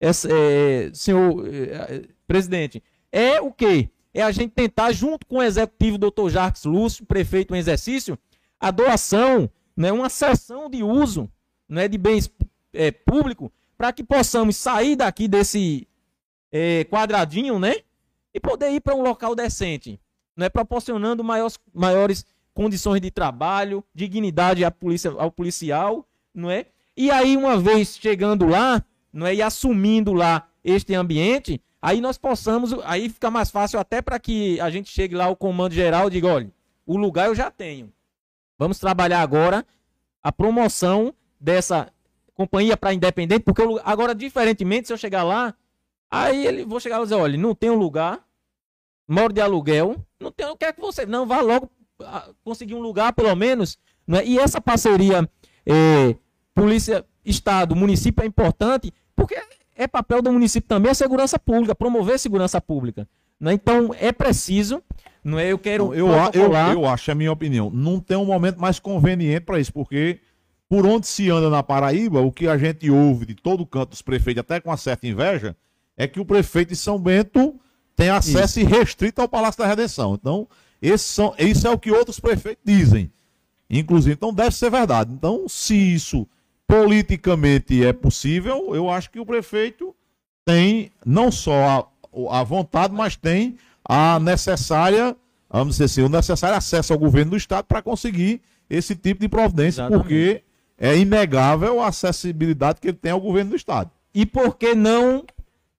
esse, 0.00 0.28
é, 0.30 0.90
senhor 0.92 1.46
é, 1.46 2.02
presidente, 2.26 2.82
é 3.12 3.40
o 3.40 3.52
quê? 3.52 3.88
É 4.14 4.22
a 4.22 4.30
gente 4.30 4.52
tentar, 4.52 4.92
junto 4.92 5.26
com 5.26 5.38
o 5.38 5.42
executivo 5.42 5.98
Dr. 5.98 6.30
Jarques 6.30 6.64
Lúcio, 6.64 7.04
prefeito 7.04 7.54
em 7.54 7.58
exercício, 7.58 8.16
a 8.60 8.70
doação, 8.70 9.50
né, 9.76 9.90
uma 9.90 10.08
sessão 10.08 10.70
de 10.70 10.84
uso 10.84 11.28
né, 11.68 11.88
de 11.88 11.98
bens 11.98 12.30
é, 12.72 12.90
públicos, 12.90 13.50
para 13.76 13.92
que 13.92 14.04
possamos 14.04 14.56
sair 14.56 14.96
daqui 14.96 15.26
desse 15.26 15.88
é, 16.52 16.84
quadradinho, 16.84 17.58
né? 17.58 17.76
E 18.32 18.40
poder 18.40 18.70
ir 18.70 18.80
para 18.80 18.94
um 18.94 19.02
local 19.02 19.34
decente, 19.34 20.00
né, 20.36 20.48
proporcionando 20.48 21.22
maiores, 21.22 21.58
maiores 21.72 22.24
condições 22.52 23.00
de 23.00 23.10
trabalho, 23.10 23.84
dignidade 23.92 24.64
à 24.64 24.70
polícia, 24.70 25.10
ao 25.10 25.30
policial, 25.30 26.06
não 26.32 26.50
é? 26.50 26.66
E 26.96 27.10
aí, 27.10 27.36
uma 27.36 27.58
vez 27.58 27.98
chegando 28.00 28.46
lá, 28.46 28.84
não 29.12 29.26
é? 29.26 29.34
E 29.34 29.42
assumindo 29.42 30.12
lá 30.12 30.48
este 30.62 30.94
ambiente, 30.94 31.60
aí 31.84 32.00
nós 32.00 32.16
possamos, 32.16 32.74
aí 32.84 33.10
fica 33.10 33.30
mais 33.30 33.50
fácil 33.50 33.78
até 33.78 34.00
para 34.00 34.18
que 34.18 34.58
a 34.58 34.70
gente 34.70 34.90
chegue 34.90 35.14
lá 35.14 35.26
ao 35.26 35.36
comando 35.36 35.74
geral 35.74 36.08
e 36.08 36.12
diga, 36.12 36.28
olha, 36.28 36.50
o 36.86 36.96
lugar 36.96 37.26
eu 37.26 37.34
já 37.34 37.50
tenho. 37.50 37.92
Vamos 38.58 38.78
trabalhar 38.78 39.20
agora 39.20 39.66
a 40.22 40.32
promoção 40.32 41.12
dessa 41.38 41.92
companhia 42.34 42.74
para 42.74 42.94
independente, 42.94 43.44
porque 43.44 43.60
o 43.60 43.72
lu- 43.72 43.80
agora, 43.84 44.14
diferentemente, 44.14 44.86
se 44.86 44.94
eu 44.94 44.96
chegar 44.96 45.24
lá, 45.24 45.54
aí 46.10 46.46
ele 46.46 46.64
vou 46.64 46.80
chegar 46.80 46.98
e 47.00 47.02
dizer, 47.02 47.16
olha, 47.16 47.36
não 47.36 47.54
tem 47.54 47.68
um 47.68 47.74
lugar, 47.74 48.24
moro 49.06 49.32
de 49.34 49.42
aluguel, 49.42 49.96
não 50.18 50.32
tem, 50.32 50.46
o 50.46 50.56
que 50.56 50.64
é 50.64 50.72
que 50.72 50.80
você, 50.80 51.04
não, 51.04 51.26
vá 51.26 51.42
logo 51.42 51.70
ah, 52.00 52.30
conseguir 52.42 52.74
um 52.74 52.80
lugar, 52.80 53.12
pelo 53.12 53.34
menos, 53.36 53.78
não 54.06 54.18
é? 54.18 54.24
E 54.24 54.38
essa 54.38 54.58
parceria 54.58 55.28
eh, 55.66 56.16
polícia, 56.54 57.04
estado, 57.24 57.76
município 57.76 58.22
é 58.22 58.26
importante, 58.26 58.90
porque 59.14 59.36
é 59.74 59.86
papel 59.86 60.22
do 60.22 60.32
município 60.32 60.68
também 60.68 60.90
a 60.90 60.94
segurança 60.94 61.38
pública, 61.38 61.74
promover 61.74 62.14
a 62.14 62.18
segurança 62.18 62.60
pública. 62.60 63.08
Né? 63.38 63.52
Então 63.52 63.94
é 63.98 64.12
preciso, 64.12 64.82
não 65.22 65.38
é? 65.38 65.50
Eu 65.50 65.58
quero 65.58 65.94
eu, 65.94 66.08
eu, 66.32 66.52
eu 66.72 66.86
acho, 66.86 67.10
é 67.10 67.12
a 67.12 67.14
minha 67.14 67.32
opinião, 67.32 67.70
não 67.70 68.00
tem 68.00 68.16
um 68.16 68.24
momento 68.24 68.60
mais 68.60 68.78
conveniente 68.78 69.44
para 69.44 69.58
isso, 69.58 69.72
porque 69.72 70.20
por 70.68 70.86
onde 70.86 71.06
se 71.06 71.30
anda 71.30 71.50
na 71.50 71.62
Paraíba, 71.62 72.20
o 72.20 72.32
que 72.32 72.48
a 72.48 72.56
gente 72.56 72.90
ouve 72.90 73.26
de 73.26 73.34
todo 73.34 73.66
canto 73.66 73.90
dos 73.90 74.02
prefeitos, 74.02 74.40
até 74.40 74.60
com 74.60 74.70
uma 74.70 74.76
certa 74.76 75.06
inveja, 75.06 75.56
é 75.96 76.06
que 76.06 76.18
o 76.18 76.24
prefeito 76.24 76.70
de 76.70 76.76
São 76.76 76.98
Bento 76.98 77.54
tem 77.94 78.10
acesso 78.10 78.60
irrestrito 78.60 79.20
ao 79.20 79.28
Palácio 79.28 79.60
da 79.60 79.68
Redenção. 79.68 80.14
Então, 80.14 80.48
são, 80.98 81.34
isso 81.38 81.66
é 81.66 81.70
o 81.70 81.78
que 81.78 81.92
outros 81.92 82.18
prefeitos 82.18 82.62
dizem. 82.64 83.12
Inclusive, 83.70 84.14
então 84.14 84.32
deve 84.32 84.54
ser 84.54 84.70
verdade. 84.70 85.12
Então, 85.12 85.48
se 85.48 85.74
isso 85.74 86.26
politicamente 86.66 87.84
é 87.84 87.92
possível, 87.92 88.74
eu 88.74 88.90
acho 88.90 89.10
que 89.10 89.20
o 89.20 89.26
prefeito 89.26 89.94
tem 90.44 90.90
não 91.04 91.30
só 91.30 91.90
a, 92.30 92.40
a 92.40 92.42
vontade, 92.42 92.94
mas 92.94 93.16
tem 93.16 93.56
a 93.84 94.18
necessária, 94.18 95.16
vamos 95.48 95.74
dizer 95.74 95.84
assim, 95.84 96.02
o 96.02 96.08
necessário 96.08 96.56
acesso 96.56 96.92
ao 96.92 96.98
governo 96.98 97.32
do 97.32 97.36
estado 97.36 97.66
para 97.66 97.82
conseguir 97.82 98.40
esse 98.68 98.94
tipo 98.96 99.20
de 99.20 99.28
providência, 99.28 99.82
Exatamente. 99.82 100.02
porque 100.02 100.42
é 100.78 100.96
inegável 100.96 101.80
a 101.80 101.88
acessibilidade 101.88 102.80
que 102.80 102.88
ele 102.88 102.96
tem 102.96 103.12
ao 103.12 103.20
governo 103.20 103.50
do 103.50 103.56
estado. 103.56 103.90
E 104.14 104.24
por 104.24 104.56
que 104.56 104.74
não 104.74 105.24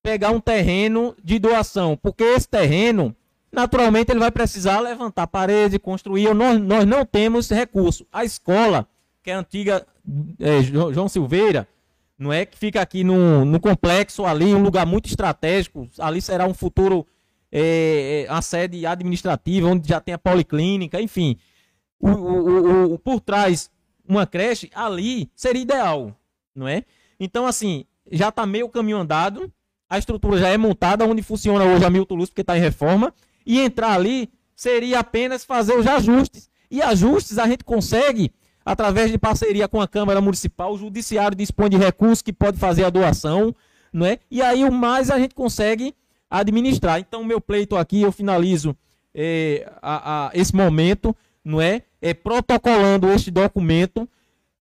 pegar 0.04 0.32
um 0.32 0.40
terreno 0.40 1.16
de 1.24 1.40
doação? 1.40 1.98
Porque 1.98 2.24
esse 2.24 2.48
terreno, 2.48 3.16
naturalmente, 3.52 4.12
ele 4.12 4.20
vai 4.20 4.32
precisar 4.32 4.80
levantar 4.80 5.28
parede, 5.28 5.80
construir. 5.80 6.34
Nós, 6.34 6.60
nós 6.60 6.86
não 6.86 7.06
temos 7.06 7.50
recurso. 7.50 8.06
A 8.12 8.24
escola, 8.24 8.88
que 9.26 9.32
é 9.32 9.34
a 9.34 9.40
antiga 9.40 9.86
é, 10.40 10.62
Jo- 10.62 10.94
João 10.94 11.10
Silveira, 11.10 11.68
não 12.16 12.32
é 12.32 12.46
que 12.46 12.56
fica 12.58 12.80
aqui 12.80 13.04
no, 13.04 13.44
no 13.44 13.60
complexo 13.60 14.24
ali, 14.24 14.54
um 14.54 14.62
lugar 14.62 14.86
muito 14.86 15.08
estratégico. 15.08 15.90
Ali 15.98 16.22
será 16.22 16.46
um 16.48 16.54
futuro, 16.54 17.06
é, 17.52 18.26
é, 18.28 18.32
a 18.32 18.40
sede 18.40 18.86
administrativa, 18.86 19.68
onde 19.68 19.90
já 19.90 20.00
tem 20.00 20.14
a 20.14 20.18
policlínica, 20.20 21.02
enfim. 21.02 21.38
O- 22.00 22.10
o- 22.10 22.94
o- 22.94 23.00
por 23.00 23.20
trás, 23.20 23.72
uma 24.08 24.28
creche, 24.28 24.70
ali 24.76 25.28
seria 25.36 25.64
ideal, 25.64 26.16
não 26.54 26.68
é? 26.68 26.84
Então, 27.20 27.48
assim, 27.48 27.84
já 28.12 28.30
está 28.30 28.46
meio 28.46 28.70
caminho 28.70 28.98
andado, 28.98 29.52
a 29.90 29.98
estrutura 29.98 30.38
já 30.38 30.50
é 30.50 30.58
montada, 30.58 31.04
onde 31.04 31.24
funciona 31.24 31.66
hoje 31.66 31.84
a 31.84 31.90
Milton 31.90 32.14
Luz, 32.16 32.30
porque 32.30 32.42
está 32.42 32.56
em 32.56 32.62
reforma, 32.62 33.12
e 33.44 33.60
entrar 33.60 33.94
ali 33.94 34.30
seria 34.56 35.00
apenas 35.00 35.44
fazer 35.44 35.76
os 35.76 35.88
ajustes. 35.88 36.48
E 36.70 36.82
ajustes 36.82 37.40
a 37.40 37.48
gente 37.48 37.64
consegue 37.64 38.32
através 38.66 39.12
de 39.12 39.18
parceria 39.18 39.68
com 39.68 39.80
a 39.80 39.88
Câmara 39.88 40.20
Municipal, 40.20 40.74
o 40.74 40.78
Judiciário 40.78 41.38
dispõe 41.38 41.70
de 41.70 41.78
recursos 41.78 42.22
que 42.24 42.34
pode 42.34 42.58
fazer 42.58 42.84
a 42.84 42.90
doação, 42.90 43.56
não 43.94 44.06
é? 44.06 44.18
E 44.32 44.42
aí 44.42 44.66
o 44.66 44.72
mais 44.72 45.12
a 45.12 45.20
gente 45.20 45.36
consegue 45.36 45.94
administrar. 46.30 47.00
Então, 47.00 47.24
meu 47.24 47.40
pleito 47.40 47.76
aqui, 47.78 48.02
eu 48.02 48.12
finalizo 48.12 48.76
eh, 49.18 49.66
a- 49.82 50.26
a- 50.28 50.32
esse 50.34 50.54
momento, 50.54 51.16
não 51.44 51.62
é? 51.62 51.84
É 52.02 52.14
protocolando 52.14 53.10
este 53.12 53.32
documento 53.32 54.10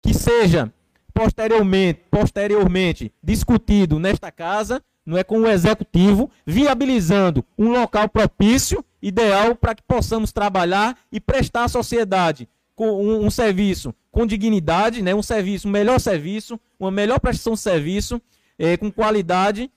que 0.00 0.14
seja 0.14 0.72
posteriormente, 1.12 2.00
posteriormente 2.10 3.12
discutido 3.22 3.98
nesta 3.98 4.30
casa, 4.30 4.82
não 5.04 5.16
é 5.18 5.24
com 5.24 5.40
o 5.40 5.48
executivo, 5.48 6.30
viabilizando 6.46 7.44
um 7.58 7.70
local 7.70 8.08
propício, 8.08 8.84
ideal 9.02 9.54
para 9.54 9.74
que 9.74 9.82
possamos 9.82 10.32
trabalhar 10.32 10.96
e 11.12 11.20
prestar 11.20 11.64
à 11.64 11.68
sociedade 11.68 12.48
com 12.74 12.90
um, 12.90 13.26
um, 13.26 13.30
serviço 13.30 13.94
com 14.10 14.26
dignidade, 14.26 15.02
né, 15.02 15.14
um 15.14 15.22
serviço, 15.22 15.66
um 15.66 15.70
melhor 15.70 15.98
serviço, 15.98 16.58
uma 16.78 16.90
melhor 16.90 17.18
prestação 17.18 17.54
de 17.54 17.60
serviço, 17.60 18.22
é, 18.56 18.76
com 18.76 18.90
qualidade, 18.90 19.70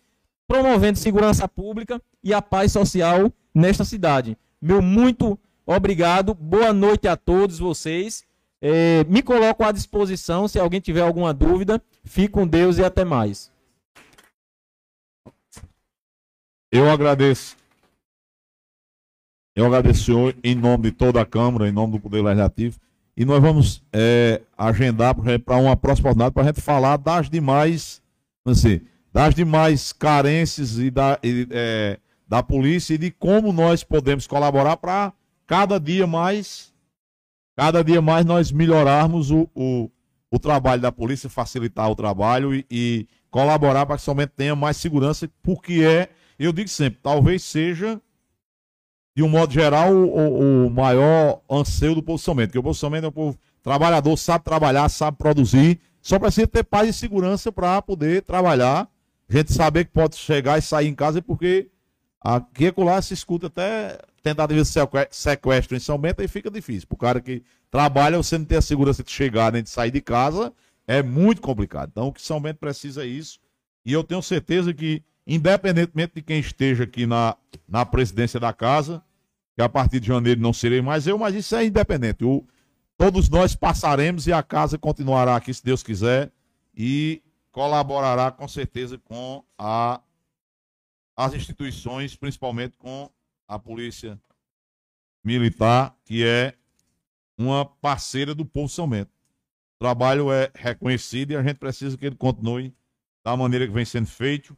promovendo 0.47 0.99
segurança 0.99 1.47
pública 1.47 2.01
e 2.23 2.33
a 2.33 2.41
paz 2.41 2.71
social 2.71 3.33
nesta 3.53 3.83
cidade. 3.83 4.37
Meu 4.61 4.81
muito 4.81 5.39
obrigado, 5.65 6.35
boa 6.35 6.71
noite 6.71 7.07
a 7.07 7.17
todos 7.17 7.57
vocês. 7.57 8.25
É, 8.61 9.03
me 9.05 9.21
coloco 9.21 9.63
à 9.63 9.71
disposição 9.71 10.47
se 10.47 10.59
alguém 10.59 10.79
tiver 10.79 11.01
alguma 11.01 11.33
dúvida. 11.33 11.81
Fique 12.03 12.29
com 12.29 12.47
Deus 12.47 12.77
e 12.77 12.83
até 12.83 13.03
mais. 13.03 13.51
Eu 16.71 16.89
agradeço. 16.89 17.57
Eu 19.55 19.65
agradeço, 19.65 20.11
em 20.43 20.53
nome 20.53 20.83
de 20.83 20.91
toda 20.91 21.19
a 21.21 21.25
Câmara, 21.25 21.67
em 21.67 21.71
nome 21.71 21.93
do 21.93 21.99
Poder 21.99 22.21
Legislativo. 22.21 22.79
E 23.17 23.25
nós 23.25 23.41
vamos 23.41 23.83
é, 23.91 24.41
agendar 24.55 25.15
para 25.43 25.57
uma 25.57 25.75
próxima 25.75 26.11
oportunidade 26.11 26.35
para 26.35 26.43
a 26.43 26.45
gente 26.45 26.61
falar 26.61 26.97
das 26.97 27.27
demais, 27.27 27.99
assim, 28.45 28.81
das 29.11 29.33
demais 29.33 29.91
carências 29.91 30.77
e 30.77 30.91
da, 30.91 31.17
e, 31.23 31.47
é, 31.49 31.97
da 32.27 32.43
polícia 32.43 32.93
e 32.93 32.97
de 32.99 33.09
como 33.09 33.51
nós 33.51 33.83
podemos 33.83 34.27
colaborar 34.27 34.77
para 34.77 35.11
cada 35.47 35.79
dia 35.79 36.05
mais, 36.05 36.71
cada 37.55 37.83
dia 37.83 38.03
mais 38.03 38.23
nós 38.23 38.51
melhorarmos 38.51 39.31
o, 39.31 39.49
o, 39.55 39.89
o 40.29 40.37
trabalho 40.37 40.83
da 40.83 40.91
polícia, 40.91 41.27
facilitar 41.27 41.89
o 41.89 41.95
trabalho 41.95 42.53
e, 42.53 42.65
e 42.69 43.07
colaborar 43.31 43.87
para 43.87 43.95
que 43.95 44.03
somente 44.03 44.33
tenha 44.37 44.55
mais 44.55 44.77
segurança, 44.77 45.27
porque 45.41 45.83
é 45.83 46.09
eu 46.37 46.53
digo 46.53 46.69
sempre, 46.69 46.99
talvez 47.01 47.41
seja, 47.41 47.99
de 49.17 49.23
um 49.23 49.27
modo 49.27 49.51
geral, 49.51 49.91
o, 49.95 50.67
o 50.67 50.69
maior 50.69 51.41
anseio 51.49 51.95
do 51.95 52.03
povo 52.03 52.19
somente. 52.19 52.49
Porque 52.49 52.59
o 52.59 52.63
povo 52.63 52.75
somente 52.75 53.03
é 53.03 53.07
um 53.07 53.11
povo 53.11 53.35
trabalhador, 53.63 54.15
sabe 54.15 54.45
trabalhar, 54.45 54.87
sabe 54.89 55.17
produzir, 55.17 55.79
só 56.03 56.19
precisa 56.19 56.45
ter 56.45 56.63
paz 56.63 56.87
e 56.87 56.93
segurança 56.93 57.51
para 57.51 57.81
poder 57.81 58.21
trabalhar. 58.21 58.87
A 59.27 59.33
gente 59.33 59.51
saber 59.51 59.85
que 59.85 59.91
pode 59.91 60.17
chegar 60.17 60.59
e 60.59 60.61
sair 60.61 60.87
em 60.87 60.93
casa, 60.93 61.19
porque 61.19 61.67
aqui 62.21 62.65
e 62.65 62.83
lá 62.83 63.01
se 63.01 63.15
escuta 63.15 63.47
até 63.47 63.97
tentativa 64.21 64.61
de 64.61 64.69
sequestro 65.09 65.75
em 65.75 65.79
São 65.79 65.97
Bento 65.97 66.21
e 66.21 66.27
fica 66.27 66.51
difícil. 66.51 66.87
Para 66.87 66.95
o 66.95 66.99
cara 66.99 67.19
que 67.19 67.41
trabalha, 67.71 68.17
você 68.17 68.37
não 68.37 68.45
ter 68.45 68.57
a 68.57 68.61
segurança 68.61 69.03
de 69.03 69.09
chegar 69.09 69.51
nem 69.51 69.63
de 69.63 69.71
sair 69.71 69.89
de 69.89 69.99
casa, 69.99 70.53
é 70.85 71.01
muito 71.01 71.41
complicado. 71.41 71.89
Então, 71.91 72.09
o 72.09 72.13
que 72.13 72.21
São 72.21 72.39
Bento 72.39 72.59
precisa 72.59 73.03
é 73.03 73.07
isso. 73.07 73.39
E 73.83 73.91
eu 73.91 74.03
tenho 74.03 74.21
certeza 74.21 74.71
que 74.75 75.01
independentemente 75.27 76.13
de 76.15 76.21
quem 76.21 76.39
esteja 76.39 76.85
aqui 76.85 77.05
na, 77.05 77.35
na 77.67 77.85
presidência 77.85 78.39
da 78.39 78.53
casa, 78.53 79.03
que 79.57 79.61
a 79.63 79.67
partir 79.67 79.99
de 79.99 80.05
janeiro 80.05 80.39
não 80.39 80.53
serei 80.53 80.83
mais 80.83 81.07
eu, 81.07 81.17
mas 81.17 81.33
isso 81.33 81.55
é 81.55 81.65
independente. 81.65 82.23
O, 82.23 82.45
todos 82.95 83.27
nós 83.27 83.55
passaremos 83.55 84.27
e 84.27 84.31
a 84.31 84.43
casa 84.43 84.77
continuará 84.77 85.35
aqui, 85.35 85.51
se 85.51 85.65
Deus 85.65 85.81
quiser, 85.81 86.31
e 86.75 87.23
colaborará 87.51 88.29
com 88.29 88.47
certeza 88.47 88.99
com 88.99 89.43
a, 89.57 89.99
as 91.15 91.33
instituições, 91.33 92.15
principalmente 92.15 92.77
com 92.77 93.09
a 93.47 93.57
Polícia 93.57 94.21
Militar, 95.23 95.97
que 96.05 96.23
é 96.23 96.53
uma 97.35 97.65
parceira 97.65 98.35
do 98.35 98.45
povo 98.45 98.69
São 98.69 98.87
Bento. 98.87 99.09
O 99.09 99.79
trabalho 99.79 100.31
é 100.31 100.51
reconhecido 100.53 101.31
e 101.31 101.35
a 101.35 101.41
gente 101.41 101.57
precisa 101.57 101.97
que 101.97 102.05
ele 102.05 102.15
continue 102.15 102.75
da 103.25 103.35
maneira 103.35 103.65
que 103.65 103.73
vem 103.73 103.85
sendo 103.85 104.05
feito 104.05 104.55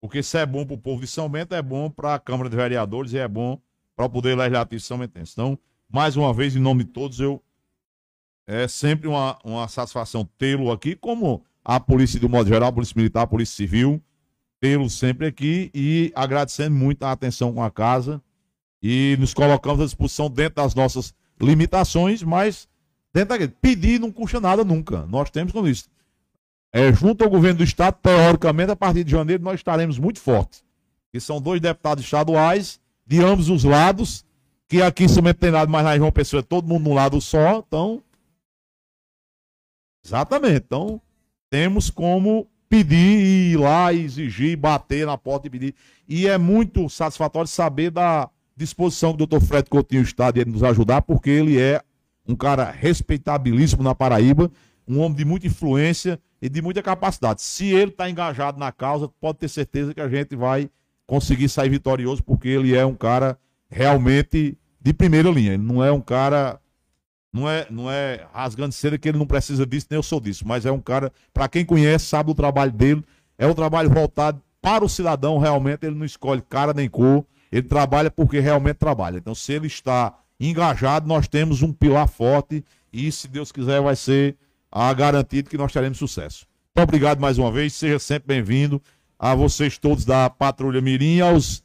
porque 0.00 0.22
se 0.22 0.38
é 0.38 0.46
bom 0.46 0.64
para 0.64 0.74
o 0.74 0.78
povo 0.78 1.00
de 1.00 1.06
São 1.06 1.28
Bento, 1.28 1.54
é 1.54 1.60
bom 1.60 1.90
para 1.90 2.14
a 2.14 2.18
Câmara 2.18 2.48
de 2.48 2.56
Vereadores 2.56 3.12
e 3.12 3.18
é 3.18 3.26
bom 3.26 3.60
para 3.98 4.06
o 4.06 4.10
Poder 4.10 4.36
Legislativo 4.36 4.80
de 4.80 4.86
São 4.86 4.98
Bentense. 4.98 5.32
Então, 5.32 5.58
mais 5.90 6.16
uma 6.16 6.32
vez, 6.32 6.54
em 6.54 6.60
nome 6.60 6.84
de 6.84 6.90
todos, 6.90 7.18
eu 7.18 7.42
é 8.46 8.68
sempre 8.68 9.08
uma, 9.08 9.36
uma 9.44 9.66
satisfação 9.66 10.24
tê-lo 10.38 10.70
aqui, 10.70 10.94
como 10.94 11.44
a 11.64 11.80
Polícia 11.80 12.20
do 12.20 12.28
modo 12.28 12.48
geral, 12.48 12.68
a 12.68 12.72
Polícia 12.72 12.94
Militar, 12.96 13.22
a 13.22 13.26
Polícia 13.26 13.56
Civil, 13.56 14.00
tê-lo 14.60 14.88
sempre 14.88 15.26
aqui 15.26 15.68
e 15.74 16.12
agradecendo 16.14 16.76
muito 16.76 17.02
a 17.02 17.10
atenção 17.10 17.52
com 17.52 17.60
a 17.60 17.72
casa 17.72 18.22
e 18.80 19.16
nos 19.18 19.34
colocamos 19.34 19.80
à 19.80 19.84
disposição 19.84 20.30
dentro 20.30 20.62
das 20.62 20.76
nossas 20.76 21.12
limitações, 21.40 22.22
mas 22.22 22.68
dentro 23.12 23.30
daquele. 23.30 23.52
Pedir 23.60 23.98
não 23.98 24.12
custa 24.12 24.40
nada 24.40 24.62
nunca. 24.64 25.04
Nós 25.06 25.28
temos 25.28 25.52
com 25.52 25.66
isso 25.66 25.90
é, 26.72 26.92
junto 26.92 27.24
ao 27.24 27.30
governo 27.30 27.58
do 27.58 27.64
Estado, 27.64 27.96
teoricamente, 28.00 28.70
a 28.70 28.76
partir 28.76 29.02
de 29.02 29.10
janeiro, 29.10 29.42
nós 29.42 29.58
estaremos 29.58 29.98
muito 29.98 30.20
fortes. 30.20 30.62
Que 31.10 31.18
são 31.18 31.40
dois 31.40 31.60
deputados 31.60 32.04
estaduais, 32.04 32.78
de 33.08 33.24
ambos 33.24 33.48
os 33.48 33.64
lados, 33.64 34.22
que 34.68 34.82
aqui 34.82 35.04
em 35.04 35.34
tem 35.34 35.50
nada, 35.50 35.70
mas 35.70 35.82
na 35.82 35.96
João 35.96 36.12
Pessoa 36.12 36.42
todo 36.42 36.68
mundo 36.68 36.84
num 36.84 36.94
lado 36.94 37.18
só, 37.22 37.64
então. 37.66 38.02
Exatamente. 40.04 40.64
Então, 40.66 41.00
temos 41.48 41.88
como 41.88 42.46
pedir 42.68 42.96
e 42.96 43.52
ir 43.52 43.56
lá, 43.56 43.94
exigir, 43.94 44.58
bater 44.58 45.06
na 45.06 45.16
porta 45.16 45.46
e 45.46 45.50
pedir. 45.50 45.74
E 46.06 46.28
é 46.28 46.36
muito 46.36 46.86
satisfatório 46.90 47.48
saber 47.48 47.90
da 47.90 48.28
disposição 48.54 49.12
que 49.12 49.22
o 49.22 49.26
doutor 49.26 49.40
Fred 49.40 49.70
Coutinho 49.70 50.02
está 50.02 50.30
de 50.30 50.44
nos 50.44 50.62
ajudar, 50.62 51.00
porque 51.00 51.30
ele 51.30 51.58
é 51.58 51.82
um 52.26 52.36
cara 52.36 52.70
respeitabilíssimo 52.70 53.82
na 53.82 53.94
Paraíba, 53.94 54.50
um 54.86 55.00
homem 55.00 55.16
de 55.16 55.24
muita 55.24 55.46
influência 55.46 56.20
e 56.42 56.48
de 56.50 56.60
muita 56.60 56.82
capacidade. 56.82 57.40
Se 57.40 57.68
ele 57.68 57.90
está 57.90 58.10
engajado 58.10 58.58
na 58.58 58.70
causa, 58.70 59.08
pode 59.18 59.38
ter 59.38 59.48
certeza 59.48 59.94
que 59.94 60.00
a 60.00 60.08
gente 60.10 60.36
vai 60.36 60.68
conseguir 61.08 61.48
sair 61.48 61.70
vitorioso, 61.70 62.22
porque 62.22 62.48
ele 62.48 62.76
é 62.76 62.84
um 62.84 62.94
cara 62.94 63.36
realmente 63.68 64.56
de 64.78 64.92
primeira 64.92 65.30
linha. 65.30 65.54
Ele 65.54 65.62
não 65.62 65.82
é 65.82 65.90
um 65.90 66.00
cara. 66.00 66.60
Não 67.32 67.48
é, 67.48 67.66
não 67.70 67.90
é 67.90 68.26
rasgando 68.32 68.72
cedo 68.72 68.98
que 68.98 69.08
ele 69.08 69.18
não 69.18 69.26
precisa 69.26 69.66
disso, 69.66 69.86
nem 69.90 69.98
eu 69.98 70.02
sou 70.02 70.18
disso, 70.18 70.48
mas 70.48 70.64
é 70.64 70.72
um 70.72 70.80
cara, 70.80 71.12
para 71.32 71.46
quem 71.46 71.62
conhece, 71.62 72.06
sabe 72.06 72.30
o 72.30 72.34
trabalho 72.34 72.72
dele, 72.72 73.04
é 73.36 73.46
um 73.46 73.52
trabalho 73.52 73.90
voltado 73.90 74.40
para 74.62 74.82
o 74.82 74.88
cidadão, 74.88 75.38
realmente, 75.38 75.84
ele 75.84 75.94
não 75.94 76.06
escolhe 76.06 76.40
cara 76.40 76.72
nem 76.72 76.88
cor, 76.88 77.26
ele 77.52 77.68
trabalha 77.68 78.10
porque 78.10 78.40
realmente 78.40 78.76
trabalha. 78.76 79.18
Então, 79.18 79.34
se 79.34 79.52
ele 79.52 79.66
está 79.66 80.18
engajado, 80.40 81.06
nós 81.06 81.28
temos 81.28 81.60
um 81.60 81.70
pilar 81.70 82.08
forte 82.08 82.64
e, 82.90 83.12
se 83.12 83.28
Deus 83.28 83.52
quiser, 83.52 83.82
vai 83.82 83.94
ser 83.94 84.34
a 84.72 84.92
garantido 84.94 85.50
que 85.50 85.58
nós 85.58 85.70
teremos 85.70 85.98
sucesso. 85.98 86.46
Muito 86.74 86.88
obrigado 86.88 87.20
mais 87.20 87.36
uma 87.36 87.52
vez, 87.52 87.74
seja 87.74 87.98
sempre 87.98 88.26
bem-vindo 88.26 88.80
a 89.18 89.34
vocês 89.34 89.78
todos 89.78 90.04
da 90.04 90.30
Patrulha 90.30 90.80
Mirim, 90.80 91.20
aos 91.20 91.62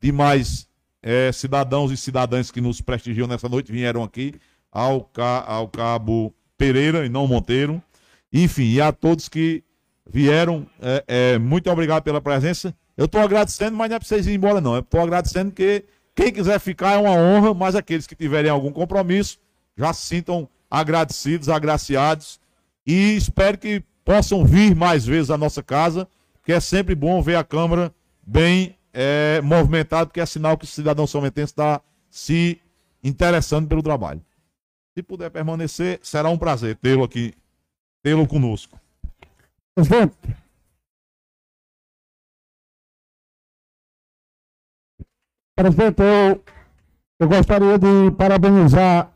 demais 0.00 0.68
é, 1.02 1.30
cidadãos 1.32 1.92
e 1.92 1.96
cidadãs 1.96 2.50
que 2.50 2.60
nos 2.60 2.80
prestigiam 2.80 3.28
nessa 3.28 3.48
noite, 3.48 3.70
vieram 3.70 4.02
aqui, 4.02 4.34
ao, 4.72 5.02
ca, 5.02 5.44
ao 5.46 5.68
Cabo 5.68 6.34
Pereira 6.58 7.06
e 7.06 7.08
não 7.08 7.26
Monteiro, 7.26 7.82
enfim, 8.32 8.64
e 8.64 8.80
a 8.80 8.92
todos 8.92 9.28
que 9.28 9.62
vieram, 10.08 10.66
é, 10.80 11.04
é, 11.06 11.38
muito 11.38 11.70
obrigado 11.70 12.02
pela 12.02 12.20
presença. 12.20 12.74
Eu 12.96 13.04
estou 13.06 13.20
agradecendo, 13.20 13.76
mas 13.76 13.88
não 13.88 13.96
é 13.96 13.98
para 13.98 14.08
vocês 14.08 14.26
irem 14.26 14.36
embora, 14.36 14.60
não. 14.60 14.78
Estou 14.78 15.00
agradecendo 15.00 15.52
que 15.52 15.84
quem 16.14 16.32
quiser 16.32 16.58
ficar 16.58 16.94
é 16.94 16.96
uma 16.98 17.12
honra, 17.12 17.52
mas 17.54 17.74
aqueles 17.74 18.06
que 18.06 18.14
tiverem 18.14 18.50
algum 18.50 18.72
compromisso 18.72 19.38
já 19.76 19.92
se 19.92 20.06
sintam 20.06 20.48
agradecidos, 20.70 21.48
agraciados 21.48 22.40
e 22.86 23.16
espero 23.16 23.58
que 23.58 23.82
possam 24.04 24.44
vir 24.44 24.74
mais 24.74 25.04
vezes 25.04 25.30
à 25.30 25.36
nossa 25.36 25.62
casa, 25.62 26.08
que 26.46 26.52
é 26.52 26.60
sempre 26.60 26.94
bom 26.94 27.20
ver 27.20 27.34
a 27.34 27.42
Câmara 27.42 27.92
bem 28.24 28.78
é, 28.92 29.40
movimentada, 29.40 30.06
porque 30.06 30.20
é 30.20 30.26
sinal 30.26 30.56
que 30.56 30.64
o 30.64 30.68
cidadão 30.68 31.04
sometense 31.04 31.52
está 31.52 31.82
se 32.08 32.62
interessando 33.02 33.68
pelo 33.68 33.82
trabalho. 33.82 34.24
Se 34.94 35.02
puder 35.02 35.28
permanecer, 35.28 35.98
será 36.04 36.30
um 36.30 36.38
prazer 36.38 36.76
tê-lo 36.76 37.02
aqui, 37.02 37.34
tê-lo 38.00 38.28
conosco. 38.28 38.80
Presidente. 39.74 40.16
Presidente, 45.56 46.00
eu, 46.00 46.44
eu 47.18 47.28
gostaria 47.28 47.76
de 47.76 48.12
parabenizar 48.16 49.12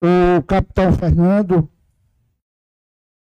o 0.00 0.40
capitão 0.44 0.92
Fernando 0.92 1.68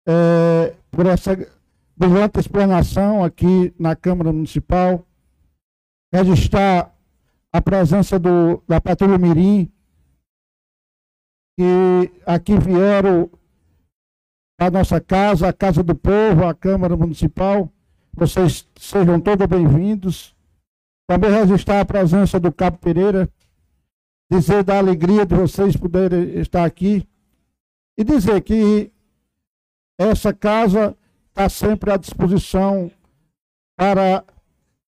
é, 0.06 0.76
por 0.92 1.06
essa 1.06 1.57
brilhante 1.99 2.39
explanação 2.39 3.25
aqui 3.25 3.75
na 3.77 3.97
Câmara 3.97 4.33
Municipal, 4.33 5.05
registrar 6.12 6.95
a 7.53 7.61
presença 7.61 8.20
do, 8.20 8.62
da 8.69 8.81
Patrulha 8.81 9.19
Mirim, 9.19 9.69
que 11.59 12.12
aqui 12.25 12.57
vieram 12.57 13.29
a 14.61 14.70
nossa 14.70 15.01
casa, 15.01 15.49
a 15.49 15.53
Casa 15.53 15.83
do 15.83 15.95
Povo, 15.95 16.47
a 16.47 16.55
Câmara 16.55 16.97
Municipal. 16.97 17.69
Vocês 18.15 18.69
sejam 18.77 19.20
todos 19.20 19.47
bem-vindos. 19.47 20.37
Também 21.09 21.31
registrar 21.31 21.81
a 21.81 21.85
presença 21.85 22.39
do 22.39 22.53
Cabo 22.53 22.79
Pereira, 22.79 23.29
dizer 24.31 24.62
da 24.62 24.79
alegria 24.79 25.25
de 25.25 25.35
vocês 25.35 25.77
poderem 25.77 26.39
estar 26.39 26.65
aqui 26.65 27.09
e 27.97 28.05
dizer 28.05 28.43
que 28.43 28.93
essa 29.99 30.35
casa 30.35 30.97
está 31.39 31.48
sempre 31.48 31.93
à 31.93 31.97
disposição 31.97 32.90
para 33.77 34.24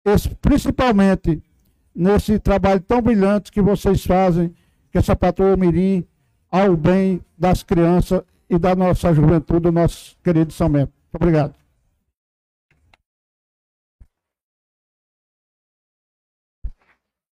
esse, 0.04 0.28
principalmente 0.36 1.42
nesse 1.94 2.38
trabalho 2.38 2.82
tão 2.82 3.00
brilhante 3.00 3.50
que 3.50 3.62
vocês 3.62 4.04
fazem, 4.04 4.54
que 4.92 4.98
essa 4.98 5.16
patrulha 5.16 5.56
Mirim, 5.56 6.06
ao 6.50 6.76
bem 6.76 7.24
das 7.38 7.62
crianças 7.62 8.22
e 8.50 8.58
da 8.58 8.76
nossa 8.76 9.14
juventude, 9.14 9.60
do 9.60 9.72
nosso 9.72 10.18
querido 10.22 10.52
São 10.52 10.68
Bento. 10.68 10.92
Muito 10.92 11.14
obrigado. 11.16 11.54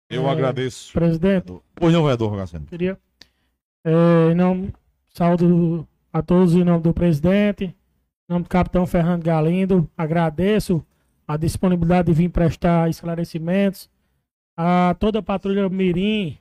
Eu 0.07 0.27
É, 0.27 0.31
agradeço. 0.31 0.93
Presidente, 0.93 1.51
Pois 1.73 1.93
não, 1.93 2.03
vereador 2.03 2.29
Rogaciano. 2.29 2.65
queria. 2.67 2.99
É, 3.83 4.31
em 4.31 4.35
nome, 4.35 4.71
saúdo 5.09 5.87
a 6.13 6.21
todos 6.21 6.53
em 6.53 6.63
nome 6.63 6.83
do 6.83 6.93
presidente, 6.93 7.75
em 8.29 8.33
nome 8.33 8.43
do 8.43 8.49
capitão 8.49 8.85
Fernando 8.85 9.23
Galindo. 9.23 9.89
Agradeço 9.97 10.85
a 11.27 11.35
disponibilidade 11.35 12.07
de 12.07 12.13
vir 12.13 12.29
prestar 12.29 12.87
esclarecimentos. 12.87 13.89
A 14.55 14.95
toda 14.99 15.17
a 15.17 15.23
patrulha 15.23 15.67
Mirim, 15.67 16.37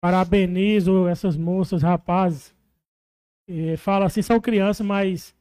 parabenizo 0.00 1.08
essas 1.08 1.36
moças, 1.36 1.82
rapazes. 1.82 2.54
E 3.48 3.76
fala 3.76 4.06
assim, 4.06 4.22
são 4.22 4.40
crianças, 4.40 4.86
mas 4.86 5.34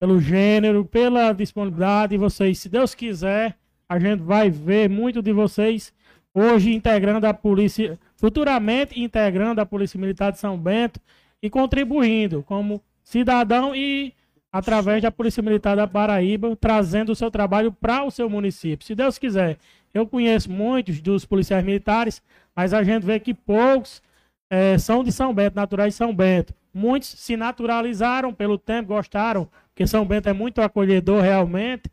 pelo 0.00 0.20
gênero, 0.20 0.84
pela 0.84 1.32
disponibilidade, 1.32 2.16
vocês, 2.16 2.58
se 2.58 2.68
Deus 2.68 2.92
quiser, 2.92 3.56
a 3.88 4.00
gente 4.00 4.22
vai 4.22 4.50
ver 4.50 4.88
muito 4.88 5.22
de 5.22 5.32
vocês 5.32 5.92
hoje 6.34 6.74
integrando 6.74 7.26
a 7.26 7.34
polícia, 7.34 7.96
futuramente 8.16 9.00
integrando 9.00 9.60
a 9.60 9.66
Polícia 9.66 10.00
Militar 10.00 10.32
de 10.32 10.38
São 10.38 10.58
Bento 10.58 10.98
e 11.40 11.48
contribuindo 11.48 12.42
como 12.42 12.82
cidadão 13.04 13.76
e 13.76 14.14
através 14.52 15.02
da 15.02 15.10
Polícia 15.10 15.42
Militar 15.42 15.76
da 15.76 15.86
Paraíba, 15.86 16.56
trazendo 16.56 17.12
o 17.12 17.16
seu 17.16 17.30
trabalho 17.30 17.72
para 17.72 18.04
o 18.04 18.10
seu 18.10 18.28
município. 18.28 18.86
Se 18.86 18.94
Deus 18.94 19.18
quiser, 19.18 19.58
eu 19.94 20.06
conheço 20.06 20.50
muitos 20.50 21.00
dos 21.00 21.24
policiais 21.24 21.64
militares, 21.64 22.22
mas 22.54 22.74
a 22.74 22.82
gente 22.82 23.04
vê 23.04 23.20
que 23.20 23.32
poucos 23.32 24.02
eh, 24.50 24.78
são 24.78 25.04
de 25.04 25.12
São 25.12 25.32
Bento, 25.32 25.54
naturais 25.54 25.94
de 25.94 25.98
São 25.98 26.14
Bento. 26.14 26.54
Muitos 26.72 27.08
se 27.08 27.36
naturalizaram 27.36 28.32
pelo 28.32 28.58
tempo, 28.58 28.88
gostaram, 28.88 29.48
porque 29.68 29.86
São 29.86 30.04
Bento 30.04 30.28
é 30.28 30.32
muito 30.32 30.60
acolhedor 30.60 31.22
realmente, 31.22 31.90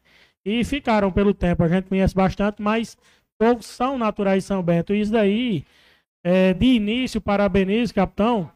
e 0.47 0.63
ficaram 0.63 1.11
pelo 1.11 1.33
tempo. 1.33 1.63
A 1.63 1.67
gente 1.67 1.89
conhece 1.89 2.15
bastante, 2.15 2.61
mas 2.61 2.97
poucos 3.37 3.65
são 3.65 3.97
naturais 3.97 4.43
de 4.43 4.47
São 4.47 4.63
Bento. 4.63 4.93
E 4.93 5.01
isso 5.01 5.11
daí, 5.11 5.65
é, 6.23 6.53
de 6.53 6.65
início, 6.65 7.19
parabenizo, 7.19 7.93
capitão, 7.93 8.49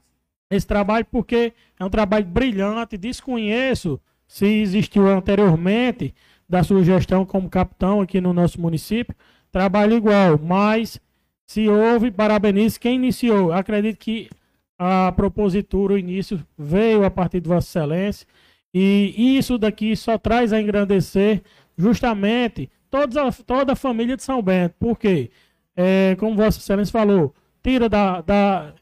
esse 0.52 0.68
trabalho, 0.68 1.06
porque 1.10 1.54
é 1.80 1.86
um 1.86 1.90
trabalho 1.90 2.26
brilhante. 2.26 2.98
Desconheço 2.98 4.00
se 4.28 4.46
existiu 4.46 5.08
anteriormente 5.08 6.14
da 6.48 6.64
sua 6.64 6.84
gestão 6.84 7.26
como 7.26 7.50
capitão 7.50 8.02
aqui 8.02 8.20
no 8.20 8.34
nosso 8.34 8.60
município. 8.60 9.16
Trabalho 9.52 9.96
igual, 9.96 10.38
mas 10.38 11.00
se 11.48 11.68
houve, 11.68 12.12
parabenizo 12.12 12.80
quem 12.80 12.96
iniciou. 12.96 13.52
Acredito 13.52 13.98
que 13.98 14.30
a 14.78 15.12
propositura, 15.14 15.94
o 15.94 15.98
início, 15.98 16.46
veio 16.58 17.06
a 17.06 17.12
partir 17.12 17.40
de 17.40 17.48
Vossa 17.48 17.68
Excelência. 17.68 18.28
E 18.74 19.38
isso 19.38 19.58
daqui 19.58 19.96
só 19.96 20.18
traz 20.18 20.52
a 20.54 20.62
engrandecer 20.62 21.42
justamente 21.78 22.70
toda 22.90 23.28
a, 23.28 23.32
toda 23.32 23.74
a 23.74 23.76
família 23.76 24.18
de 24.18 24.24
São 24.24 24.42
Bento. 24.42 24.76
Por 24.80 24.98
quê? 24.98 25.30
É, 25.76 26.16
como 26.20 26.36
Vossa 26.36 26.60
Excelência 26.60 26.92
falou, 26.92 27.34
tira 27.64 27.88
da, 27.88 28.22
da 28.22 28.74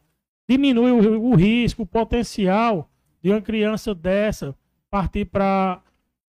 diminui 0.50 0.92
o, 0.92 1.22
o 1.30 1.36
risco, 1.36 1.84
o 1.84 1.86
potencial 1.86 2.90
de 3.22 3.30
uma 3.30 3.40
criança 3.40 3.94
dessa 3.94 4.56
partir 4.90 5.26
para 5.26 5.80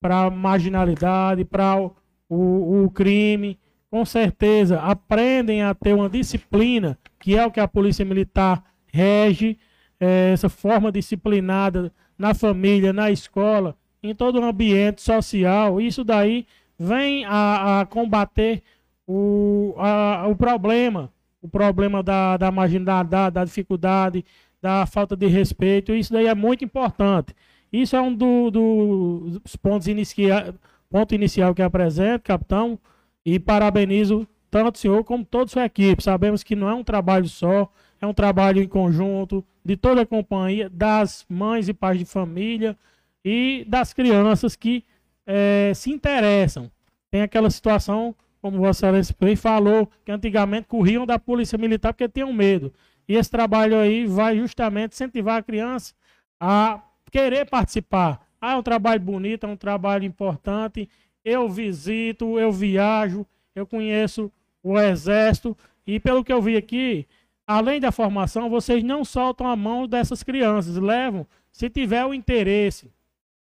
a 0.03 0.31
marginalidade, 0.31 1.43
para 1.47 1.81
o, 1.81 1.97
o, 2.29 2.85
o 2.85 2.91
crime. 2.91 3.59
Com 3.91 4.05
certeza, 4.05 4.79
aprendem 4.81 5.63
a 5.63 5.75
ter 5.75 5.95
uma 5.95 6.09
disciplina, 6.09 6.99
que 7.19 7.35
é 7.35 7.45
o 7.45 7.51
que 7.51 7.59
a 7.59 7.67
Polícia 7.67 8.05
Militar 8.05 8.63
rege, 8.93 9.59
é, 9.99 10.33
essa 10.33 10.49
forma 10.49 10.93
disciplinada 10.93 11.91
na 12.17 12.35
família, 12.35 12.93
na 12.93 13.11
escola, 13.11 13.75
em 14.03 14.15
todo 14.15 14.39
o 14.39 14.45
ambiente 14.45 15.01
social. 15.01 15.81
Isso 15.81 16.05
daí 16.05 16.47
vem 16.79 17.25
a, 17.25 17.81
a 17.81 17.87
combater 17.87 18.63
o, 19.07 19.75
a, 19.79 20.27
o 20.29 20.37
problema, 20.37 21.11
o 21.43 21.49
problema 21.49 22.03
da, 22.03 22.37
da 22.37 22.51
marginalidade, 22.51 23.35
da 23.35 23.45
dificuldade, 23.45 24.25
da 24.61 24.87
falta 24.87 25.17
de 25.17 25.27
respeito. 25.27 25.93
Isso 25.95 26.13
daí 26.13 26.27
é 26.27 26.35
muito 26.35 26.65
importante. 26.65 27.35
Isso 27.73 27.95
é 27.97 28.01
um 28.01 28.15
do, 28.15 28.51
do- 28.51 29.41
dos 29.43 29.57
pontos 29.57 29.87
inicia, 29.89 30.55
ponto 30.91 31.15
inicial 31.15 31.55
que 31.55 31.63
apresento, 31.63 32.25
capitão, 32.25 32.79
e 33.25 33.39
parabenizo 33.39 34.27
tanto 34.51 34.75
o 34.77 34.79
senhor 34.79 35.05
como 35.05 35.25
toda 35.25 35.45
a 35.45 35.49
sua 35.49 35.65
equipe. 35.67 36.03
Sabemos 36.03 36.43
que 36.43 36.57
não 36.57 36.69
é 36.69 36.75
um 36.75 36.83
trabalho 36.85 37.29
só, 37.29 37.71
é 38.01 38.07
um 38.07 38.15
trabalho 38.15 38.61
em 38.63 38.67
conjunto 38.69 39.45
de 39.65 39.77
toda 39.77 40.03
a 40.03 40.07
companhia, 40.07 40.69
das 40.71 41.25
mães 41.29 41.69
e 41.69 41.73
pais 41.75 41.99
de 41.99 42.05
família 42.05 42.77
e 43.25 43.65
das 43.69 43.93
crianças 43.93 44.57
que 44.57 44.85
eh, 45.27 45.73
se 45.75 45.91
interessam. 45.91 46.71
Tem 47.11 47.23
aquela 47.23 47.51
situação, 47.51 48.15
como 48.41 48.59
Vossa 48.59 48.87
Excelência 48.87 49.37
falou, 49.37 49.91
que 50.05 50.11
antigamente 50.11 50.67
corriam 50.67 51.05
da 51.05 51.19
Polícia 51.19 51.59
Militar 51.59 51.93
porque 51.93 52.09
tinham 52.09 52.33
medo. 52.33 52.73
E 53.07 53.15
esse 53.15 53.31
trabalho 53.31 53.79
aí 53.79 54.07
vai 54.07 54.37
justamente 54.37 54.93
incentivar 54.93 55.39
a 55.39 55.43
criança 55.43 55.95
a 56.39 56.81
querer 57.11 57.45
participar. 57.45 58.27
Ah, 58.41 58.53
é 58.53 58.57
um 58.57 58.63
trabalho 58.63 59.01
bonito, 59.01 59.45
é 59.45 59.49
um 59.49 59.57
trabalho 59.57 60.05
importante. 60.05 60.89
Eu 61.25 61.49
visito, 61.49 62.39
eu 62.39 62.51
viajo, 62.51 63.27
eu 63.55 63.67
conheço 63.67 64.33
o 64.63 64.79
Exército. 64.79 65.57
E 65.87 66.01
pelo 66.01 66.25
que 66.25 66.33
eu 66.33 66.41
vi 66.41 66.57
aqui, 66.57 67.07
além 67.47 67.81
da 67.81 67.93
formação, 67.93 68.49
vocês 68.49 68.83
não 68.83 69.05
soltam 69.05 69.47
a 69.47 69.57
mão 69.57 69.87
dessas 69.87 70.23
crianças. 70.23 70.77
Levam, 70.77 71.27
se 71.53 71.69
tiver 71.69 72.05
o 72.07 72.15
interesse 72.15 72.91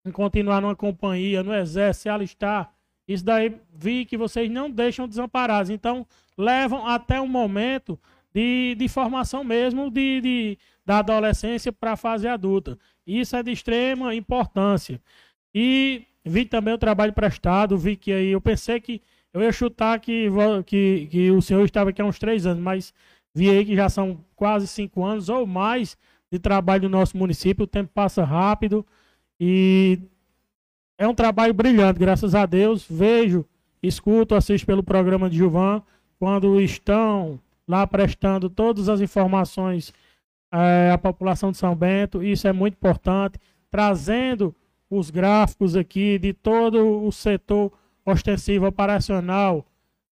em 0.05 0.11
continuar 0.11 0.61
numa 0.61 0.75
companhia, 0.75 1.43
no 1.43 1.55
Exército, 1.55 2.03
se 2.03 2.09
alistar. 2.09 2.73
Isso 3.13 3.25
daí 3.25 3.57
vi 3.75 4.05
que 4.05 4.17
vocês 4.17 4.49
não 4.51 4.71
deixam 4.71 5.09
desamparados. 5.09 5.69
Então, 5.71 6.07
levam 6.39 6.87
até 6.87 7.21
um 7.21 7.27
momento 7.27 7.99
de, 8.33 8.77
de 8.79 8.89
formação 8.89 9.43
mesmo 9.43 9.91
de, 9.91 10.21
de- 10.21 10.59
da 10.87 10.99
adolescência 10.99 11.73
para 11.73 11.93
a 11.93 11.97
fase 11.97 12.29
adulta. 12.29 12.79
Isso 13.07 13.35
é 13.35 13.43
de 13.43 13.51
extrema 13.51 14.15
importância. 14.15 15.01
E 15.53 16.05
vi 16.25 16.45
também 16.45 16.73
o 16.75 16.79
trabalho 16.79 17.13
prestado, 17.13 17.77
vi 17.77 17.97
que 17.97 18.13
aí 18.13 18.29
eu 18.29 18.41
pensei 18.41 18.79
que 18.81 19.03
eu 19.35 19.43
ia 19.43 19.51
chutar 19.51 19.99
que, 19.99 20.29
que, 20.67 21.09
que 21.11 21.31
o 21.33 21.43
senhor 21.43 21.65
estava 21.65 21.91
aqui 21.91 22.01
há 22.01 22.05
uns 22.05 22.19
três 22.19 22.47
anos, 22.47 22.63
mas 22.63 22.95
vi 23.35 23.51
aí 23.51 23.65
que 23.65 23.75
já 23.75 23.89
são 23.89 24.25
quase 24.37 24.69
cinco 24.69 25.05
anos 25.05 25.29
ou 25.29 25.47
mais 25.47 25.97
de 26.31 26.39
trabalho 26.39 26.85
no 26.85 26.99
nosso 26.99 27.17
município. 27.17 27.65
O 27.65 27.67
tempo 27.67 27.91
passa 27.93 28.23
rápido 28.25 28.87
e 29.41 29.99
é 31.01 31.09
um 31.09 31.15
trabalho 31.15 31.55
brilhante, 31.55 31.99
graças 31.99 32.35
a 32.35 32.45
Deus. 32.45 32.87
Vejo, 32.89 33.47
escuto, 33.83 34.35
assisto 34.35 34.67
pelo 34.67 34.83
programa 34.83 35.31
de 35.31 35.39
Gilvan, 35.39 35.83
quando 36.19 36.61
estão 36.61 37.41
lá 37.67 37.87
prestando 37.87 38.51
todas 38.51 38.87
as 38.87 39.01
informações 39.01 39.95
eh, 40.53 40.91
à 40.93 40.99
população 40.99 41.53
de 41.53 41.57
São 41.57 41.75
Bento. 41.75 42.23
Isso 42.23 42.47
é 42.47 42.53
muito 42.53 42.75
importante, 42.75 43.39
trazendo 43.71 44.55
os 44.91 45.09
gráficos 45.09 45.75
aqui 45.75 46.19
de 46.19 46.35
todo 46.35 47.03
o 47.03 47.11
setor 47.11 47.73
ostensivo 48.05 48.67
operacional, 48.67 49.65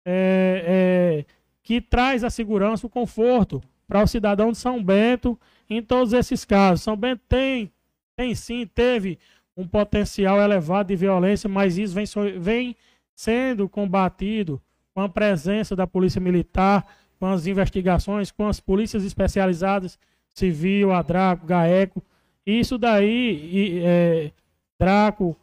eh, 0.05 1.25
eh, 1.27 1.35
que 1.65 1.81
traz 1.81 2.23
a 2.23 2.31
segurança, 2.31 2.87
o 2.87 2.91
conforto 2.91 3.61
para 3.89 4.05
o 4.05 4.07
cidadão 4.07 4.53
de 4.53 4.59
São 4.59 4.81
Bento 4.81 5.37
em 5.69 5.83
todos 5.83 6.13
esses 6.13 6.45
casos. 6.45 6.85
São 6.85 6.97
Bento 6.97 7.23
tem, 7.29 7.73
tem 8.15 8.37
sim, 8.37 8.65
teve 8.73 9.19
um 9.57 9.67
potencial 9.67 10.41
elevado 10.41 10.89
de 10.89 10.97
violência, 10.97 11.49
mas 11.49 11.79
isso 11.79 11.95
vem, 11.95 12.39
vem 12.39 12.77
sendo 13.15 13.69
combatido 13.69 14.61
com 14.95 15.01
a 15.01 15.09
presença 15.09 15.75
da 15.75 15.87
Polícia 15.87 16.21
Militar, 16.21 16.87
com 17.19 17.27
as 17.27 17.47
investigações, 17.47 18.31
com 18.31 18.47
as 18.47 18.61
polícias 18.61 19.05
especializadas, 19.05 19.99
Civil, 20.35 20.93
a 20.93 21.01
Draco, 21.01 21.47
GAECO. 21.47 22.03
Isso 22.47 22.77
daí, 22.77 23.51
e, 23.53 23.83
é, 23.83 24.33
Draco, 24.79 25.35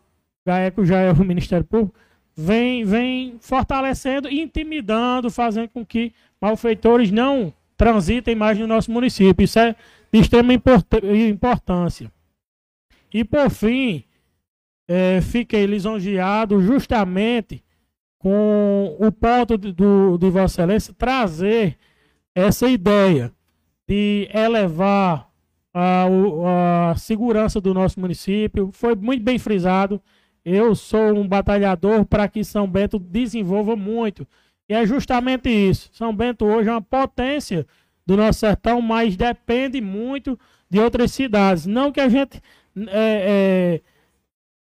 GAECO 0.46 0.86
já 0.86 1.00
é 1.00 1.12
o 1.12 1.18
Ministério 1.26 1.66
Público, 1.66 1.96
vem, 2.36 2.86
vem 2.86 3.38
fortalecendo 3.40 4.30
intimidando, 4.30 5.32
fazendo 5.32 5.70
com 5.70 5.84
que 5.84 6.14
malfeitores 6.40 7.12
não 7.12 7.52
transitem 7.76 8.36
mais 8.36 8.58
no 8.60 8.68
nosso 8.68 8.92
município. 8.92 9.44
Isso 9.44 9.58
é 9.58 9.76
de 10.12 10.20
extrema 10.20 10.54
importância 10.54 11.28
importância. 11.28 12.12
E 13.14 13.24
por 13.24 13.50
fim, 13.50 14.04
eh, 14.88 15.22
fiquei 15.22 15.66
lisonjeado 15.66 16.60
justamente 16.62 17.64
com 18.18 18.96
o 19.00 19.12
ponto 19.12 19.58
de, 19.58 19.72
do, 19.72 20.18
de 20.18 20.30
Vossa 20.30 20.62
Excelência 20.62 20.94
trazer 20.98 21.78
essa 22.34 22.68
ideia 22.70 23.32
de 23.88 24.30
elevar 24.34 25.30
a, 25.74 26.06
a 26.92 26.96
segurança 26.96 27.60
do 27.60 27.74
nosso 27.74 28.00
município. 28.00 28.72
Foi 28.72 28.96
muito 28.96 29.24
bem 29.24 29.38
frisado. 29.38 30.02
Eu 30.46 30.74
sou 30.74 31.14
um 31.14 31.28
batalhador 31.28 32.06
para 32.06 32.28
que 32.28 32.44
São 32.44 32.68
Bento 32.68 32.98
desenvolva 32.98 33.76
muito. 33.76 34.28
E 34.68 34.74
é 34.74 34.86
justamente 34.86 35.50
isso. 35.50 35.90
São 35.94 36.16
Bento 36.16 36.46
hoje 36.46 36.70
é 36.70 36.72
uma 36.72 36.82
potência 36.82 37.66
do 38.06 38.18
nosso 38.18 38.40
sertão, 38.40 38.82
mas 38.82 39.16
depende 39.16 39.82
muito 39.82 40.40
de 40.70 40.80
outras 40.80 41.12
cidades. 41.12 41.66
Não 41.66 41.92
que 41.92 42.00
a 42.00 42.10
gente 42.10 42.42
é, 42.88 43.80
é, 43.80 43.82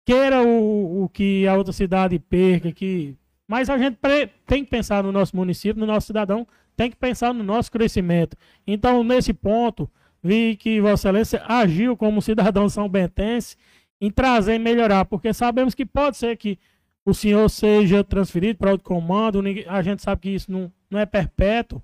queira 0.05 0.43
o, 0.43 1.03
o 1.03 1.09
que 1.09 1.47
a 1.47 1.55
outra 1.55 1.73
cidade 1.73 2.19
perca, 2.19 2.71
que, 2.71 3.15
mas 3.47 3.69
a 3.69 3.77
gente 3.77 3.97
tem 4.45 4.63
que 4.63 4.69
pensar 4.69 5.03
no 5.03 5.11
nosso 5.11 5.35
município, 5.35 5.79
no 5.79 5.85
nosso 5.85 6.07
cidadão, 6.07 6.47
tem 6.75 6.89
que 6.89 6.95
pensar 6.95 7.33
no 7.33 7.43
nosso 7.43 7.71
crescimento. 7.71 8.37
Então, 8.67 9.03
nesse 9.03 9.33
ponto, 9.33 9.89
vi 10.21 10.55
que 10.55 10.81
Vossa 10.81 11.09
Excelência 11.09 11.43
agiu 11.47 11.95
como 11.95 12.21
cidadão 12.21 12.67
são 12.69 12.89
bentense 12.89 13.55
em 13.99 14.11
trazer 14.11 14.55
e 14.55 14.59
melhorar, 14.59 15.05
porque 15.05 15.33
sabemos 15.33 15.73
que 15.73 15.85
pode 15.85 16.17
ser 16.17 16.35
que 16.35 16.59
o 17.05 17.13
senhor 17.13 17.47
seja 17.49 18.03
transferido 18.03 18.57
para 18.57 18.71
outro 18.71 18.85
comando, 18.85 19.41
a 19.67 19.81
gente 19.81 20.01
sabe 20.01 20.21
que 20.21 20.29
isso 20.29 20.51
não, 20.51 20.71
não 20.89 20.99
é 20.99 21.05
perpétuo, 21.05 21.81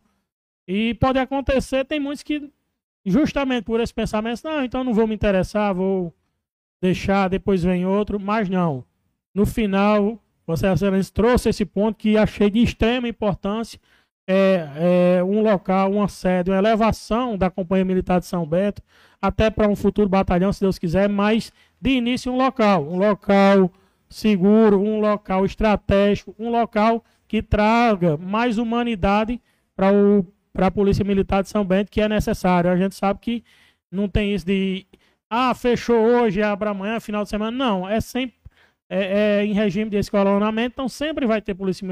e 0.68 0.93
pode 0.95 1.19
acontecer, 1.19 1.85
tem 1.85 1.99
muitos 1.99 2.23
que, 2.23 2.52
justamente 3.06 3.64
por 3.64 3.80
esse 3.80 3.94
pensamento, 3.94 4.41
não, 4.44 4.64
então 4.64 4.84
não 4.84 4.94
vou 4.94 5.07
me 5.07 5.15
interessar, 5.15 5.73
vou 5.73 6.14
deixar, 6.82 7.28
depois 7.30 7.64
vem 7.64 7.86
outro, 7.86 8.19
mas 8.19 8.49
não. 8.49 8.84
No 9.34 9.45
final, 9.45 10.19
Vossa 10.45 10.72
Excelência 10.72 11.14
trouxe 11.14 11.49
esse 11.49 11.65
ponto 11.65 11.98
que 11.98 12.18
achei 12.18 12.49
de 12.49 12.61
extrema 12.61 13.07
importância, 13.07 13.80
é, 14.28 15.18
é, 15.18 15.23
um 15.23 15.41
local, 15.41 15.91
uma 15.91 16.07
sede, 16.07 16.52
uma 16.52 16.57
elevação 16.57 17.38
da 17.38 17.49
Companhia 17.49 17.86
Militar 17.86 18.19
de 18.19 18.26
São 18.26 18.45
Bento, 18.45 18.82
até 19.22 19.49
para 19.49 19.68
um 19.68 19.76
futuro 19.76 20.10
batalhão, 20.10 20.52
se 20.52 20.61
Deus 20.61 20.80
quiser, 20.80 21.10
mas 21.10 21.52
de 21.80 21.91
início 21.91 22.32
um 22.32 22.38
local, 22.38 22.88
um 22.88 22.98
local 22.98 23.72
seguro, 24.10 24.80
um 24.80 24.99
local 24.99 25.45
estratégico, 25.45 26.36
um 26.38 26.49
local 26.49 27.03
que 27.28 27.41
traga 27.41 28.18
mais 28.18 28.57
humanidade 28.57 29.40
para 29.76 29.91
a 30.53 30.72
Polícia 30.72 31.06
Militar 31.06 31.44
de 31.44 31.49
São 31.49 31.65
Bento, 31.65 31.91
que 31.91 32.02
é 32.02 32.10
necessário. 32.10 32.69
A 32.69 32.76
gente 32.76 32.95
sabe 32.95 33.19
que 33.19 33.44
não 33.91 34.07
tem 34.07 34.34
isso 34.34 34.45
de, 34.45 34.86
ah, 35.30 35.53
fechou 35.53 35.95
hoje, 35.95 36.41
abre 36.41 36.69
amanhã, 36.69 36.99
final 36.99 37.23
de 37.23 37.30
semana. 37.30 37.56
Não, 37.56 37.88
é 37.88 38.02
sempre 38.02 38.36
é, 38.90 39.40
é 39.40 39.45
em 39.45 39.53
regime 39.53 39.90
de 39.90 39.98
escalonamento, 39.98 40.73
então 40.73 40.90
sempre 40.90 41.26
vai 41.26 41.41
ter 41.41 41.56
polícia, 41.56 41.88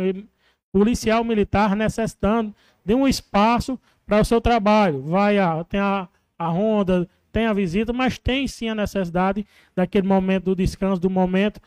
policial 0.71 1.23
militar 1.23 1.75
necessitando 1.75 2.53
de 2.83 2.93
um 2.93 3.07
espaço 3.07 3.79
para 4.05 4.19
o 4.21 4.25
seu 4.25 4.41
trabalho. 4.41 5.01
Vai 5.03 5.37
a, 5.37 5.63
tem 5.63 5.79
a, 5.79 6.09
a 6.37 6.47
ronda, 6.47 7.07
tem 7.31 7.45
a 7.45 7.53
visita, 7.53 7.93
mas 7.93 8.17
tem 8.17 8.47
sim 8.47 8.69
a 8.69 8.75
necessidade 8.75 9.45
daquele 9.75 10.07
momento 10.07 10.45
do 10.45 10.55
descanso, 10.55 10.99
do 10.99 11.09
momento 11.09 11.61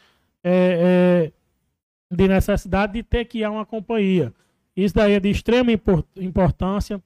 é, 0.44 1.30
é, 1.30 2.14
de 2.14 2.28
necessidade 2.28 2.92
de 2.92 3.02
ter 3.02 3.24
que 3.24 3.38
ir 3.38 3.44
a 3.44 3.50
uma 3.50 3.64
companhia. 3.64 4.32
Isso 4.76 4.94
daí 4.94 5.12
é 5.12 5.20
de 5.20 5.30
extrema 5.30 5.70
importância. 6.16 7.02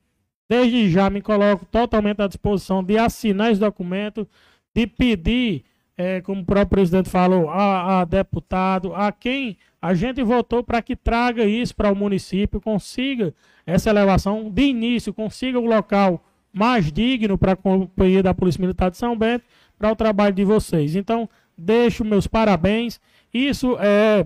Desde 0.48 0.90
já 0.90 1.10
me 1.10 1.20
coloco 1.20 1.64
totalmente 1.66 2.22
à 2.22 2.28
disposição 2.28 2.82
de 2.82 2.96
assinar 2.96 3.50
esse 3.50 3.60
documento, 3.60 4.28
de 4.74 4.86
pedir, 4.86 5.64
é, 5.96 6.20
como 6.20 6.42
o 6.42 6.44
próprio 6.44 6.78
presidente 6.78 7.10
falou, 7.10 7.50
a, 7.50 8.00
a 8.00 8.04
deputado, 8.04 8.94
a 8.94 9.10
quem 9.10 9.56
a 9.82 9.94
gente 9.94 10.22
votou 10.22 10.62
para 10.62 10.82
que 10.82 10.94
traga 10.94 11.44
isso 11.44 11.74
para 11.74 11.90
o 11.90 11.96
município, 11.96 12.60
consiga 12.60 13.34
essa 13.66 13.90
elevação 13.90 14.50
de 14.50 14.62
início, 14.62 15.12
consiga 15.12 15.58
o 15.58 15.66
local 15.66 16.24
mais 16.52 16.90
digno 16.90 17.36
para 17.36 17.52
a 17.52 17.56
companhia 17.56 18.22
da 18.22 18.32
Polícia 18.32 18.60
Militar 18.60 18.90
de 18.90 18.96
São 18.96 19.16
Bento, 19.16 19.44
para 19.78 19.92
o 19.92 19.96
trabalho 19.96 20.34
de 20.34 20.44
vocês. 20.44 20.96
Então, 20.96 21.28
deixo 21.56 22.04
meus 22.04 22.26
parabéns. 22.26 23.00
Isso 23.32 23.76
é, 23.78 24.24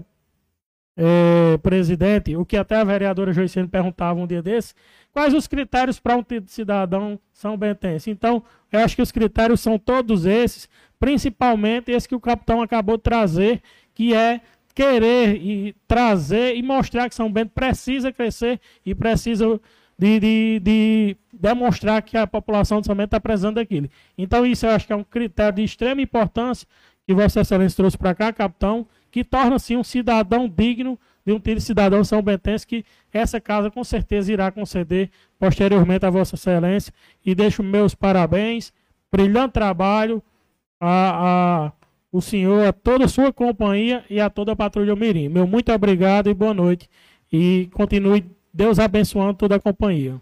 é 1.02 1.56
presidente, 1.58 2.36
o 2.36 2.44
que 2.44 2.58
até 2.58 2.76
a 2.76 2.84
vereadora 2.84 3.32
Joicene 3.32 3.66
perguntava 3.66 4.20
um 4.20 4.26
dia 4.26 4.42
desse, 4.42 4.74
quais 5.10 5.32
os 5.32 5.46
critérios 5.46 5.98
para 5.98 6.14
um 6.14 6.24
cidadão 6.46 7.18
são 7.32 7.56
bentense? 7.56 8.10
Então, 8.10 8.42
eu 8.70 8.80
acho 8.80 8.94
que 8.94 9.00
os 9.00 9.10
critérios 9.10 9.60
são 9.60 9.78
todos 9.78 10.26
esses, 10.26 10.68
principalmente 10.98 11.90
esse 11.90 12.06
que 12.06 12.14
o 12.14 12.20
capitão 12.20 12.60
acabou 12.60 12.98
de 12.98 13.02
trazer, 13.02 13.62
que 13.94 14.14
é 14.14 14.42
querer 14.74 15.36
e 15.36 15.74
trazer 15.88 16.54
e 16.54 16.62
mostrar 16.62 17.08
que 17.08 17.14
São 17.14 17.32
Bento 17.32 17.52
precisa 17.54 18.12
crescer 18.12 18.60
e 18.84 18.94
precisa 18.94 19.58
de, 19.98 20.20
de, 20.20 20.60
de 20.62 21.16
demonstrar 21.32 22.02
que 22.02 22.16
a 22.16 22.26
população 22.26 22.80
de 22.80 22.86
São 22.86 22.94
Bento 22.94 23.08
está 23.08 23.20
precisando 23.20 23.54
daquilo. 23.54 23.88
Então, 24.18 24.44
isso 24.44 24.66
eu 24.66 24.70
acho 24.70 24.86
que 24.86 24.92
é 24.92 24.96
um 24.96 25.04
critério 25.04 25.56
de 25.56 25.64
extrema 25.64 26.02
importância 26.02 26.68
que 27.06 27.14
Vossa 27.14 27.40
Excelência 27.40 27.76
trouxe 27.76 27.96
para 27.96 28.14
cá, 28.14 28.32
capitão, 28.32 28.86
que 29.10 29.24
torna 29.24 29.56
assim 29.56 29.76
um 29.76 29.84
cidadão 29.84 30.48
digno 30.48 30.98
de 31.24 31.32
um 31.32 31.38
de 31.38 31.60
cidadão 31.60 32.02
são 32.02 32.22
bentense 32.22 32.66
que 32.66 32.84
essa 33.12 33.40
casa 33.40 33.70
com 33.70 33.84
certeza 33.84 34.32
irá 34.32 34.50
conceder 34.50 35.10
posteriormente 35.38 36.06
a 36.06 36.10
Vossa 36.10 36.34
Excelência. 36.34 36.92
E 37.24 37.34
deixo 37.34 37.62
meus 37.62 37.94
parabéns, 37.94 38.72
brilhante 39.12 39.52
trabalho 39.52 40.22
a, 40.80 41.66
a 41.66 41.72
o 42.12 42.20
senhor, 42.20 42.66
a 42.66 42.72
toda 42.72 43.04
a 43.04 43.08
sua 43.08 43.32
companhia 43.32 44.04
e 44.10 44.20
a 44.20 44.28
toda 44.28 44.52
a 44.52 44.56
Patrulha 44.56 44.96
Mirim. 44.96 45.28
Meu 45.28 45.46
muito 45.46 45.70
obrigado 45.72 46.28
e 46.28 46.34
boa 46.34 46.52
noite. 46.52 46.88
E 47.32 47.68
continue 47.72 48.24
Deus 48.52 48.80
abençoando 48.80 49.34
toda 49.34 49.56
a 49.56 49.60
companhia. 49.60 50.20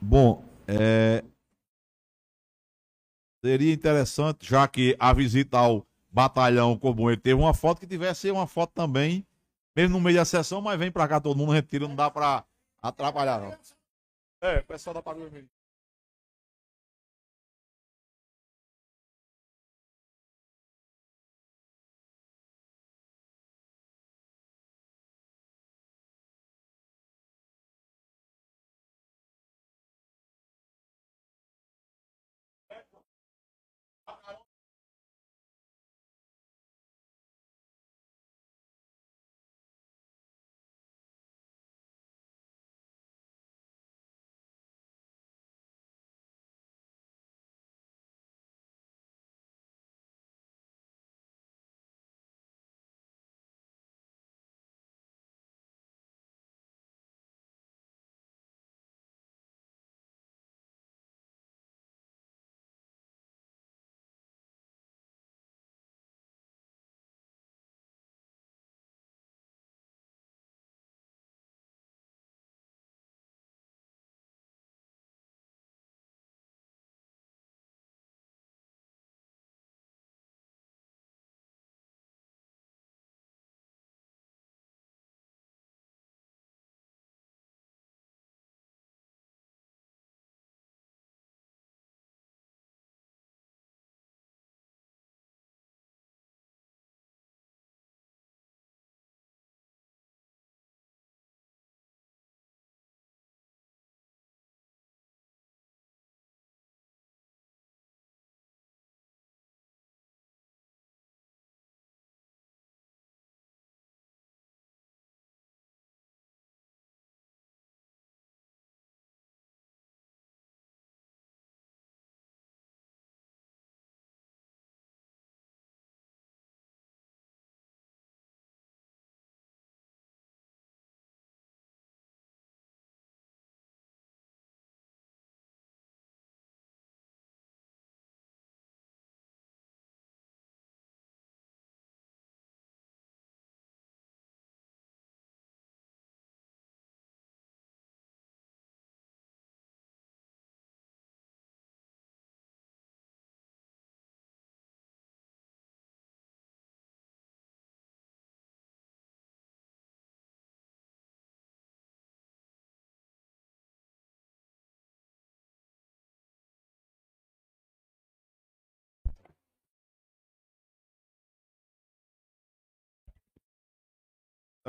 Bom, 0.00 0.44
é... 0.66 1.24
seria 3.42 3.72
interessante, 3.72 4.46
já 4.48 4.66
que 4.66 4.96
a 4.98 5.12
visita 5.12 5.58
ao 5.58 5.86
batalhão 6.10 6.76
comum 6.78 7.10
ele 7.10 7.20
teve 7.20 7.40
uma 7.40 7.54
foto 7.54 7.80
que 7.80 7.86
tivesse 7.86 8.30
uma 8.30 8.46
foto 8.46 8.72
também, 8.72 9.26
mesmo 9.74 9.98
no 9.98 10.00
meio 10.00 10.16
da 10.16 10.24
sessão, 10.24 10.60
mas 10.60 10.78
vem 10.78 10.90
pra 10.90 11.06
cá 11.06 11.20
todo 11.20 11.36
mundo 11.36 11.52
retira, 11.52 11.86
não 11.86 11.94
dá 11.94 12.10
pra 12.10 12.44
atrapalhar 12.82 13.40
não. 13.40 13.56
É, 14.40 14.60
pessoal 14.62 14.94
da 14.94 15.02
Patrulha 15.02 15.30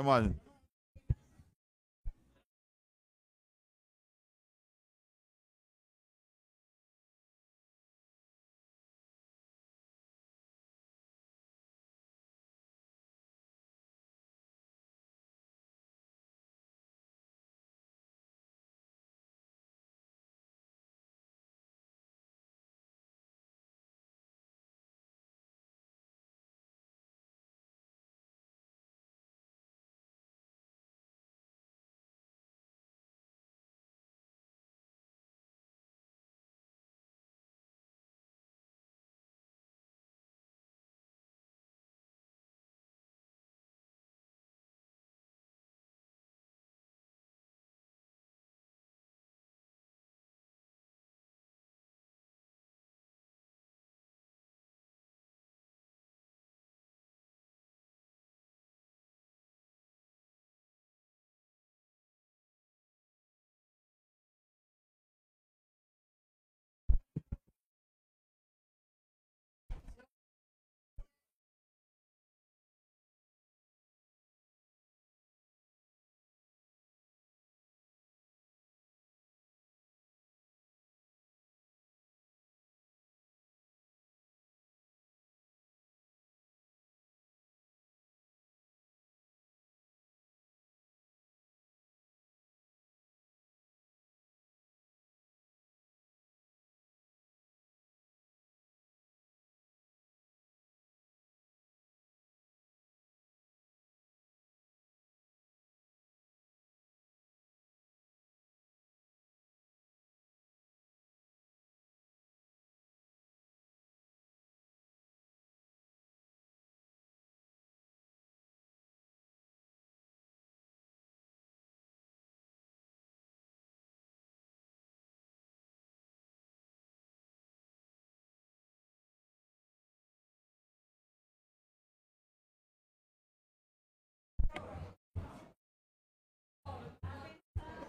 Até 0.00 0.08
mais. 0.08 0.49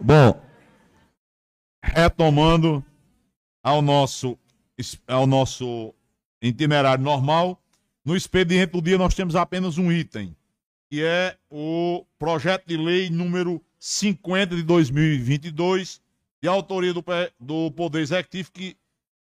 Bom, 0.00 0.40
retomando 1.82 2.84
ao 3.62 3.80
nosso, 3.80 4.38
ao 5.06 5.26
nosso 5.26 5.94
itinerário 6.40 7.04
normal, 7.04 7.60
no 8.04 8.16
expediente 8.16 8.72
do 8.72 8.82
dia 8.82 8.98
nós 8.98 9.14
temos 9.14 9.36
apenas 9.36 9.78
um 9.78 9.92
item, 9.92 10.36
que 10.90 11.02
é 11.02 11.36
o 11.50 12.04
projeto 12.18 12.66
de 12.66 12.76
lei 12.76 13.10
número 13.10 13.62
50 13.78 14.56
de 14.56 14.62
2022, 14.62 16.00
de 16.40 16.48
autoria 16.48 16.92
do, 16.92 17.04
do 17.38 17.70
Poder 17.70 18.00
Executivo, 18.00 18.50
que 18.52 18.76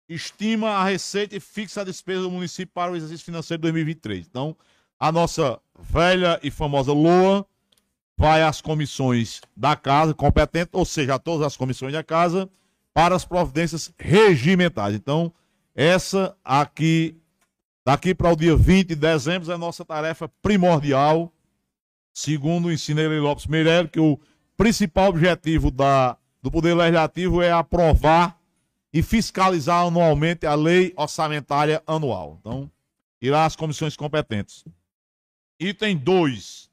estima 0.09 0.71
a 0.71 0.85
receita 0.85 1.37
e 1.37 1.41
fixa 1.41 1.81
a 1.81 1.85
despesa 1.85 2.23
do 2.23 2.31
município 2.31 2.73
para 2.75 2.93
o 2.93 2.97
exercício 2.97 3.25
financeiro 3.25 3.61
de 3.61 3.63
2023. 3.63 4.27
Então, 4.27 4.57
a 4.99 5.13
nossa 5.13 5.61
velha 5.79 6.39
e 6.43 6.51
famosa 6.51 6.93
LOA 6.93 7.47
vai 8.17 8.43
às 8.43 8.61
comissões 8.61 9.41
da 9.57 9.75
casa 9.77 10.15
competente, 10.15 10.71
ou 10.73 10.85
seja, 10.85 11.15
a 11.15 11.19
todas 11.19 11.47
as 11.47 11.57
comissões 11.57 11.93
da 11.93 12.03
casa, 12.03 12.49
para 12.93 13.15
as 13.15 13.25
providências 13.25 13.93
regimentais. 13.99 14.95
Então, 14.95 15.33
essa 15.75 16.37
aqui, 16.45 17.17
daqui 17.85 18.15
para 18.15 18.33
o 18.33 18.37
dia 18.37 18.57
20 18.57 18.89
de 18.89 18.95
dezembro, 18.95 19.51
é 19.51 19.57
nossa 19.57 19.85
tarefa 19.85 20.29
primordial, 20.41 21.33
segundo 22.13 22.67
o 22.67 22.73
Ensinei 22.73 23.09
Lopes 23.19 23.47
Meirelles, 23.47 23.91
que 23.91 23.99
o 23.99 24.19
principal 24.57 25.09
objetivo 25.09 25.71
da, 25.71 26.17
do 26.41 26.51
Poder 26.51 26.75
Legislativo 26.75 27.43
é 27.43 27.51
aprovar 27.51 28.39
e 28.93 29.03
fiscalizar 29.03 29.85
anualmente 29.85 30.47
a 30.47 30.55
lei 30.55 30.95
orçamentária 30.97 31.83
anual. 31.85 32.39
Então, 32.41 32.71
irá 33.21 33.45
às 33.45 33.57
comissões 33.57 33.97
competentes. 33.97 34.65
Item 35.59 35.97
2 35.97 36.64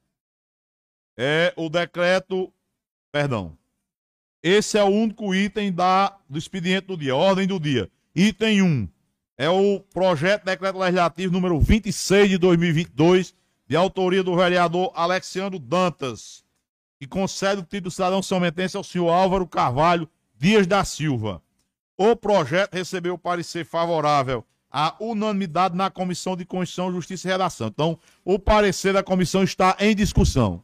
é 1.23 1.53
o 1.55 1.69
decreto, 1.69 2.51
perdão. 3.11 3.55
Esse 4.41 4.79
é 4.79 4.83
o 4.83 4.87
único 4.87 5.35
item 5.35 5.71
da, 5.71 6.17
do 6.27 6.39
expediente 6.39 6.87
do 6.87 6.97
dia, 6.97 7.15
ordem 7.15 7.45
do 7.45 7.59
dia. 7.59 7.91
Item 8.15 8.63
1 8.63 8.89
é 9.37 9.47
o 9.47 9.79
projeto 9.79 10.41
de 10.41 10.45
decreto 10.47 10.79
legislativo 10.79 11.31
número 11.31 11.59
26 11.59 12.27
de 12.27 12.37
2022, 12.39 13.35
de 13.67 13.75
autoria 13.75 14.23
do 14.23 14.35
vereador 14.35 14.91
Alexandre 14.95 15.59
Dantas, 15.59 16.43
que 16.99 17.05
concede 17.05 17.61
o 17.61 17.63
título 17.63 17.89
de 17.89 17.95
cidadão 17.95 18.23
sometense 18.23 18.75
ao 18.75 18.83
senhor 18.83 19.11
Álvaro 19.11 19.45
Carvalho 19.45 20.09
Dias 20.35 20.65
da 20.65 20.83
Silva. 20.83 21.39
O 21.95 22.15
projeto 22.15 22.73
recebeu 22.73 23.15
parecer 23.15 23.63
favorável 23.63 24.43
à 24.71 24.95
unanimidade 24.99 25.75
na 25.75 25.91
Comissão 25.91 26.35
de 26.35 26.45
Constituição, 26.45 26.91
Justiça 26.91 27.27
e 27.27 27.31
Redação. 27.31 27.67
Então, 27.67 27.99
o 28.25 28.39
parecer 28.39 28.91
da 28.91 29.03
comissão 29.03 29.43
está 29.43 29.77
em 29.79 29.95
discussão. 29.95 30.63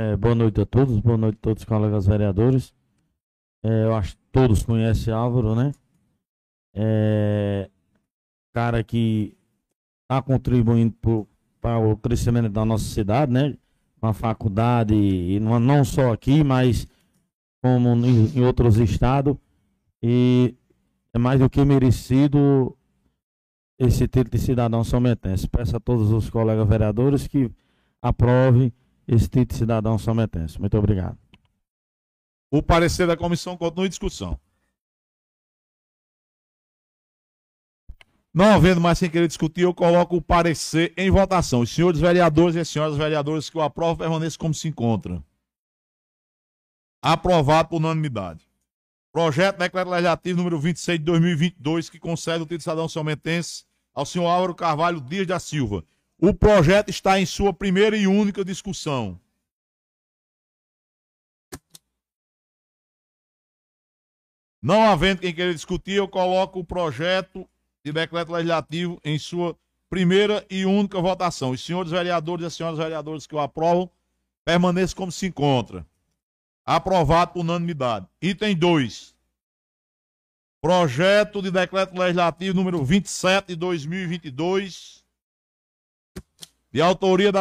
É, 0.00 0.16
boa 0.16 0.32
noite 0.32 0.60
a 0.60 0.64
todos, 0.64 1.00
boa 1.00 1.16
noite 1.16 1.38
a 1.38 1.40
todos 1.40 1.64
os 1.64 1.68
colegas 1.68 2.06
vereadores. 2.06 2.72
É, 3.64 3.82
eu 3.82 3.96
acho 3.96 4.14
que 4.14 4.22
todos 4.30 4.62
conhecem 4.62 5.12
Álvaro, 5.12 5.56
né? 5.56 5.72
É, 6.72 7.68
cara 8.54 8.84
que 8.84 9.36
está 10.02 10.22
contribuindo 10.22 10.94
para 11.60 11.78
o 11.78 11.96
crescimento 11.96 12.48
da 12.48 12.64
nossa 12.64 12.84
cidade, 12.84 13.32
né? 13.32 13.56
Com 14.00 14.06
a 14.06 14.12
faculdade, 14.12 14.94
e 14.94 15.40
não, 15.40 15.58
não 15.58 15.84
só 15.84 16.12
aqui, 16.12 16.44
mas 16.44 16.86
como 17.60 17.88
em, 18.06 18.38
em 18.38 18.40
outros 18.44 18.76
estados. 18.76 19.36
E 20.00 20.54
é 21.12 21.18
mais 21.18 21.40
do 21.40 21.50
que 21.50 21.64
merecido 21.64 22.72
esse 23.76 24.06
título 24.06 24.30
de 24.30 24.38
cidadão 24.38 24.84
sometense. 24.84 25.48
Peço 25.48 25.76
a 25.76 25.80
todos 25.80 26.12
os 26.12 26.30
colegas 26.30 26.68
vereadores 26.68 27.26
que 27.26 27.50
aprovem 28.00 28.72
esse 29.08 29.28
cidadão 29.50 29.98
sometense. 29.98 30.60
Muito 30.60 30.76
obrigado. 30.76 31.18
O 32.50 32.62
parecer 32.62 33.06
da 33.06 33.16
comissão 33.16 33.56
continua 33.56 33.86
em 33.86 33.88
discussão. 33.88 34.38
Não 38.32 38.54
havendo 38.54 38.80
mais 38.80 38.98
sem 38.98 39.10
querer 39.10 39.26
discutir, 39.26 39.62
eu 39.62 39.74
coloco 39.74 40.16
o 40.16 40.22
parecer 40.22 40.92
em 40.96 41.10
votação. 41.10 41.60
Os 41.60 41.70
senhores 41.70 41.98
vereadores 41.98 42.54
e 42.54 42.60
as 42.60 42.68
senhoras 42.68 42.96
vereadoras 42.96 43.48
que 43.48 43.56
o 43.56 43.62
aprovam 43.62 43.96
permaneçam 43.96 44.38
como 44.38 44.54
se 44.54 44.68
encontram. 44.68 45.24
Aprovado 47.02 47.70
por 47.70 47.76
unanimidade. 47.76 48.46
Projeto 49.10 49.56
de 49.56 49.60
Decreto 49.60 49.88
Legislativo 49.88 50.36
número 50.36 50.60
26 50.60 50.98
de 50.98 51.04
2022, 51.06 51.88
que 51.88 51.98
concede 51.98 52.42
o 52.42 52.44
título 52.44 52.58
de 52.58 52.64
cidadão 52.64 52.88
sometense 52.88 53.64
ao 53.94 54.04
senhor 54.04 54.26
Álvaro 54.26 54.54
Carvalho 54.54 55.00
Dias 55.00 55.26
da 55.26 55.40
Silva, 55.40 55.82
o 56.20 56.34
projeto 56.34 56.88
está 56.88 57.20
em 57.20 57.24
sua 57.24 57.52
primeira 57.52 57.96
e 57.96 58.06
única 58.06 58.44
discussão. 58.44 59.18
Não 64.60 64.82
havendo 64.82 65.20
quem 65.20 65.32
queira 65.32 65.54
discutir, 65.54 65.92
eu 65.92 66.08
coloco 66.08 66.58
o 66.58 66.64
projeto 66.64 67.48
de 67.84 67.92
decreto 67.92 68.32
legislativo 68.32 69.00
em 69.04 69.16
sua 69.16 69.56
primeira 69.88 70.44
e 70.50 70.64
única 70.66 71.00
votação. 71.00 71.50
Os 71.50 71.64
senhores 71.64 71.92
vereadores 71.92 72.42
e 72.42 72.46
as 72.46 72.54
senhoras 72.54 72.78
vereadoras 72.78 73.26
que 73.26 73.34
o 73.36 73.38
aprovam, 73.38 73.88
permaneçam 74.44 74.96
como 74.96 75.12
se 75.12 75.26
encontra. 75.26 75.86
Aprovado 76.66 77.34
por 77.34 77.40
unanimidade. 77.40 78.06
Item 78.20 78.56
2. 78.56 79.14
Projeto 80.60 81.40
de 81.40 81.52
decreto 81.52 81.96
legislativo 81.96 82.56
número 82.56 82.84
27 82.84 83.48
de 83.48 83.56
2022, 83.56 85.04
de 86.72 86.80
autoria 86.80 87.32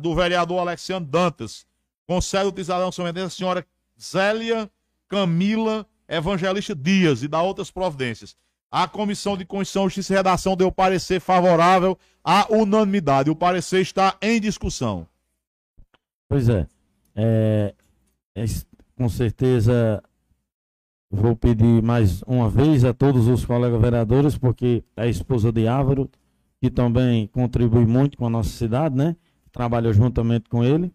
do 0.00 0.14
vereador 0.14 0.58
Alexandre 0.58 1.10
Dantas, 1.10 1.66
concede 2.06 2.48
o 2.48 2.64
cidadão 2.64 2.90
somente 2.90 3.20
a 3.20 3.30
senhora 3.30 3.66
Zélia 4.00 4.70
Camila 5.08 5.86
Evangelista 6.08 6.74
Dias 6.74 7.22
e 7.22 7.28
da 7.28 7.42
outras 7.42 7.70
providências. 7.70 8.36
A 8.70 8.88
Comissão 8.88 9.36
de 9.36 9.44
Constituição, 9.44 9.84
Justiça 9.84 10.14
e 10.14 10.16
Redação 10.16 10.56
deu 10.56 10.72
parecer 10.72 11.20
favorável 11.20 11.98
à 12.24 12.46
unanimidade. 12.50 13.30
O 13.30 13.36
parecer 13.36 13.82
está 13.82 14.16
em 14.22 14.40
discussão. 14.40 15.06
Pois 16.28 16.48
é. 16.48 16.66
É, 17.14 17.74
é, 18.34 18.44
com 18.96 19.08
certeza 19.10 20.02
vou 21.10 21.36
pedir 21.36 21.82
mais 21.82 22.22
uma 22.22 22.48
vez 22.48 22.86
a 22.86 22.94
todos 22.94 23.28
os 23.28 23.44
colegas 23.44 23.78
vereadores, 23.78 24.38
porque 24.38 24.82
é 24.96 25.02
a 25.02 25.06
esposa 25.06 25.52
de 25.52 25.68
Álvaro, 25.68 26.10
que 26.62 26.70
também 26.70 27.26
contribui 27.26 27.84
muito 27.84 28.16
com 28.16 28.24
a 28.24 28.30
nossa 28.30 28.50
cidade, 28.50 28.94
né? 28.94 29.16
Trabalha 29.50 29.92
juntamente 29.92 30.48
com 30.48 30.62
ele. 30.62 30.94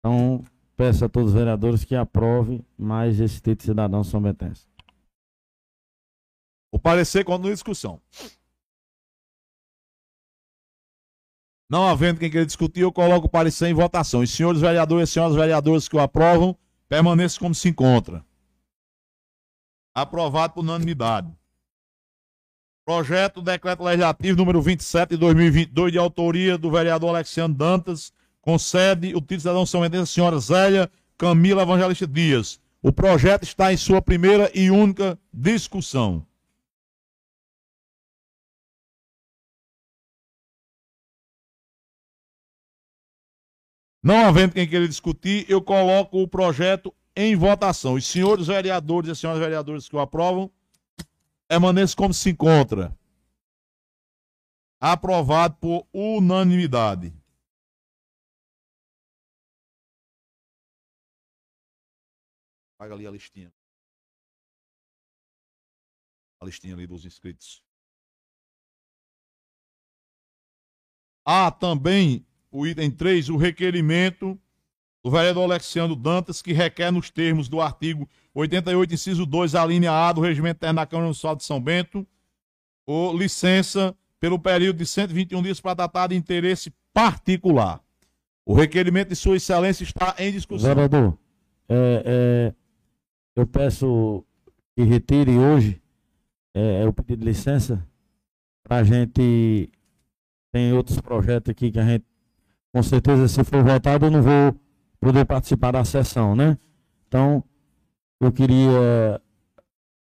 Então, 0.00 0.42
peço 0.76 1.04
a 1.04 1.08
todos 1.08 1.28
os 1.28 1.38
vereadores 1.38 1.84
que 1.84 1.94
aprovem 1.94 2.66
mais 2.76 3.20
esse 3.20 3.36
título 3.36 3.56
de 3.58 3.62
cidadão 3.62 4.02
São 4.02 4.20
Betense. 4.20 4.66
O 6.72 6.80
parecer 6.80 7.24
continua 7.24 7.52
em 7.52 7.54
discussão. 7.54 8.02
Não 11.70 11.86
havendo 11.86 12.18
quem 12.18 12.28
queira 12.28 12.44
discutir, 12.44 12.80
eu 12.80 12.92
coloco 12.92 13.28
o 13.28 13.30
parecer 13.30 13.68
em 13.68 13.74
votação. 13.74 14.22
Os 14.22 14.32
senhores 14.32 14.60
vereadores 14.60 15.10
e 15.10 15.12
senhoras 15.12 15.36
vereadoras 15.36 15.88
que 15.88 15.94
o 15.94 16.00
aprovam, 16.00 16.58
permaneçam 16.88 17.38
como 17.38 17.54
se 17.54 17.68
encontra. 17.68 18.26
Aprovado 19.94 20.54
por 20.54 20.64
unanimidade. 20.64 21.32
Projeto 22.88 23.42
Decreto 23.42 23.84
Legislativo 23.84 24.38
número 24.38 24.62
27 24.62 25.10
de 25.10 25.16
2022, 25.18 25.92
de 25.92 25.98
autoria 25.98 26.56
do 26.56 26.70
vereador 26.70 27.10
Alexandre 27.10 27.58
Dantas, 27.58 28.14
concede 28.40 29.08
o 29.08 29.20
título 29.20 29.36
de 29.36 29.40
cidadão 29.40 29.66
São 29.66 29.82
Mendes 29.82 30.00
à 30.00 30.06
senhora 30.06 30.38
Zélia 30.38 30.90
Camila 31.18 31.60
Evangelista 31.60 32.06
Dias. 32.06 32.58
O 32.82 32.90
projeto 32.90 33.42
está 33.42 33.70
em 33.70 33.76
sua 33.76 34.00
primeira 34.00 34.50
e 34.54 34.70
única 34.70 35.18
discussão. 35.30 36.26
Não 44.02 44.28
havendo 44.28 44.54
quem 44.54 44.66
queira 44.66 44.88
discutir, 44.88 45.44
eu 45.46 45.60
coloco 45.60 46.22
o 46.22 46.26
projeto 46.26 46.94
em 47.14 47.36
votação. 47.36 47.92
Os 47.92 48.06
senhores 48.06 48.46
vereadores 48.46 49.08
e 49.08 49.12
as 49.12 49.18
senhoras 49.18 49.40
vereadoras 49.40 49.86
que 49.86 49.94
o 49.94 50.00
aprovam, 50.00 50.50
permaneçam 51.48 51.96
como 51.96 52.12
se 52.14 52.30
encontra. 52.30 52.96
Aprovado 54.80 55.56
por 55.56 55.88
unanimidade. 55.92 57.12
Paga 62.78 62.94
ali 62.94 63.06
a 63.06 63.10
listinha. 63.10 63.52
A 66.40 66.44
listinha 66.44 66.74
ali 66.74 66.86
dos 66.86 67.04
inscritos. 67.04 67.64
Há 71.26 71.50
também 71.50 72.24
o 72.50 72.66
item 72.66 72.90
3, 72.90 73.30
o 73.30 73.36
requerimento 73.36 74.40
do 75.02 75.10
vereador 75.10 75.44
Alexandre 75.44 75.96
Dantas, 75.96 76.40
que 76.40 76.52
requer 76.52 76.92
nos 76.92 77.10
termos 77.10 77.48
do 77.48 77.60
artigo 77.60 78.08
88, 78.38 78.94
inciso 78.94 79.26
2, 79.26 79.56
a 79.56 79.66
linha 79.66 79.90
A 79.90 80.12
do 80.12 80.20
Regimento 80.20 80.58
Interno 80.58 80.76
da 80.76 80.86
Câmara 80.86 81.06
Municipal 81.06 81.34
de 81.34 81.44
São 81.44 81.60
Bento, 81.60 82.06
ou 82.86 83.16
licença 83.16 83.96
pelo 84.20 84.38
período 84.38 84.76
de 84.76 84.86
121 84.86 85.42
dias 85.42 85.60
para 85.60 85.74
tratar 85.74 86.06
de 86.08 86.14
interesse 86.14 86.72
particular. 86.92 87.80
O 88.46 88.54
requerimento 88.54 89.08
de 89.08 89.16
Sua 89.16 89.36
Excelência 89.36 89.82
está 89.82 90.14
em 90.18 90.30
discussão. 90.30 90.68
Vereador, 90.68 91.18
é, 91.68 92.02
é, 92.06 92.54
eu 93.34 93.46
peço 93.46 94.24
que 94.76 94.84
retire 94.84 95.36
hoje 95.36 95.82
é, 96.54 96.86
o 96.86 96.92
pedido 96.92 97.20
de 97.20 97.26
licença 97.26 97.84
para 98.62 98.76
a 98.78 98.84
gente. 98.84 99.68
Tem 100.52 100.72
outros 100.72 101.00
projetos 101.00 101.50
aqui 101.50 101.70
que 101.70 101.78
a 101.78 101.84
gente, 101.84 102.04
com 102.72 102.82
certeza, 102.82 103.26
se 103.28 103.42
for 103.44 103.62
votado, 103.62 104.06
eu 104.06 104.10
não 104.10 104.22
vou 104.22 104.58
poder 105.00 105.24
participar 105.26 105.72
da 105.72 105.84
sessão, 105.84 106.34
né? 106.34 106.56
Então, 107.06 107.44
eu 108.20 108.32
queria 108.32 109.22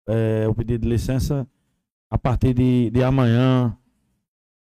é, 0.07 0.47
o 0.47 0.53
pedido 0.53 0.83
de 0.83 0.89
licença 0.89 1.47
a 2.09 2.17
partir 2.17 2.53
de, 2.53 2.89
de 2.89 3.03
amanhã. 3.03 3.77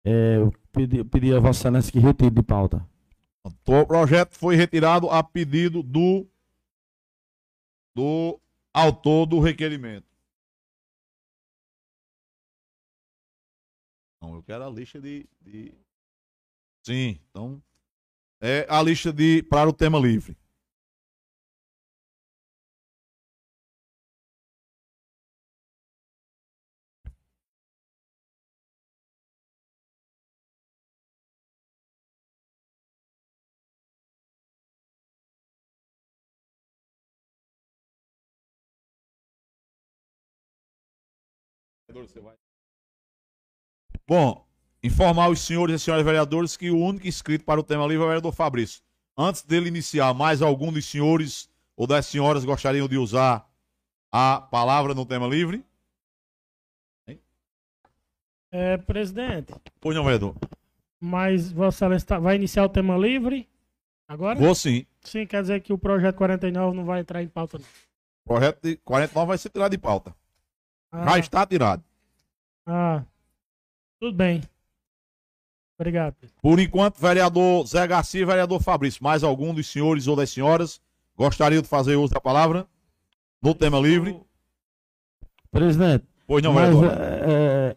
É, 0.04 0.36
eu 0.36 0.52
pedi, 0.72 1.04
pedi 1.04 1.34
a 1.34 1.40
Vossa 1.40 1.60
Excelência 1.60 1.92
que 1.92 1.98
retire 1.98 2.30
de 2.30 2.42
pauta. 2.42 2.88
O 3.44 3.86
projeto 3.86 4.34
foi 4.34 4.56
retirado 4.56 5.08
a 5.08 5.22
pedido 5.22 5.82
do, 5.82 6.26
do 7.94 8.40
autor 8.72 9.26
do 9.26 9.40
requerimento. 9.40 10.06
Não, 14.20 14.34
eu 14.34 14.42
quero 14.42 14.64
a 14.64 14.70
lista 14.70 15.00
de, 15.00 15.28
de... 15.40 15.72
Sim, 16.84 17.20
então. 17.30 17.62
É 18.40 18.66
a 18.68 18.82
lista 18.82 19.12
de 19.12 19.42
para 19.44 19.68
o 19.68 19.72
tema 19.72 19.98
livre. 19.98 20.36
Bom, 44.06 44.46
informar 44.82 45.28
os 45.30 45.40
senhores 45.40 45.80
e 45.80 45.84
senhoras 45.84 46.04
vereadores 46.04 46.56
que 46.56 46.70
o 46.70 46.78
único 46.78 47.06
inscrito 47.06 47.44
para 47.44 47.60
o 47.60 47.64
tema 47.64 47.86
livre 47.86 48.02
é 48.02 48.04
o 48.04 48.08
vereador 48.08 48.32
Fabrício. 48.32 48.82
Antes 49.16 49.42
dele 49.42 49.68
iniciar, 49.68 50.12
mais 50.14 50.42
algum 50.42 50.72
dos 50.72 50.84
senhores 50.84 51.48
ou 51.76 51.86
das 51.86 52.06
senhoras 52.06 52.44
gostariam 52.44 52.86
de 52.86 52.96
usar 52.96 53.48
a 54.12 54.40
palavra 54.40 54.94
no 54.94 55.04
tema 55.06 55.26
livre? 55.26 55.64
É, 58.50 58.76
presidente, 58.78 59.52
Pois 59.80 59.94
não, 59.94 60.04
vereador. 60.04 60.34
mas 61.00 61.50
Vossa 61.50 61.84
Excelência 61.84 62.20
vai 62.20 62.36
iniciar 62.36 62.64
o 62.64 62.68
tema 62.68 62.96
livre 62.96 63.46
agora? 64.08 64.38
Vou 64.38 64.54
sim. 64.54 64.86
Sim, 65.02 65.26
quer 65.26 65.42
dizer 65.42 65.60
que 65.60 65.72
o 65.72 65.78
projeto 65.78 66.16
49 66.16 66.74
não 66.76 66.84
vai 66.84 67.00
entrar 67.00 67.22
em 67.22 67.28
pauta. 67.28 67.58
Não. 67.58 67.66
O 68.24 68.28
projeto 68.28 68.62
de 68.62 68.76
49 68.78 69.26
vai 69.26 69.36
ser 69.36 69.50
tirado 69.50 69.72
de 69.72 69.78
pauta. 69.78 70.14
Ah, 70.98 71.04
Já 71.12 71.18
está 71.18 71.46
tirado. 71.46 71.82
ah, 72.66 73.02
tudo 74.00 74.16
bem. 74.16 74.42
Obrigado. 75.78 76.14
Por 76.40 76.58
enquanto, 76.58 76.98
vereador 76.98 77.66
Zé 77.66 77.86
Garcia 77.86 78.22
e 78.22 78.24
vereador 78.24 78.62
Fabrício. 78.62 79.02
Mais 79.04 79.22
algum 79.22 79.52
dos 79.52 79.66
senhores 79.66 80.06
ou 80.08 80.16
das 80.16 80.30
senhoras 80.30 80.80
gostariam 81.16 81.60
de 81.62 81.68
fazer 81.68 81.96
uso 81.96 82.14
da 82.14 82.20
palavra 82.20 82.66
no 83.42 83.54
tema 83.54 83.78
livre? 83.78 84.18
Presidente, 85.50 86.04
Pois 86.26 86.42
não, 86.42 86.52
mas 86.52 86.74
vereador. 86.74 87.02
é, 87.02 87.20
é, 87.70 87.76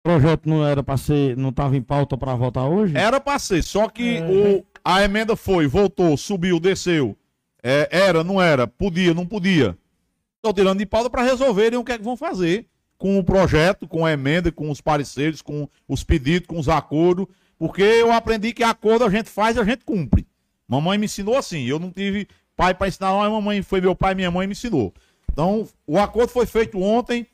o 0.00 0.02
projeto 0.02 0.48
não 0.48 0.66
era 0.66 0.82
para 0.82 0.96
ser, 0.96 1.36
não 1.36 1.50
estava 1.50 1.76
em 1.76 1.82
pauta 1.82 2.16
para 2.16 2.34
votar 2.34 2.64
hoje? 2.68 2.96
Era 2.96 3.20
pra 3.20 3.38
ser, 3.38 3.62
só 3.62 3.88
que 3.88 4.16
É. 4.18 4.22
o, 4.26 4.64
a 4.84 5.02
emenda 5.02 5.36
foi, 5.36 5.66
voltou, 5.66 6.16
subiu, 6.16 6.58
desceu. 6.60 7.16
É, 7.62 7.88
era, 7.90 8.22
não 8.24 8.40
era, 8.40 8.66
podia, 8.66 9.12
não 9.14 9.26
podia. 9.26 9.76
Estão 10.44 10.52
tirando 10.52 10.78
de 10.78 10.84
pauta 10.84 11.08
para 11.08 11.22
resolverem 11.22 11.78
o 11.78 11.82
que 11.82 11.92
é 11.92 11.96
que 11.96 12.04
vão 12.04 12.18
fazer 12.18 12.66
com 12.98 13.18
o 13.18 13.24
projeto, 13.24 13.88
com 13.88 14.04
a 14.04 14.12
emenda, 14.12 14.52
com 14.52 14.70
os 14.70 14.78
pareceres, 14.78 15.40
com 15.40 15.66
os 15.88 16.04
pedidos, 16.04 16.46
com 16.46 16.58
os 16.58 16.68
acordos. 16.68 17.26
Porque 17.58 17.80
eu 17.82 18.12
aprendi 18.12 18.52
que 18.52 18.62
acordo 18.62 19.06
a 19.06 19.08
gente 19.10 19.30
faz 19.30 19.56
e 19.56 19.60
a 19.60 19.64
gente 19.64 19.86
cumpre. 19.86 20.26
Mamãe 20.68 20.98
me 20.98 21.06
ensinou 21.06 21.34
assim. 21.38 21.64
Eu 21.64 21.78
não 21.78 21.90
tive 21.90 22.28
pai 22.54 22.74
para 22.74 22.88
ensinar, 22.88 23.08
a 23.08 23.30
mamãe 23.30 23.62
foi 23.62 23.80
meu 23.80 23.96
pai, 23.96 24.14
minha 24.14 24.30
mãe 24.30 24.46
me 24.46 24.52
ensinou. 24.52 24.92
Então, 25.32 25.66
o 25.86 25.98
acordo 25.98 26.28
foi 26.28 26.44
feito 26.44 26.78
ontem, 26.78 27.26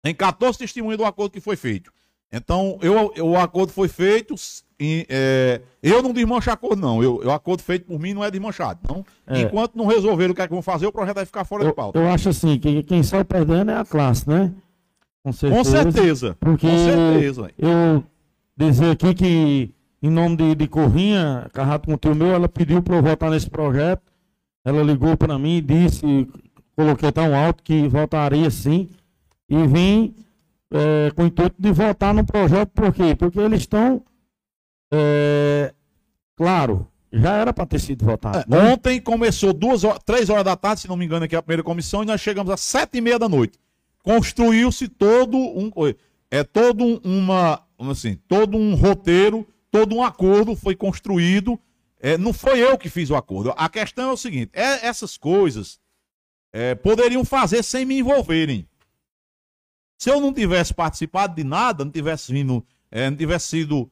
tem 0.00 0.14
14 0.14 0.56
testemunhas 0.56 0.98
do 0.98 1.04
acordo 1.04 1.32
que 1.32 1.40
foi 1.40 1.56
feito. 1.56 1.92
Então, 2.30 2.78
eu, 2.80 3.12
eu- 3.16 3.26
o 3.26 3.36
acordo 3.36 3.72
foi 3.72 3.88
feito. 3.88 4.36
E, 4.80 5.06
é, 5.08 5.60
eu 5.82 6.02
não 6.02 6.12
desmancho 6.12 6.50
acordo, 6.50 6.80
não. 6.82 7.02
Eu, 7.02 7.16
o 7.24 7.30
acordo 7.30 7.62
feito 7.62 7.86
por 7.86 7.98
mim 7.98 8.12
não 8.14 8.22
é 8.24 8.30
desmanchado. 8.30 8.80
Então, 8.84 9.04
É. 9.26 9.40
enquanto 9.42 9.74
não 9.76 9.86
resolver 9.86 10.30
o 10.30 10.34
que 10.34 10.42
é 10.42 10.46
que 10.46 10.52
vão 10.52 10.62
fazer, 10.62 10.86
o 10.86 10.92
projeto 10.92 11.16
vai 11.16 11.24
ficar 11.26 11.44
fora 11.44 11.62
de 11.64 11.70
Eu, 11.70 11.74
pauta. 11.74 11.98
eu 11.98 12.08
acho 12.08 12.28
assim, 12.28 12.58
que 12.58 12.82
quem 12.82 13.02
sai 13.02 13.24
perdendo 13.24 13.70
é 13.70 13.76
a 13.76 13.84
classe, 13.84 14.28
né? 14.28 14.52
Com 15.24 15.32
certeza. 15.32 15.58
Com 15.84 15.92
certeza. 15.92 16.36
Porque 16.38 16.68
Com 16.68 16.78
certeza. 16.78 17.50
eu 17.58 18.04
dizer 18.56 18.90
aqui 18.90 19.14
que, 19.14 19.74
em 20.02 20.10
nome 20.10 20.36
de, 20.36 20.54
de 20.54 20.68
Corrinha, 20.68 21.48
Carrato 21.52 21.88
com 21.98 22.08
o 22.10 22.14
meu, 22.14 22.28
ela 22.28 22.48
pediu 22.48 22.82
para 22.82 22.96
eu 22.96 23.02
votar 23.02 23.30
nesse 23.30 23.48
projeto. 23.50 24.02
Ela 24.64 24.82
ligou 24.82 25.16
para 25.16 25.38
mim 25.38 25.56
e 25.56 25.60
disse, 25.60 26.28
coloquei 26.76 27.10
tão 27.10 27.34
alto 27.34 27.62
que 27.62 27.88
votaria 27.88 28.50
sim. 28.50 28.88
E 29.48 29.66
vim 29.66 30.14
é, 30.72 31.10
com 31.14 31.22
o 31.22 31.26
intuito 31.26 31.56
de 31.58 31.70
votar 31.72 32.12
no 32.12 32.24
projeto, 32.24 32.70
por 32.70 32.92
quê? 32.92 33.14
Porque 33.16 33.38
eles 33.38 33.60
estão, 33.60 34.02
é, 34.92 35.74
claro, 36.36 36.86
já 37.12 37.36
era 37.36 37.52
para 37.52 37.66
ter 37.66 37.78
sido 37.80 38.04
votado. 38.04 38.38
É, 38.38 38.44
né? 38.48 38.72
Ontem 38.72 39.00
começou 39.00 39.52
duas 39.52 39.84
horas, 39.84 40.00
três 40.04 40.28
horas 40.30 40.44
da 40.44 40.56
tarde, 40.56 40.82
se 40.82 40.88
não 40.88 40.96
me 40.96 41.04
engano, 41.04 41.24
aqui 41.24 41.36
a 41.36 41.42
primeira 41.42 41.62
comissão, 41.62 42.02
e 42.02 42.06
nós 42.06 42.20
chegamos 42.20 42.52
às 42.52 42.60
sete 42.60 42.98
e 42.98 43.00
meia 43.00 43.18
da 43.18 43.28
noite. 43.28 43.58
Construiu-se 44.02 44.88
todo 44.88 45.36
um. 45.36 45.70
É 46.30 46.44
todo 46.44 46.84
um- 46.84 47.00
uma. 47.04 47.62
Assim, 47.90 48.16
todo 48.28 48.56
um 48.56 48.74
roteiro, 48.74 49.46
todo 49.70 49.94
um 49.94 50.02
acordo 50.02 50.54
foi 50.56 50.74
construído. 50.74 51.58
É, 52.00 52.16
não 52.16 52.32
foi 52.32 52.60
eu 52.60 52.78
que 52.78 52.88
fiz 52.88 53.10
o 53.10 53.16
acordo. 53.16 53.52
A 53.56 53.68
questão 53.68 54.10
é 54.10 54.12
o 54.12 54.16
seguinte: 54.16 54.50
é- 54.52 54.86
essas 54.86 55.16
coisas 55.16 55.80
é, 56.52 56.74
poderiam 56.74 57.24
fazer 57.24 57.62
sem 57.62 57.84
me 57.84 57.98
envolverem. 57.98 58.68
Se 59.98 60.10
eu 60.10 60.20
não 60.20 60.32
tivesse 60.32 60.72
participado 60.74 61.34
de 61.34 61.42
nada, 61.44 61.84
não 61.84 61.90
tivesse 61.90 62.32
vindo, 62.32 62.64
é, 62.90 63.08
não 63.10 63.16
tivesse 63.16 63.48
sido 63.48 63.90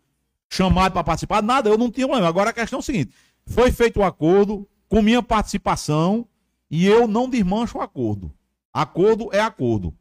chamado 0.48 0.92
para 0.92 1.04
participar 1.04 1.42
nada, 1.42 1.68
eu 1.68 1.78
não 1.78 1.90
tinha 1.90 2.06
problema. 2.06 2.28
Agora 2.28 2.50
a 2.50 2.52
questão 2.52 2.78
é 2.78 2.80
o 2.80 2.84
seguinte: 2.84 3.12
foi 3.46 3.70
feito 3.70 4.00
o 4.00 4.04
acordo 4.04 4.68
com 4.88 5.02
minha 5.02 5.22
participação 5.22 6.26
e 6.70 6.86
eu 6.86 7.06
não 7.06 7.28
desmancho 7.28 7.78
o 7.78 7.80
acordo. 7.80 8.32
Acordo 8.72 9.28
é 9.32 9.40
acordo. 9.40 9.94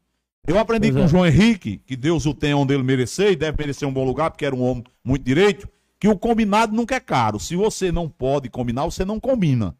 Eu 0.46 0.60
aprendi 0.60 0.92
Pois 0.92 0.96
com 0.96 1.02
é. 1.02 1.06
o 1.06 1.08
João 1.08 1.26
Henrique, 1.26 1.78
que 1.86 1.96
Deus 1.96 2.26
o 2.26 2.34
tenha 2.34 2.58
onde 2.58 2.74
ele 2.74 2.84
merecer, 2.84 3.32
e 3.32 3.36
deve 3.36 3.58
merecer 3.58 3.88
um 3.88 3.94
bom 3.94 4.04
lugar, 4.04 4.30
porque 4.30 4.46
era 4.46 4.56
um 4.56 4.62
homem 4.62 4.84
muito 5.04 5.24
direito, 5.24 5.70
que 6.00 6.08
o 6.08 6.18
combinado 6.18 6.76
nunca 6.76 6.96
é 6.96 7.00
caro. 7.00 7.40
Se 7.40 7.56
você 7.56 7.92
não 7.92 8.10
pode 8.10 8.50
combinar, 8.50 8.84
você 8.84 9.06
não 9.06 9.20
combina. 9.20 9.76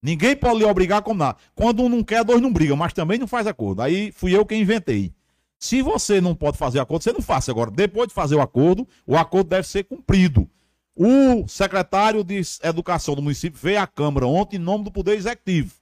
Ninguém 0.00 0.36
pode 0.36 0.58
lhe 0.58 0.64
obrigar 0.64 0.98
a 0.98 1.02
combinar. 1.02 1.36
Quando 1.54 1.82
um 1.82 1.88
não 1.88 2.04
quer, 2.04 2.22
dois 2.22 2.40
não 2.40 2.52
brigam, 2.52 2.76
mas 2.76 2.92
também 2.92 3.18
não 3.18 3.26
faz 3.26 3.46
acordo. 3.46 3.82
Aí 3.82 4.12
fui 4.12 4.36
eu 4.36 4.46
quem 4.46 4.62
inventei. 4.62 5.12
Se 5.58 5.80
você 5.82 6.20
não 6.20 6.34
pode 6.34 6.58
fazer 6.58 6.78
acordo, 6.80 7.02
você 7.02 7.12
não 7.12 7.22
faça. 7.22 7.50
Agora, 7.50 7.70
depois 7.70 8.08
de 8.08 8.14
fazer 8.14 8.34
o 8.34 8.40
acordo, 8.40 8.86
o 9.06 9.16
acordo 9.16 9.48
deve 9.50 9.66
ser 9.66 9.84
cumprido. 9.84 10.48
O 10.96 11.48
secretário 11.48 12.22
de 12.22 12.40
Educação 12.62 13.14
do 13.14 13.22
município 13.22 13.58
veio 13.60 13.80
à 13.80 13.86
Câmara 13.86 14.26
ontem 14.26 14.56
em 14.56 14.60
nome 14.60 14.84
do 14.84 14.92
Poder 14.92 15.16
Executivo. 15.16 15.72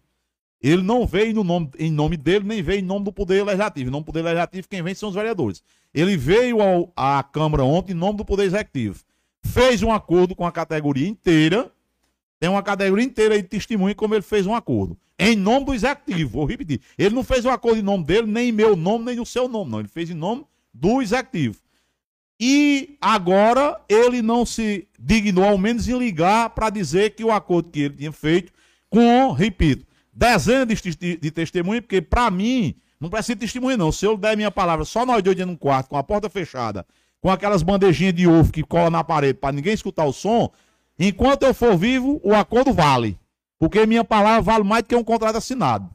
Ele 0.62 0.80
não 0.82 1.04
veio 1.06 1.34
no 1.34 1.42
nome, 1.42 1.70
em 1.78 1.90
nome 1.90 2.16
dele, 2.16 2.44
nem 2.44 2.62
veio 2.62 2.78
em 2.78 2.84
nome 2.84 3.04
do 3.04 3.12
Poder 3.12 3.44
Legislativo. 3.44 3.88
Em 3.88 3.92
nome 3.92 4.04
do 4.04 4.06
Poder 4.06 4.22
Legislativo, 4.22 4.68
quem 4.68 4.80
vem 4.82 4.94
são 4.94 5.08
os 5.08 5.14
vereadores. 5.14 5.62
Ele 5.92 6.16
veio 6.16 6.62
ao- 6.62 6.92
à 6.96 7.22
Câmara 7.22 7.64
ontem 7.64 7.92
em 7.92 7.96
nome 7.96 8.16
do 8.18 8.24
Poder 8.24 8.44
Executivo. 8.44 9.02
Fez 9.44 9.82
um 9.82 9.90
acordo 9.92 10.36
com 10.36 10.46
a 10.46 10.52
categoria 10.52 11.08
inteira. 11.08 11.70
Tem 12.38 12.48
uma 12.48 12.62
categoria 12.62 13.04
inteira 13.04 13.34
aí 13.34 13.42
de 13.42 13.48
testemunha 13.48 13.94
como 13.94 14.14
ele 14.14 14.22
fez 14.22 14.46
um 14.46 14.54
acordo. 14.54 14.96
Em 15.22 15.36
nome 15.36 15.66
do 15.66 15.74
Executivo, 15.74 16.30
vou 16.30 16.44
repetir. 16.44 16.80
Ele 16.98 17.14
não 17.14 17.22
fez 17.22 17.44
um 17.44 17.50
acordo 17.50 17.78
em 17.78 17.82
nome 17.82 18.04
dele, 18.04 18.26
nem 18.26 18.48
em 18.48 18.52
meu 18.52 18.74
nome, 18.74 19.04
nem 19.04 19.16
no 19.16 19.26
seu 19.26 19.48
nome, 19.48 19.70
não. 19.70 19.78
Ele 19.80 19.88
fez 19.88 20.10
em 20.10 20.14
nome 20.14 20.44
do 20.74 21.00
Executivo. 21.00 21.56
E 22.40 22.96
agora 23.00 23.80
ele 23.88 24.20
não 24.20 24.44
se 24.44 24.88
dignou, 24.98 25.44
ao 25.44 25.56
menos, 25.56 25.86
em 25.88 25.96
ligar 25.96 26.50
para 26.50 26.70
dizer 26.70 27.10
que 27.10 27.22
o 27.22 27.30
acordo 27.30 27.70
que 27.70 27.82
ele 27.82 27.94
tinha 27.94 28.10
feito 28.10 28.52
com, 28.90 29.30
repito, 29.30 29.86
dezenas 30.12 30.66
de, 30.66 30.82
testi- 30.82 31.16
de 31.16 31.30
testemunhas, 31.30 31.82
porque 31.82 32.02
para 32.02 32.30
mim, 32.30 32.74
não 32.98 33.08
precisa 33.08 33.36
de 33.36 33.40
testemunha, 33.42 33.76
não. 33.76 33.92
Se 33.92 34.04
eu 34.04 34.16
der 34.16 34.36
minha 34.36 34.50
palavra 34.50 34.84
só 34.84 35.06
nós 35.06 35.22
dois 35.22 35.36
dentro 35.36 35.50
de 35.50 35.54
um 35.54 35.58
quarto, 35.58 35.88
com 35.88 35.96
a 35.96 36.02
porta 36.02 36.28
fechada, 36.28 36.84
com 37.20 37.30
aquelas 37.30 37.62
bandejinhas 37.62 38.12
de 38.14 38.26
ovo 38.26 38.52
que 38.52 38.64
cola 38.64 38.90
na 38.90 39.04
parede 39.04 39.34
para 39.34 39.52
ninguém 39.52 39.72
escutar 39.72 40.04
o 40.04 40.12
som, 40.12 40.50
enquanto 40.98 41.44
eu 41.44 41.54
for 41.54 41.76
vivo, 41.76 42.20
o 42.24 42.34
acordo 42.34 42.72
vale. 42.72 43.16
Porque 43.62 43.86
minha 43.86 44.02
palavra 44.02 44.42
vale 44.42 44.64
mais 44.64 44.82
do 44.82 44.88
que 44.88 44.96
um 44.96 45.04
contrato 45.04 45.36
assinado. 45.36 45.88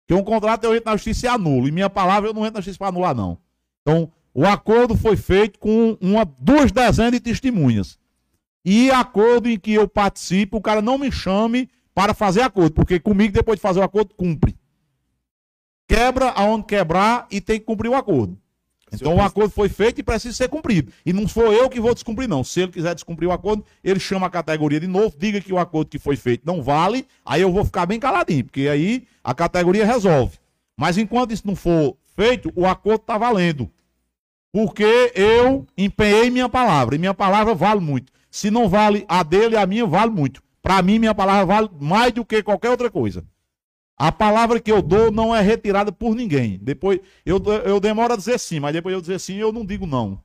Porque 0.00 0.20
um 0.20 0.24
contrato 0.24 0.64
eu 0.64 0.74
entro 0.74 0.90
na 0.90 0.96
justiça 0.96 1.26
e 1.26 1.28
anulo. 1.28 1.68
E 1.68 1.70
minha 1.70 1.88
palavra 1.88 2.28
eu 2.28 2.34
não 2.34 2.42
entro 2.42 2.54
na 2.54 2.60
justiça 2.60 2.78
para 2.80 2.88
anular, 2.88 3.14
não. 3.14 3.38
Então, 3.80 4.10
o 4.34 4.44
acordo 4.44 4.96
foi 4.96 5.16
feito 5.16 5.56
com 5.60 5.96
uma, 6.00 6.24
duas 6.24 6.72
dezenas 6.72 7.12
de 7.12 7.20
testemunhas. 7.20 7.96
E 8.64 8.90
acordo 8.90 9.48
em 9.48 9.56
que 9.56 9.72
eu 9.72 9.86
participo, 9.86 10.56
o 10.56 10.60
cara 10.60 10.82
não 10.82 10.98
me 10.98 11.12
chame 11.12 11.70
para 11.94 12.12
fazer 12.12 12.42
acordo, 12.42 12.72
porque 12.72 12.98
comigo, 12.98 13.32
depois 13.32 13.56
de 13.56 13.62
fazer 13.62 13.78
o 13.78 13.84
acordo, 13.84 14.16
cumpre. 14.16 14.58
Quebra 15.86 16.30
aonde 16.30 16.64
quebrar 16.64 17.28
e 17.30 17.40
tem 17.40 17.60
que 17.60 17.66
cumprir 17.66 17.88
o 17.88 17.94
acordo. 17.94 18.36
Então 18.92 19.16
o 19.16 19.22
acordo 19.22 19.50
foi 19.50 19.68
feito 19.68 20.00
e 20.00 20.02
precisa 20.02 20.36
ser 20.36 20.48
cumprido. 20.48 20.92
E 21.04 21.12
não 21.12 21.26
sou 21.26 21.52
eu 21.52 21.68
que 21.68 21.80
vou 21.80 21.94
descumprir, 21.94 22.28
não. 22.28 22.44
Se 22.44 22.60
ele 22.60 22.72
quiser 22.72 22.94
descumprir 22.94 23.28
o 23.28 23.32
acordo, 23.32 23.64
ele 23.82 23.98
chama 23.98 24.26
a 24.26 24.30
categoria 24.30 24.78
de 24.78 24.86
novo, 24.86 25.14
diga 25.18 25.40
que 25.40 25.52
o 25.52 25.58
acordo 25.58 25.88
que 25.88 25.98
foi 25.98 26.16
feito 26.16 26.42
não 26.44 26.62
vale, 26.62 27.06
aí 27.24 27.40
eu 27.40 27.52
vou 27.52 27.64
ficar 27.64 27.86
bem 27.86 27.98
caladinho, 27.98 28.44
porque 28.44 28.68
aí 28.68 29.04
a 29.24 29.34
categoria 29.34 29.86
resolve. 29.86 30.38
Mas 30.76 30.98
enquanto 30.98 31.32
isso 31.32 31.46
não 31.46 31.56
for 31.56 31.96
feito, 32.16 32.52
o 32.54 32.66
acordo 32.66 33.02
está 33.02 33.16
valendo. 33.16 33.70
Porque 34.52 35.12
eu 35.14 35.66
empenhei 35.76 36.28
minha 36.28 36.48
palavra, 36.48 36.94
e 36.94 36.98
minha 36.98 37.14
palavra 37.14 37.54
vale 37.54 37.80
muito. 37.80 38.12
Se 38.30 38.50
não 38.50 38.68
vale 38.68 39.04
a 39.08 39.22
dele, 39.22 39.56
a 39.56 39.66
minha 39.66 39.86
vale 39.86 40.10
muito. 40.10 40.42
Para 40.62 40.80
mim, 40.82 40.98
minha 40.98 41.14
palavra 41.14 41.44
vale 41.44 41.70
mais 41.80 42.12
do 42.12 42.24
que 42.24 42.42
qualquer 42.42 42.70
outra 42.70 42.90
coisa. 42.90 43.24
A 44.02 44.10
palavra 44.10 44.58
que 44.58 44.72
eu 44.72 44.82
dou 44.82 45.12
não 45.12 45.32
é 45.32 45.40
retirada 45.40 45.92
por 45.92 46.16
ninguém. 46.16 46.58
Depois, 46.60 46.98
eu, 47.24 47.40
eu 47.64 47.78
demoro 47.78 48.14
a 48.14 48.16
dizer 48.16 48.36
sim, 48.36 48.58
mas 48.58 48.72
depois 48.72 48.92
eu 48.92 49.00
dizer 49.00 49.20
sim, 49.20 49.36
eu 49.36 49.52
não 49.52 49.64
digo 49.64 49.86
não. 49.86 50.20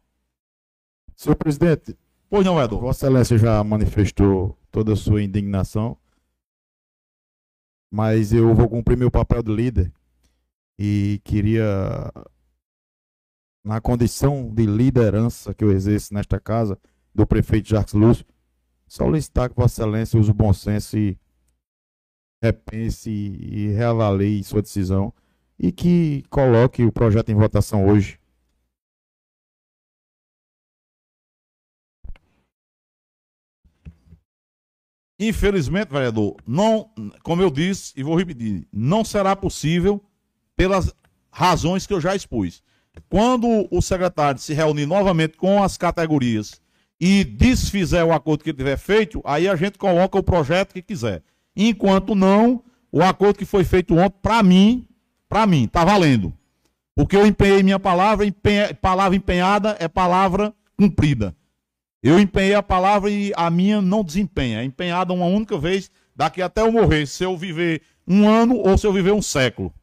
Senhor 1.16 1.36
presidente, 1.36 1.96
Pois 2.28 2.44
não, 2.44 2.60
Edor. 2.60 2.82
Vossa 2.82 3.06
Excelência 3.06 3.38
já 3.38 3.64
manifestou 3.64 4.58
toda 4.72 4.94
a 4.94 4.96
sua 4.96 5.22
indignação, 5.22 5.96
mas 7.92 8.34
eu 8.34 8.52
vou 8.56 8.68
cumprir 8.68 8.98
meu 8.98 9.12
papel 9.12 9.44
de 9.44 9.54
líder 9.54 9.94
e 10.80 11.22
queria, 11.24 12.12
na 13.64 13.80
condição 13.80 14.50
de 14.52 14.66
liderança 14.66 15.54
que 15.54 15.64
eu 15.64 15.72
exerço 15.72 16.16
nesta 16.16 16.40
casa, 16.40 16.80
do 17.14 17.28
prefeito 17.28 17.70
Jacques 17.70 17.94
Lúcio, 17.94 18.26
solicitar 18.88 19.50
que 19.50 19.56
Vossa 19.56 19.84
Excelência 19.84 20.20
use 20.20 20.32
o 20.32 20.34
bom 20.34 20.52
senso 20.52 20.98
e 20.98 21.16
repense 22.42 23.10
e 23.10 23.70
reavalie 23.70 24.44
sua 24.44 24.62
decisão 24.62 25.14
e 25.60 25.72
que 25.72 26.24
coloque 26.30 26.84
o 26.84 26.92
projeto 26.92 27.30
em 27.30 27.36
votação 27.36 27.88
hoje. 27.88 28.20
Infelizmente, 35.20 35.92
vereador, 35.92 36.36
não, 36.46 36.92
como 37.24 37.42
eu 37.42 37.50
disse 37.50 37.92
e 37.96 38.04
vou 38.04 38.16
repetir, 38.16 38.68
não 38.72 39.04
será 39.04 39.36
possível 39.36 40.04
pelas 40.56 40.94
razões 41.32 41.88
que 41.88 41.94
eu 41.94 42.00
já 42.00 42.16
expus. 42.16 42.62
Quando 43.10 43.68
o 43.72 43.82
secretário 43.82 44.40
se 44.40 44.54
reunir 44.54 44.86
novamente 44.86 45.36
com 45.36 45.64
as 45.64 45.76
categorias 45.76 46.62
e 47.00 47.24
desfizer 47.24 48.04
o 48.04 48.14
acordo 48.14 48.44
que 48.44 48.52
ele 48.52 48.58
tiver 48.58 48.78
feito, 48.78 49.22
aí 49.26 49.48
a 49.48 49.56
gente 49.56 49.78
coloca 49.80 50.20
o 50.20 50.24
projeto 50.24 50.74
que 50.74 50.84
quiser. 50.84 51.24
Enquanto 51.58 52.14
não, 52.14 52.62
o 52.92 53.02
acordo 53.02 53.40
que 53.40 53.46
foi 53.46 53.64
feito 53.64 53.96
ontem, 53.98 54.16
para 54.22 54.44
mim, 54.44 54.88
para 55.28 55.48
mim, 55.48 55.68
tá 55.68 55.84
valendo. 55.84 56.32
Porque 56.96 57.16
eu 57.16 57.26
empenhei 57.26 57.64
minha 57.64 57.80
palavra, 57.80 58.26
empenha- 58.26 58.74
palavra 58.76 59.16
empenhada 59.18 59.76
é 59.80 59.88
palavra 59.88 60.54
cumprida. 60.78 61.36
Eu 62.02 62.20
empenhei 62.20 62.54
a 62.54 62.64
palavra 62.64 63.10
e 63.10 63.34
a 63.36 63.50
minha 63.50 63.82
não 63.82 64.04
desempenha. 64.04 64.62
É 64.62 64.64
empenhada 64.64 65.12
uma 65.14 65.26
única 65.26 65.58
vez, 65.58 65.90
daqui 66.16 66.42
até 66.42 66.62
eu 66.62 66.72
morrer. 66.72 67.08
Se 67.08 67.24
eu 67.24 67.36
viver 67.36 67.82
um 68.08 68.28
ano 68.30 68.56
ou 68.58 68.78
se 68.78 68.86
eu 68.86 68.94
viver 68.94 69.12
um 69.12 69.22
século. 69.22 69.74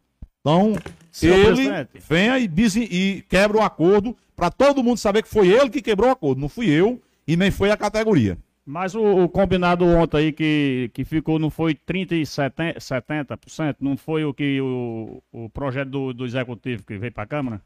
Então, 0.40 0.74
Senhor 1.10 1.36
ele 1.36 1.46
presidente. 1.54 1.88
venha 2.08 2.38
e, 2.38 2.46
diz, 2.46 2.76
e 2.76 3.24
quebra 3.28 3.58
o 3.58 3.62
acordo 3.62 4.16
para 4.36 4.50
todo 4.50 4.82
mundo 4.82 4.98
saber 4.98 5.22
que 5.22 5.28
foi 5.28 5.48
ele 5.48 5.70
que 5.70 5.82
quebrou 5.82 6.08
o 6.08 6.12
acordo. 6.12 6.40
Não 6.40 6.48
fui 6.48 6.68
eu 6.68 7.00
e 7.26 7.36
nem 7.36 7.50
foi 7.50 7.70
a 7.70 7.76
categoria. 7.76 8.38
Mas 8.66 8.94
o, 8.94 9.24
o 9.24 9.28
combinado 9.28 9.84
ontem 9.84 10.16
aí 10.16 10.32
que, 10.32 10.90
que 10.94 11.04
ficou, 11.04 11.38
não 11.38 11.50
foi 11.50 11.74
30% 11.74 12.12
e 12.12 12.22
70%, 12.22 12.76
70%? 12.78 13.76
Não 13.80 13.96
foi 13.96 14.24
o 14.24 14.32
que 14.32 14.58
o, 14.60 15.22
o 15.30 15.50
projeto 15.50 15.90
do, 15.90 16.14
do 16.14 16.24
executivo 16.24 16.82
que 16.82 16.96
veio 16.96 17.12
para 17.12 17.24
a 17.24 17.26
Câmara? 17.26 17.62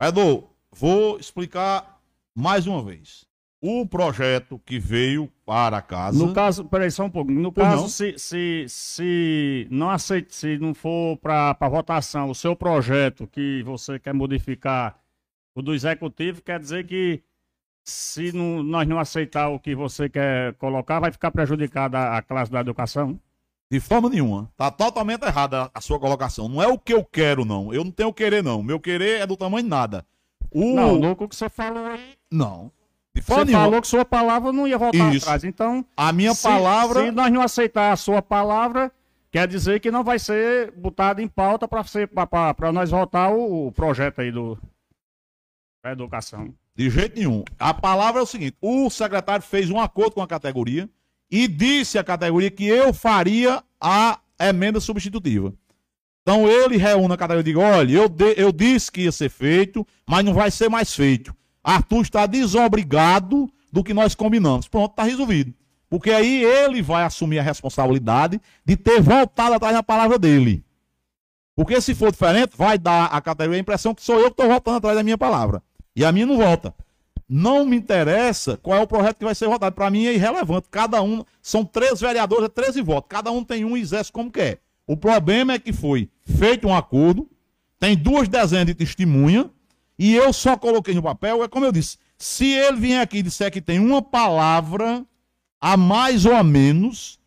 Edu, 0.00 0.48
vou 0.70 1.18
explicar 1.18 2.00
mais 2.34 2.66
uma 2.66 2.82
vez. 2.82 3.26
O 3.60 3.86
projeto 3.86 4.58
que 4.64 4.78
veio 4.78 5.30
para 5.46 5.76
a 5.76 5.82
casa. 5.82 6.18
No 6.18 6.32
caso, 6.32 6.64
peraí, 6.64 6.90
só 6.90 7.04
um 7.04 7.10
pouco. 7.10 7.30
No 7.30 7.52
caso, 7.52 7.82
não. 7.82 7.88
se, 7.88 8.18
se, 8.18 8.64
se 8.68 9.68
não 9.70 9.88
aceite, 9.88 10.34
se 10.34 10.58
não 10.58 10.74
for 10.74 11.16
para 11.18 11.68
votação 11.68 12.30
o 12.30 12.34
seu 12.34 12.56
projeto 12.56 13.28
que 13.28 13.62
você 13.62 14.00
quer 14.00 14.12
modificar 14.12 14.98
o 15.54 15.62
do 15.62 15.74
executivo, 15.74 16.42
quer 16.42 16.58
dizer 16.58 16.86
que 16.86 17.22
se 17.84 18.32
não- 18.32 18.62
nós 18.62 18.86
não 18.86 18.98
aceitar 18.98 19.48
o 19.48 19.58
que 19.58 19.74
você 19.74 20.08
quer 20.08 20.54
colocar, 20.54 21.00
vai 21.00 21.10
ficar 21.12 21.30
prejudicada 21.30 22.16
a, 22.16 22.22
classe 22.22 22.50
da 22.50 22.60
educação? 22.60 23.18
De 23.70 23.80
forma 23.80 24.08
nenhuma. 24.10 24.50
Tá 24.56 24.70
totalmente 24.70 25.24
errada 25.24 25.70
a 25.74 25.80
sua 25.80 25.98
colocação. 25.98 26.48
Não 26.48 26.62
é 26.62 26.66
o 26.66 26.78
que 26.78 26.92
eu 26.92 27.02
quero, 27.04 27.44
não. 27.44 27.72
Eu 27.72 27.82
não 27.84 27.90
tenho 27.90 28.12
querer, 28.12 28.42
não. 28.42 28.62
Meu 28.62 28.78
querer 28.78 29.20
é 29.22 29.26
do 29.26 29.36
tamanho 29.36 29.62
de 29.64 29.70
nada. 29.70 30.04
O... 30.50 30.74
Não, 30.74 30.98
no 30.98 31.16
que 31.16 31.34
você 31.34 31.48
falou 31.48 31.86
aí. 31.86 32.14
Não. 32.30 32.70
De 33.14 33.20
forma 33.22 33.44
Você 33.44 33.50
nenhuma. 33.50 33.64
falou 33.64 33.80
que 33.82 33.88
sua 33.88 34.04
palavra 34.04 34.52
não 34.52 34.66
ia 34.68 34.76
voltar 34.78 35.14
Isso. 35.14 35.24
atrás. 35.26 35.44
Então, 35.44 35.84
A 35.96 36.12
minha 36.12 36.34
se, 36.34 36.42
palavra. 36.42 37.04
se 37.04 37.10
nós 37.10 37.32
não 37.32 37.42
aceitar 37.42 37.92
a 37.92 37.96
sua 37.96 38.22
palavra, 38.22 38.92
quer 39.30 39.46
dizer 39.48 39.80
que 39.80 39.90
não 39.90 40.04
vai 40.04 40.18
ser 40.18 40.70
botado 40.72 41.20
em 41.20 41.28
pauta 41.28 41.66
para 41.66 42.72
nós 42.72 42.90
votar 42.90 43.32
o, 43.32 43.68
o 43.68 43.72
projeto 43.72 44.20
aí 44.20 44.30
do 44.30 44.58
da 45.82 45.92
educação. 45.92 46.54
De 46.74 46.88
jeito 46.88 47.16
nenhum. 47.18 47.44
A 47.58 47.74
palavra 47.74 48.20
é 48.20 48.24
o 48.24 48.26
seguinte: 48.26 48.56
o 48.60 48.88
secretário 48.90 49.44
fez 49.44 49.70
um 49.70 49.78
acordo 49.80 50.12
com 50.12 50.22
a 50.22 50.26
categoria 50.26 50.88
e 51.30 51.46
disse 51.46 51.98
à 51.98 52.04
categoria 52.04 52.50
que 52.50 52.64
eu 52.64 52.92
faria 52.92 53.62
a 53.80 54.18
emenda 54.40 54.80
substitutiva. 54.80 55.52
Então 56.22 56.48
ele 56.48 56.76
reúne 56.76 57.12
a 57.12 57.16
categoria 57.16 57.50
e 57.50 57.54
diz: 57.54 57.62
olha, 57.62 57.92
eu, 57.92 58.08
de- 58.08 58.34
eu 58.36 58.52
disse 58.52 58.90
que 58.90 59.02
ia 59.02 59.12
ser 59.12 59.28
feito, 59.28 59.86
mas 60.06 60.24
não 60.24 60.32
vai 60.32 60.50
ser 60.50 60.68
mais 60.68 60.94
feito. 60.94 61.34
Arthur 61.62 62.02
está 62.02 62.26
desobrigado 62.26 63.52
do 63.70 63.84
que 63.84 63.94
nós 63.94 64.14
combinamos. 64.14 64.66
Pronto, 64.68 64.92
está 64.92 65.02
resolvido. 65.04 65.54
Porque 65.88 66.10
aí 66.10 66.42
ele 66.42 66.80
vai 66.80 67.04
assumir 67.04 67.38
a 67.38 67.42
responsabilidade 67.42 68.40
de 68.64 68.76
ter 68.76 69.00
voltado 69.00 69.54
atrás 69.54 69.74
da 69.74 69.82
palavra 69.82 70.18
dele. 70.18 70.64
Porque 71.54 71.80
se 71.82 71.94
for 71.94 72.10
diferente, 72.10 72.56
vai 72.56 72.78
dar 72.78 73.06
à 73.06 73.20
categoria 73.20 73.58
a 73.58 73.60
impressão 73.60 73.94
que 73.94 74.02
sou 74.02 74.16
eu 74.18 74.24
que 74.24 74.30
estou 74.32 74.48
voltando 74.48 74.78
atrás 74.78 74.96
da 74.96 75.02
minha 75.02 75.18
palavra. 75.18 75.62
E 75.94 76.04
a 76.04 76.12
minha 76.12 76.26
não 76.26 76.36
volta. 76.36 76.74
Não 77.28 77.64
me 77.64 77.76
interessa 77.76 78.56
qual 78.56 78.78
é 78.78 78.82
o 78.82 78.86
projeto 78.86 79.18
que 79.18 79.24
vai 79.24 79.34
ser 79.34 79.48
votado. 79.48 79.74
Para 79.74 79.90
mim 79.90 80.06
é 80.06 80.14
irrelevante. 80.14 80.68
Cada 80.70 81.02
um, 81.02 81.24
são 81.40 81.64
três 81.64 82.00
vereadores, 82.00 82.44
é 82.44 82.48
13 82.48 82.82
votos. 82.82 83.08
Cada 83.08 83.30
um 83.30 83.42
tem 83.42 83.64
um 83.64 83.76
e 83.76 83.80
exerce 83.80 84.12
como 84.12 84.30
quer. 84.30 84.60
O 84.86 84.96
problema 84.96 85.54
é 85.54 85.58
que 85.58 85.72
foi 85.72 86.10
feito 86.24 86.66
um 86.66 86.74
acordo, 86.74 87.28
tem 87.78 87.96
duas 87.96 88.28
dezenas 88.28 88.66
de 88.66 88.74
testemunha, 88.74 89.50
e 89.98 90.14
eu 90.14 90.32
só 90.32 90.56
coloquei 90.56 90.94
no 90.94 91.02
papel, 91.02 91.42
é 91.42 91.48
como 91.48 91.64
eu 91.64 91.72
disse, 91.72 91.96
se 92.18 92.46
ele 92.46 92.78
vier 92.78 93.00
aqui 93.00 93.18
e 93.18 93.22
disser 93.22 93.50
que 93.50 93.60
tem 93.60 93.78
uma 93.78 94.02
palavra 94.02 95.04
a 95.60 95.76
mais 95.76 96.26
ou 96.26 96.34
a 96.34 96.42
menos 96.42 97.18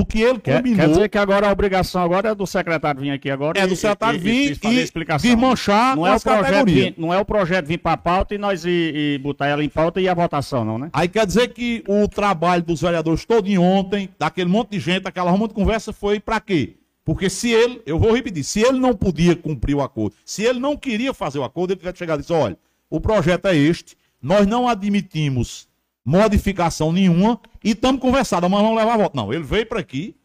do 0.00 0.06
que 0.06 0.20
ele 0.20 0.38
Quer, 0.38 0.56
combinou, 0.56 0.78
quer 0.78 0.88
dizer 0.88 1.08
que 1.08 1.18
agora 1.18 1.48
a 1.48 1.52
obrigação 1.52 2.02
agora 2.02 2.30
é 2.30 2.34
do 2.34 2.46
secretário 2.46 3.00
vir 3.00 3.10
aqui 3.10 3.30
agora 3.30 3.58
é 3.58 3.64
e- 3.64 3.66
do 3.66 3.76
secretário 3.76 4.16
e- 4.18 4.22
vir 4.22 4.50
e 4.52 4.54
fazer 4.54 4.74
e 4.74 4.82
explicação. 4.82 5.30
desmanchar 5.30 5.96
não 5.96 6.02
com 6.02 6.08
é, 6.08 6.16
o 6.16 6.20
projeto 6.20 6.66
vir, 6.66 6.94
não 6.98 7.14
é 7.14 7.18
o 7.18 7.24
projeto 7.24 7.66
vir 7.66 7.78
para 7.78 7.96
pauta 7.96 8.34
e 8.34 8.38
nós 8.38 8.64
ir, 8.64 8.94
ir 8.94 9.18
botar 9.18 9.46
ela 9.46 9.62
em 9.64 9.68
pauta 9.68 10.00
e 10.00 10.08
a 10.08 10.14
votação, 10.14 10.64
não, 10.64 10.78
né? 10.78 10.90
Aí 10.92 11.08
quer 11.08 11.26
dizer 11.26 11.48
que 11.54 11.84
o 11.88 12.08
trabalho 12.08 12.62
dos 12.62 12.80
vereadores 12.80 13.24
todo 13.24 13.46
em 13.48 13.58
ontem, 13.58 14.08
daquele 14.18 14.48
monte 14.50 14.70
de 14.70 14.80
gente, 14.80 15.06
aquela 15.06 15.30
ruma 15.30 15.46
de 15.48 15.54
conversa, 15.54 15.92
foi 15.92 16.18
pra 16.20 16.40
quê? 16.40 16.76
Porque 17.04 17.28
se 17.30 17.50
ele, 17.50 17.80
eu 17.86 17.98
vou 17.98 18.14
repetir, 18.14 18.44
se 18.44 18.60
ele 18.60 18.78
não 18.78 18.94
podia 18.94 19.34
cumprir 19.34 19.74
o 19.74 19.80
acordo, 19.80 20.14
se 20.24 20.42
ele 20.44 20.60
não 20.60 20.76
queria 20.76 21.12
fazer 21.14 21.38
o 21.38 21.44
acordo, 21.44 21.72
ele 21.72 21.78
tivesse 21.80 21.98
chegado 21.98 22.18
e 22.18 22.22
disse, 22.22 22.32
olha, 22.32 22.56
o 22.88 23.00
projeto 23.00 23.46
é 23.46 23.56
este, 23.56 23.96
nós 24.22 24.46
não 24.46 24.68
admitimos 24.68 25.66
modificação 26.04 26.92
nenhuma 26.92 27.40
e 27.62 27.70
estamos 27.70 28.00
conversando, 28.00 28.48
mas 28.48 28.62
vamos 28.62 28.76
levar 28.76 28.94
a 28.94 28.96
voto. 28.96 29.16
Não, 29.16 29.32
ele 29.32 29.44
veio 29.44 29.66
para 29.66 29.80
aqui, 29.80 30.16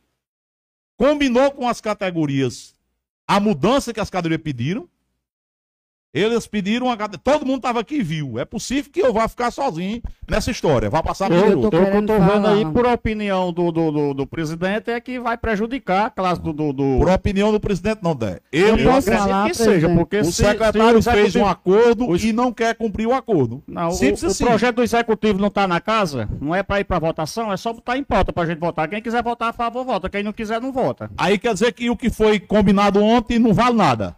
combinou 0.97 1.51
com 1.51 1.67
as 1.67 1.81
categorias 1.81 2.73
a 3.27 3.39
mudança 3.39 3.93
que 3.93 3.99
as 3.99 4.09
categorias 4.09 4.41
pediram, 4.41 4.87
eles 6.19 6.47
pediram 6.47 6.89
a 6.89 6.97
cate- 6.97 7.17
Todo 7.17 7.45
mundo 7.45 7.57
estava 7.57 7.79
aqui 7.79 7.95
e 7.95 8.03
viu. 8.03 8.39
É 8.39 8.45
possível 8.45 8.91
que 8.91 8.99
eu 9.01 9.11
vá 9.13 9.27
ficar 9.27 9.51
sozinho 9.51 10.01
nessa 10.29 10.49
história. 10.51 10.89
Vá 10.89 11.03
passar 11.03 11.27
por 11.29 11.37
eu, 11.37 11.59
outro. 11.59 11.67
o 11.67 11.91
que 11.91 11.97
eu 11.97 12.05
tô 12.05 12.19
vendo 12.19 12.47
aí, 12.47 12.65
por 12.65 12.85
opinião 12.85 13.51
do, 13.51 13.71
do, 13.71 13.91
do, 13.91 14.13
do 14.13 14.27
presidente, 14.27 14.89
é 14.91 14.99
que 15.01 15.19
vai 15.19 15.37
prejudicar 15.37 16.05
a 16.05 16.09
classe 16.09 16.41
do. 16.41 16.53
do, 16.53 16.71
do... 16.73 16.97
Por 16.99 17.09
opinião 17.09 17.51
do 17.51 17.59
presidente, 17.59 17.99
não 18.01 18.15
der. 18.15 18.41
Eu, 18.51 18.77
Eu 18.77 18.91
acredito 18.91 19.11
acredito 19.11 19.47
que 19.47 19.53
seja, 19.55 19.89
porque 19.89 20.17
o 20.19 20.25
se- 20.25 20.43
secretário 20.43 21.01
se 21.01 21.09
o 21.09 21.11
fez 21.11 21.35
um 21.35 21.45
acordo 21.45 22.15
e 22.15 22.31
não 22.33 22.51
quer 22.51 22.75
cumprir 22.75 23.07
o 23.07 23.13
acordo. 23.13 23.61
Não, 23.67 23.89
o, 23.89 23.91
Simples 23.91 24.23
o 24.23 24.27
assim. 24.27 24.45
projeto 24.45 24.75
do 24.77 24.83
executivo 24.83 25.39
não 25.39 25.47
está 25.49 25.67
na 25.67 25.79
casa, 25.81 26.29
não 26.41 26.53
é 26.55 26.63
para 26.63 26.79
ir 26.79 26.83
para 26.85 26.99
votação, 26.99 27.51
é 27.51 27.57
só 27.57 27.73
botar 27.73 27.97
em 27.97 28.03
pauta 28.03 28.31
para 28.31 28.43
a 28.43 28.45
gente 28.45 28.59
votar. 28.59 28.87
Quem 28.87 29.01
quiser 29.01 29.21
votar 29.23 29.49
a 29.49 29.53
favor, 29.53 29.83
vota. 29.85 30.09
Quem 30.09 30.23
não 30.23 30.31
quiser, 30.33 30.61
não 30.61 30.71
vota. 30.71 31.09
Aí 31.17 31.37
quer 31.37 31.53
dizer 31.53 31.71
que 31.73 31.89
o 31.89 31.97
que 31.97 32.09
foi 32.09 32.39
combinado 32.39 33.03
ontem 33.03 33.37
não 33.39 33.53
vale 33.53 33.75
nada. 33.75 34.15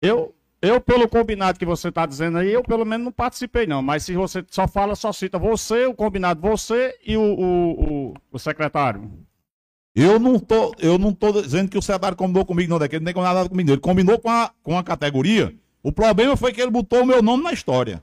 Eu, 0.00 0.32
eu 0.66 0.80
pelo 0.80 1.08
combinado 1.08 1.58
que 1.58 1.64
você 1.64 1.88
está 1.88 2.04
dizendo 2.06 2.38
aí, 2.38 2.52
eu 2.52 2.62
pelo 2.62 2.84
menos 2.84 3.04
não 3.04 3.12
participei, 3.12 3.66
não. 3.66 3.82
Mas 3.82 4.04
se 4.04 4.14
você 4.14 4.44
só 4.50 4.66
fala, 4.66 4.94
só 4.94 5.12
cita 5.12 5.38
você, 5.38 5.86
o 5.86 5.94
combinado 5.94 6.40
você 6.40 6.94
e 7.06 7.16
o, 7.16 7.22
o, 7.22 7.70
o, 8.10 8.14
o 8.32 8.38
secretário. 8.38 9.10
Eu 9.94 10.18
não 10.18 10.38
tô, 10.38 10.74
eu 10.78 10.98
não 10.98 11.12
tô 11.12 11.32
dizendo 11.40 11.70
que 11.70 11.78
o 11.78 11.82
secretário 11.82 12.16
combinou 12.16 12.44
comigo, 12.44 12.68
não, 12.70 12.78
daquele 12.78 13.04
nem 13.04 13.14
combinou 13.14 13.34
nada 13.34 13.48
comigo. 13.48 13.70
Ele 13.70 13.80
combinou 13.80 14.18
com 14.18 14.28
a, 14.30 14.50
com 14.62 14.76
a 14.76 14.84
categoria. 14.84 15.54
O 15.82 15.90
problema 15.90 16.36
foi 16.36 16.52
que 16.52 16.60
ele 16.60 16.70
botou 16.70 17.02
o 17.02 17.06
meu 17.06 17.22
nome 17.22 17.42
na 17.44 17.52
história. 17.52 18.02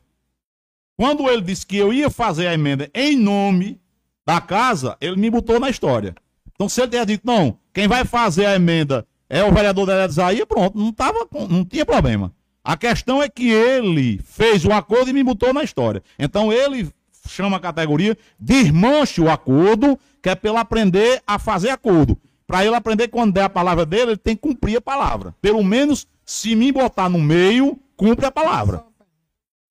Quando 0.97 1.29
ele 1.29 1.41
disse 1.41 1.65
que 1.65 1.77
eu 1.77 1.91
ia 1.91 2.09
fazer 2.09 2.47
a 2.47 2.53
emenda 2.53 2.89
em 2.93 3.15
nome 3.17 3.79
da 4.25 4.39
casa, 4.39 4.97
ele 5.01 5.17
me 5.17 5.29
botou 5.29 5.59
na 5.59 5.69
história. 5.69 6.15
Então, 6.53 6.69
se 6.69 6.81
ele 6.81 6.89
tivesse 6.91 7.07
dito, 7.07 7.25
não, 7.27 7.57
quem 7.73 7.87
vai 7.87 8.05
fazer 8.05 8.45
a 8.45 8.55
emenda 8.55 9.05
é 9.29 9.43
o 9.43 9.51
vereador 9.51 9.85
da 9.85 10.05
Isaías, 10.05 10.45
pronto, 10.45 10.77
não, 10.77 10.91
tava, 10.93 11.25
com- 11.25 11.47
não 11.47 11.65
tinha 11.65 11.85
problema. 11.85 12.33
A 12.63 12.77
questão 12.77 13.21
é 13.21 13.27
que 13.27 13.49
ele 13.49 14.19
fez 14.23 14.63
o 14.63 14.71
acordo 14.71 15.09
e 15.09 15.13
me 15.13 15.23
botou 15.23 15.53
na 15.53 15.63
história. 15.63 16.01
Então, 16.17 16.51
ele 16.51 16.89
chama 17.27 17.57
a 17.57 17.59
categoria, 17.59 18.17
desmanche 18.39 19.19
o 19.19 19.29
acordo, 19.29 19.99
que 20.21 20.29
é 20.29 20.37
ele 20.41 20.57
aprender 20.57 21.21
a 21.27 21.37
fazer 21.37 21.69
acordo. 21.69 22.17
Para 22.47 22.65
ele 22.65 22.75
aprender, 22.75 23.09
quando 23.09 23.33
der 23.33 23.43
a 23.43 23.49
palavra 23.49 23.85
dele, 23.85 24.11
ele 24.11 24.17
tem 24.17 24.35
que 24.35 24.41
cumprir 24.41 24.77
a 24.77 24.81
palavra. 24.81 25.35
Pelo 25.41 25.63
menos, 25.63 26.07
se 26.25 26.55
me 26.55 26.71
botar 26.71 27.09
no 27.09 27.19
meio, 27.19 27.77
cumpre 27.97 28.25
a 28.25 28.31
palavra. 28.31 28.85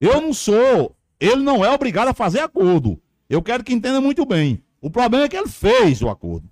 Eu 0.00 0.20
não 0.20 0.34
sou, 0.34 0.94
ele 1.20 1.36
não 1.36 1.64
é 1.64 1.70
obrigado 1.70 2.08
a 2.08 2.14
fazer 2.14 2.40
acordo. 2.40 3.00
Eu 3.28 3.40
quero 3.40 3.64
que 3.64 3.72
entenda 3.72 4.00
muito 4.00 4.26
bem. 4.26 4.62
O 4.80 4.90
problema 4.90 5.24
é 5.24 5.28
que 5.28 5.36
ele 5.36 5.48
fez 5.48 6.02
o 6.02 6.08
acordo. 6.08 6.51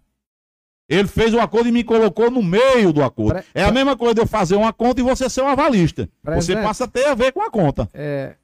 Ele 0.91 1.07
fez 1.07 1.33
o 1.33 1.39
acordo 1.39 1.69
e 1.69 1.73
me 1.73 1.85
colocou 1.85 2.31
no 2.31 2.43
meio 2.43 2.93
do 2.93 3.01
acordo. 3.03 3.35
Pre- 3.35 3.45
É 3.55 3.63
a 3.63 3.71
mesma 3.71 3.97
coisa 3.97 4.15
de 4.17 4.21
eu 4.21 4.27
fazer 4.27 4.57
uma 4.57 4.73
conta 4.73 5.01
e 5.01 5.05
você 5.05 5.31
ser 5.31 5.41
um 5.43 5.47
avalista. 5.47 6.03
Você 6.07 6.11
Presidente. 6.23 6.65
passa 6.65 6.85
a 6.85 6.89
ter 6.89 7.07
a 7.07 7.15
ver 7.15 7.33
com 7.33 7.41
a 7.41 7.49
conta. 7.51 7.89
É, 7.95 8.35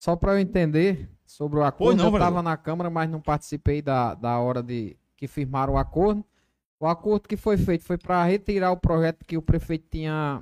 só 0.00 0.16
para 0.16 0.32
eu 0.32 0.38
entender 0.38 1.08
sobre 1.26 1.58
o 1.58 1.62
acordo, 1.64 1.96
não, 1.98 2.08
eu 2.08 2.12
estava 2.14 2.42
na 2.42 2.56
Câmara, 2.56 2.90
mas 2.90 3.10
não 3.10 3.20
participei 3.20 3.80
da, 3.82 4.14
da 4.14 4.38
hora 4.38 4.62
de 4.62 4.96
que 5.16 5.26
firmaram 5.26 5.74
o 5.74 5.78
acordo. 5.78 6.24
O 6.80 6.86
acordo 6.86 7.28
que 7.28 7.36
foi 7.36 7.56
feito 7.56 7.84
foi 7.84 7.96
para 7.96 8.24
retirar 8.24 8.70
o 8.72 8.76
projeto 8.76 9.24
que 9.26 9.36
o 9.36 9.42
prefeito 9.42 9.86
tinha 9.90 10.40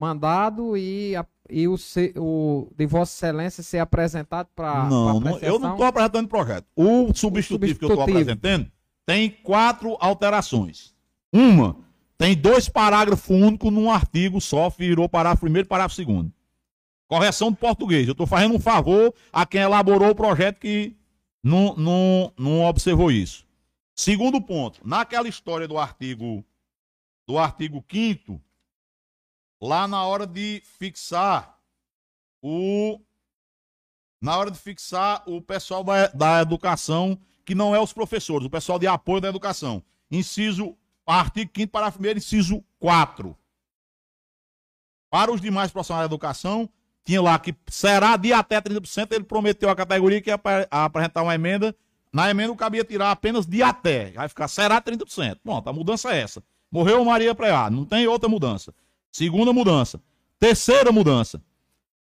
mandado 0.00 0.76
e, 0.76 1.14
a- 1.14 1.26
e 1.48 1.68
o, 1.68 1.76
o 2.16 2.68
de 2.76 2.86
Vossa 2.86 3.26
Excelência 3.26 3.62
ser 3.62 3.78
apresentado 3.78 4.48
para 4.54 4.84
Não, 4.88 5.20
não, 5.20 5.38
eu 5.38 5.58
não 5.58 5.72
estou 5.72 5.86
apresentando 5.86 6.28
projeto. 6.28 6.66
O 6.74 7.12
substitutivo, 7.14 7.78
que 7.78 7.84
eu 7.84 7.88
estou 7.90 8.04
substitutivo. 8.06 8.18
apresentando 8.18 8.70
tem 9.10 9.28
quatro 9.28 9.96
alterações. 9.98 10.94
Uma, 11.32 11.76
tem 12.16 12.36
dois 12.36 12.68
parágrafos 12.68 13.28
únicos 13.28 13.72
num 13.72 13.90
artigo 13.90 14.40
só, 14.40 14.70
virou 14.70 15.08
parágrafo 15.08 15.40
primeiro 15.40 15.66
e 15.66 15.68
parágrafo 15.68 15.96
segundo. 15.96 16.32
Correção 17.08 17.50
do 17.50 17.56
português. 17.56 18.06
Eu 18.06 18.12
estou 18.12 18.24
fazendo 18.24 18.54
um 18.54 18.60
favor 18.60 19.12
a 19.32 19.44
quem 19.44 19.62
elaborou 19.62 20.10
o 20.10 20.14
projeto 20.14 20.60
que 20.60 20.96
não, 21.42 21.74
não, 21.74 22.32
não 22.38 22.60
observou 22.60 23.10
isso. 23.10 23.44
Segundo 23.96 24.40
ponto, 24.40 24.80
naquela 24.86 25.26
história 25.26 25.66
do 25.66 25.76
artigo 25.76 26.44
do 27.26 27.36
artigo 27.36 27.84
5 27.90 28.40
lá 29.60 29.88
na 29.88 30.04
hora 30.04 30.24
de 30.24 30.62
fixar 30.78 31.58
o 32.40 33.00
na 34.22 34.38
hora 34.38 34.52
de 34.52 34.58
fixar 34.58 35.24
o 35.26 35.42
pessoal 35.42 35.82
da, 35.82 36.06
da 36.08 36.42
educação, 36.42 37.20
que 37.44 37.54
não 37.54 37.74
é 37.74 37.80
os 37.80 37.92
professores, 37.92 38.46
o 38.46 38.50
pessoal 38.50 38.78
de 38.78 38.86
apoio 38.86 39.20
da 39.20 39.28
educação. 39.28 39.82
Inciso, 40.10 40.76
artigo 41.06 41.50
5 41.56 41.70
parágrafo 41.72 42.02
1 42.02 42.16
inciso 42.18 42.64
4. 42.78 43.36
Para 45.10 45.32
os 45.32 45.40
demais 45.40 45.70
profissionais 45.70 46.08
da 46.08 46.12
educação, 46.14 46.68
tinha 47.04 47.20
lá 47.20 47.38
que 47.38 47.54
será 47.68 48.16
de 48.16 48.32
até 48.32 48.60
30%, 48.60 49.12
ele 49.12 49.24
prometeu 49.24 49.68
à 49.68 49.74
categoria 49.74 50.20
que 50.20 50.30
ia 50.30 50.34
apre- 50.34 50.68
apresentar 50.70 51.22
uma 51.22 51.34
emenda. 51.34 51.74
Na 52.12 52.30
emenda 52.30 52.54
cabia 52.56 52.84
tirar 52.84 53.10
apenas 53.10 53.46
de 53.46 53.62
até. 53.62 54.10
Vai 54.12 54.28
ficar 54.28 54.48
será 54.48 54.80
30%. 54.80 55.38
Pronto, 55.42 55.68
a 55.68 55.72
mudança 55.72 56.12
é 56.14 56.20
essa. 56.20 56.42
Morreu 56.70 57.04
Maria 57.04 57.34
Preá, 57.34 57.68
não 57.70 57.84
tem 57.84 58.06
outra 58.06 58.28
mudança. 58.28 58.72
Segunda 59.10 59.52
mudança. 59.52 60.00
Terceira 60.38 60.92
mudança 60.92 61.42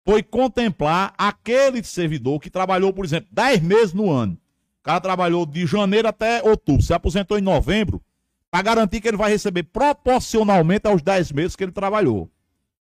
foi 0.04 0.22
contemplar 0.22 1.14
aquele 1.18 1.82
servidor 1.84 2.40
que 2.40 2.50
trabalhou, 2.50 2.92
por 2.92 3.04
exemplo, 3.04 3.28
10 3.30 3.60
meses 3.62 3.92
no 3.92 4.10
ano. 4.10 4.38
O 4.80 4.84
cara 4.84 5.00
trabalhou 5.00 5.44
de 5.44 5.66
janeiro 5.66 6.08
até 6.08 6.42
outubro, 6.42 6.82
se 6.82 6.94
aposentou 6.94 7.38
em 7.38 7.42
novembro, 7.42 8.02
para 8.50 8.62
garantir 8.62 9.00
que 9.00 9.08
ele 9.08 9.16
vai 9.16 9.30
receber 9.30 9.64
proporcionalmente 9.64 10.86
aos 10.86 11.02
10 11.02 11.32
meses 11.32 11.56
que 11.56 11.64
ele 11.64 11.72
trabalhou. 11.72 12.30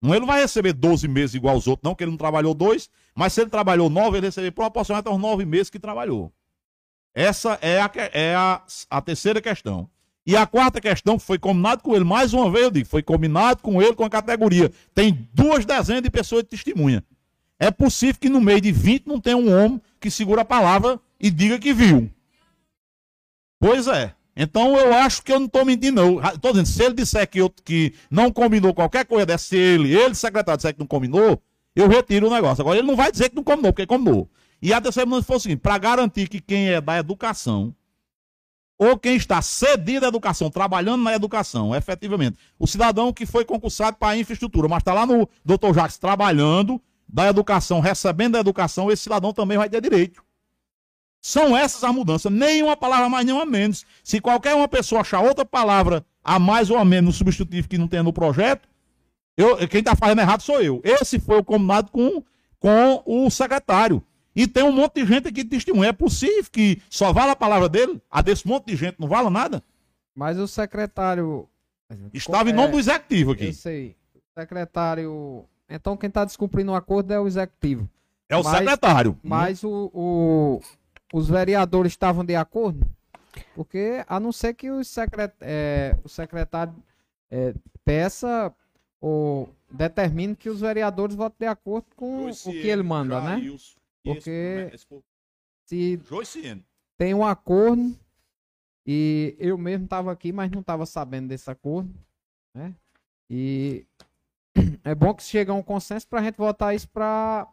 Não, 0.01 0.15
ele 0.15 0.27
vai 0.27 0.41
receber 0.41 0.73
12 0.73 1.07
meses 1.07 1.35
igual 1.35 1.55
aos 1.55 1.69
outros, 1.69 1.89
não, 1.89 1.95
que 1.95 2.03
ele 2.03 2.11
não 2.11 2.19
trabalhou 2.19 2.55
dois, 2.55 2.91
mas 3.15 3.33
se 3.33 3.41
ele 3.41 3.51
trabalhou 3.51 3.89
9, 3.89 4.09
ele 4.09 4.21
vai 4.23 4.29
receber 4.29 4.51
proporcionalmente 4.51 5.09
aos 5.09 5.21
9 5.21 5.45
meses 5.45 5.71
que 5.71 5.79
trabalhou. 5.79 6.33
Essa 7.15 7.59
é 7.61 7.81
a, 7.81 7.91
é 8.13 8.35
a, 8.35 8.63
a 8.91 9.01
terceira 9.01 9.41
questão. 9.41 9.89
E 10.27 10.37
a 10.37 10.47
quarta 10.47 10.81
questão, 10.81 11.19
que 11.19 11.25
foi 11.25 11.39
combinado 11.39 11.83
com 11.83 11.95
ele, 11.95 12.05
mais 12.05 12.33
uma 12.33 12.51
vez 12.51 12.65
eu 12.65 12.71
digo, 12.71 12.89
foi 12.89 13.03
combinado 13.03 13.61
com 13.61 13.83
ele 13.83 13.95
com 13.95 14.05
a 14.05 14.11
categoria. 14.11 14.73
Tem 14.95 15.29
duas 15.33 15.65
dezenas 15.65 16.03
de 16.03 16.11
pessoas 16.11 16.43
de 16.43 16.49
testemunha. 16.49 17.05
É 17.59 17.71
possível 17.71 18.21
que 18.21 18.29
no 18.29 18.41
meio 18.41 18.61
de 18.61 18.73
20 18.73 19.07
não 19.07 19.21
tenha 19.21 19.37
um 19.37 19.53
homem 19.53 19.81
que 20.01 20.11
segura 20.11 20.43
a 20.43 20.45
palavra 20.45 21.01
e 21.23 21.31
diga 21.31 21.59
que 21.59 21.73
viu. 21.73 22.11
Pois 23.61 23.87
é. 23.87 24.13
Então 24.35 24.77
eu 24.77 24.93
acho 24.93 25.23
que 25.23 25.33
eu 25.33 25.39
não 25.39 25.47
estou 25.47 25.65
mentindo, 25.65 26.03
não. 26.03 26.27
Estou 26.35 26.51
dizendo, 26.51 26.67
se 26.67 26.83
ele 26.83 26.95
disser 26.95 27.29
que, 27.29 27.39
eu, 27.39 27.49
que 27.49 27.95
não 28.11 28.33
combinou 28.33 28.75
qualquer 28.75 29.07
coisa 29.07 29.25
dessa, 29.25 29.45
se 29.45 29.57
ele, 29.57 29.95
ele, 29.95 30.15
secretário, 30.15 30.57
disser 30.57 30.75
que 30.75 30.81
não 30.81 30.87
combinou, 30.87 31.41
eu 31.77 31.87
retiro 31.89 32.27
o 32.27 32.31
negócio. 32.31 32.61
Agora 32.61 32.79
ele 32.79 32.87
não 32.87 32.97
vai 32.97 33.13
dizer 33.13 33.29
que 33.29 33.37
não 33.37 33.45
combinou, 33.45 33.73
porque 33.73 33.87
combinou. 33.87 34.29
E 34.61 34.73
a 34.73 34.81
terceira 34.81 35.23
foi 35.23 35.37
o 35.37 35.41
seguinte: 35.41 35.61
para 35.61 35.79
garantir 35.79 36.29
que 36.29 36.41
quem 36.41 36.71
é 36.71 36.81
da 36.81 36.99
educação, 36.99 37.75
ou 38.79 38.99
quem 38.99 39.17
está 39.17 39.41
cedido 39.41 40.07
à 40.07 40.09
educação, 40.09 40.51
trabalhando 40.51 41.03
na 41.03 41.15
educação, 41.15 41.75
efetivamente, 41.75 42.37
o 42.59 42.67
cidadão 42.67 43.13
que 43.13 43.27
foi 43.27 43.45
concursado 43.45 43.97
para 43.97 44.15
a 44.15 44.17
infraestrutura, 44.17 44.67
mas 44.67 44.79
está 44.79 44.93
lá 44.93 45.07
no 45.07 45.29
Dr. 45.45 45.75
Jacques 45.75 45.99
trabalhando 45.99 46.81
da 47.07 47.29
educação, 47.29 47.81
recebendo 47.81 48.37
a 48.37 48.41
educação, 48.41 48.91
esse 48.91 49.03
cidadão 49.03 49.33
também 49.33 49.59
vai 49.59 49.69
ter 49.69 49.81
direito. 49.81 50.25
São 51.23 51.57
essas 51.57 51.85
as 51.85 51.95
mudanças. 51.95 52.33
Nenhuma 52.33 52.77
palavra 52.77 53.09
mais, 53.09 53.25
nenhuma 53.25 53.47
menos. 53.47 53.87
Se 54.03 54.21
qualquer 54.21 54.55
uma 54.55 54.67
pessoa 54.67 55.03
achar 55.03 55.21
outra 55.21 55.45
palavra 55.45 56.05
a 56.23 56.37
mais 56.37 56.69
ou 56.69 56.77
a 56.77 56.85
menos 56.85 57.07
no 57.07 57.13
substitutivo 57.13 57.69
que 57.69 57.79
não 57.79 57.87
tem 57.87 58.03
no 58.03 58.13
projeto, 58.13 58.69
eu, 59.37 59.57
quem 59.69 59.79
está 59.79 59.95
fazendo 59.95 60.21
errado 60.21 60.43
sou 60.43 60.61
eu. 60.61 60.81
Esse 60.85 61.21
foi 61.21 61.39
o 61.39 61.45
combinado 61.45 61.93
com, 61.93 62.25
com 62.59 63.03
o 63.07 63.31
secretário. 63.31 64.03
E 64.35 64.49
tem 64.49 64.65
um 64.65 64.73
monte 64.73 64.95
de 64.95 65.07
gente 65.07 65.29
aqui 65.29 65.45
que 65.45 65.51
testemunha. 65.51 65.91
É 65.91 65.93
possível 65.93 66.51
que 66.51 66.83
só 66.91 67.13
vale 67.13 67.31
a 67.31 67.37
palavra 67.37 67.69
dele? 67.69 68.03
A 68.11 68.21
desse 68.21 68.47
monte 68.47 68.67
de 68.67 68.77
gente 68.77 68.97
não 68.99 69.07
vale 69.07 69.31
nada? 69.31 69.63
Mas 70.15 70.39
o 70.39 70.49
secretário. 70.49 71.49
Estava 72.13 72.51
em 72.51 72.53
nome 72.53 72.73
do 72.73 72.79
executivo 72.79 73.33
aqui. 73.33 73.47
Eu 73.47 73.53
sei. 73.53 73.97
O 74.15 74.41
secretário. 74.41 75.45
Então 75.69 75.97
quem 75.97 76.09
está 76.09 76.25
descumprindo 76.25 76.73
o 76.73 76.75
acordo 76.75 77.13
é 77.13 77.21
o 77.21 77.27
executivo. 77.29 77.89
É 78.29 78.37
o 78.37 78.43
mas, 78.43 78.59
secretário. 78.59 79.19
Mas 79.23 79.63
o, 79.63 79.91
o, 79.93 80.61
os 81.13 81.29
vereadores 81.29 81.93
estavam 81.93 82.25
de 82.25 82.35
acordo? 82.35 82.85
Porque, 83.55 84.05
a 84.09 84.19
não 84.19 84.33
ser 84.33 84.55
que 84.55 84.71
o, 84.71 84.83
secret, 84.83 85.33
é, 85.41 85.97
o 86.03 86.09
secretário 86.09 86.75
é, 87.31 87.55
peça 87.85 88.53
ou 89.01 89.49
determine 89.71 90.35
que 90.35 90.49
os 90.49 90.61
vereadores 90.61 91.15
votem 91.15 91.47
de 91.47 91.47
acordo 91.47 91.87
com 91.97 92.31
o 92.31 92.35
que 92.35 92.67
ele 92.69 92.83
manda, 92.83 93.21
né? 93.21 93.41
Porque 94.05 94.71
se 95.67 96.01
tem 96.99 97.15
um 97.15 97.25
acordo 97.25 97.97
e 98.87 99.37
eu 99.39 99.57
mesmo 99.57 99.85
estava 99.85 100.13
aqui, 100.13 100.33
mas 100.33 100.51
não 100.51 100.61
estava 100.61 100.85
sabendo 100.87 101.29
desse 101.29 101.51
acordo, 101.51 101.93
né? 102.55 102.75
E 103.31 103.87
é 104.85 104.95
bom 104.95 105.15
que 105.15 105.23
chegue 105.23 105.51
a 105.51 105.55
um 105.55 105.63
consenso 105.63 106.07
para 106.07 106.21
a 106.21 106.23
gente 106.25 106.37
votar 106.37 106.75
isso 106.75 106.89
para 106.89 107.49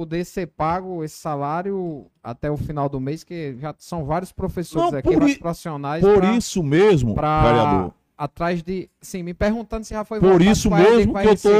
poder 0.00 0.24
ser 0.24 0.46
pago 0.46 1.04
esse 1.04 1.18
salário 1.18 2.06
até 2.24 2.50
o 2.50 2.56
final 2.56 2.88
do 2.88 2.98
mês, 2.98 3.22
que 3.22 3.54
já 3.60 3.74
são 3.78 4.06
vários 4.06 4.32
professores 4.32 4.92
não, 4.92 4.98
aqui, 4.98 5.14
vários 5.14 5.36
profissionais. 5.36 6.02
Por 6.02 6.16
pra, 6.16 6.32
isso 6.32 6.62
mesmo, 6.62 7.14
pra, 7.14 7.42
vereador. 7.42 7.92
Atrás 8.16 8.62
de. 8.62 8.88
Sim, 9.02 9.22
me 9.22 9.34
perguntando 9.34 9.84
se 9.84 9.92
já 9.92 10.02
foi 10.02 10.18
Por 10.18 10.40
isso 10.40 10.70
mesmo 10.70 11.12
que 11.12 11.28
eu 11.28 11.36
tô. 11.36 11.50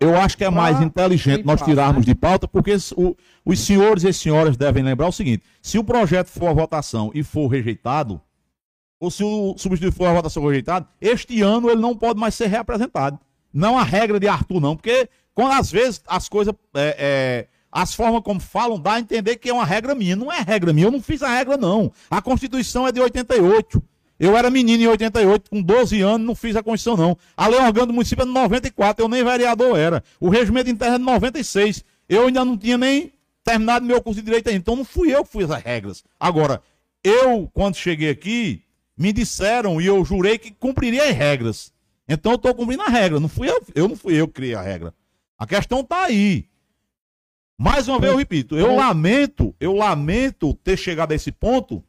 Eu 0.00 0.16
acho 0.16 0.36
que 0.36 0.42
é 0.42 0.50
mais 0.50 0.80
inteligente 0.80 1.44
nós 1.44 1.62
tirarmos 1.62 2.04
né? 2.04 2.12
de 2.12 2.18
pauta, 2.18 2.48
porque 2.48 2.74
o, 2.96 3.14
os 3.44 3.60
senhores 3.60 4.02
e 4.02 4.08
as 4.08 4.16
senhoras 4.16 4.56
devem 4.56 4.82
lembrar 4.82 5.06
o 5.06 5.12
seguinte: 5.12 5.44
se 5.62 5.78
o 5.78 5.84
projeto 5.84 6.26
for 6.26 6.48
a 6.48 6.52
votação 6.52 7.12
e 7.14 7.22
for 7.22 7.46
rejeitado, 7.46 8.20
ou 8.98 9.08
se 9.08 9.22
o 9.22 9.54
substituto 9.56 9.94
for 9.94 10.06
a 10.06 10.14
votação 10.14 10.44
rejeitado, 10.44 10.88
este 11.00 11.42
ano 11.42 11.70
ele 11.70 11.80
não 11.80 11.96
pode 11.96 12.18
mais 12.18 12.34
ser 12.34 12.48
reapresentado. 12.48 13.20
Não 13.52 13.78
a 13.78 13.84
regra 13.84 14.18
de 14.18 14.26
Arthur, 14.26 14.60
não, 14.60 14.74
porque 14.74 15.08
quando 15.32 15.52
às 15.52 15.70
vezes 15.70 16.02
as 16.08 16.28
coisas. 16.28 16.52
É, 16.74 16.96
é, 16.98 17.53
as 17.74 17.92
formas 17.92 18.22
como 18.22 18.38
falam 18.38 18.78
dá 18.78 18.92
a 18.92 19.00
entender 19.00 19.34
que 19.34 19.50
é 19.50 19.52
uma 19.52 19.64
regra 19.64 19.96
minha. 19.96 20.14
Não 20.14 20.30
é 20.30 20.40
regra 20.40 20.72
minha, 20.72 20.86
eu 20.86 20.92
não 20.92 21.02
fiz 21.02 21.24
a 21.24 21.28
regra, 21.28 21.56
não. 21.56 21.90
A 22.08 22.22
Constituição 22.22 22.86
é 22.86 22.92
de 22.92 23.00
88. 23.00 23.82
Eu 24.16 24.36
era 24.36 24.48
menino 24.48 24.84
em 24.84 24.86
88, 24.86 25.50
com 25.50 25.60
12 25.60 26.00
anos, 26.00 26.24
não 26.24 26.36
fiz 26.36 26.54
a 26.54 26.62
Constituição, 26.62 26.96
não. 26.96 27.18
A 27.36 27.48
lei 27.48 27.58
orgânica 27.58 27.86
do 27.86 27.92
município 27.92 28.22
é 28.22 28.26
de 28.26 28.32
94, 28.32 29.04
eu 29.04 29.08
nem 29.08 29.24
vereador 29.24 29.76
era. 29.76 30.04
O 30.20 30.28
regimento 30.28 30.70
interno 30.70 30.94
é 30.94 30.98
de 30.98 31.04
96. 31.04 31.84
Eu 32.08 32.28
ainda 32.28 32.44
não 32.44 32.56
tinha 32.56 32.78
nem 32.78 33.12
terminado 33.42 33.84
meu 33.84 34.00
curso 34.00 34.20
de 34.20 34.24
direito 34.24 34.46
ainda. 34.46 34.60
Então 34.60 34.76
não 34.76 34.84
fui 34.84 35.12
eu 35.12 35.24
que 35.24 35.32
fiz 35.32 35.50
as 35.50 35.60
regras. 35.60 36.04
Agora, 36.18 36.62
eu, 37.02 37.50
quando 37.52 37.74
cheguei 37.74 38.10
aqui, 38.10 38.62
me 38.96 39.12
disseram 39.12 39.80
e 39.80 39.86
eu 39.86 40.04
jurei 40.04 40.38
que 40.38 40.52
cumpriria 40.52 41.10
as 41.10 41.16
regras. 41.16 41.72
Então 42.08 42.30
eu 42.30 42.36
estou 42.36 42.54
cumprindo 42.54 42.84
a 42.84 42.88
regra. 42.88 43.18
Não 43.18 43.28
fui 43.28 43.50
eu, 43.50 43.60
eu 43.74 43.88
não 43.88 43.96
fui 43.96 44.14
eu 44.14 44.28
que 44.28 44.34
criei 44.34 44.54
a 44.54 44.62
regra. 44.62 44.94
A 45.36 45.44
questão 45.44 45.80
está 45.80 46.04
aí. 46.04 46.46
Mais 47.56 47.86
uma 47.86 48.00
vez 48.00 48.12
eu 48.12 48.18
repito, 48.18 48.56
eu 48.56 48.74
lamento, 48.74 49.54
eu 49.60 49.72
lamento 49.72 50.54
ter 50.54 50.76
chegado 50.76 51.12
a 51.12 51.14
esse 51.14 51.30
ponto, 51.30 51.82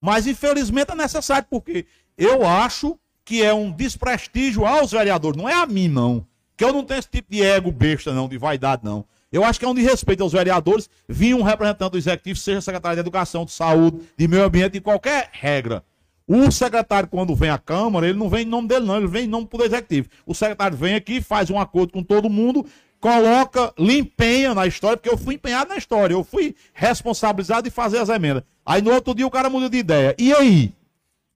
mas 0.00 0.26
infelizmente 0.26 0.92
é 0.92 0.94
necessário, 0.94 1.46
porque 1.50 1.86
eu 2.16 2.46
acho 2.46 2.98
que 3.24 3.42
é 3.42 3.52
um 3.52 3.70
desprestígio 3.70 4.64
aos 4.64 4.92
vereadores, 4.92 5.36
não 5.36 5.48
é 5.48 5.54
a 5.54 5.66
mim 5.66 5.88
não, 5.88 6.26
que 6.56 6.64
eu 6.64 6.72
não 6.72 6.84
tenho 6.84 6.98
esse 6.98 7.08
tipo 7.08 7.30
de 7.30 7.42
ego 7.42 7.70
besta 7.70 8.12
não, 8.12 8.28
de 8.28 8.38
vaidade 8.38 8.82
não. 8.84 9.04
Eu 9.30 9.44
acho 9.44 9.58
que 9.58 9.64
é 9.64 9.68
um 9.68 9.74
desrespeito 9.74 10.22
aos 10.22 10.32
vereadores 10.32 10.88
vir 11.08 11.34
um 11.34 11.42
representante 11.42 11.92
do 11.92 11.98
executivo, 11.98 12.38
seja 12.38 12.60
secretário 12.60 12.96
de 12.96 13.00
Educação, 13.00 13.44
de 13.44 13.50
Saúde, 13.50 14.00
de 14.16 14.28
Meio 14.28 14.44
Ambiente, 14.44 14.74
de 14.74 14.80
qualquer 14.80 15.28
regra. 15.32 15.82
O 16.26 16.50
secretário, 16.52 17.08
quando 17.08 17.34
vem 17.34 17.50
à 17.50 17.58
Câmara, 17.58 18.08
ele 18.08 18.16
não 18.16 18.30
vem 18.30 18.42
em 18.42 18.48
nome 18.48 18.68
dele, 18.68 18.86
não, 18.86 18.96
ele 18.96 19.08
vem 19.08 19.24
em 19.24 19.28
nome 19.28 19.48
do 19.50 19.64
Executivo. 19.64 20.08
O 20.24 20.34
secretário 20.34 20.76
vem 20.76 20.94
aqui, 20.94 21.20
faz 21.20 21.50
um 21.50 21.58
acordo 21.58 21.92
com 21.92 22.02
todo 22.02 22.30
mundo, 22.30 22.64
coloca, 23.04 23.70
lhe 23.78 23.98
empenha 23.98 24.54
na 24.54 24.66
história, 24.66 24.96
porque 24.96 25.10
eu 25.10 25.18
fui 25.18 25.34
empenhado 25.34 25.68
na 25.68 25.76
história, 25.76 26.14
eu 26.14 26.24
fui 26.24 26.56
responsabilizado 26.72 27.64
de 27.64 27.70
fazer 27.70 27.98
as 27.98 28.08
emendas. 28.08 28.42
Aí 28.64 28.80
no 28.80 28.94
outro 28.94 29.14
dia 29.14 29.26
o 29.26 29.30
cara 29.30 29.50
muda 29.50 29.68
de 29.68 29.76
ideia. 29.76 30.16
E 30.18 30.32
aí? 30.32 30.72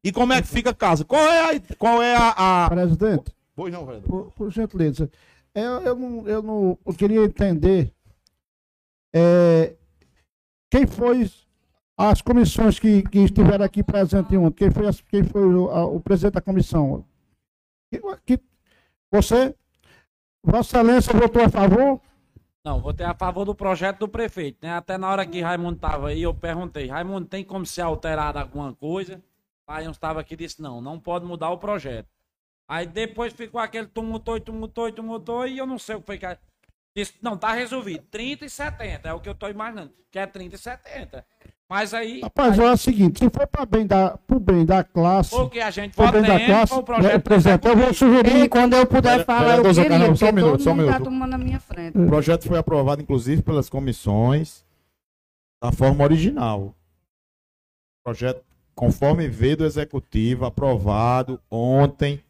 E 0.03 0.11
como 0.11 0.33
é 0.33 0.41
que 0.41 0.49
fica 0.49 0.71
a 0.71 0.75
casa? 0.75 1.05
Qual 1.05 1.21
é 1.21 1.57
a. 1.57 1.61
Qual 1.77 2.03
é 2.03 2.17
a, 2.17 2.65
a... 2.65 2.71
Presidente. 2.71 3.35
Pois 3.55 3.71
não, 3.71 3.85
vereador. 3.85 4.09
Por, 4.09 4.33
por 4.33 4.51
gentileza. 4.51 5.11
Eu, 5.55 5.83
eu, 5.83 5.95
não, 5.95 6.27
eu 6.27 6.43
não. 6.43 6.79
Eu 6.87 6.95
queria 6.95 7.23
entender. 7.23 7.93
É, 9.13 9.75
quem 10.71 10.87
foi 10.87 11.31
as 11.99 12.23
comissões 12.23 12.79
que, 12.79 13.03
que 13.03 13.19
estiveram 13.19 13.67
aqui 13.67 13.83
presentes 13.83 14.39
ontem? 14.39 14.53
Quem 14.53 14.71
foi, 14.71 14.87
quem 15.11 15.23
foi 15.23 15.45
o, 15.45 15.69
a, 15.69 15.85
o 15.85 16.01
presidente 16.01 16.35
da 16.35 16.41
comissão? 16.41 17.05
Que, 17.93 18.01
que, 18.25 18.43
você 19.11 19.55
Vossa 20.51 20.79
Excelência 20.79 21.13
votou 21.13 21.43
a 21.43 21.49
favor? 21.51 22.01
Não, 22.65 22.81
votei 22.81 23.05
a 23.05 23.15
favor 23.15 23.45
do 23.45 23.55
projeto 23.55 23.99
do 23.99 24.09
prefeito, 24.09 24.57
né? 24.63 24.73
Até 24.73 24.97
na 24.97 25.07
hora 25.11 25.27
que 25.27 25.43
Raimundo 25.43 25.77
estava 25.77 26.09
aí, 26.09 26.23
eu 26.23 26.33
perguntei, 26.33 26.87
Raimundo, 26.87 27.27
tem 27.27 27.45
como 27.45 27.67
ser 27.67 27.83
alterado 27.83 28.39
alguma 28.39 28.75
coisa? 28.75 29.23
Aí 29.67 29.87
estava 29.87 30.21
aqui 30.21 30.33
e 30.33 30.37
disse, 30.39 30.63
não, 30.63 30.81
não 30.81 30.99
pode 30.99 31.27
mudar 31.27 31.51
o 31.51 31.59
projeto. 31.59 32.09
Aí 32.67 32.87
depois 32.87 33.35
ficou 33.35 33.61
aquele 33.61 33.89
tumultou, 33.89 34.41
tumultou, 34.41 34.91
tumultou, 34.91 35.47
e 35.47 35.59
eu 35.59 35.67
não 35.67 35.79
sei 35.79 35.97
o 35.97 36.01
que 36.01 36.07
foi 36.07 36.19
que... 36.19 36.39
Disse, 36.97 37.15
não, 37.21 37.37
tá 37.37 37.53
resolvido. 37.53 38.05
30 38.11 38.47
e 38.47 38.51
70, 38.51 39.07
é 39.07 39.13
o 39.13 39.21
que 39.21 39.29
eu 39.29 39.35
tô 39.35 39.49
imaginando, 39.49 39.93
que 40.11 40.19
é 40.19 40.27
30 40.27 40.55
e 40.55 40.59
70. 40.59 41.27
Mas 41.69 41.93
aí. 41.93 42.21
Rapaz, 42.23 42.59
aí... 42.59 42.67
é 42.67 42.73
o 42.73 42.77
seguinte: 42.77 43.19
se 43.19 43.31
for 43.31 43.47
para 43.47 43.67
bem 43.67 43.87
da, 43.87 44.17
pro 44.17 44.41
bem 44.41 44.65
da 44.65 44.83
classe. 44.83 45.31
Porque 45.31 45.61
a 45.61 45.71
gente 45.71 45.95
vota 45.95 46.13
bem 46.13 46.23
da 46.23 46.47
classe, 46.47 46.73
o 46.73 46.83
projeto. 46.83 47.23
Por 47.23 47.33
exemplo, 47.33 47.71
eu 47.71 47.77
vou 47.77 47.95
sugerir. 47.95 48.45
E 48.45 48.49
quando 48.49 48.75
eu 48.75 48.87
puder 48.87 49.25
falar, 49.25 49.59
eu 49.59 49.63
queria, 49.63 49.89
Caramba, 49.89 50.17
só 50.17 50.31
um 50.31 50.33
minuto, 50.33 50.63
só 50.63 50.71
um 50.71 50.75
minuto. 50.75 50.93
Tá 50.93 51.01
tomando 51.01 51.31
na 51.31 51.39
minha 51.39 51.61
frente. 51.61 51.99
O 51.99 52.07
projeto 52.07 52.49
foi 52.49 52.59
aprovado, 52.59 53.03
inclusive, 53.03 53.43
pelas 53.43 53.69
comissões 53.69 54.65
da 55.63 55.71
forma 55.71 56.03
original. 56.05 56.75
O 58.01 58.03
projeto, 58.03 58.43
conforme 58.75 59.29
veio 59.29 59.59
do 59.59 59.67
executivo, 59.67 60.47
aprovado 60.47 61.39
ontem, 61.51 62.23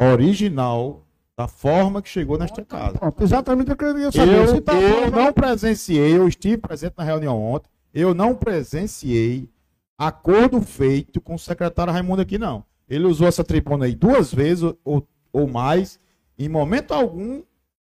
original, 0.00 1.04
da 1.36 1.46
forma 1.46 2.00
que 2.00 2.08
chegou 2.08 2.38
nesta 2.38 2.64
casa. 2.64 2.98
Pronto, 2.98 3.22
exatamente 3.22 3.70
o 3.70 3.76
que 3.76 3.84
eu 3.84 3.94
queria 3.94 4.12
saber. 4.12 4.48
Eu, 4.48 4.62
tá 4.62 4.80
eu 4.80 5.10
não 5.10 5.30
presenciei, 5.30 6.16
eu 6.16 6.26
estive 6.26 6.56
presente 6.56 6.94
na 6.96 7.04
reunião 7.04 7.38
ontem 7.38 7.71
eu 7.94 8.14
não 8.14 8.34
presenciei 8.34 9.48
acordo 9.96 10.60
feito 10.60 11.20
com 11.20 11.34
o 11.34 11.38
secretário 11.38 11.92
Raimundo 11.92 12.22
aqui, 12.22 12.38
não. 12.38 12.64
Ele 12.88 13.06
usou 13.06 13.26
essa 13.28 13.44
tribuna 13.44 13.86
aí 13.86 13.94
duas 13.94 14.32
vezes 14.32 14.74
ou, 14.84 15.06
ou 15.32 15.46
mais, 15.48 15.98
em 16.38 16.48
momento 16.48 16.92
algum, 16.92 17.42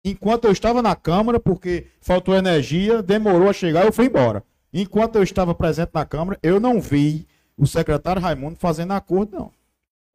enquanto 0.04 0.46
eu 0.46 0.52
estava 0.52 0.82
na 0.82 0.96
Câmara, 0.96 1.40
porque 1.40 1.88
faltou 2.00 2.36
energia, 2.36 3.04
demorou 3.04 3.50
a 3.50 3.54
chegar, 3.54 3.86
eu 3.86 3.92
fui 3.92 4.06
embora. 4.06 4.44
Enquanto 4.74 5.16
eu 5.16 5.24
estava 5.24 5.54
presente 5.54 5.92
na 5.94 6.06
Câmara, 6.06 6.40
eu 6.42 6.60
não 6.60 6.80
vi 6.80 7.28
o 7.58 7.66
secretário 7.66 8.22
Raimundo 8.22 8.58
fazendo 8.58 8.94
acordo, 8.94 9.38
não. 9.38 9.52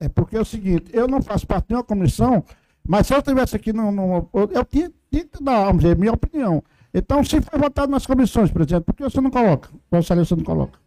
É 0.00 0.08
porque 0.08 0.36
é 0.36 0.40
o 0.40 0.44
seguinte, 0.44 0.90
eu 0.92 1.06
não 1.06 1.22
faço 1.22 1.46
parte 1.46 1.68
de 1.68 1.74
uma 1.74 1.84
comissão, 1.84 2.44
mas 2.86 3.06
se 3.06 3.14
eu 3.14 3.18
estivesse 3.18 3.54
aqui, 3.54 3.70
eu 3.70 4.64
tinha, 4.64 4.90
tinha 5.10 5.24
que 5.24 5.42
dar, 5.42 5.72
dizer, 5.76 5.96
minha 5.96 6.12
opinião. 6.12 6.62
Então, 6.94 7.24
se 7.24 7.40
for 7.40 7.58
votado 7.58 7.90
nas 7.90 8.06
comissões, 8.06 8.50
presidente, 8.50 8.84
por 8.84 8.94
que 8.94 9.02
você 9.02 9.20
não 9.20 9.30
coloca? 9.30 9.70
Vossa 9.90 10.14
você 10.14 10.36
não 10.36 10.44
coloca? 10.44 10.78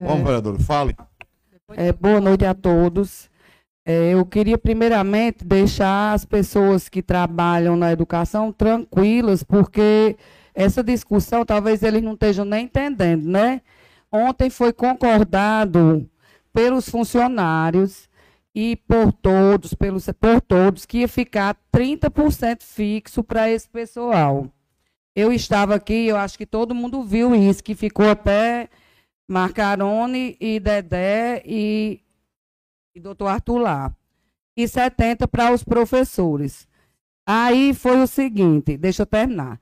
Bom, 0.00 0.24
vereador, 0.24 0.60
fale. 0.60 0.96
É, 1.70 1.92
boa 1.92 2.20
noite 2.20 2.44
a 2.44 2.54
todos. 2.54 3.30
É, 3.84 4.12
eu 4.12 4.24
queria 4.26 4.58
primeiramente 4.58 5.44
deixar 5.44 6.12
as 6.12 6.24
pessoas 6.24 6.88
que 6.88 7.02
trabalham 7.02 7.76
na 7.76 7.92
educação 7.92 8.52
tranquilas, 8.52 9.42
porque 9.42 10.16
essa 10.54 10.82
discussão 10.82 11.44
talvez 11.44 11.82
eles 11.82 12.02
não 12.02 12.14
estejam 12.14 12.44
nem 12.44 12.64
entendendo, 12.64 13.24
né? 13.24 13.62
Ontem 14.10 14.50
foi 14.50 14.72
concordado 14.72 16.08
pelos 16.52 16.88
funcionários 16.88 18.07
e 18.60 18.74
por 18.74 19.12
todos, 19.12 19.72
pelos, 19.72 20.06
por 20.18 20.40
todos, 20.40 20.84
que 20.84 20.98
ia 20.98 21.06
ficar 21.06 21.56
30% 21.72 22.64
fixo 22.64 23.22
para 23.22 23.48
esse 23.48 23.68
pessoal. 23.68 24.52
Eu 25.14 25.32
estava 25.32 25.76
aqui, 25.76 26.08
eu 26.08 26.16
acho 26.16 26.36
que 26.36 26.44
todo 26.44 26.74
mundo 26.74 27.04
viu 27.04 27.36
isso, 27.36 27.62
que 27.62 27.76
ficou 27.76 28.10
até 28.10 28.68
Marcarone 29.28 30.36
e 30.40 30.58
Dedé 30.58 31.40
e, 31.46 32.00
e 32.96 32.98
doutor 32.98 33.28
Arthur 33.28 33.58
lá. 33.58 33.96
E 34.56 34.66
70 34.66 35.28
para 35.28 35.52
os 35.52 35.62
professores. 35.62 36.66
Aí 37.24 37.72
foi 37.72 38.00
o 38.00 38.08
seguinte, 38.08 38.76
deixa 38.76 39.02
eu 39.02 39.06
terminar. 39.06 39.60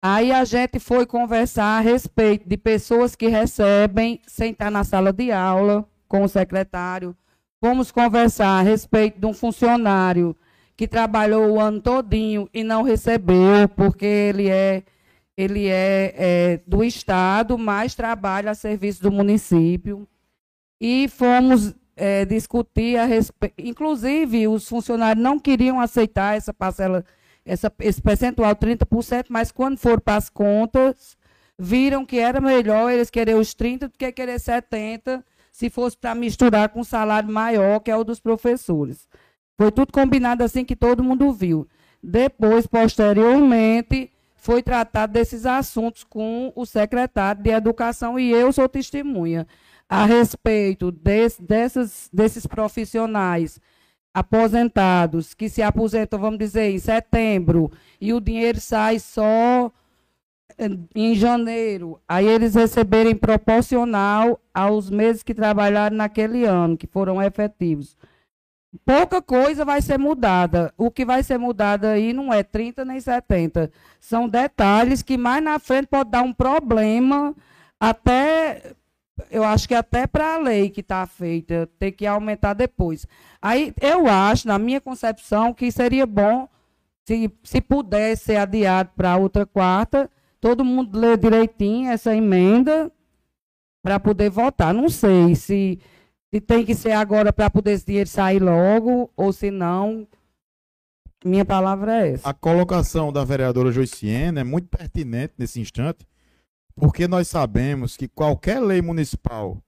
Aí 0.00 0.32
a 0.32 0.42
gente 0.46 0.78
foi 0.78 1.04
conversar 1.04 1.76
a 1.76 1.80
respeito 1.80 2.48
de 2.48 2.56
pessoas 2.56 3.14
que 3.14 3.28
recebem 3.28 4.22
sem 4.26 4.52
estar 4.52 4.70
na 4.70 4.84
sala 4.84 5.12
de 5.12 5.30
aula 5.30 5.86
com 6.08 6.22
o 6.22 6.28
secretário. 6.28 7.14
Fomos 7.60 7.90
conversar 7.90 8.58
a 8.58 8.62
respeito 8.62 9.18
de 9.18 9.26
um 9.26 9.32
funcionário 9.32 10.36
que 10.76 10.86
trabalhou 10.86 11.50
o 11.50 11.60
ano 11.60 11.80
todinho 11.80 12.48
e 12.54 12.62
não 12.62 12.82
recebeu, 12.82 13.68
porque 13.74 14.06
ele 14.06 14.48
é, 14.48 14.84
ele 15.36 15.66
é, 15.66 16.14
é 16.16 16.60
do 16.66 16.84
Estado, 16.84 17.58
mas 17.58 17.94
trabalha 17.94 18.52
a 18.52 18.54
serviço 18.54 19.02
do 19.02 19.10
município. 19.10 20.06
E 20.80 21.08
fomos 21.08 21.74
é, 21.96 22.24
discutir 22.24 22.96
a 22.96 23.04
respeito. 23.04 23.54
Inclusive, 23.58 24.46
os 24.46 24.68
funcionários 24.68 25.22
não 25.22 25.38
queriam 25.38 25.80
aceitar 25.80 26.36
essa 26.36 26.54
parcela 26.54 27.04
essa, 27.48 27.72
esse 27.80 28.00
percentual 28.00 28.54
30%, 28.54 29.26
mas 29.30 29.50
quando 29.50 29.78
for 29.78 30.00
para 30.00 30.16
as 30.16 30.28
contas, 30.28 31.16
viram 31.58 32.04
que 32.04 32.18
era 32.18 32.40
melhor 32.40 32.92
eles 32.92 33.10
querer 33.10 33.34
os 33.34 33.54
30% 33.54 33.78
do 33.78 33.90
que 33.90 34.12
querer 34.12 34.38
70%, 34.38 35.24
se 35.58 35.68
fosse 35.68 35.96
para 35.96 36.14
misturar 36.14 36.68
com 36.68 36.78
um 36.78 36.84
salário 36.84 37.28
maior, 37.28 37.80
que 37.80 37.90
é 37.90 37.96
o 37.96 38.04
dos 38.04 38.20
professores. 38.20 39.08
Foi 39.56 39.72
tudo 39.72 39.92
combinado 39.92 40.44
assim 40.44 40.64
que 40.64 40.76
todo 40.76 41.02
mundo 41.02 41.32
viu. 41.32 41.66
Depois, 42.00 42.64
posteriormente, 42.64 44.12
foi 44.36 44.62
tratado 44.62 45.14
desses 45.14 45.44
assuntos 45.44 46.04
com 46.04 46.52
o 46.54 46.64
secretário 46.64 47.42
de 47.42 47.50
Educação 47.50 48.16
e 48.20 48.30
eu 48.30 48.52
sou 48.52 48.68
testemunha 48.68 49.48
a 49.88 50.04
respeito 50.04 50.92
desse, 50.92 51.42
dessas, 51.42 52.08
desses 52.12 52.46
profissionais 52.46 53.60
aposentados 54.14 55.34
que 55.34 55.48
se 55.48 55.60
aposentam, 55.60 56.20
vamos 56.20 56.38
dizer, 56.38 56.70
em 56.70 56.78
setembro, 56.78 57.68
e 58.00 58.12
o 58.12 58.20
dinheiro 58.20 58.60
sai 58.60 59.00
só 59.00 59.72
em 60.94 61.14
janeiro, 61.14 62.00
aí 62.08 62.26
eles 62.26 62.54
receberem 62.54 63.14
proporcional 63.14 64.40
aos 64.52 64.90
meses 64.90 65.22
que 65.22 65.34
trabalharam 65.34 65.96
naquele 65.96 66.44
ano, 66.44 66.76
que 66.76 66.86
foram 66.86 67.22
efetivos. 67.22 67.96
Pouca 68.84 69.22
coisa 69.22 69.64
vai 69.64 69.80
ser 69.80 69.98
mudada. 69.98 70.72
O 70.76 70.90
que 70.90 71.04
vai 71.04 71.22
ser 71.22 71.38
mudado 71.38 71.86
aí 71.86 72.12
não 72.12 72.32
é 72.32 72.42
30 72.42 72.84
nem 72.84 73.00
70. 73.00 73.70
São 74.00 74.28
detalhes 74.28 75.02
que 75.02 75.16
mais 75.16 75.42
na 75.42 75.58
frente 75.58 75.86
pode 75.86 76.10
dar 76.10 76.22
um 76.22 76.32
problema 76.32 77.34
até 77.80 78.74
eu 79.30 79.42
acho 79.44 79.66
que 79.66 79.74
até 79.74 80.06
para 80.06 80.34
a 80.34 80.38
lei 80.38 80.70
que 80.70 80.80
está 80.80 81.04
feita, 81.06 81.68
ter 81.78 81.92
que 81.92 82.06
aumentar 82.06 82.54
depois. 82.54 83.06
Aí 83.42 83.74
eu 83.80 84.06
acho, 84.06 84.46
na 84.46 84.58
minha 84.58 84.80
concepção, 84.80 85.52
que 85.52 85.70
seria 85.72 86.06
bom 86.06 86.48
se, 87.04 87.30
se 87.42 87.60
pudesse 87.60 88.26
ser 88.26 88.36
adiado 88.36 88.90
para 88.96 89.16
outra 89.16 89.44
quarta, 89.44 90.10
todo 90.40 90.64
mundo 90.64 90.98
ler 90.98 91.16
direitinho 91.16 91.90
essa 91.90 92.14
emenda 92.14 92.90
para 93.82 93.98
poder 93.98 94.30
votar. 94.30 94.72
Não 94.74 94.88
sei 94.88 95.34
se, 95.34 95.78
se 96.32 96.40
tem 96.40 96.64
que 96.64 96.74
ser 96.74 96.92
agora 96.92 97.32
para 97.32 97.50
poder 97.50 97.72
esse 97.72 97.86
dinheiro 97.86 98.08
sair 98.08 98.40
logo, 98.40 99.10
ou 99.16 99.32
se 99.32 99.50
não. 99.50 100.06
Minha 101.24 101.44
palavra 101.44 102.06
é 102.06 102.12
essa. 102.12 102.28
A 102.28 102.34
colocação 102.34 103.12
da 103.12 103.24
vereadora 103.24 103.72
Joiciene 103.72 104.40
é 104.40 104.44
muito 104.44 104.68
pertinente 104.68 105.34
nesse 105.36 105.60
instante, 105.60 106.06
porque 106.76 107.08
nós 107.08 107.28
sabemos 107.28 107.96
que 107.96 108.06
qualquer 108.06 108.60
lei 108.60 108.80
municipal 108.80 109.60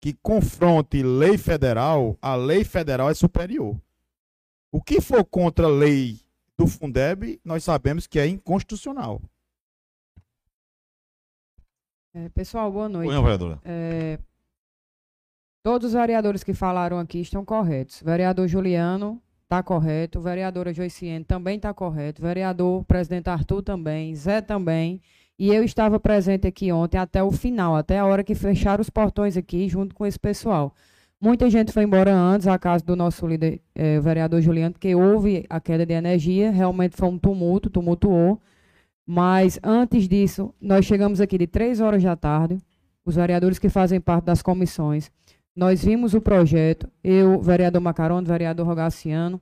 que 0.00 0.14
confronte 0.22 1.02
lei 1.02 1.36
federal, 1.36 2.16
a 2.22 2.34
lei 2.34 2.64
federal 2.64 3.10
é 3.10 3.14
superior. 3.14 3.78
O 4.72 4.80
que 4.80 5.00
for 5.00 5.24
contra 5.24 5.66
a 5.66 5.70
lei 5.70 6.18
do 6.56 6.66
Fundeb, 6.66 7.40
nós 7.44 7.64
sabemos 7.64 8.06
que 8.06 8.18
é 8.18 8.26
inconstitucional. 8.26 9.20
É, 12.12 12.28
pessoal, 12.30 12.72
boa 12.72 12.88
noite. 12.88 13.08
Oi, 13.08 13.22
vereadora. 13.22 13.60
É, 13.64 14.18
todos 15.62 15.88
os 15.88 15.92
vereadores 15.92 16.42
que 16.42 16.52
falaram 16.52 16.98
aqui 16.98 17.20
estão 17.20 17.44
corretos. 17.44 18.02
vereador 18.02 18.48
Juliano 18.48 19.22
está 19.44 19.62
correto. 19.62 20.20
vereadora 20.20 20.74
Joiciene 20.74 21.24
também 21.24 21.56
está 21.56 21.72
correto. 21.72 22.20
vereador 22.20 22.84
presidente 22.84 23.30
Arthur 23.30 23.62
também. 23.62 24.12
Zé 24.16 24.40
também. 24.40 25.00
E 25.38 25.54
eu 25.54 25.62
estava 25.62 26.00
presente 26.00 26.48
aqui 26.48 26.72
ontem 26.72 26.98
até 26.98 27.22
o 27.22 27.30
final, 27.30 27.76
até 27.76 28.00
a 28.00 28.04
hora 28.04 28.24
que 28.24 28.34
fecharam 28.34 28.82
os 28.82 28.90
portões 28.90 29.36
aqui, 29.36 29.68
junto 29.68 29.94
com 29.94 30.04
esse 30.04 30.18
pessoal. 30.18 30.74
Muita 31.20 31.48
gente 31.48 31.72
foi 31.72 31.84
embora 31.84 32.12
antes, 32.12 32.48
a 32.48 32.58
casa 32.58 32.84
do 32.84 32.96
nosso 32.96 33.26
líder, 33.26 33.60
o 33.98 34.02
vereador 34.02 34.40
Juliano, 34.42 34.72
porque 34.72 34.94
houve 34.94 35.46
a 35.48 35.60
queda 35.60 35.86
de 35.86 35.94
energia, 35.94 36.50
realmente 36.50 36.96
foi 36.96 37.08
um 37.08 37.18
tumulto, 37.18 37.70
tumultuou. 37.70 38.40
Mas 39.06 39.58
antes 39.62 40.08
disso, 40.08 40.54
nós 40.60 40.84
chegamos 40.84 41.20
aqui 41.20 41.36
de 41.38 41.46
três 41.46 41.80
horas 41.80 42.02
da 42.02 42.14
tarde, 42.16 42.58
os 43.04 43.16
vereadores 43.16 43.58
que 43.58 43.68
fazem 43.68 44.00
parte 44.00 44.24
das 44.24 44.42
comissões. 44.42 45.10
Nós 45.54 45.84
vimos 45.84 46.14
o 46.14 46.20
projeto, 46.20 46.88
eu, 47.02 47.40
vereador 47.40 47.80
Macarone, 47.80 48.26
vereador 48.26 48.66
Rogaciano, 48.66 49.40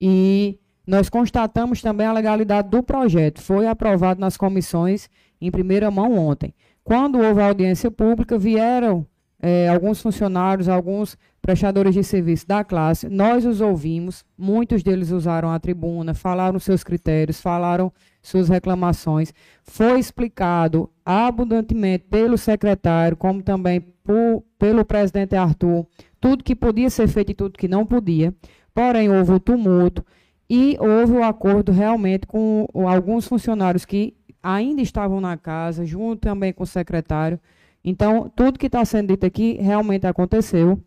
e 0.00 0.58
nós 0.86 1.08
constatamos 1.08 1.80
também 1.80 2.06
a 2.06 2.12
legalidade 2.12 2.68
do 2.68 2.82
projeto. 2.82 3.40
Foi 3.40 3.66
aprovado 3.66 4.20
nas 4.20 4.36
comissões 4.36 5.08
em 5.40 5.50
primeira 5.50 5.90
mão 5.90 6.18
ontem. 6.18 6.54
Quando 6.84 7.20
houve 7.20 7.40
a 7.40 7.46
audiência 7.46 7.90
pública, 7.90 8.36
vieram 8.36 9.06
é, 9.40 9.68
alguns 9.68 10.00
funcionários, 10.02 10.68
alguns 10.68 11.16
prestadores 11.40 11.94
de 11.94 12.04
serviço 12.04 12.46
da 12.46 12.62
classe, 12.62 13.08
nós 13.08 13.44
os 13.44 13.60
ouvimos, 13.60 14.24
muitos 14.38 14.82
deles 14.82 15.10
usaram 15.10 15.50
a 15.50 15.58
tribuna, 15.58 16.14
falaram 16.14 16.58
seus 16.60 16.84
critérios, 16.84 17.40
falaram 17.40 17.92
suas 18.22 18.48
reclamações. 18.48 19.34
Foi 19.64 19.98
explicado 19.98 20.88
abundantemente 21.04 22.04
pelo 22.08 22.38
secretário, 22.38 23.16
como 23.16 23.42
também 23.42 23.80
por, 23.80 24.44
pelo 24.58 24.84
presidente 24.84 25.34
Arthur, 25.34 25.86
tudo 26.20 26.44
que 26.44 26.54
podia 26.54 26.88
ser 26.88 27.08
feito 27.08 27.32
e 27.32 27.34
tudo 27.34 27.58
que 27.58 27.68
não 27.68 27.84
podia. 27.84 28.32
Porém, 28.72 29.10
houve 29.10 29.32
o 29.32 29.40
tumulto. 29.40 30.04
E 30.48 30.76
houve 30.78 31.14
o 31.14 31.22
acordo 31.22 31.72
realmente 31.72 32.26
com 32.26 32.66
alguns 32.74 33.26
funcionários 33.26 33.84
que 33.84 34.14
ainda 34.42 34.82
estavam 34.82 35.20
na 35.20 35.36
casa, 35.36 35.84
junto 35.86 36.20
também 36.20 36.52
com 36.52 36.62
o 36.62 36.66
secretário. 36.66 37.40
Então, 37.84 38.30
tudo 38.34 38.58
que 38.58 38.66
está 38.66 38.84
sendo 38.84 39.08
dito 39.08 39.24
aqui 39.24 39.54
realmente 39.54 40.06
aconteceu, 40.06 40.78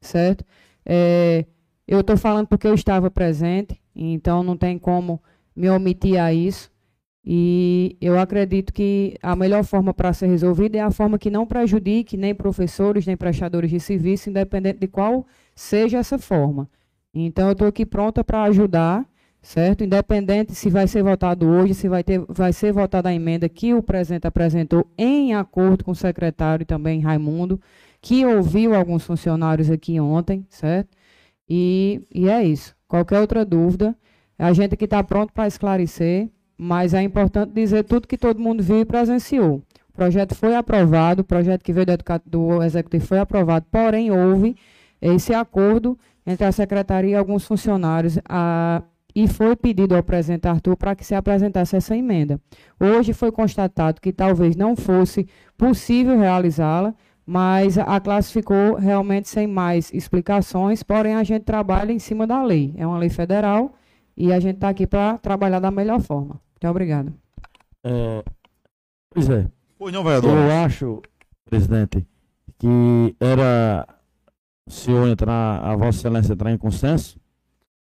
certo? 0.00 0.44
É, 0.84 1.46
eu 1.86 2.00
estou 2.00 2.16
falando 2.16 2.46
porque 2.46 2.66
eu 2.66 2.74
estava 2.74 3.10
presente, 3.10 3.80
então 3.94 4.42
não 4.42 4.56
tem 4.56 4.78
como 4.78 5.22
me 5.54 5.68
omitir 5.68 6.20
a 6.20 6.32
isso. 6.32 6.70
E 7.24 7.96
eu 8.00 8.18
acredito 8.18 8.72
que 8.72 9.16
a 9.22 9.36
melhor 9.36 9.62
forma 9.64 9.94
para 9.94 10.12
ser 10.12 10.26
resolvida 10.26 10.78
é 10.78 10.80
a 10.80 10.90
forma 10.90 11.18
que 11.18 11.30
não 11.30 11.46
prejudique 11.46 12.16
nem 12.16 12.34
professores, 12.34 13.06
nem 13.06 13.16
prestadores 13.16 13.70
de 13.70 13.78
serviço, 13.78 14.28
independente 14.28 14.80
de 14.80 14.88
qual 14.88 15.24
seja 15.54 15.98
essa 15.98 16.18
forma. 16.18 16.68
Então, 17.14 17.46
eu 17.46 17.52
estou 17.52 17.68
aqui 17.68 17.86
pronta 17.86 18.24
para 18.24 18.42
ajudar, 18.44 19.06
certo? 19.40 19.84
Independente 19.84 20.54
se 20.54 20.70
vai 20.70 20.88
ser 20.88 21.02
votado 21.02 21.46
hoje, 21.46 21.74
se 21.74 21.88
vai, 21.88 22.02
ter, 22.02 22.20
vai 22.28 22.52
ser 22.52 22.72
votada 22.72 23.08
a 23.08 23.14
emenda 23.14 23.48
que 23.48 23.74
o 23.74 23.82
presidente 23.82 24.26
apresentou 24.26 24.86
em 24.98 25.34
acordo 25.34 25.84
com 25.84 25.92
o 25.92 25.96
secretário 25.96 26.66
também 26.66 27.00
Raimundo, 27.00 27.60
que 28.00 28.24
ouviu 28.26 28.74
alguns 28.74 29.04
funcionários 29.04 29.70
aqui 29.70 30.00
ontem, 30.00 30.44
certo? 30.48 30.96
E, 31.48 32.00
e 32.12 32.28
é 32.28 32.42
isso. 32.42 32.74
Qualquer 32.88 33.20
outra 33.20 33.44
dúvida, 33.44 33.96
a 34.42 34.52
gente 34.52 34.74
aqui 34.74 34.86
está 34.86 35.02
pronto 35.04 35.32
para 35.32 35.46
esclarecer, 35.46 36.28
mas 36.58 36.94
é 36.94 37.02
importante 37.02 37.52
dizer 37.52 37.84
tudo 37.84 38.08
que 38.08 38.18
todo 38.18 38.40
mundo 38.40 38.60
viu 38.60 38.80
e 38.80 38.84
presenciou. 38.84 39.62
O 39.88 39.92
projeto 39.92 40.34
foi 40.34 40.56
aprovado, 40.56 41.22
o 41.22 41.24
projeto 41.24 41.62
que 41.62 41.72
veio 41.72 41.86
do, 41.86 41.96
do 42.26 42.62
Executivo 42.62 43.06
foi 43.06 43.20
aprovado, 43.20 43.66
porém 43.70 44.10
houve 44.10 44.56
esse 45.00 45.32
acordo 45.32 45.96
entre 46.26 46.44
a 46.44 46.50
secretaria 46.50 47.10
e 47.10 47.14
alguns 47.14 47.46
funcionários 47.46 48.18
a, 48.28 48.82
e 49.14 49.28
foi 49.28 49.54
pedido 49.54 49.94
ao 49.94 50.02
presidente 50.02 50.48
Arthur 50.48 50.76
para 50.76 50.96
que 50.96 51.04
se 51.04 51.14
apresentasse 51.14 51.76
essa 51.76 51.96
emenda. 51.96 52.40
Hoje 52.80 53.12
foi 53.12 53.30
constatado 53.30 54.00
que 54.00 54.12
talvez 54.12 54.56
não 54.56 54.74
fosse 54.74 55.28
possível 55.56 56.18
realizá-la, 56.18 56.92
mas 57.24 57.78
a 57.78 58.00
classe 58.00 58.32
ficou 58.32 58.74
realmente 58.74 59.28
sem 59.28 59.46
mais 59.46 59.92
explicações, 59.94 60.82
porém 60.82 61.14
a 61.14 61.22
gente 61.22 61.44
trabalha 61.44 61.92
em 61.92 62.00
cima 62.00 62.26
da 62.26 62.42
lei. 62.42 62.74
É 62.76 62.84
uma 62.84 62.98
lei 62.98 63.08
federal 63.08 63.72
e 64.16 64.32
a 64.32 64.40
gente 64.40 64.56
está 64.56 64.68
aqui 64.68 64.86
para 64.86 65.18
trabalhar 65.18 65.60
da 65.60 65.70
melhor 65.70 66.00
forma. 66.00 66.40
Muito 66.52 66.68
obrigada. 66.68 67.12
É, 67.84 68.24
pois 69.10 69.28
é. 69.28 69.46
Pois 69.78 69.92
não, 69.92 70.04
vereador. 70.04 70.30
Eu 70.30 70.50
acho, 70.64 71.02
presidente, 71.44 72.06
que 72.58 73.16
era 73.18 73.86
o 74.66 74.70
senhor 74.70 75.08
entrar, 75.08 75.62
a 75.64 75.74
Vossa 75.74 75.98
Excelência 75.98 76.32
entrar 76.32 76.52
em 76.52 76.58
consenso 76.58 77.18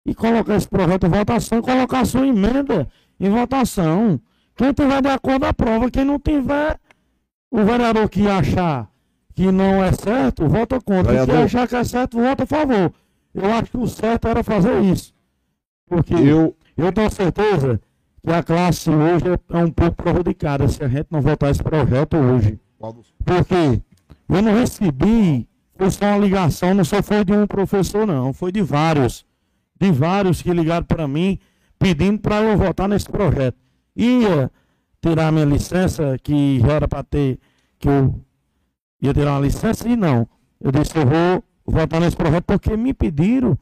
e 0.04 0.14
colocar 0.14 0.56
esse 0.56 0.68
projeto 0.68 1.06
em 1.06 1.10
votação 1.10 1.58
e 1.58 1.62
colocar 1.62 2.00
a 2.00 2.04
sua 2.04 2.26
emenda 2.26 2.88
em 3.18 3.30
votação. 3.30 4.20
Quem 4.56 4.72
tiver 4.72 5.02
de 5.02 5.08
acordo 5.08 5.46
aprova, 5.46 5.90
quem 5.90 6.04
não 6.04 6.18
tiver, 6.18 6.78
o 7.50 7.64
vereador 7.64 8.08
que 8.08 8.26
achar 8.26 8.90
que 9.34 9.50
não 9.50 9.82
é 9.82 9.92
certo, 9.92 10.48
vota 10.48 10.80
contra. 10.80 11.12
Vereador. 11.12 11.36
se 11.36 11.56
achar 11.56 11.68
que 11.68 11.76
é 11.76 11.84
certo, 11.84 12.18
vota 12.18 12.44
a 12.44 12.46
favor. 12.46 12.92
Eu 13.34 13.52
acho 13.52 13.70
que 13.70 13.78
o 13.78 13.86
certo 13.86 14.28
era 14.28 14.44
fazer 14.44 14.80
isso. 14.82 15.12
Porque 15.86 16.14
Eu, 16.14 16.56
eu 16.76 16.92
tenho 16.92 17.10
certeza 17.10 17.80
que 18.24 18.32
a 18.32 18.42
classe 18.42 18.90
hoje 18.90 19.24
é 19.50 19.58
um 19.58 19.70
pouco 19.70 20.02
prejudicada 20.02 20.66
se 20.68 20.82
a 20.82 20.88
gente 20.88 21.08
não 21.10 21.20
votar 21.20 21.50
esse 21.50 21.62
projeto 21.62 22.16
hoje. 22.16 22.58
Porque 23.24 23.82
eu 24.28 24.42
não 24.42 24.54
recebi, 24.54 25.48
foi 25.76 25.90
só 25.90 26.06
uma 26.06 26.18
ligação, 26.18 26.74
não 26.74 26.84
só 26.84 27.02
foi 27.02 27.24
de 27.24 27.32
um 27.32 27.46
professor, 27.46 28.06
não, 28.06 28.32
foi 28.32 28.50
de 28.50 28.62
vários. 28.62 29.26
De 29.78 29.90
vários 29.90 30.40
que 30.40 30.52
ligaram 30.52 30.86
para 30.86 31.06
mim 31.06 31.38
pedindo 31.78 32.18
para 32.18 32.40
eu 32.40 32.56
votar 32.56 32.88
nesse 32.88 33.08
projeto. 33.08 33.58
Ia 33.94 34.50
tirar 35.02 35.30
minha 35.30 35.44
licença, 35.44 36.16
que 36.22 36.60
já 36.60 36.72
era 36.72 36.88
para 36.88 37.02
ter, 37.02 37.38
que 37.78 37.88
eu 37.88 38.18
ia 39.02 39.12
tirar 39.12 39.32
uma 39.32 39.40
licença, 39.40 39.86
e 39.86 39.96
não. 39.96 40.26
Eu 40.60 40.72
disse, 40.72 40.96
eu 40.96 41.04
vou 41.04 41.44
votar 41.66 42.00
nesse 42.00 42.16
projeto 42.16 42.44
porque 42.44 42.74
me 42.76 42.94
pediram 42.94 43.58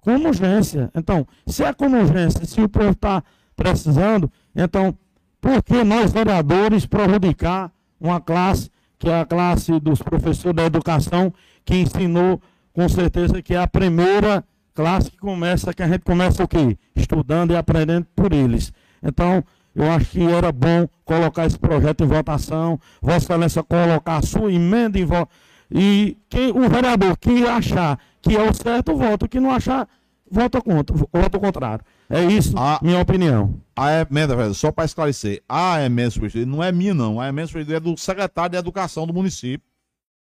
com 0.00 0.14
urgência. 0.16 0.90
Então, 0.94 1.26
se 1.46 1.64
é 1.64 1.72
com 1.72 1.86
urgência, 1.86 2.44
se 2.44 2.60
o 2.60 2.68
povo 2.68 2.90
está 2.90 3.22
precisando, 3.56 4.30
então, 4.54 4.96
por 5.40 5.62
que 5.62 5.82
nós, 5.82 6.12
vereadores, 6.12 6.86
prejudicar 6.86 7.70
uma 8.00 8.20
classe, 8.20 8.70
que 8.98 9.08
é 9.08 9.20
a 9.20 9.24
classe 9.24 9.78
dos 9.80 10.00
professores 10.00 10.54
da 10.54 10.64
educação, 10.64 11.32
que 11.64 11.76
ensinou, 11.76 12.40
com 12.72 12.88
certeza, 12.88 13.42
que 13.42 13.54
é 13.54 13.58
a 13.58 13.66
primeira 13.66 14.44
classe 14.74 15.10
que 15.10 15.18
começa, 15.18 15.74
que 15.74 15.82
a 15.82 15.88
gente 15.88 16.00
começa 16.04 16.42
o 16.42 16.48
quê? 16.48 16.78
Estudando 16.94 17.52
e 17.52 17.56
aprendendo 17.56 18.06
por 18.14 18.32
eles. 18.32 18.72
Então, 19.02 19.44
eu 19.74 19.90
acho 19.90 20.10
que 20.10 20.22
era 20.22 20.52
bom 20.52 20.86
colocar 21.04 21.46
esse 21.46 21.58
projeto 21.58 22.04
em 22.04 22.06
votação, 22.06 22.78
Vossa 23.00 23.18
Excelência 23.18 23.62
colocar 23.62 24.18
a 24.18 24.22
sua 24.22 24.52
emenda 24.52 24.98
em 24.98 25.04
votação. 25.04 25.51
E 25.74 26.16
quem, 26.28 26.50
o 26.50 26.68
vereador 26.68 27.16
que 27.16 27.46
achar 27.46 27.98
que 28.20 28.36
é 28.36 28.42
o 28.48 28.54
certo, 28.54 28.94
vota. 28.96 29.26
O 29.26 29.28
que 29.28 29.40
não 29.40 29.50
achar, 29.50 29.88
vota 30.30 30.60
contra, 30.60 30.94
vota 31.12 31.36
o 31.36 31.40
contrário. 31.40 31.84
É 32.08 32.24
isso, 32.24 32.54
Ah. 32.56 32.78
minha 32.82 33.00
opinião. 33.00 33.60
a 33.74 34.00
emenda, 34.00 34.36
velho, 34.36 34.52
só 34.54 34.70
para 34.70 34.84
esclarecer, 34.84 35.42
a 35.48 35.82
emenda 35.82 36.10
substituída 36.10 36.50
não 36.50 36.62
é 36.62 36.70
minha, 36.70 36.92
não. 36.92 37.18
A 37.20 37.28
emenda 37.28 37.48
substituída 37.48 37.78
é 37.78 37.80
do 37.80 37.96
secretário 37.98 38.50
de 38.50 38.58
Educação 38.58 39.06
do 39.06 39.14
município. 39.14 39.66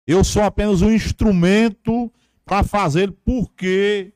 Eu 0.08 0.24
sou 0.24 0.42
apenas 0.44 0.82
um 0.82 0.92
instrumento 0.92 2.12
para 2.44 2.64
fazer, 2.64 3.12
porque 3.24 4.14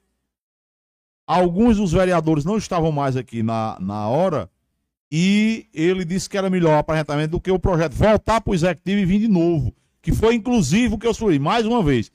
alguns 1.28 1.78
dos 1.78 1.92
vereadores 1.92 2.44
não 2.44 2.58
estavam 2.58 2.92
mais 2.92 3.16
aqui 3.16 3.44
na, 3.44 3.78
na 3.80 4.08
hora 4.08 4.50
e 5.12 5.68
ele 5.74 6.04
disse 6.06 6.30
que 6.30 6.38
era 6.38 6.50
melhor 6.50 6.78
aparentemente 6.78 7.30
do 7.30 7.42
que 7.42 7.52
o 7.52 7.60
projeto 7.60 7.94
voltar 7.94 8.42
para 8.42 8.52
o 8.52 8.56
executivo 8.56 9.00
e 9.00 9.06
vir 9.06 9.20
de 9.20 9.28
novo. 9.28 9.74
Que 10.02 10.14
foi 10.14 10.36
inclusive 10.36 10.96
o 10.96 10.98
que 10.98 11.08
eu 11.08 11.14
sugeri, 11.14 11.40
mais 11.40 11.66
uma 11.66 11.84
vez. 11.84 12.12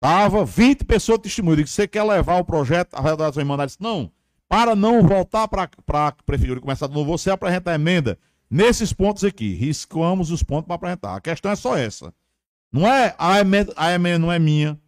Tava 0.00 0.44
20 0.44 0.84
pessoas 0.84 1.18
testemunhas. 1.18 1.70
Você 1.70 1.86
quer 1.86 2.02
levar 2.02 2.38
o 2.38 2.44
projeto, 2.44 2.94
a 2.94 3.00
redação 3.02 3.42
e 3.42 3.44
mandar? 3.44 3.64
Ele 3.64 3.68
disse, 3.68 3.82
não, 3.82 4.10
para 4.48 4.74
não 4.74 5.06
voltar 5.06 5.46
para 5.46 5.68
a 5.88 6.12
prefeitura 6.24 6.58
e 6.58 6.62
começar 6.62 6.86
de 6.86 6.94
novo, 6.94 7.16
você 7.16 7.30
apresenta 7.30 7.70
a 7.70 7.74
emenda 7.74 8.18
nesses 8.50 8.92
pontos 8.92 9.22
aqui. 9.22 9.54
Riscamos 9.54 10.30
os 10.30 10.42
pontos 10.42 10.66
para 10.66 10.74
apresentar. 10.74 11.14
A 11.14 11.20
questão 11.20 11.52
é 11.52 11.56
só 11.56 11.76
essa. 11.76 12.12
Não 12.72 12.86
é 12.86 13.14
a 13.18 13.40
emenda, 13.40 13.72
a 13.76 13.92
emenda 13.92 14.18
não 14.18 14.32
é 14.32 14.38
minha. 14.38 14.78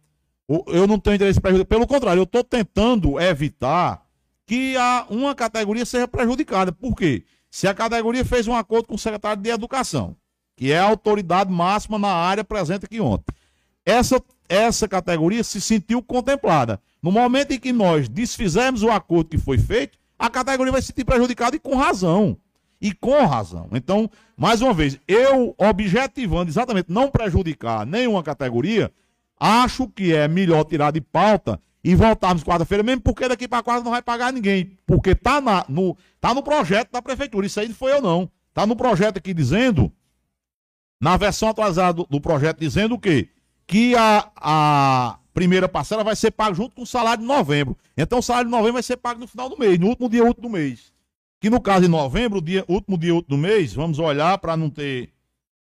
Eu 0.67 0.87
não 0.87 0.99
tenho 0.99 1.15
interesse 1.15 1.39
prejudicar. 1.39 1.67
Pelo 1.67 1.87
contrário, 1.87 2.19
eu 2.19 2.25
estou 2.25 2.43
tentando 2.43 3.19
evitar 3.19 4.03
que 4.45 4.75
a, 4.75 5.05
uma 5.09 5.33
categoria 5.33 5.85
seja 5.85 6.07
prejudicada. 6.07 6.71
Por 6.71 6.95
quê? 6.95 7.23
Se 7.49 7.67
a 7.67 7.73
categoria 7.73 8.25
fez 8.25 8.47
um 8.47 8.55
acordo 8.55 8.87
com 8.87 8.95
o 8.95 8.99
secretário 8.99 9.41
de 9.41 9.49
Educação, 9.49 10.17
que 10.63 10.71
é 10.71 10.79
a 10.79 10.85
autoridade 10.85 11.51
máxima 11.51 11.99
na 11.99 12.07
área 12.07 12.41
presente 12.41 12.85
aqui 12.85 13.01
ontem, 13.01 13.35
essa, 13.85 14.23
essa 14.47 14.87
categoria 14.87 15.43
se 15.43 15.59
sentiu 15.59 16.01
contemplada. 16.01 16.79
No 17.01 17.11
momento 17.11 17.51
em 17.51 17.59
que 17.59 17.73
nós 17.73 18.07
desfizermos 18.07 18.81
o 18.81 18.89
acordo 18.89 19.31
que 19.31 19.37
foi 19.37 19.57
feito, 19.57 19.97
a 20.17 20.29
categoria 20.29 20.71
vai 20.71 20.81
se 20.81 20.87
sentir 20.87 21.03
prejudicada 21.03 21.57
e 21.57 21.59
com 21.59 21.75
razão. 21.75 22.37
E 22.79 22.93
com 22.93 23.25
razão. 23.25 23.67
Então, 23.73 24.09
mais 24.37 24.61
uma 24.61 24.73
vez, 24.73 24.97
eu 25.05 25.53
objetivando 25.57 26.49
exatamente 26.49 26.89
não 26.89 27.11
prejudicar 27.11 27.85
nenhuma 27.85 28.23
categoria, 28.23 28.89
acho 29.37 29.89
que 29.89 30.13
é 30.13 30.29
melhor 30.29 30.63
tirar 30.63 30.91
de 30.91 31.01
pauta 31.01 31.59
e 31.83 31.93
voltarmos 31.93 32.41
quarta-feira, 32.41 32.83
mesmo 32.83 33.01
porque 33.01 33.27
daqui 33.27 33.49
para 33.49 33.61
quarta 33.61 33.83
não 33.83 33.91
vai 33.91 34.01
pagar 34.01 34.31
ninguém. 34.31 34.77
Porque 34.87 35.13
tá, 35.13 35.41
na, 35.41 35.65
no, 35.67 35.97
tá 36.21 36.33
no 36.33 36.41
projeto 36.41 36.89
da 36.89 37.01
prefeitura. 37.01 37.45
Isso 37.45 37.59
aí 37.59 37.67
não 37.67 37.75
foi 37.75 37.91
eu, 37.91 38.01
não. 38.01 38.31
Tá 38.53 38.65
no 38.65 38.77
projeto 38.77 39.17
aqui 39.17 39.33
dizendo, 39.33 39.91
na 41.03 41.17
versão 41.17 41.49
atualizada 41.49 41.91
do, 41.91 42.07
do 42.09 42.21
projeto, 42.21 42.59
dizendo 42.59 42.95
o 42.95 42.99
quê? 42.99 43.27
Que 43.67 43.93
a, 43.93 44.31
a 44.37 45.19
primeira 45.33 45.67
parcela 45.67 46.01
vai 46.01 46.15
ser 46.15 46.31
paga 46.31 46.55
junto 46.55 46.73
com 46.77 46.83
o 46.83 46.87
salário 46.87 47.21
de 47.21 47.27
novembro. 47.27 47.77
Então 47.97 48.19
o 48.19 48.21
salário 48.21 48.47
de 48.47 48.51
novembro 48.51 48.75
vai 48.75 48.83
ser 48.83 48.95
pago 48.95 49.19
no 49.19 49.27
final 49.27 49.49
do 49.49 49.59
mês, 49.59 49.77
no 49.77 49.87
último 49.87 50.07
dia 50.07 50.23
útil 50.23 50.43
do 50.43 50.49
mês. 50.49 50.93
Que 51.41 51.49
no 51.49 51.59
caso 51.59 51.81
de 51.81 51.87
novembro, 51.89 52.41
dia, 52.41 52.63
último 52.69 52.97
dia 52.97 53.13
útil 53.13 53.27
do 53.27 53.37
mês, 53.37 53.73
vamos 53.73 53.99
olhar 53.99 54.37
para 54.37 54.55
não 54.55 54.69
ter 54.69 55.09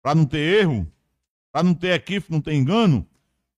para 0.01 0.15
não 0.15 0.25
ter 0.25 0.61
erro, 0.61 0.91
para 1.51 1.61
não 1.61 1.75
ter 1.75 1.91
equívoco, 1.91 2.33
não 2.33 2.41
ter 2.41 2.55
engano. 2.55 3.05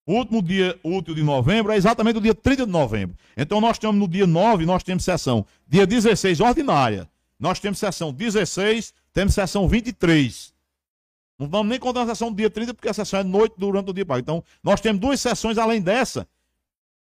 O 0.06 0.16
último 0.16 0.42
dia 0.42 0.78
útil 0.84 1.16
de 1.16 1.24
novembro 1.24 1.72
é 1.72 1.78
exatamente 1.78 2.18
o 2.18 2.22
dia 2.22 2.36
30 2.36 2.66
de 2.66 2.72
novembro. 2.74 3.16
Então 3.38 3.62
nós 3.62 3.80
temos 3.80 3.96
no 3.96 4.08
dia 4.08 4.28
9, 4.28 4.66
nós 4.66 4.84
temos 4.84 5.06
sessão. 5.06 5.46
Dia 5.66 5.88
16, 5.88 6.42
ordinária. 6.42 7.08
Nós 7.40 7.58
temos 7.58 7.80
sessão 7.80 8.12
16, 8.12 8.94
temos 9.14 9.34
sessão 9.34 9.66
23. 9.66 10.59
Não 11.40 11.48
vamos 11.48 11.70
nem 11.70 11.80
contar 11.80 12.02
a 12.02 12.08
sessão 12.08 12.30
do 12.30 12.36
dia 12.36 12.50
30, 12.50 12.74
porque 12.74 12.90
a 12.90 12.94
sessão 12.94 13.22
é 13.22 13.24
noite 13.24 13.56
durante 13.58 13.90
o 13.90 13.94
dia 13.94 14.06
pago. 14.06 14.20
Então, 14.20 14.44
nós 14.62 14.82
temos 14.82 15.00
duas 15.00 15.22
sessões 15.22 15.58
além 15.58 15.82
dessa, 15.82 16.28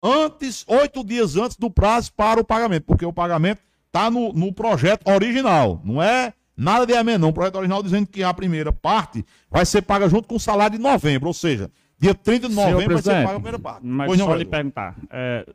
antes, 0.02 0.64
oito 0.68 1.04
dias 1.04 1.36
antes 1.36 1.58
do 1.58 1.70
prazo 1.70 2.14
para 2.14 2.40
o 2.40 2.44
pagamento, 2.46 2.86
porque 2.86 3.06
o 3.06 3.14
pagamento 3.14 3.62
está 3.88 4.10
no, 4.10 4.32
no 4.34 4.54
projeto 4.54 5.08
original. 5.10 5.82
Não 5.84 6.02
é 6.02 6.34
nada 6.56 6.86
de 6.86 6.94
emenda, 6.94 7.20
não. 7.20 7.30
O 7.30 7.34
projeto 7.34 7.56
original 7.56 7.84
dizendo 7.84 8.08
que 8.08 8.24
a 8.24 8.34
primeira 8.34 8.72
parte 8.72 9.26
vai 9.50 9.66
ser 9.66 9.82
paga 9.82 10.08
junto 10.08 10.28
com 10.28 10.36
o 10.36 10.40
salário 10.40 10.78
de 10.78 10.84
novembro, 10.84 11.28
ou 11.28 11.34
seja, 11.34 11.70
dia 12.00 12.16
30 12.16 12.48
de 12.50 12.56
novembro 12.56 12.94
vai 12.94 13.04
ser 13.04 13.12
paga 13.24 13.30
a 13.32 13.34
primeira 13.34 13.60
parte. 13.60 13.86
Mas 13.86 14.08
Pois 14.08 14.20
não, 14.20 14.28
só 14.28 14.36
lhe 14.36 14.46
perguntar. 14.46 14.96
é, 15.12 15.46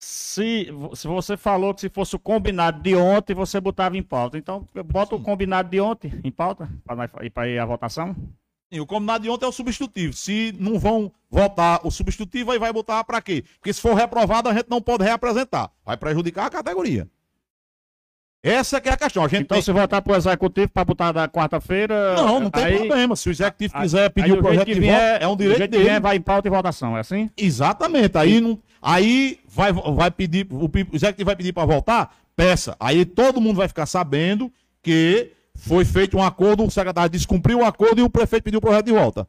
se, 0.00 0.68
se 0.94 1.06
você 1.06 1.36
falou 1.36 1.74
que 1.74 1.82
se 1.82 1.90
fosse 1.90 2.16
o 2.16 2.18
combinado 2.18 2.82
de 2.82 2.96
ontem, 2.96 3.34
você 3.34 3.60
botava 3.60 3.98
em 3.98 4.02
pauta. 4.02 4.38
Então, 4.38 4.66
bota 4.86 5.14
o 5.14 5.22
combinado 5.22 5.68
de 5.68 5.78
ontem 5.78 6.18
em 6.24 6.30
pauta, 6.30 6.70
para 6.84 7.26
ir 7.26 7.30
para 7.30 7.62
a 7.62 7.66
votação. 7.66 8.16
Sim, 8.72 8.80
o 8.80 8.86
combinado 8.86 9.24
de 9.24 9.30
ontem 9.30 9.44
é 9.44 9.48
o 9.48 9.52
substitutivo. 9.52 10.14
Se 10.14 10.54
não 10.58 10.78
vão 10.78 11.12
votar 11.28 11.86
o 11.86 11.90
substitutivo, 11.90 12.50
aí 12.50 12.58
vai 12.58 12.72
botar 12.72 13.04
para 13.04 13.20
quê? 13.20 13.44
Porque 13.58 13.72
se 13.72 13.80
for 13.80 13.94
reprovado, 13.94 14.48
a 14.48 14.54
gente 14.54 14.70
não 14.70 14.80
pode 14.80 15.04
reapresentar. 15.04 15.70
Vai 15.84 15.98
prejudicar 15.98 16.46
a 16.46 16.50
categoria. 16.50 17.06
Essa 18.42 18.80
que 18.80 18.88
é 18.88 18.92
a 18.92 18.96
questão. 18.96 19.22
A 19.22 19.28
gente 19.28 19.42
Então, 19.42 19.56
tem- 19.56 19.62
se 19.62 19.70
votar 19.70 20.00
para 20.00 20.12
o 20.14 20.16
executivo 20.16 20.68
para 20.68 20.84
botar 20.84 21.12
da 21.12 21.28
quarta-feira. 21.28 22.14
Não, 22.16 22.40
não 22.40 22.50
tem 22.50 22.64
aí- 22.64 22.76
problema. 22.78 23.14
Se 23.14 23.28
o 23.28 23.32
executivo 23.32 23.72
aí- 23.76 23.82
quiser 23.82 24.08
pedir 24.10 24.32
aí 24.32 24.38
o 24.38 24.42
projeto 24.42 24.66
de 24.66 24.74
volta, 24.74 24.80
vier- 24.80 25.18
é 25.22 25.28
um 25.28 25.36
direito 25.36 25.58
jeito 25.58 25.70
dele. 25.72 25.84
vier, 25.84 26.00
vai 26.00 26.16
em 26.16 26.20
pauta 26.22 26.48
e 26.48 26.50
votação, 26.50 26.96
é 26.96 27.00
assim? 27.00 27.28
Exatamente. 27.36 28.16
Aí, 28.16 28.40
não, 28.40 28.58
aí 28.80 29.38
vai, 29.46 29.72
vai 29.72 30.10
pedir, 30.10 30.46
o, 30.50 30.64
o 30.64 30.70
executivo 30.96 31.26
vai 31.26 31.36
pedir 31.36 31.52
para 31.52 31.66
voltar, 31.66 32.16
peça. 32.34 32.74
Aí 32.80 33.04
todo 33.04 33.40
mundo 33.42 33.56
vai 33.56 33.68
ficar 33.68 33.84
sabendo 33.84 34.50
que 34.82 35.32
foi 35.54 35.84
feito 35.84 36.16
um 36.16 36.22
acordo, 36.22 36.64
o 36.64 36.70
secretário 36.70 37.10
descumpriu 37.10 37.58
o 37.58 37.64
acordo 37.64 38.00
e 38.00 38.02
o 38.02 38.08
prefeito 38.08 38.44
pediu 38.44 38.56
o 38.58 38.62
projeto 38.62 38.86
de 38.86 38.92
volta. 38.92 39.28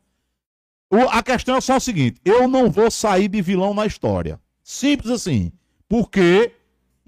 O- 0.89 1.09
a 1.09 1.21
questão 1.21 1.57
é 1.57 1.61
só 1.61 1.75
o 1.75 1.81
seguinte: 1.81 2.21
eu 2.23 2.47
não 2.47 2.69
vou 2.71 2.89
sair 2.89 3.27
de 3.27 3.41
vilão 3.41 3.73
na 3.73 3.85
história. 3.85 4.39
Simples 4.63 5.11
assim. 5.11 5.51
Porque 5.89 6.51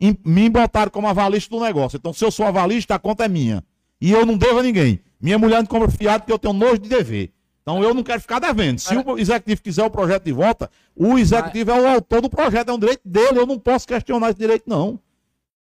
em- 0.07 0.17
me 0.25 0.49
botaram 0.49 0.91
como 0.91 1.07
avalista 1.07 1.49
do 1.55 1.61
negócio. 1.63 1.97
Então, 1.97 2.11
se 2.13 2.23
eu 2.23 2.31
sou 2.31 2.45
avalista, 2.45 2.95
a 2.95 2.99
conta 2.99 3.25
é 3.25 3.27
minha. 3.27 3.63
E 4.01 4.11
eu 4.11 4.25
não 4.25 4.37
devo 4.37 4.59
a 4.59 4.63
ninguém. 4.63 4.99
Minha 5.21 5.37
mulher 5.39 5.57
não 5.59 5.65
compra 5.65 5.89
fiado 5.89 6.19
porque 6.21 6.33
eu 6.33 6.39
tenho 6.39 6.53
nojo 6.53 6.77
de 6.79 6.89
dever. 6.89 7.31
Então 7.61 7.81
eu 7.81 7.93
não 7.93 8.03
quero 8.03 8.19
ficar 8.19 8.39
devendo. 8.39 8.77
Se 8.79 8.93
o 8.93 9.17
executivo 9.17 9.61
quiser 9.61 9.85
o 9.85 9.89
projeto 9.89 10.25
de 10.25 10.33
volta, 10.33 10.69
o 10.93 11.17
executivo 11.17 11.71
é 11.71 11.79
o 11.81 11.87
autor 11.87 12.21
do 12.21 12.29
projeto, 12.29 12.67
é 12.69 12.73
um 12.73 12.77
direito 12.79 13.01
dele. 13.05 13.39
Eu 13.39 13.45
não 13.45 13.57
posso 13.57 13.87
questionar 13.87 14.31
esse 14.31 14.37
direito, 14.39 14.65
não. 14.67 14.99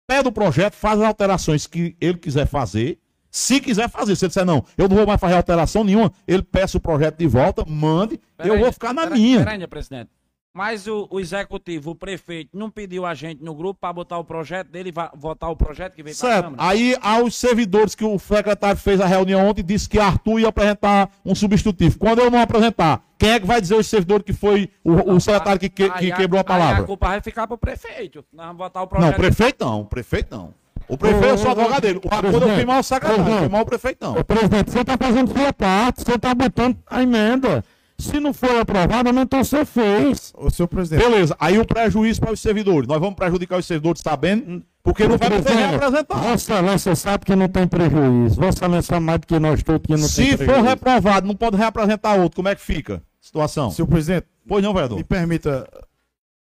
Pede 0.06 0.26
o 0.28 0.32
projeto, 0.32 0.72
faz 0.72 0.98
as 1.00 1.06
alterações 1.06 1.66
que 1.66 1.94
ele 2.00 2.16
quiser 2.16 2.46
fazer. 2.46 2.98
Se 3.30 3.60
quiser 3.60 3.90
fazer, 3.90 4.16
se 4.16 4.24
ele 4.24 4.28
disser, 4.28 4.44
não, 4.44 4.64
eu 4.76 4.88
não 4.88 4.96
vou 4.96 5.06
mais 5.06 5.20
fazer 5.20 5.34
alteração 5.34 5.84
nenhuma, 5.84 6.12
ele 6.26 6.42
peça 6.42 6.76
o 6.78 6.80
projeto 6.80 7.18
de 7.18 7.26
volta, 7.26 7.64
mande, 7.66 8.14
eu 8.38 8.44
Peraí, 8.44 8.60
vou 8.60 8.72
ficar 8.72 8.92
na 8.94 9.02
peraí, 9.02 9.20
minha. 9.20 9.44
Peraí, 9.44 9.66
presidente. 9.66 10.10
Mas 10.54 10.86
o, 10.86 11.08
o 11.10 11.18
executivo, 11.18 11.92
o 11.92 11.94
prefeito, 11.94 12.50
não 12.56 12.70
pediu 12.70 13.06
a 13.06 13.14
gente 13.14 13.42
no 13.42 13.54
grupo 13.54 13.80
para 13.80 13.90
botar 13.92 14.18
o 14.18 14.24
projeto 14.24 14.68
dele 14.68 14.90
e 14.90 15.18
votar 15.18 15.50
o 15.50 15.56
projeto 15.56 15.94
que 15.94 16.02
veio 16.02 16.14
para 16.14 16.28
a 16.28 16.32
Certo. 16.32 16.44
Câmara? 16.50 16.62
Aí, 16.70 16.94
aos 17.00 17.34
servidores 17.36 17.94
que 17.94 18.04
o 18.04 18.18
secretário 18.18 18.76
fez 18.78 19.00
a 19.00 19.06
reunião 19.06 19.48
ontem, 19.48 19.62
disse 19.64 19.88
que 19.88 19.98
Arthur 19.98 20.40
ia 20.40 20.48
apresentar 20.48 21.10
um 21.24 21.34
substitutivo. 21.34 21.98
Quando 21.98 22.18
eu 22.20 22.30
não 22.30 22.38
apresentar, 22.38 23.02
quem 23.18 23.30
é 23.30 23.40
que 23.40 23.46
vai 23.46 23.62
dizer 23.62 23.76
o 23.76 23.82
servidor 23.82 24.22
que 24.22 24.34
foi 24.34 24.68
o, 24.84 25.14
o 25.14 25.20
secretário 25.20 25.58
que, 25.58 25.70
que- 25.70 25.88
que 25.88 26.04
Aí 26.06 26.12
quebrou 26.12 26.38
a 26.38 26.42
Aí 26.42 26.46
palavra? 26.46 26.82
a 26.82 26.86
culpa 26.86 27.08
vai 27.08 27.20
ficar 27.22 27.46
pro 27.46 27.56
prefeito. 27.56 28.22
Nós 28.30 28.44
vamos 28.48 28.58
botar 28.58 28.82
o 28.82 28.86
projeto. 28.86 29.10
Não, 29.10 29.16
prefeito 29.16 29.64
não, 29.64 29.84
prefeito 29.86 30.36
não. 30.36 30.54
O 30.88 30.98
prefeito 30.98 31.24
é 31.26 31.36
só 31.38 31.52
advogado 31.52 31.80
dele. 31.80 32.00
O 32.04 32.08
acordo 32.14 32.46
eu 32.48 32.56
firmar 32.56 32.80
o 32.80 32.82
secretário, 32.82 33.24
firmar 33.38 33.62
o 33.62 33.64
prefeito 33.64 34.04
não. 34.04 34.18
Ô, 34.18 34.24
presidente, 34.24 34.70
você 34.70 34.80
está 34.80 34.98
fazendo 34.98 35.32
sua 35.32 35.52
parte, 35.52 36.02
você 36.04 36.14
está 36.16 36.34
botando 36.34 36.76
a 36.86 37.02
emenda. 37.02 37.64
Se 38.02 38.18
não 38.20 38.32
for 38.34 38.50
aprovada, 38.56 39.10
então 39.10 39.44
você 39.44 39.64
fez. 39.64 40.32
O 40.36 40.50
senhor 40.50 40.68
presidente. 40.68 41.02
Beleza, 41.04 41.36
aí 41.38 41.58
o 41.58 41.64
prejuízo 41.66 42.20
para 42.20 42.32
os 42.32 42.40
servidores. 42.40 42.88
Nós 42.88 42.98
vamos 43.00 43.14
prejudicar 43.14 43.58
os 43.58 43.66
servidores 43.66 44.02
sabendo, 44.02 44.64
porque 44.82 45.06
não 45.06 45.16
vai 45.16 45.30
poder 45.30 45.52
representar. 45.54 46.14
Vossa 46.16 46.34
Excelência 46.54 46.96
sabe 46.96 47.24
que 47.24 47.36
não 47.36 47.48
tem 47.48 47.66
prejuízo. 47.68 48.36
Vossa 48.36 48.58
Excelência 48.58 48.98
mais 49.00 49.20
do 49.20 49.26
que 49.26 49.38
nós 49.38 49.62
todos 49.62 49.86
que 49.86 49.92
não 49.92 49.98
tem 50.00 50.08
Se 50.08 50.30
for 50.32 50.36
prejuízo. 50.46 50.62
reprovado, 50.68 51.26
não 51.26 51.36
pode 51.36 51.56
reapresentar 51.56 52.14
outro. 52.16 52.36
Como 52.36 52.48
é 52.48 52.54
que 52.54 52.60
fica? 52.60 52.96
a 52.96 53.24
Situação. 53.24 53.70
Senhor 53.70 53.86
presidente, 53.86 54.26
Pois 54.46 54.62
não, 54.64 54.72
vereador. 54.74 54.98
me 54.98 55.04
permita 55.04 55.68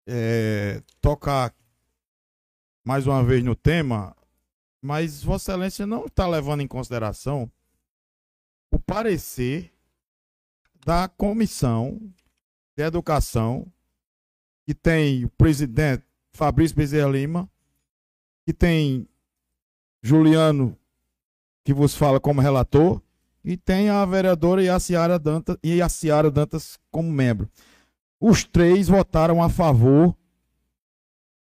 é, 0.08 0.82
tocar 1.02 1.54
mais 2.86 3.06
uma 3.06 3.22
vez 3.24 3.44
no 3.44 3.54
tema, 3.56 4.16
mas 4.82 5.22
Vossa 5.24 5.52
Excelência 5.52 5.86
não 5.86 6.06
está 6.06 6.26
levando 6.26 6.62
em 6.62 6.68
consideração 6.68 7.52
o 8.72 8.80
parecer 8.80 9.73
da 10.86 11.08
Comissão 11.08 12.00
de 12.76 12.84
Educação, 12.84 13.66
que 14.66 14.74
tem 14.74 15.26
o 15.26 15.30
presidente 15.30 16.04
Fabrício 16.34 16.76
Bezerra 16.76 17.10
Lima, 17.10 17.50
que 18.46 18.54
tem 18.54 19.08
Juliano, 20.02 20.78
que 21.64 21.74
vos 21.74 21.96
fala 21.96 22.20
como 22.20 22.42
relator, 22.42 23.02
e 23.44 23.58
tem 23.58 23.90
a 23.90 24.06
vereadora 24.06 24.64
Yaciara 24.64 25.20
Dantas, 25.20 25.58
Dantas 26.34 26.80
como 26.92 27.12
membro. 27.12 27.50
Os 28.20 28.44
três 28.44 28.88
votaram 28.88 29.44
a 29.44 29.50
favor 29.50 30.16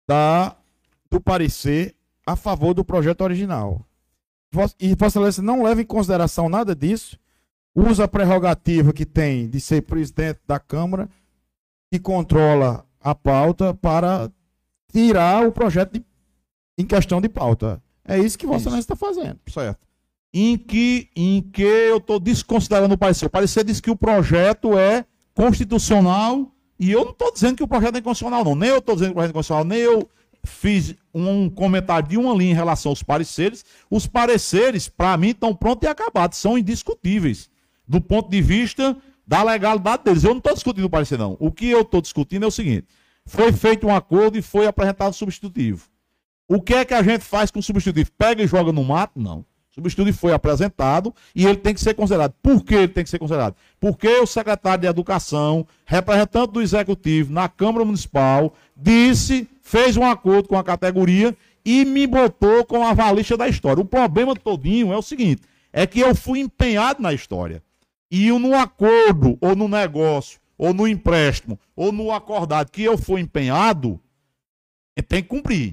da, 0.08 0.56
do 1.10 1.20
parecer 1.20 1.94
a 2.26 2.36
favor 2.36 2.74
do 2.74 2.84
projeto 2.84 3.20
original. 3.22 3.84
E 4.80 4.94
Vossa 4.94 5.18
Excelência 5.18 5.42
não 5.42 5.62
leva 5.62 5.82
em 5.82 5.86
consideração 5.86 6.48
nada 6.48 6.74
disso, 6.74 7.18
usa 7.74 8.04
a 8.04 8.08
prerrogativa 8.08 8.92
que 8.92 9.06
tem 9.06 9.48
de 9.48 9.60
ser 9.60 9.82
presidente 9.82 10.40
da 10.46 10.58
Câmara, 10.58 11.08
que 11.92 11.98
controla 11.98 12.84
a 13.00 13.14
pauta 13.14 13.74
para 13.74 14.30
tirar 14.92 15.46
o 15.46 15.52
projeto 15.52 15.92
de- 15.94 16.04
em 16.78 16.84
questão 16.84 17.20
de 17.20 17.28
pauta. 17.28 17.82
É 18.04 18.18
isso 18.18 18.38
que 18.38 18.46
Vossa. 18.46 18.62
Excelência 18.62 18.80
está 18.80 18.96
fazendo. 18.96 19.38
Certo. 19.48 19.78
Em 20.32 20.56
que, 20.56 21.08
em 21.16 21.42
que 21.42 21.62
eu 21.62 21.96
estou 21.96 22.20
desconsiderando 22.20 22.94
o 22.94 22.98
parecer? 22.98 23.26
O 23.26 23.30
parecer 23.30 23.64
diz 23.64 23.80
que 23.80 23.90
o 23.90 23.96
projeto 23.96 24.78
é 24.78 25.04
constitucional 25.34 26.52
e 26.78 26.90
eu 26.90 27.04
não 27.04 27.12
estou 27.12 27.32
dizendo 27.32 27.56
que 27.56 27.62
o 27.62 27.68
projeto 27.68 27.96
é 27.96 27.98
inconstitucional, 27.98 28.44
não. 28.44 28.54
Nem 28.54 28.68
eu 28.70 28.78
estou 28.78 28.94
dizendo 28.94 29.08
que 29.08 29.12
o 29.12 29.16
projeto 29.16 29.30
é 29.30 29.32
inconstitucional, 29.32 29.64
nem 29.64 29.78
eu 29.78 30.08
fiz 30.44 30.94
um 31.12 31.50
comentário 31.50 32.08
de 32.08 32.16
uma 32.16 32.32
linha 32.32 32.52
em 32.52 32.54
relação 32.54 32.90
aos 32.90 33.02
pareceres. 33.02 33.64
Os 33.90 34.06
pareceres, 34.06 34.88
para 34.88 35.16
mim, 35.16 35.28
estão 35.30 35.54
prontos 35.54 35.86
e 35.86 35.90
acabados, 35.90 36.38
são 36.38 36.56
indiscutíveis 36.56 37.49
do 37.90 38.00
ponto 38.00 38.30
de 38.30 38.40
vista 38.40 38.96
da 39.26 39.42
legalidade 39.42 40.04
deles. 40.04 40.22
Eu 40.22 40.30
não 40.30 40.38
estou 40.38 40.54
discutindo 40.54 40.84
o 40.84 40.90
parecer, 40.90 41.18
não. 41.18 41.36
O 41.40 41.50
que 41.50 41.68
eu 41.68 41.80
estou 41.80 42.00
discutindo 42.00 42.44
é 42.44 42.46
o 42.46 42.50
seguinte: 42.50 42.86
foi 43.26 43.52
feito 43.52 43.84
um 43.84 43.94
acordo 43.94 44.38
e 44.38 44.42
foi 44.42 44.68
apresentado 44.68 45.12
substitutivo. 45.12 45.88
O 46.46 46.60
que 46.62 46.72
é 46.72 46.84
que 46.84 46.94
a 46.94 47.02
gente 47.02 47.24
faz 47.24 47.50
com 47.50 47.58
o 47.58 47.62
substitutivo? 47.62 48.12
Pega 48.16 48.44
e 48.44 48.46
joga 48.46 48.70
no 48.70 48.84
mato? 48.84 49.20
Não. 49.20 49.40
O 49.40 49.74
substitutivo 49.74 50.16
foi 50.16 50.32
apresentado 50.32 51.12
e 51.34 51.44
ele 51.44 51.56
tem 51.56 51.74
que 51.74 51.80
ser 51.80 51.94
considerado. 51.94 52.32
Por 52.40 52.62
que 52.62 52.76
ele 52.76 52.88
tem 52.88 53.02
que 53.02 53.10
ser 53.10 53.18
considerado? 53.18 53.56
Porque 53.80 54.08
o 54.18 54.26
secretário 54.26 54.82
de 54.82 54.86
Educação, 54.86 55.66
representante 55.84 56.52
do 56.52 56.62
Executivo 56.62 57.32
na 57.32 57.48
Câmara 57.48 57.84
Municipal, 57.84 58.54
disse, 58.76 59.48
fez 59.62 59.96
um 59.96 60.04
acordo 60.04 60.48
com 60.48 60.56
a 60.56 60.62
categoria 60.62 61.36
e 61.64 61.84
me 61.84 62.06
botou 62.06 62.64
com 62.64 62.86
a 62.86 62.94
valista 62.94 63.36
da 63.36 63.48
história. 63.48 63.80
O 63.82 63.84
problema 63.84 64.36
todinho 64.36 64.92
é 64.92 64.96
o 64.96 65.02
seguinte, 65.02 65.42
é 65.72 65.88
que 65.88 65.98
eu 65.98 66.14
fui 66.14 66.38
empenhado 66.38 67.02
na 67.02 67.12
história. 67.12 67.62
E 68.10 68.26
eu, 68.28 68.38
no 68.38 68.54
acordo, 68.56 69.38
ou 69.40 69.54
no 69.54 69.68
negócio, 69.68 70.40
ou 70.58 70.74
no 70.74 70.86
empréstimo, 70.86 71.58
ou 71.76 71.92
no 71.92 72.10
acordado 72.12 72.70
que 72.70 72.82
eu 72.82 72.98
for 72.98 73.18
empenhado, 73.18 74.00
tem 75.08 75.22
que 75.22 75.28
cumprir. 75.28 75.72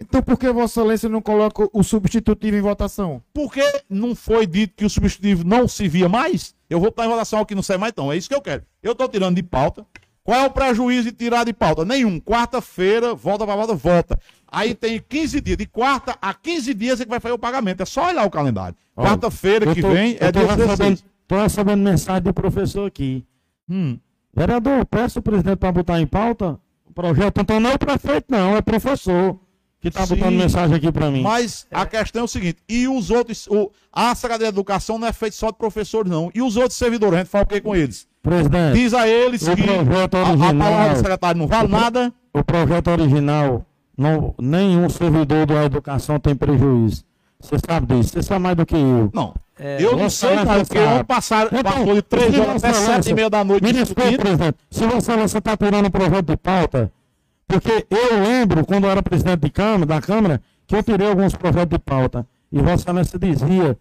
Então 0.00 0.22
por 0.22 0.38
que 0.38 0.50
Vossa 0.50 0.80
Excelência 0.80 1.08
não 1.08 1.20
coloca 1.20 1.68
o 1.72 1.82
substitutivo 1.82 2.56
em 2.56 2.60
votação? 2.60 3.22
Porque 3.32 3.62
não 3.88 4.14
foi 4.14 4.46
dito 4.46 4.74
que 4.76 4.84
o 4.84 4.90
substitutivo 4.90 5.44
não 5.44 5.68
se 5.68 5.86
via 5.88 6.08
mais? 6.08 6.54
Eu 6.68 6.80
vou 6.80 6.90
para 6.90 7.06
em 7.06 7.08
votação 7.08 7.40
aqui 7.40 7.54
no 7.54 7.62
sei 7.62 7.76
mais 7.76 7.92
então. 7.92 8.10
É 8.12 8.16
isso 8.16 8.28
que 8.28 8.34
eu 8.34 8.40
quero. 8.40 8.62
Eu 8.82 8.92
estou 8.92 9.08
tirando 9.08 9.36
de 9.36 9.42
pauta. 9.42 9.86
Qual 10.22 10.40
é 10.40 10.46
o 10.46 10.50
prejuízo 10.50 11.04
de 11.04 11.12
tirar 11.12 11.44
de 11.44 11.52
pauta? 11.52 11.84
Nenhum. 11.84 12.18
Quarta-feira, 12.18 13.14
volta 13.14 13.44
para 13.44 13.54
volta, 13.56 13.74
volta. 13.74 14.18
Aí 14.50 14.74
tem 14.74 14.98
15 15.06 15.40
dias. 15.40 15.58
De 15.58 15.66
quarta 15.66 16.16
a 16.20 16.32
15 16.32 16.72
dias 16.74 17.00
é 17.00 17.04
que 17.04 17.10
vai 17.10 17.20
fazer 17.20 17.34
o 17.34 17.38
pagamento. 17.38 17.82
É 17.82 17.86
só 17.86 18.08
olhar 18.08 18.24
o 18.24 18.30
calendário. 18.30 18.74
Quarta-feira 18.96 19.72
que 19.74 19.82
tô- 19.82 19.90
vem 19.90 20.16
é 20.18 20.32
dia 20.32 20.42
recebendo, 20.42 20.66
16. 20.76 21.04
Tô 21.26 21.40
recebendo 21.40 21.80
mensagem 21.82 22.22
do 22.22 22.34
professor 22.34 22.86
aqui. 22.86 23.24
Hum. 23.68 23.98
Vereador, 24.34 24.84
peço 24.86 25.18
o 25.18 25.22
presidente 25.22 25.56
para 25.56 25.72
botar 25.72 26.00
em 26.00 26.06
pauta 26.06 26.58
o 26.84 26.92
projeto. 26.92 27.40
Então 27.40 27.60
não 27.60 27.70
é 27.70 27.74
o 27.74 27.78
prefeito, 27.78 28.26
não, 28.28 28.56
é 28.56 28.60
professor 28.62 29.38
que 29.80 29.88
está 29.88 30.06
botando 30.06 30.32
mensagem 30.34 30.76
aqui 30.76 30.90
para 30.90 31.10
mim. 31.10 31.22
Mas 31.22 31.66
a 31.70 31.84
questão 31.86 32.22
é 32.22 32.24
o 32.24 32.28
seguinte: 32.28 32.58
e 32.68 32.88
os 32.88 33.10
outros. 33.10 33.46
O, 33.48 33.70
a 33.92 34.14
Secretaria 34.14 34.46
de 34.50 34.54
Educação 34.54 34.98
não 34.98 35.06
é 35.06 35.12
feita 35.12 35.36
só 35.36 35.50
de 35.50 35.56
professores, 35.58 36.10
não. 36.10 36.30
E 36.34 36.42
os 36.42 36.56
outros 36.56 36.74
servidores? 36.76 37.14
A 37.14 37.18
gente 37.18 37.28
fala 37.30 37.44
o 37.44 37.46
que 37.46 37.60
com 37.60 37.76
eles? 37.76 38.08
Presidente, 38.22 38.74
Diz 38.78 38.94
a 38.94 39.06
eles 39.06 39.46
o 39.46 39.54
que 39.54 39.62
projeto 39.62 40.14
a, 40.14 40.20
a 40.20 40.30
original- 40.30 40.54
palavra 40.70 40.92
do 40.94 40.96
secretário 40.96 41.38
não 41.38 41.46
vale 41.46 41.66
o 41.66 41.68
nada. 41.70 42.12
o 42.32 42.42
projeto 42.42 42.88
original, 42.88 43.66
não, 43.96 44.34
nenhum 44.40 44.88
servidor 44.88 45.44
da 45.46 45.62
educação 45.64 46.18
tem 46.18 46.34
prejuízo. 46.34 47.04
Você 47.38 47.56
sabe 47.58 47.94
disso, 47.94 48.08
você 48.14 48.22
sabe 48.22 48.40
mais 48.42 48.56
do 48.56 48.64
que 48.64 48.74
eu. 48.74 49.10
Não. 49.12 49.34
É, 49.58 49.82
eu 49.82 49.96
não 49.96 50.10
sei, 50.10 50.34
cara, 50.34 50.64
porque 50.64 50.78
sabe. 50.78 51.04
passado 51.04 51.48
Então, 51.52 51.72
passou 51.72 51.94
de 51.94 52.02
3 52.02 52.34
se 52.34 52.40
horas 52.40 52.64
até 52.64 52.72
7 52.72 53.10
e 53.10 53.14
meia 53.14 53.30
da 53.30 53.44
noite 53.44 53.62
Me 53.62 53.72
desculpe, 53.72 54.18
presidente. 54.18 54.58
Se 54.70 54.84
Vossa 54.84 54.98
Excelência 54.98 55.38
está 55.38 55.56
tirando 55.56 55.86
o 55.86 55.90
projeto 55.90 56.26
de 56.26 56.36
pauta, 56.36 56.92
porque 57.46 57.86
eu 57.88 58.20
lembro, 58.20 58.66
quando 58.66 58.84
eu 58.84 58.90
era 58.90 59.02
presidente 59.02 59.40
de 59.40 59.50
Câmara, 59.50 59.86
da 59.86 60.00
Câmara, 60.00 60.42
que 60.66 60.74
eu 60.74 60.82
tirei 60.82 61.06
alguns 61.08 61.34
projetos 61.36 61.68
de 61.70 61.78
pauta. 61.78 62.26
E 62.50 62.58
Vossa 62.58 62.82
Excelência 62.82 63.18
dizia 63.18 63.78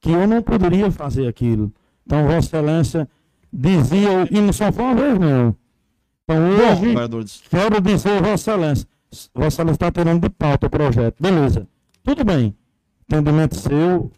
que 0.00 0.10
eu 0.12 0.26
não 0.26 0.40
poderia 0.40 0.90
fazer 0.90 1.26
aquilo. 1.26 1.72
Então, 2.06 2.24
Vossa 2.24 2.38
Excelência 2.38 3.08
dizia, 3.52 4.28
e 4.30 4.40
não 4.40 4.52
só 4.52 4.70
foi 4.70 4.84
uma 4.84 4.94
vez, 4.94 5.18
não. 5.18 5.56
Então, 6.24 6.36
Bom, 6.36 6.72
hoje, 6.72 6.86
vereadores. 6.86 7.42
quero 7.50 7.80
dizer, 7.80 8.22
Vossa 8.22 8.52
Excelência, 8.52 8.88
Vossa 9.34 9.48
Excelência 9.48 9.72
está 9.72 9.90
tirando 9.90 10.22
de 10.22 10.30
pauta 10.30 10.66
o 10.68 10.70
projeto. 10.70 11.16
Beleza. 11.20 11.66
Tudo 12.04 12.24
bem. 12.24 12.54
Entendimento 13.10 13.56
seu. 13.56 14.12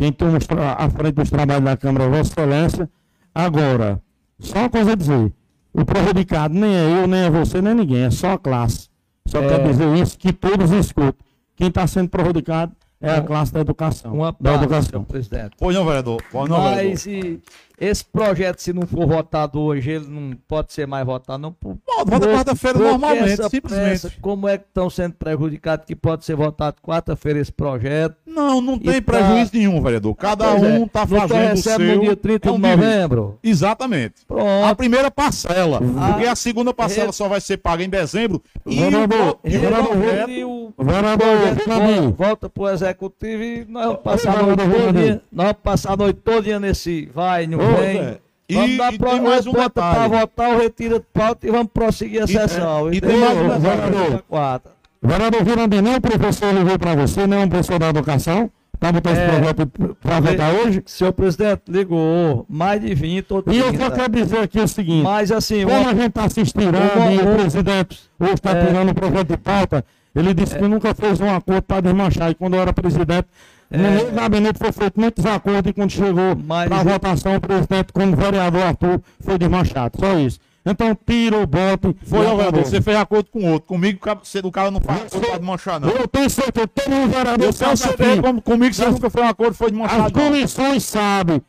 Quem 0.00 0.10
toma 0.10 0.38
à 0.78 0.88
frente 0.88 1.16
dos 1.16 1.28
trabalhos 1.28 1.62
da 1.62 1.76
Câmara 1.76 2.04
é 2.06 2.08
Vossa 2.08 2.30
Excelência. 2.30 2.90
Agora, 3.34 4.00
só 4.38 4.60
uma 4.60 4.70
coisa 4.70 4.92
a 4.92 4.94
dizer. 4.94 5.30
O 5.74 5.84
prejudicado 5.84 6.54
nem 6.54 6.74
é 6.74 7.02
eu, 7.02 7.06
nem 7.06 7.20
é 7.24 7.30
você, 7.30 7.60
nem 7.60 7.74
ninguém. 7.74 8.04
É 8.04 8.10
só 8.10 8.32
a 8.32 8.38
classe. 8.38 8.88
Só 9.26 9.42
É. 9.42 9.48
quero 9.48 9.64
dizer 9.68 9.94
isso 9.98 10.16
que 10.18 10.32
todos 10.32 10.70
escutam. 10.70 11.22
Quem 11.54 11.68
está 11.68 11.86
sendo 11.86 12.08
prejudicado 12.08 12.72
é 12.98 13.10
a 13.10 13.20
classe 13.20 13.52
da 13.52 13.60
educação. 13.60 14.14
Uma 14.14 14.32
da 14.40 14.52
parte, 14.52 14.64
educação. 14.64 15.04
presidente. 15.04 15.50
Pois 15.58 15.76
não, 15.76 15.84
vereador. 15.84 16.22
Pois 16.32 16.48
não, 16.48 16.62
vereador. 16.62 16.90
Mas 16.92 17.04
e 17.06 17.38
esse 17.80 18.04
projeto, 18.04 18.58
se 18.60 18.72
não 18.72 18.82
for 18.86 19.06
votado 19.06 19.58
hoje, 19.60 19.90
ele 19.90 20.06
não 20.06 20.36
pode 20.46 20.72
ser 20.72 20.86
mais 20.86 21.04
votado, 21.06 21.40
não. 21.40 21.52
Por, 21.52 21.78
vota 22.06 22.28
quarta-feira 22.28 22.78
normalmente, 22.78 23.32
essa 23.32 23.48
simplesmente. 23.48 24.18
como 24.20 24.46
é 24.48 24.58
que 24.58 24.64
estão 24.64 24.88
sendo 24.90 25.14
prejudicados 25.14 25.86
que 25.86 25.96
pode 25.96 26.24
ser 26.24 26.34
votado 26.36 26.76
quarta-feira 26.82 27.38
esse 27.40 27.50
projeto? 27.52 28.16
Não, 28.26 28.60
não 28.60 28.78
tem 28.78 29.00
tá- 29.00 29.12
prejuízo 29.18 29.50
nenhum, 29.54 29.82
vereador. 29.82 30.14
Cada 30.14 30.44
Pois 30.50 30.62
é, 30.62 30.66
um 30.78 30.84
está 30.84 31.00
não 31.00 31.18
fazendo 31.18 31.44
o 31.44 31.48
recebe 31.48 31.84
seu. 31.86 31.96
no 31.96 32.00
dia 32.02 32.16
30 32.16 32.48
é 32.48 32.52
um 32.52 32.54
de 32.56 32.60
novembro. 32.60 33.38
Exatamente. 33.42 34.14
Pronto. 34.26 34.64
A 34.66 34.74
primeira 34.74 35.10
parcela. 35.10 35.80
Ah, 35.98 36.12
porque 36.12 36.26
a 36.26 36.36
segunda 36.36 36.72
parcela 36.74 37.06
re- 37.06 37.12
só 37.12 37.28
vai 37.28 37.40
ser 37.40 37.56
paga 37.56 37.82
em 37.82 37.88
dezembro. 37.88 38.42
E 38.66 38.78
o 38.78 38.90
Vereador, 38.90 39.38
o 39.42 39.48
vereador, 39.48 40.72
o 40.76 40.84
volta, 40.84 42.10
volta 42.16 42.48
pro 42.48 42.68
executivo 42.68 43.42
e 43.42 43.64
nós 43.68 43.86
vamos 43.86 44.00
passar 44.02 44.38
a 44.38 44.42
noite 44.42 44.60
Fernandinho. 44.62 44.92
todinha, 44.92 45.22
nós 45.32 45.46
vamos 45.46 45.62
passar 45.62 45.92
a 45.92 45.96
noite 45.96 46.20
todinha 46.20 46.60
nesse 46.60 47.10
vai, 47.14 47.46
não 47.46 47.58
Vem. 47.76 47.98
é. 47.98 48.18
E- 48.48 48.54
Vamos 48.54 48.76
dar 48.78 48.92
e 48.94 48.98
tem 48.98 49.20
mais 49.20 49.46
um 49.46 49.52
detalhe. 49.52 50.08
votar 50.08 50.50
o 50.56 50.58
retiro 50.58 50.98
de 50.98 51.06
pauta 51.12 51.46
e 51.46 51.50
vamos 51.52 51.68
prosseguir 51.72 52.22
a 52.22 52.24
E- 52.24 52.28
sessão. 52.28 52.92
e 52.92 52.96
entendeu? 52.96 53.20
tem 53.20 53.20
mais 53.20 53.38
um 53.38 53.60
detalhe. 53.60 54.60
Vereador 55.02 55.44
Virandinho, 55.44 55.82
nem 55.82 55.94
o 55.96 56.00
professor 56.00 56.52
ligou 56.52 56.78
para 56.78 56.94
você, 56.94 57.26
nem 57.26 57.38
um 57.38 57.48
professor 57.48 57.78
da 57.78 57.88
educação, 57.88 58.50
para 58.78 58.92
botar 58.92 59.12
esse 59.12 59.20
É. 59.20 59.28
projeto 59.28 59.66
para 60.02 60.20
votar 60.20 60.54
hoje? 60.54 60.82
Senhor 60.84 61.12
presidente, 61.12 61.62
ligou 61.68 62.44
mais 62.48 62.80
de 62.80 62.94
20 62.94 63.22
todo 63.22 63.52
E 63.52 63.58
eu 63.58 63.74
só 63.74 63.90
quero 63.90 64.12
dizer 64.12 64.38
aqui 64.40 64.58
o 64.60 64.68
seguinte: 64.68 65.04
Mas 65.04 65.30
assim, 65.32 65.64
como 65.64 65.88
a 65.88 65.94
gente 65.94 66.06
está 66.08 66.28
se 66.28 66.40
estirando 66.40 66.76
e 67.12 67.18
o 67.18 67.36
presidente 67.36 67.98
hoje 68.18 68.34
está 68.34 68.50
É. 68.50 68.66
tirando 68.66 68.90
o 68.90 68.94
projeto 68.94 69.28
de 69.28 69.36
pauta, 69.36 69.84
ele 70.14 70.34
disse 70.34 70.58
que 70.58 70.66
nunca 70.66 70.92
fez 70.94 71.20
um 71.20 71.30
acordo 71.34 71.62
para 71.62 71.80
desmanchar. 71.82 72.30
E 72.30 72.34
quando 72.34 72.54
eu 72.54 72.60
era 72.60 72.72
presidente, 72.72 73.28
É. 73.70 73.78
meu 73.78 74.10
gabinete 74.12 74.58
foi 74.58 74.72
feito 74.72 74.98
muitos 75.00 75.24
acordos 75.24 75.70
e 75.70 75.72
quando 75.72 75.90
chegou 75.92 76.34
para 76.68 76.80
a 76.80 76.82
votação, 76.82 77.36
o 77.36 77.40
presidente, 77.40 77.92
como 77.92 78.16
vereador 78.16 78.62
Arthur, 78.62 79.00
foi 79.20 79.38
desmanchado. 79.38 79.96
Só 79.98 80.18
isso. 80.18 80.38
Então, 80.66 80.94
tira 81.06 81.38
o 81.38 81.46
bote. 81.46 81.96
Foi, 82.04 82.26
ó, 82.26 82.36
vereador. 82.36 82.64
Você 82.64 82.82
fez 82.82 82.96
acordo 82.96 83.30
com 83.30 83.50
outro. 83.50 83.66
Comigo, 83.68 83.96
o 83.98 84.00
cara- 84.00 84.18
você- 84.22 84.40
o 84.40 84.50
cara 84.50 84.70
não 84.70 84.80
faz 84.80 85.02
acordo 85.06 85.26
pra 85.26 85.38
desmanchar, 85.38 85.80
não. 85.80 85.88
Eu 85.88 86.06
tenho 86.08 86.28
certeza, 86.28 86.66
todo 86.66 86.90
mundo 86.90 87.08
vereador 87.10 87.32
Eu 87.32 87.38
tenho 87.38 87.52
sabe 87.54 87.76
certeza, 87.78 88.22
como- 88.22 88.42
comigo 88.42 88.74
você 88.74 88.86
nunca 88.86 89.08
fez 89.08 89.24
um 89.24 89.28
acordo, 89.28 89.54
foi 89.54 89.66
As 89.68 89.72
desmanchado. 89.72 90.02
não. 90.02 90.10
comissões 90.10 90.84
sabem. 90.84 91.40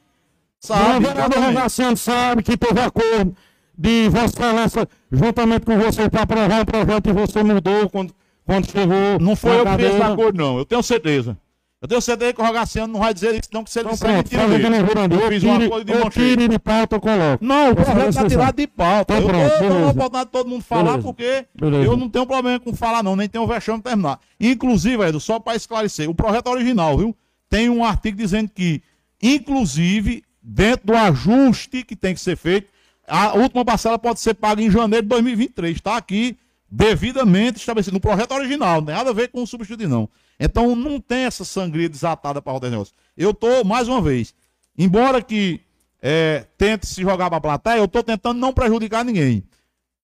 Sabe, 0.60 0.98
O 1.06 1.08
vereador. 1.10 1.44
Rogaciano 1.44 1.98
sabe 1.98 2.44
que 2.44 2.56
teve 2.56 2.80
acordo 2.80 3.36
de 3.78 4.10
Vossa 4.10 4.26
Excelência, 4.28 4.88
juntamente 5.12 5.66
com 5.66 5.78
você, 5.78 6.08
para 6.08 6.22
aprovar 6.22 6.62
um 6.62 6.66
projeto 6.66 7.10
e 7.10 7.14
você 7.14 7.42
mudou 7.44 7.90
quando, 7.90 8.14
quando 8.46 8.70
chegou. 8.70 9.20
Não 9.20 9.36
foi 9.36 9.58
eu 9.60 9.66
que 9.66 9.76
fiz 9.76 9.86
esse 9.94 10.02
acordo, 10.04 10.38
não. 10.38 10.58
Eu 10.60 10.66
tenho 10.66 10.84
certeza. 10.84 11.36
Eu 11.82 11.88
tenho 11.88 12.00
certeza 12.02 12.32
que 12.34 12.40
o 12.40 12.46
Rogaciano 12.46 12.94
não 12.94 13.00
vai 13.00 13.12
dizer 13.12 13.32
isso, 13.34 13.50
não, 13.52 13.64
que 13.64 13.72
se 13.72 13.80
ele 13.80 13.88
Então, 13.90 13.94
disser 13.96 14.08
pronto, 14.08 14.24
mentira. 14.24 14.44
Eu 14.44 15.20
Eu 15.22 15.30
fiz 15.32 15.44
um 15.44 15.54
tire- 15.54 15.66
acordo 15.66 15.86
de 15.86 15.92
eu 15.94 16.10
tire 16.12 16.48
de 16.48 16.60
pauta, 16.60 16.96
eu 16.96 17.02
coloco. 17.02 17.44
Não, 17.44 17.66
o 17.66 17.70
Eu 17.70 17.76
projeto 17.76 17.94
falei 17.96 18.10
está 18.10 18.28
tirado 18.30 18.56
de 18.56 18.68
pauta. 18.68 19.14
Então, 19.16 19.18
eu 19.18 19.28
pronto, 19.28 19.44
a 19.56 19.60
beleza. 19.60 19.76
oportunidade 19.90 20.26
de 20.26 20.32
todo 20.32 20.48
mundo 20.50 20.64
falar, 20.64 20.84
Beleza. 20.84 21.02
porque 21.04 21.46
Beleza. 21.56 21.84
eu 21.84 21.98
não 21.98 22.08
tenho 22.08 22.28
problema 22.28 22.60
com 22.60 22.76
falar, 22.76 23.02
não, 23.02 23.16
nem 23.16 23.28
tenho 23.28 23.48
vexame 23.48 23.80
de 23.80 23.84
terminar. 23.84 24.20
Inclusive, 24.40 25.04
Edu, 25.04 25.20
só 25.20 25.40
para 25.40 25.56
esclarecer, 25.56 26.08
o 26.08 26.14
projeto 26.14 26.48
original, 26.52 26.98
viu? 27.00 27.18
Tem 27.50 27.68
um 27.68 27.84
artigo 27.84 28.16
dizendo 28.16 28.52
que, 28.54 28.84
inclusive, 29.22 30.24
dentro 30.42 30.86
do 30.86 30.96
ajuste 30.96 31.84
que 31.84 31.96
tem 31.96 32.14
que 32.14 32.20
ser 32.22 32.38
feito, 32.38 32.68
a 33.08 33.34
última 33.34 33.66
parcela 33.66 33.98
pode 33.98 34.20
ser 34.20 34.36
paga 34.36 34.62
em 34.62 34.70
janeiro 34.70 35.04
de 35.04 35.10
2023. 35.10 35.76
Está 35.78 35.98
aqui 35.98 36.38
devidamente 36.70 37.58
estabelecido 37.60 37.96
no 37.96 38.00
projeto 38.00 38.32
original, 38.34 38.76
não 38.80 38.86
tem 38.86 38.96
nada 38.96 39.10
a 39.10 39.14
ver 39.14 39.30
com 39.30 39.42
o 39.44 39.48
substituto, 39.48 39.90
não. 39.90 40.08
Então 40.44 40.76
não 40.76 41.00
tem 41.00 41.26
essa 41.26 41.46
sangria 41.46 41.88
desatada 41.88 42.42
para 42.42 42.52
rodar 42.52 42.68
esse 42.68 42.72
negócio. 42.72 42.96
Eu 43.16 43.32
tô, 43.32 43.64
mais 43.64 43.88
uma 43.88 44.02
vez, 44.02 44.34
embora 44.76 45.22
que 45.22 45.62
é, 46.02 46.48
tente 46.58 46.88
se 46.88 47.04
jogar 47.04 47.30
para 47.30 47.38
a 47.38 47.42
plateia, 47.42 47.78
eu 47.78 47.86
estou 47.86 48.02
tentando 48.02 48.40
não 48.40 48.52
prejudicar 48.52 49.06
ninguém. 49.06 49.44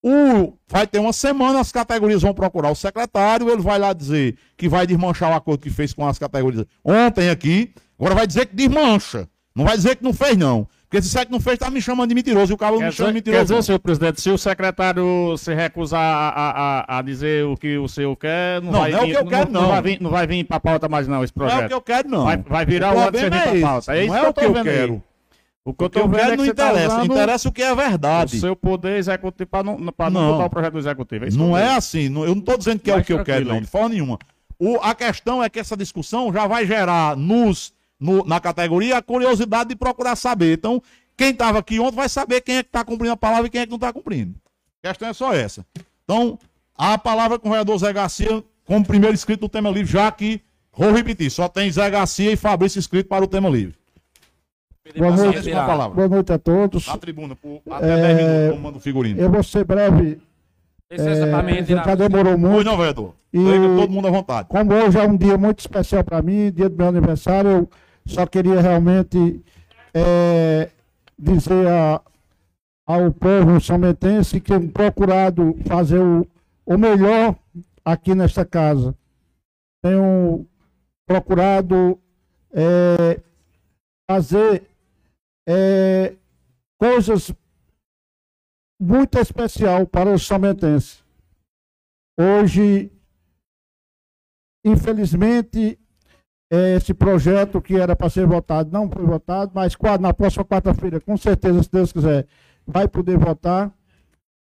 O, 0.04 0.54
vai 0.68 0.86
ter 0.86 1.00
uma 1.00 1.12
semana, 1.12 1.60
as 1.60 1.72
categorias 1.72 2.22
vão 2.22 2.36
procurar 2.36 2.70
o 2.70 2.76
secretário, 2.76 3.50
ele 3.50 3.64
vai 3.64 3.80
lá 3.80 3.94
dizer 3.94 4.38
que 4.56 4.70
vai 4.70 4.86
desmanchar 4.86 5.32
o 5.32 5.36
acordo 5.36 5.64
que 5.64 5.72
fez 5.72 5.92
com 5.92 6.08
as 6.08 6.20
categorias 6.20 6.66
ontem 6.86 7.32
aqui, 7.32 7.74
agora 7.98 8.14
vai 8.14 8.28
dizer 8.28 8.46
que 8.46 8.56
desmancha. 8.56 9.28
Não 9.56 9.66
vai 9.66 9.76
dizer 9.76 9.96
que 9.96 10.04
não 10.04 10.14
fez, 10.14 10.38
não. 10.38 10.68
Porque 10.90 11.02
se 11.02 11.26
que 11.26 11.32
não 11.32 11.40
fez, 11.42 11.60
tá 11.60 11.70
me 11.70 11.82
chamando 11.82 12.08
de 12.10 12.16
mentiroso. 12.16 12.54
E 12.54 12.56
o 12.56 12.58
cara 12.58 12.72
não 12.72 12.80
me 12.82 12.92
chama 12.94 13.12
de 13.12 13.20
dizer, 13.20 13.32
quer 13.32 13.38
mentiroso. 13.40 13.54
dizer, 13.56 13.64
senhor 13.66 13.80
presidente, 13.80 14.22
se 14.22 14.30
o 14.30 14.38
secretário 14.38 15.36
se 15.38 15.54
recusar 15.54 16.00
a, 16.02 16.30
a, 16.88 16.98
a- 17.00 17.02
dizer 17.02 17.46
o 17.46 17.58
que 17.58 17.78
o 17.78 17.90
senhor 17.90 18.16
quer, 18.16 18.62
não, 18.62 18.72
Não, 18.72 18.80
vai 18.80 18.92
não 18.92 19.00
é 19.00 19.02
o 19.02 19.06
vir, 19.06 19.12
que 19.12 19.18
eu 19.18 19.26
quero, 19.26 19.52
não. 19.52 19.62
Não 19.64 19.68
vai 19.70 19.82
vir, 19.82 20.02
não 20.02 20.10
vai 20.10 20.28
vir 20.28 20.44
pra 20.46 20.60
pauta 20.62 20.88
mais, 20.88 21.06
não, 21.08 21.24
esse 21.26 21.34
Não 21.36 21.46
é 21.46 21.50
projeto. 21.50 21.66
o 21.66 21.68
que 21.68 21.74
eu 21.74 21.82
quero, 21.82 22.10
não. 22.10 22.24
Vai, 22.24 22.38
vai 22.38 22.66
virar 22.66 22.94
O 22.94 22.98
o 22.98 23.00
ano 23.02 23.12
que 23.12 23.18
é 23.18 23.30
pra 23.30 23.60
pauta. 23.62 23.96
É 23.98 24.04
isso 24.06 24.14
Não 24.14 24.20
que 24.20 24.20
é 24.20 24.26
eu 24.26 24.30
o 24.30 24.34
que 24.34 24.46
eu 24.46 24.54
vendo 24.54 24.64
quero. 24.64 24.94
aí. 24.94 25.02
O 25.66 25.74
que 25.74 25.84
eu 25.84 25.88
O 25.88 25.90
que 25.90 26.00
eu 26.00 26.10
quero 26.10 26.22
é 26.22 26.32
que 26.32 26.38
não 26.38 26.46
tá 26.46 26.52
interessa. 26.72 26.96
usando 26.96 27.06
Interessa 27.14 27.50
o 27.50 27.52
que 27.52 27.62
é 27.62 27.76
verdade. 27.76 28.38
O 28.38 28.40
seu 28.40 28.56
poder 28.56 28.98
executivo 28.98 29.50
pra 29.50 29.64
não, 29.64 29.76
pra 29.92 30.10
não, 30.10 30.22
Não. 30.22 30.32
botar 30.32 30.46
o 30.46 30.50
projeto 30.50 30.72
do 30.74 30.80
executivo. 30.80 31.26
É 31.26 31.28
que 31.28 31.34
eu 31.34 31.38
Não 31.38 31.58
é 31.58 31.76
assim. 31.76 32.08
não- 32.08 32.24
eu 32.24 32.30
não 32.34 32.40
estou 32.40 32.58
dizendo 32.58 32.80
que 32.80 32.90
é 32.90 32.96
o 32.96 33.04
que 33.04 33.12
eu 33.12 33.22
quero, 33.26 33.44
não, 33.46 33.60
de 33.60 33.68
forma 33.68 33.90
nenhuma. 33.90 34.18
O- 34.58 34.78
a 34.82 34.96
questão 34.96 35.44
é 35.44 35.50
que 35.50 35.60
essa 35.60 35.76
discussão 35.76 36.32
já 36.32 36.48
vai 36.48 36.66
gerar 36.66 37.18
nos, 37.18 37.74
no- 38.00 38.24
na 38.26 38.40
categoria 38.40 38.98
a 38.98 39.02
curiosidade 39.02 39.70
de 39.70 39.76
procurar 39.76 40.16
saber. 40.16 40.58
Então, 40.58 40.82
quem 41.16 41.30
estava 41.32 41.60
aqui 41.60 41.80
ontem 41.80 41.96
vai 41.96 42.10
saber 42.10 42.42
quem 42.42 42.58
é 42.58 42.64
que 42.64 42.70
está 42.70 42.84
cumprindo 42.84 43.14
a 43.14 43.18
palavra 43.18 43.48
e 43.48 43.50
quem 43.50 43.62
é 43.62 43.66
que 43.66 43.72
não 43.72 43.78
está 43.78 43.92
cumprindo. 43.92 44.36
A 44.84 44.90
questão 44.90 45.10
é 45.10 45.14
só 45.14 45.34
essa. 45.34 45.66
Então, 46.04 46.38
a 46.78 46.98
palavra 46.98 47.38
com 47.40 47.48
o 47.48 47.52
vereador 47.52 47.78
Zé 47.80 47.92
Garcia, 47.92 48.44
como 48.66 48.86
primeiro 48.86 49.14
inscrito 49.14 49.42
do 49.42 49.50
tema 49.50 49.70
livre, 49.70 49.92
já 49.92 50.12
que, 50.12 50.42
vou 50.72 50.92
repetir, 50.92 51.30
só 51.32 51.48
tem 51.50 51.72
Zé 51.72 51.90
Garcia 51.90 52.32
e 52.32 52.36
Fabrício 52.36 52.80
inscrito 52.80 53.10
para 53.10 53.24
o 53.24 53.28
tema 53.28 53.50
livre. 53.50 53.76
Boa 54.98 55.12
noite, 55.18 55.52
com 55.52 55.58
a 55.60 55.66
palavra. 55.66 55.96
boa 55.96 56.08
noite 56.08 56.32
a 56.32 56.40
todos. 56.40 56.88
Na 56.88 56.98
tribuna, 56.98 57.36
por 57.36 57.62
até 57.70 57.86
É, 57.92 58.02
10 58.02 58.18
minutos, 58.18 58.50
como 58.52 58.62
manda 58.62 58.78
o 58.78 58.80
figurino. 58.82 59.20
Eu 59.20 59.30
vou 59.30 59.44
ser 59.44 59.66
breve. 59.66 60.18
Licença 60.90 61.26
É, 61.26 61.30
pra 61.30 61.44
mim, 61.44 61.66
já 61.66 61.96
demorou 61.96 62.38
muito. 62.38 62.54
Pois 62.54 62.66
não, 62.66 62.78
vereador. 62.78 63.14
E- 63.34 63.38
Deixa 63.44 63.76
todo 63.76 63.90
mundo 63.92 64.08
à 64.08 64.12
vontade. 64.12 64.48
Como 64.48 64.74
hoje 64.74 64.98
é 64.98 65.04
um 65.04 65.18
dia 65.18 65.38
muito 65.38 65.60
especial 65.60 66.02
para 66.06 66.22
mim, 66.22 66.50
dia 66.52 66.70
do 66.70 66.78
meu 66.78 66.88
aniversário, 66.88 67.50
eu 67.50 67.70
só 68.08 68.26
queria 68.26 68.62
realmente 68.62 69.44
é, 69.94 70.70
dizer 71.18 71.68
a- 71.68 72.02
ao 72.86 73.12
povo 73.12 73.60
sometense 73.60 74.40
que 74.40 74.52
tenho 74.58 74.72
procurado 74.72 75.56
fazer 75.68 76.00
o, 76.00 76.26
o 76.66 76.78
melhor 76.78 77.36
aqui 77.84 78.16
nesta 78.16 78.46
casa. 78.46 78.96
Tenho 79.84 80.46
procurado 81.06 82.00
é, 82.52 83.22
fazer 84.10 84.64
é, 85.48 86.16
coisas 86.80 87.34
muito 88.80 89.20
especial 89.20 89.86
para 89.86 90.14
os 90.14 90.24
sometenses. 90.24 91.04
Hoje 92.20 92.92
Infelizmente, 94.66 95.80
esse 96.50 96.94
projeto 96.94 97.62
que 97.62 97.76
era 97.76 97.96
para 97.96 98.10
ser 98.10 98.26
votado 98.26 98.72
não 98.72 98.90
foi 98.90 99.04
votado, 99.04 99.52
mas 99.54 99.76
na 100.00 100.14
próxima 100.14 100.46
quarta-feira, 100.46 101.00
com 101.00 101.18
certeza, 101.18 101.62
se 101.64 101.72
Deus 101.72 101.92
quiser, 101.92 102.26
vai 102.66 102.88
poder 102.88 103.18
votar. 103.18 103.72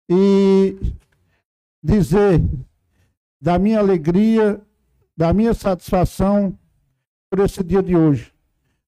E 0.09 0.93
dizer 1.84 2.42
da 3.42 3.59
minha 3.59 3.80
alegria, 3.80 4.61
da 5.16 5.34
minha 5.34 5.53
satisfação 5.53 6.58
por 7.30 7.43
esse 7.43 7.64
dia 7.64 7.84
de 7.84 7.95
hoje. 7.95 8.32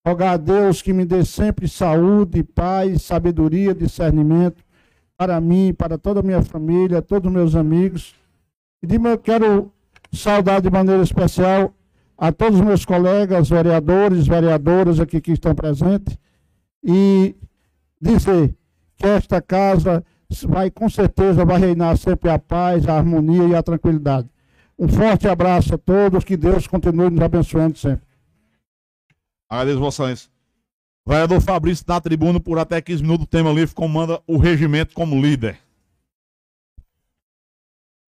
Rogar 0.06 0.34
a 0.34 0.38
Deus 0.38 0.82
que 0.82 0.94
me 0.94 1.06
dê 1.06 1.26
sempre 1.26 1.68
saúde, 1.68 2.44
paz, 2.44 3.02
sabedoria, 3.02 3.76
discernimento 3.76 4.64
para 5.18 5.42
mim, 5.42 5.74
para 5.74 5.98
toda 5.98 6.22
a 6.22 6.24
minha 6.24 6.42
família, 6.42 7.02
todos 7.02 7.28
os 7.28 7.34
meus 7.34 7.56
amigos. 7.56 8.16
E 8.82 8.88
de 8.88 8.98
meu- 8.98 9.18
quero 9.18 9.72
saudar 10.14 10.62
de 10.62 10.70
maneira 10.70 11.04
especial 11.04 11.74
a 12.20 12.34
todos 12.34 12.60
os 12.60 12.66
meus 12.66 12.84
colegas, 12.84 13.50
vereadores, 13.50 14.28
vereadoras 14.28 15.00
aqui 15.00 15.22
que 15.22 15.32
estão 15.32 15.56
presentes, 15.56 16.18
e 16.84 17.34
dizer 18.02 18.54
que 18.98 19.08
esta 19.08 19.42
casa 19.42 20.04
vai, 20.46 20.70
com 20.70 20.90
certeza, 20.90 21.46
vai 21.46 21.58
reinar 21.58 21.98
sempre 21.98 22.30
a 22.30 22.38
paz, 22.38 22.86
a 22.88 22.98
harmonia 22.98 23.46
e 23.46 23.56
a 23.56 23.64
tranquilidade. 23.64 24.28
Um 24.78 24.90
forte 24.90 25.30
abraço 25.30 25.76
a 25.76 25.78
todos, 25.78 26.26
que 26.26 26.36
Deus 26.36 26.68
continue 26.68 27.10
nos 27.10 27.22
abençoando 27.22 27.78
sempre. 27.78 28.06
Agradeço, 29.50 29.86
Excelência. 29.88 30.30
Vereador 31.08 31.42
Fabrício 31.42 31.86
na 31.88 32.02
tribuna 32.02 32.40
por 32.40 32.60
até 32.60 32.82
15 32.82 33.02
minutos 33.02 33.26
do 33.26 33.30
tema 33.30 33.52
livre, 33.52 33.74
comanda 33.74 34.22
o 34.28 34.38
regimento 34.38 34.94
como 34.94 35.20
líder. 35.20 35.58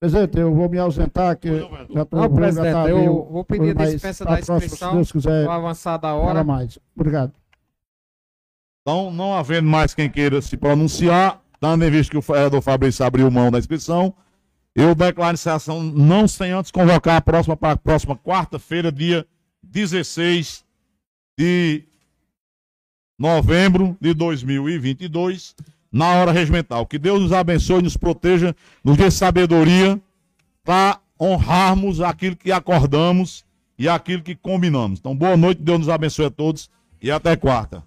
Presidente, 0.01 0.39
eu 0.39 0.51
vou 0.51 0.67
me 0.67 0.79
ausentar, 0.79 1.37
que 1.37 1.59
já 1.93 2.01
estou 2.01 2.19
Não, 2.21 2.33
presidente, 2.33 2.89
eu 2.89 3.23
vou 3.31 3.45
pedir 3.45 3.75
mas 3.75 3.91
dispensa 3.91 4.25
da 4.25 4.31
próxima, 4.31 4.57
inscrição, 4.57 4.89
Se 4.89 4.95
Deus 4.95 5.11
quiser, 5.11 5.43
vou 5.43 5.53
avançar 5.53 5.97
da 5.97 6.07
fala 6.07 6.23
hora. 6.23 6.43
mais. 6.43 6.79
Obrigado. 6.95 7.31
Então, 8.81 9.11
não 9.11 9.31
havendo 9.35 9.69
mais 9.69 9.93
quem 9.93 10.09
queira 10.09 10.41
se 10.41 10.57
pronunciar, 10.57 11.39
dando 11.61 11.85
em 11.85 11.91
vista 11.91 12.09
que 12.09 12.17
o 12.17 12.21
vereador 12.21 12.63
Fabrício 12.63 13.05
abriu 13.05 13.29
mão 13.29 13.51
da 13.51 13.59
inscrição, 13.59 14.11
eu 14.75 14.95
declaro 14.95 15.35
encerração 15.35 15.83
não 15.83 16.27
sem 16.27 16.51
antes 16.51 16.71
convocar 16.71 17.17
a 17.17 17.21
próxima 17.21 17.55
para 17.55 17.73
a 17.73 17.77
próxima 17.77 18.17
quarta-feira, 18.17 18.91
dia 18.91 19.23
16 19.61 20.65
de 21.37 21.83
novembro 23.19 23.95
de 24.01 24.15
2022, 24.15 25.55
na 25.91 26.15
hora 26.15 26.31
regimental. 26.31 26.85
Que 26.85 26.97
Deus 26.97 27.21
nos 27.21 27.33
abençoe 27.33 27.81
nos 27.81 27.97
proteja, 27.97 28.55
nos 28.83 28.97
dê 28.97 29.11
sabedoria 29.11 29.99
para 30.63 30.99
honrarmos 31.19 32.01
aquilo 32.01 32.35
que 32.35 32.51
acordamos 32.51 33.43
e 33.77 33.89
aquilo 33.89 34.23
que 34.23 34.35
combinamos. 34.35 34.99
Então, 34.99 35.15
boa 35.15 35.35
noite, 35.35 35.61
Deus 35.61 35.79
nos 35.79 35.89
abençoe 35.89 36.25
a 36.25 36.31
todos 36.31 36.69
e 37.01 37.11
até 37.11 37.35
quarta. 37.35 37.83